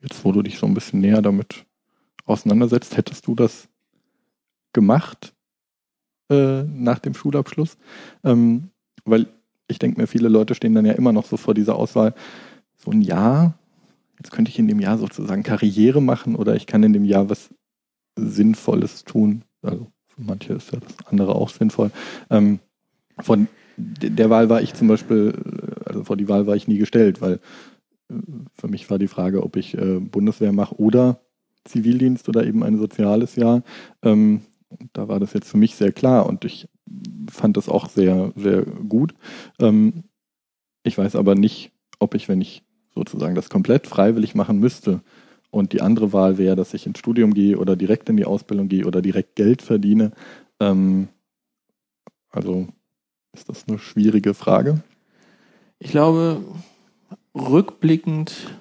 Jetzt, 0.00 0.24
wo 0.24 0.32
du 0.32 0.42
dich 0.42 0.58
so 0.58 0.66
ein 0.66 0.74
bisschen 0.74 1.00
näher 1.00 1.22
damit 1.22 1.64
auseinandersetzt, 2.24 2.96
hättest 2.96 3.26
du 3.26 3.34
das 3.34 3.68
gemacht 4.72 5.34
äh, 6.30 6.62
nach 6.62 7.00
dem 7.00 7.14
Schulabschluss? 7.14 7.76
Ähm, 8.22 8.70
weil 9.04 9.26
ich 9.66 9.78
denke 9.78 10.00
mir, 10.00 10.06
viele 10.06 10.28
Leute 10.28 10.54
stehen 10.54 10.74
dann 10.74 10.86
ja 10.86 10.92
immer 10.92 11.12
noch 11.12 11.26
so 11.26 11.36
vor 11.36 11.54
dieser 11.54 11.74
Auswahl, 11.74 12.14
so 12.76 12.90
ein 12.92 13.02
Jahr, 13.02 13.58
jetzt 14.18 14.30
könnte 14.30 14.50
ich 14.50 14.58
in 14.58 14.68
dem 14.68 14.80
Jahr 14.80 14.98
sozusagen 14.98 15.42
Karriere 15.42 16.00
machen 16.00 16.36
oder 16.36 16.54
ich 16.54 16.66
kann 16.66 16.82
in 16.82 16.92
dem 16.92 17.04
Jahr 17.04 17.28
was 17.28 17.50
Sinnvolles 18.16 19.04
tun. 19.04 19.42
Also 19.62 19.88
für 20.18 20.24
manche 20.26 20.52
ist 20.54 20.72
ja 20.72 20.80
das 20.80 21.06
andere 21.06 21.34
auch 21.34 21.48
sinnvoll. 21.48 21.90
Ähm, 22.30 22.58
von 23.18 23.48
der 23.76 24.30
Wahl 24.30 24.48
war 24.48 24.60
ich 24.60 24.74
zum 24.74 24.88
Beispiel, 24.88 25.32
also 25.84 26.04
vor 26.04 26.16
die 26.16 26.28
Wahl 26.28 26.46
war 26.46 26.56
ich 26.56 26.66
nie 26.66 26.78
gestellt, 26.78 27.20
weil 27.20 27.34
äh, 28.10 28.14
für 28.54 28.68
mich 28.68 28.90
war 28.90 28.98
die 28.98 29.08
Frage, 29.08 29.42
ob 29.42 29.56
ich 29.56 29.76
äh, 29.76 30.00
Bundeswehr 30.00 30.52
mache 30.52 30.76
oder 30.76 31.20
Zivildienst 31.64 32.28
oder 32.28 32.44
eben 32.46 32.64
ein 32.64 32.78
soziales 32.78 33.36
Jahr. 33.36 33.62
Ähm, 34.02 34.42
da 34.92 35.08
war 35.08 35.20
das 35.20 35.32
jetzt 35.32 35.48
für 35.48 35.58
mich 35.58 35.76
sehr 35.76 35.92
klar 35.92 36.26
und 36.26 36.44
ich 36.44 36.68
fand 37.30 37.56
das 37.56 37.68
auch 37.68 37.88
sehr, 37.88 38.32
sehr 38.36 38.62
gut. 38.62 39.14
Ähm, 39.60 40.04
ich 40.82 40.98
weiß 40.98 41.16
aber 41.16 41.34
nicht, 41.34 41.72
ob 41.98 42.14
ich, 42.14 42.28
wenn 42.28 42.40
ich 42.40 42.62
sozusagen 42.94 43.34
das 43.34 43.50
komplett 43.50 43.86
freiwillig 43.86 44.34
machen 44.34 44.58
müsste. 44.58 45.00
Und 45.50 45.72
die 45.72 45.80
andere 45.80 46.12
Wahl 46.12 46.38
wäre, 46.38 46.56
dass 46.56 46.74
ich 46.74 46.86
ins 46.86 46.98
Studium 46.98 47.32
gehe 47.32 47.58
oder 47.58 47.74
direkt 47.74 48.08
in 48.08 48.16
die 48.16 48.26
Ausbildung 48.26 48.68
gehe 48.68 48.86
oder 48.86 49.00
direkt 49.00 49.36
Geld 49.36 49.62
verdiene. 49.62 50.12
Ähm, 50.60 51.08
also 52.30 52.68
ist 53.32 53.48
das 53.48 53.64
eine 53.66 53.78
schwierige 53.78 54.34
Frage? 54.34 54.82
Ich 55.78 55.90
glaube, 55.90 56.42
rückblickend 57.34 58.58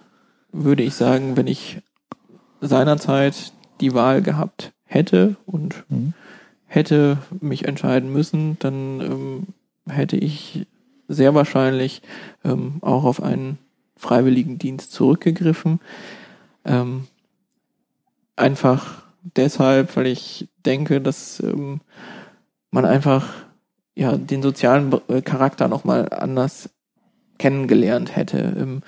würde 0.52 0.84
ich 0.84 0.94
sagen, 0.94 1.36
wenn 1.36 1.48
ich 1.48 1.82
seinerzeit 2.62 3.54
die 3.82 3.94
Wahl 3.94 4.22
gehabt 4.22 4.74
hätte 4.84 5.36
und 5.46 5.84
mhm. 5.90 6.14
hätte 6.66 7.18
mich 7.40 7.66
entscheiden 7.66 8.12
müssen, 8.12 8.58
dann 8.60 9.02
ähm, 9.02 9.48
hätte 9.88 10.18
ich 10.18 10.66
sehr 11.08 11.34
wahrscheinlich 11.36 12.02
ähm, 12.44 12.78
auch 12.82 13.04
auf 13.04 13.22
einen 13.22 13.58
Freiwilligendienst 13.96 14.92
zurückgegriffen. 14.92 15.80
Ähm, 16.68 17.08
einfach 18.36 19.04
deshalb, 19.36 19.96
weil 19.96 20.08
ich 20.08 20.48
denke, 20.66 21.02
dass 21.02 21.40
ähm, 21.42 21.82
man 22.72 22.86
einfach 22.86 23.34
ja 23.96 24.16
den 24.16 24.42
sozialen 24.42 24.94
äh, 25.08 25.22
Charakter 25.22 25.68
nochmal 25.68 26.10
anders 26.10 26.70
kennengelernt 27.38 28.16
hätte. 28.16 28.56
Ähm, 28.60 28.84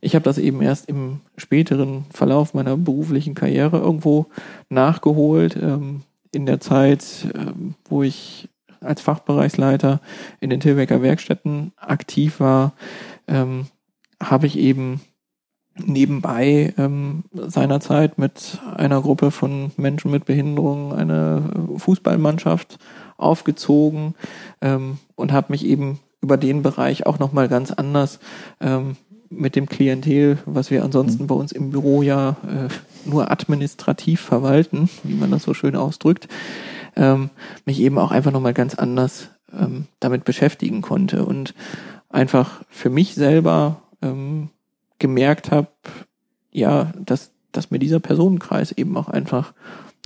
ich 0.00 0.14
habe 0.14 0.22
das 0.22 0.38
eben 0.38 0.62
erst 0.62 0.88
im 0.88 1.20
späteren 1.36 2.06
Verlauf 2.10 2.54
meiner 2.54 2.76
beruflichen 2.76 3.34
Karriere 3.34 3.78
irgendwo 3.78 4.26
nachgeholt. 4.68 5.56
Ähm, 5.56 6.02
in 6.32 6.46
der 6.46 6.60
Zeit, 6.60 7.26
ähm, 7.34 7.74
wo 7.88 8.02
ich 8.02 8.48
als 8.80 9.02
Fachbereichsleiter 9.02 10.00
in 10.40 10.48
den 10.48 10.60
Tilbecker 10.60 11.02
Werkstätten 11.02 11.72
aktiv 11.76 12.40
war, 12.40 12.72
habe 13.28 14.46
ich 14.46 14.58
eben 14.58 15.02
nebenbei 15.76 16.74
ähm, 16.76 17.24
seinerzeit 17.32 18.18
mit 18.18 18.58
einer 18.74 19.00
Gruppe 19.00 19.30
von 19.30 19.72
Menschen 19.76 20.10
mit 20.10 20.24
Behinderung 20.24 20.92
eine 20.92 21.42
Fußballmannschaft 21.76 22.78
aufgezogen 23.16 24.14
ähm, 24.60 24.98
und 25.14 25.32
habe 25.32 25.52
mich 25.52 25.64
eben 25.64 26.00
über 26.20 26.36
den 26.36 26.62
Bereich 26.62 27.06
auch 27.06 27.18
nochmal 27.18 27.48
ganz 27.48 27.70
anders 27.70 28.18
ähm, 28.60 28.96
mit 29.30 29.54
dem 29.56 29.68
Klientel, 29.68 30.38
was 30.44 30.70
wir 30.70 30.84
ansonsten 30.84 31.24
mhm. 31.24 31.26
bei 31.28 31.34
uns 31.34 31.52
im 31.52 31.70
Büro 31.70 32.02
ja 32.02 32.36
äh, 32.46 33.08
nur 33.08 33.30
administrativ 33.30 34.20
verwalten, 34.20 34.90
wie 35.04 35.14
man 35.14 35.30
das 35.30 35.44
so 35.44 35.54
schön 35.54 35.76
ausdrückt, 35.76 36.28
ähm, 36.96 37.30
mich 37.64 37.80
eben 37.80 37.98
auch 37.98 38.10
einfach 38.10 38.32
nochmal 38.32 38.54
ganz 38.54 38.74
anders 38.74 39.30
ähm, 39.52 39.86
damit 40.00 40.24
beschäftigen 40.24 40.82
konnte 40.82 41.24
und 41.24 41.54
einfach 42.08 42.62
für 42.68 42.90
mich 42.90 43.14
selber 43.14 43.82
ähm, 44.02 44.50
gemerkt 45.00 45.50
habe, 45.50 45.68
ja, 46.52 46.92
dass, 46.96 47.32
dass 47.50 47.72
mir 47.72 47.80
dieser 47.80 47.98
Personenkreis 47.98 48.70
eben 48.70 48.96
auch 48.96 49.08
einfach 49.08 49.52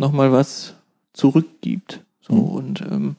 nochmal 0.00 0.32
was 0.32 0.74
zurückgibt. 1.12 2.02
So 2.22 2.34
mhm. 2.34 2.48
und 2.48 2.80
ähm, 2.80 3.16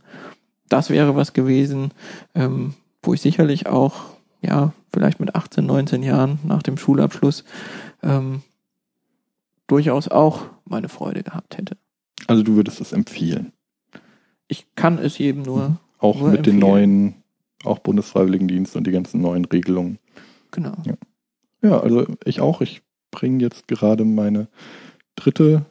das 0.68 0.90
wäre 0.90 1.16
was 1.16 1.34
gewesen, 1.34 1.92
ähm, 2.34 2.74
wo 3.04 3.14
ich 3.14 3.22
sicherlich 3.22 3.68
auch, 3.68 3.94
ja, 4.42 4.74
vielleicht 4.92 5.20
mit 5.20 5.36
18, 5.36 5.66
19 5.66 6.02
Jahren 6.02 6.40
nach 6.44 6.64
dem 6.64 6.78
Schulabschluss 6.78 7.44
ähm, 8.02 8.42
durchaus 9.68 10.08
auch 10.08 10.46
meine 10.66 10.90
Freude 10.90 11.24
gehabt 11.24 11.58
hätte. 11.58 11.78
Also 12.28 12.44
du 12.44 12.56
würdest 12.56 12.82
es 12.82 12.94
empfehlen? 12.94 13.52
Ich 14.48 14.68
kann 14.76 14.98
es 14.98 15.18
jedem 15.18 15.44
nur. 15.44 15.70
Mhm. 15.70 15.78
Auch 16.00 16.20
nur 16.20 16.30
mit 16.30 16.40
empfehlen. 16.40 16.60
den 16.60 16.68
neuen, 16.68 17.16
auch 17.64 17.80
Bundesfreiwilligendienst 17.80 18.76
und 18.76 18.86
die 18.86 18.92
ganzen 18.92 19.22
neuen 19.22 19.46
Regelungen. 19.46 20.00
Genau. 20.52 20.74
Ja. 20.86 20.94
Ja, 21.66 21.80
also 21.80 22.06
ich 22.24 22.42
auch. 22.42 22.62
Ich 22.62 22.82
bringe 23.12 23.42
jetzt 23.42 23.68
gerade 23.68 24.06
meine 24.06 24.48
dritte 25.16 25.66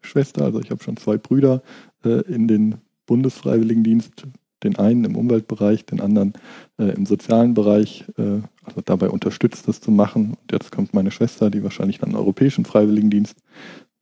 Schwester, 0.00 0.44
also 0.44 0.60
ich 0.60 0.70
habe 0.70 0.82
schon 0.82 0.96
zwei 0.96 1.18
Brüder 1.18 1.62
äh, 2.04 2.22
in 2.22 2.48
den 2.48 2.76
Bundesfreiwilligendienst, 3.06 4.26
den 4.62 4.76
einen 4.76 5.04
im 5.04 5.16
Umweltbereich, 5.16 5.84
den 5.86 6.00
anderen 6.00 6.32
äh, 6.78 6.90
im 6.90 7.06
sozialen 7.06 7.54
Bereich, 7.54 8.04
äh, 8.18 8.40
also 8.64 8.80
dabei 8.84 9.10
unterstützt, 9.10 9.68
das 9.68 9.80
zu 9.80 9.90
machen. 9.90 10.36
Und 10.40 10.52
jetzt 10.52 10.72
kommt 10.72 10.94
meine 10.94 11.10
Schwester, 11.10 11.50
die 11.50 11.62
wahrscheinlich 11.62 11.98
dann 11.98 12.10
einen 12.10 12.18
europäischen 12.18 12.64
Freiwilligendienst, 12.64 13.36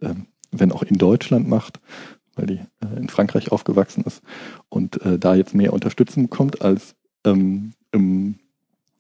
ähm, 0.00 0.26
wenn 0.50 0.72
auch 0.72 0.82
in 0.82 0.98
Deutschland 0.98 1.48
macht, 1.48 1.80
weil 2.36 2.46
die 2.46 2.60
äh, 2.80 2.96
in 2.96 3.08
Frankreich 3.08 3.52
aufgewachsen 3.52 4.04
ist 4.04 4.22
und 4.68 5.02
äh, 5.02 5.18
da 5.18 5.34
jetzt 5.34 5.54
mehr 5.54 5.72
Unterstützung 5.72 6.24
bekommt 6.24 6.62
als 6.62 6.94
ähm, 7.24 7.72
im 7.92 8.36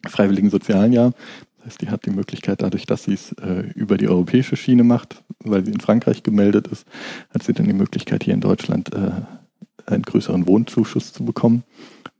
freiwilligen 0.06 0.50
sozialen 0.50 0.92
Jahr. 0.92 1.12
Das 1.58 1.66
heißt, 1.66 1.82
die 1.82 1.90
hat 1.90 2.06
die 2.06 2.10
Möglichkeit, 2.10 2.62
dadurch, 2.62 2.86
dass 2.86 3.04
sie 3.04 3.14
es 3.14 3.32
äh, 3.32 3.70
über 3.74 3.96
die 3.96 4.08
europäische 4.08 4.56
Schiene 4.56 4.84
macht, 4.84 5.22
weil 5.44 5.64
sie 5.64 5.72
in 5.72 5.80
Frankreich 5.80 6.22
gemeldet 6.22 6.68
ist, 6.68 6.86
hat 7.30 7.42
sie 7.42 7.52
dann 7.52 7.66
die 7.66 7.72
Möglichkeit, 7.72 8.24
hier 8.24 8.34
in 8.34 8.40
Deutschland 8.40 8.92
äh, 8.94 9.10
einen 9.86 10.02
größeren 10.02 10.46
Wohnzuschuss 10.46 11.12
zu 11.12 11.24
bekommen, 11.24 11.64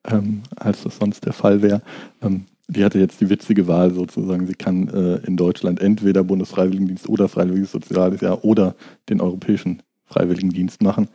ähm, 0.04 0.42
als 0.56 0.82
das 0.82 0.96
sonst 0.96 1.24
der 1.24 1.32
Fall 1.32 1.62
wäre. 1.62 1.82
Ähm, 2.22 2.46
die 2.68 2.84
hatte 2.84 2.98
jetzt 2.98 3.20
die 3.20 3.30
witzige 3.30 3.66
Wahl 3.66 3.94
sozusagen, 3.94 4.46
sie 4.46 4.54
kann 4.54 4.88
äh, 4.88 5.26
in 5.26 5.36
Deutschland 5.36 5.80
entweder 5.80 6.22
Bundesfreiwilligendienst 6.22 7.08
oder 7.08 7.28
Freiwilliges 7.28 7.72
Soziales 7.72 8.20
Jahr 8.20 8.44
oder 8.44 8.74
den 9.08 9.20
Europäischen 9.20 9.82
Freiwilligendienst 10.04 10.82
machen, 10.82 11.08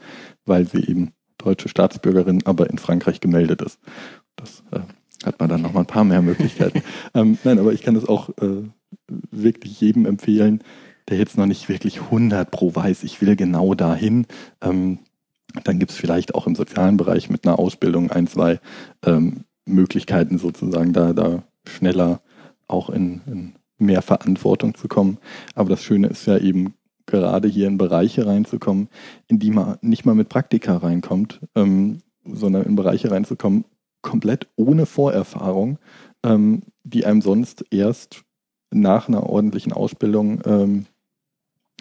weil 0.45 0.67
sie 0.67 0.83
eben 0.87 1.11
deutsche 1.37 1.69
Staatsbürgerin, 1.69 2.41
aber 2.45 2.69
in 2.69 2.77
Frankreich 2.77 3.19
gemeldet 3.19 3.61
ist. 3.61 3.79
Das 4.35 4.63
äh, 4.71 4.79
hat 5.25 5.39
man 5.39 5.49
dann 5.49 5.61
nochmal 5.61 5.83
ein 5.83 5.87
paar 5.87 6.03
mehr 6.03 6.21
Möglichkeiten. 6.21 6.81
ähm, 7.13 7.37
nein, 7.43 7.59
aber 7.59 7.73
ich 7.73 7.81
kann 7.81 7.95
das 7.95 8.05
auch 8.05 8.29
äh, 8.41 8.63
wirklich 9.31 9.79
jedem 9.79 10.05
empfehlen, 10.05 10.63
der 11.09 11.17
jetzt 11.17 11.37
noch 11.37 11.45
nicht 11.45 11.69
wirklich 11.69 12.01
100 12.01 12.49
pro 12.49 12.73
weiß, 12.75 13.03
ich 13.03 13.21
will 13.21 13.35
genau 13.35 13.73
dahin. 13.73 14.25
Ähm, 14.61 14.99
dann 15.63 15.79
gibt 15.79 15.91
es 15.91 15.97
vielleicht 15.97 16.35
auch 16.35 16.47
im 16.47 16.55
sozialen 16.55 16.97
Bereich 16.97 17.29
mit 17.29 17.45
einer 17.45 17.59
Ausbildung 17.59 18.11
ein, 18.11 18.27
zwei 18.27 18.59
ähm, 19.05 19.43
Möglichkeiten 19.65 20.37
sozusagen, 20.37 20.93
da, 20.93 21.13
da 21.13 21.43
schneller 21.67 22.21
auch 22.67 22.89
in, 22.89 23.21
in 23.27 23.53
mehr 23.77 24.01
Verantwortung 24.01 24.75
zu 24.75 24.87
kommen. 24.87 25.17
Aber 25.55 25.69
das 25.69 25.83
Schöne 25.83 26.07
ist 26.07 26.25
ja 26.25 26.37
eben 26.37 26.73
gerade 27.05 27.47
hier 27.47 27.67
in 27.67 27.77
Bereiche 27.77 28.25
reinzukommen, 28.25 28.87
in 29.27 29.39
die 29.39 29.51
man 29.51 29.77
nicht 29.81 30.05
mal 30.05 30.15
mit 30.15 30.29
Praktika 30.29 30.77
reinkommt, 30.77 31.41
ähm, 31.55 31.99
sondern 32.25 32.63
in 32.63 32.75
Bereiche 32.75 33.11
reinzukommen, 33.11 33.65
komplett 34.03 34.47
ohne 34.55 34.85
Vorerfahrung, 34.85 35.79
ähm, 36.23 36.61
die 36.83 37.05
einem 37.05 37.21
sonst 37.21 37.65
erst 37.71 38.23
nach 38.69 39.07
einer 39.07 39.27
ordentlichen 39.27 39.73
Ausbildung 39.73 40.41
ähm, 40.45 40.85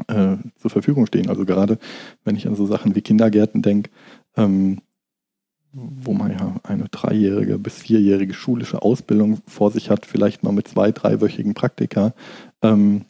äh, 0.08 0.36
zur 0.56 0.70
Verfügung 0.70 1.06
stehen. 1.06 1.28
Also 1.28 1.44
gerade 1.44 1.78
wenn 2.24 2.36
ich 2.36 2.46
an 2.46 2.56
so 2.56 2.64
Sachen 2.64 2.94
wie 2.94 3.02
Kindergärten 3.02 3.60
denke, 3.60 3.90
ähm, 4.36 4.80
wo 5.72 6.12
man 6.12 6.32
ja 6.32 6.56
eine 6.64 6.88
dreijährige 6.90 7.58
bis 7.58 7.78
vierjährige 7.78 8.34
schulische 8.34 8.82
Ausbildung 8.82 9.40
vor 9.46 9.70
sich 9.70 9.90
hat, 9.90 10.04
vielleicht 10.06 10.42
mal 10.42 10.52
mit 10.52 10.68
zwei, 10.68 10.92
dreiwöchigen 10.92 11.54
Praktika. 11.54 12.14
Ähm, 12.60 13.06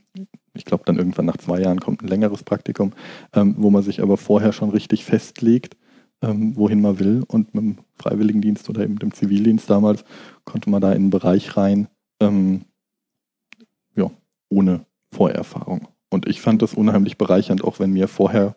ich 0.55 0.65
glaube, 0.65 0.85
dann 0.87 0.99
irgendwann 0.99 1.27
nach 1.27 1.39
zwei 1.39 1.61
Jahren 1.61 1.81
kommt 1.81 2.03
ein 2.03 2.09
längeres 2.09 2.45
Praktikum, 2.45 2.93
ähm, 3.33 3.55
wo 3.59 3.71
man 3.71 3.83
sich 3.83 4.01
aber 4.03 4.17
vorher 4.17 4.53
schon 4.53 4.71
richtig 4.71 5.05
festlegt, 5.05 5.77
ähm, 6.23 6.57
wohin 6.57 6.81
man 6.81 6.99
will. 6.99 7.25
Und 7.27 7.55
mit 7.55 7.63
dem 7.63 7.79
Freiwilligendienst 7.97 8.69
oder 8.71 8.83
eben 8.83 8.99
dem 8.99 9.13
Zivildienst 9.13 9.69
damals 9.69 10.05
konnte 10.45 10.71
man 10.71 10.81
da 10.81 10.91
in 10.93 11.03
einen 11.03 11.11
Bereich 11.11 11.57
rein, 11.57 11.89
ähm, 12.21 12.63
ja, 13.95 14.11
ohne 14.49 14.87
Vorerfahrung. 15.13 15.89
Und 16.11 16.29
ich 16.29 16.41
fand 16.41 16.63
das 16.63 16.75
unheimlich 16.75 17.19
bereichernd, 17.19 17.65
auch 17.65 17.81
wenn 17.81 17.93
mir 17.93 18.09
vorher 18.09 18.57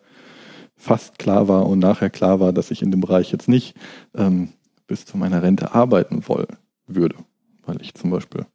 fast 0.76 1.18
klar 1.18 1.48
war 1.48 1.66
und 1.66 1.78
nachher 1.78 2.10
klar 2.10 2.38
war, 2.38 2.52
dass 2.52 2.70
ich 2.70 2.82
in 2.82 2.90
dem 2.90 3.00
Bereich 3.00 3.32
jetzt 3.32 3.48
nicht 3.48 3.74
ähm, 4.14 4.50
bis 4.86 5.06
zu 5.06 5.16
meiner 5.16 5.42
Rente 5.42 5.74
arbeiten 5.74 6.28
wollen 6.28 6.56
würde. 6.86 7.16
Weil 7.64 7.80
ich 7.80 7.94
zum 7.94 8.10
Beispiel 8.10 8.46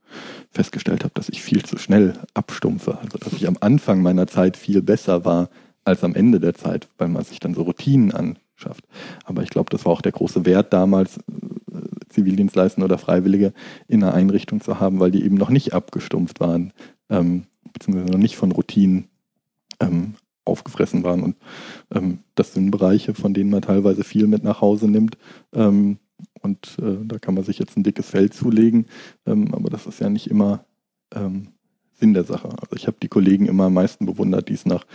festgestellt 0.51 1.03
habe, 1.03 1.13
dass 1.15 1.29
ich 1.29 1.41
viel 1.41 1.63
zu 1.63 1.77
schnell 1.77 2.13
abstumpfe. 2.33 2.97
Also 2.99 3.17
dass 3.17 3.33
ich 3.33 3.47
am 3.47 3.57
Anfang 3.59 4.01
meiner 4.01 4.27
Zeit 4.27 4.55
viel 4.55 4.81
besser 4.81 5.25
war 5.25 5.49
als 5.83 6.03
am 6.03 6.15
Ende 6.15 6.39
der 6.39 6.53
Zeit, 6.53 6.87
weil 6.97 7.07
man 7.07 7.23
sich 7.23 7.39
dann 7.39 7.55
so 7.55 7.63
Routinen 7.63 8.13
anschafft. 8.61 8.85
Aber 9.25 9.43
ich 9.43 9.49
glaube, 9.49 9.69
das 9.69 9.85
war 9.85 9.93
auch 9.93 10.01
der 10.01 10.11
große 10.11 10.45
Wert 10.45 10.73
damals, 10.73 11.17
äh, 11.17 11.21
Zivildienstleistende 12.09 12.85
oder 12.85 12.97
Freiwillige 12.97 13.53
in 13.87 14.03
einer 14.03 14.13
Einrichtung 14.13 14.61
zu 14.61 14.79
haben, 14.79 14.99
weil 14.99 15.11
die 15.11 15.23
eben 15.23 15.35
noch 15.35 15.49
nicht 15.49 15.73
abgestumpft 15.73 16.39
waren. 16.39 16.73
Ähm, 17.09 17.43
beziehungsweise 17.73 18.11
noch 18.11 18.19
nicht 18.19 18.35
von 18.35 18.51
Routinen 18.51 19.07
ähm, 19.79 20.15
aufgefressen 20.45 21.03
waren. 21.03 21.23
Und 21.23 21.35
ähm, 21.93 22.19
das 22.35 22.53
sind 22.53 22.71
Bereiche, 22.71 23.13
von 23.13 23.33
denen 23.33 23.49
man 23.49 23.61
teilweise 23.61 24.03
viel 24.03 24.27
mit 24.27 24.43
nach 24.43 24.61
Hause 24.61 24.89
nimmt. 24.89 25.17
Ähm, 25.53 25.97
und 26.41 26.77
äh, 26.79 26.97
da 27.03 27.17
kann 27.19 27.33
man 27.33 27.43
sich 27.43 27.59
jetzt 27.59 27.77
ein 27.77 27.83
dickes 27.83 28.09
Feld 28.09 28.33
zulegen, 28.33 28.85
ähm, 29.25 29.53
aber 29.53 29.69
das 29.69 29.87
ist 29.87 29.99
ja 29.99 30.09
nicht 30.09 30.29
immer 30.29 30.65
ähm, 31.15 31.49
Sinn 32.01 32.13
der 32.13 32.25
Sache. 32.25 32.49
Also 32.49 32.75
ich 32.75 32.87
habe 32.87 32.97
die 33.01 33.07
Kollegen 33.07 33.45
immer 33.45 33.65
am 33.65 33.73
meisten 33.73 34.05
bewundert, 34.05 34.49
die 34.49 34.53
es 34.53 34.65
nach 34.65 34.85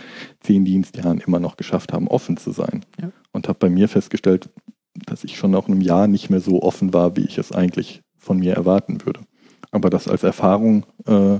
zehn 0.41 0.65
Dienstjahren 0.65 1.19
immer 1.19 1.39
noch 1.39 1.57
geschafft 1.57 1.93
haben, 1.93 2.07
offen 2.07 2.37
zu 2.37 2.51
sein. 2.51 2.85
Ja. 3.01 3.11
Und 3.31 3.47
habe 3.47 3.57
bei 3.57 3.69
mir 3.69 3.87
festgestellt, 3.87 4.49
dass 4.93 5.23
ich 5.23 5.37
schon 5.37 5.51
nach 5.51 5.67
einem 5.67 5.81
Jahr 5.81 6.07
nicht 6.07 6.29
mehr 6.29 6.41
so 6.41 6.61
offen 6.61 6.93
war, 6.93 7.17
wie 7.17 7.25
ich 7.25 7.39
es 7.39 7.51
eigentlich 7.51 8.03
von 8.17 8.37
mir 8.37 8.53
erwarten 8.53 9.03
würde. 9.05 9.21
Aber 9.71 9.89
das 9.89 10.07
als 10.07 10.23
Erfahrung 10.23 10.85
äh, 11.05 11.39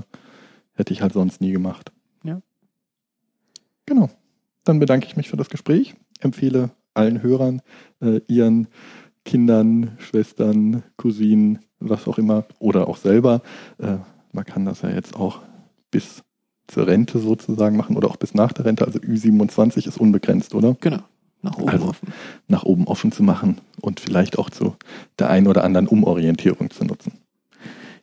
Hätte 0.78 0.92
ich 0.92 1.02
halt 1.02 1.12
sonst 1.12 1.40
nie 1.40 1.50
gemacht. 1.50 1.90
Ja. 2.22 2.40
Genau. 3.84 4.10
Dann 4.62 4.78
bedanke 4.78 5.08
ich 5.08 5.16
mich 5.16 5.28
für 5.28 5.36
das 5.36 5.50
Gespräch. 5.50 5.96
Empfehle 6.20 6.70
allen 6.94 7.20
Hörern, 7.20 7.62
äh, 8.00 8.20
ihren 8.28 8.68
Kindern, 9.24 9.96
Schwestern, 9.98 10.84
Cousinen, 10.96 11.58
was 11.80 12.06
auch 12.06 12.16
immer, 12.16 12.44
oder 12.60 12.86
auch 12.86 12.96
selber. 12.96 13.42
Äh, 13.78 13.96
man 14.32 14.44
kann 14.44 14.64
das 14.64 14.82
ja 14.82 14.90
jetzt 14.90 15.16
auch 15.16 15.40
bis 15.90 16.22
zur 16.66 16.86
Rente 16.86 17.18
sozusagen 17.18 17.76
machen 17.76 17.96
oder 17.96 18.08
auch 18.08 18.16
bis 18.16 18.34
nach 18.34 18.52
der 18.52 18.66
Rente. 18.66 18.84
Also 18.84 18.98
Ü27 18.98 19.86
ist 19.86 19.98
unbegrenzt, 19.98 20.54
oder? 20.54 20.76
Genau. 20.80 21.02
Nach 21.40 21.56
oben 21.56 21.68
also, 21.68 21.86
offen. 21.86 22.12
Nach 22.48 22.62
oben 22.64 22.86
offen 22.86 23.12
zu 23.12 23.22
machen 23.22 23.60
und 23.80 24.00
vielleicht 24.00 24.38
auch 24.38 24.50
zu 24.50 24.76
der 25.18 25.30
einen 25.30 25.46
oder 25.46 25.64
anderen 25.64 25.86
Umorientierung 25.86 26.70
zu 26.70 26.84
nutzen. 26.84 27.12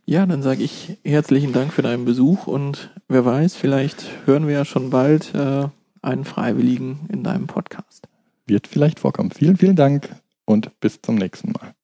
Ja, 0.06 0.26
dann 0.26 0.42
sage 0.42 0.64
ich 0.64 0.98
herzlichen 1.04 1.52
Dank 1.52 1.74
für 1.74 1.82
deinen 1.82 2.06
Besuch 2.06 2.48
und 2.48 2.92
wer 3.08 3.26
weiß, 3.26 3.56
vielleicht 3.56 4.06
hören 4.26 4.48
wir 4.48 4.54
ja 4.54 4.66
schon 4.66 4.90
bald 4.90 5.34
äh, 5.34 5.68
einen 6.02 6.26
Freiwilligen 6.26 7.00
in 7.12 7.24
deinem 7.24 7.48
Podcast. 7.48 8.08
Wird 8.46 8.68
vielleicht 8.68 9.00
vorkommen. 9.00 9.32
Vielen, 9.32 9.58
vielen 9.58 9.76
Dank 9.76 10.16
und 10.46 10.80
bis 10.80 11.02
zum 11.02 11.16
nächsten 11.16 11.52
Mal. 11.52 11.75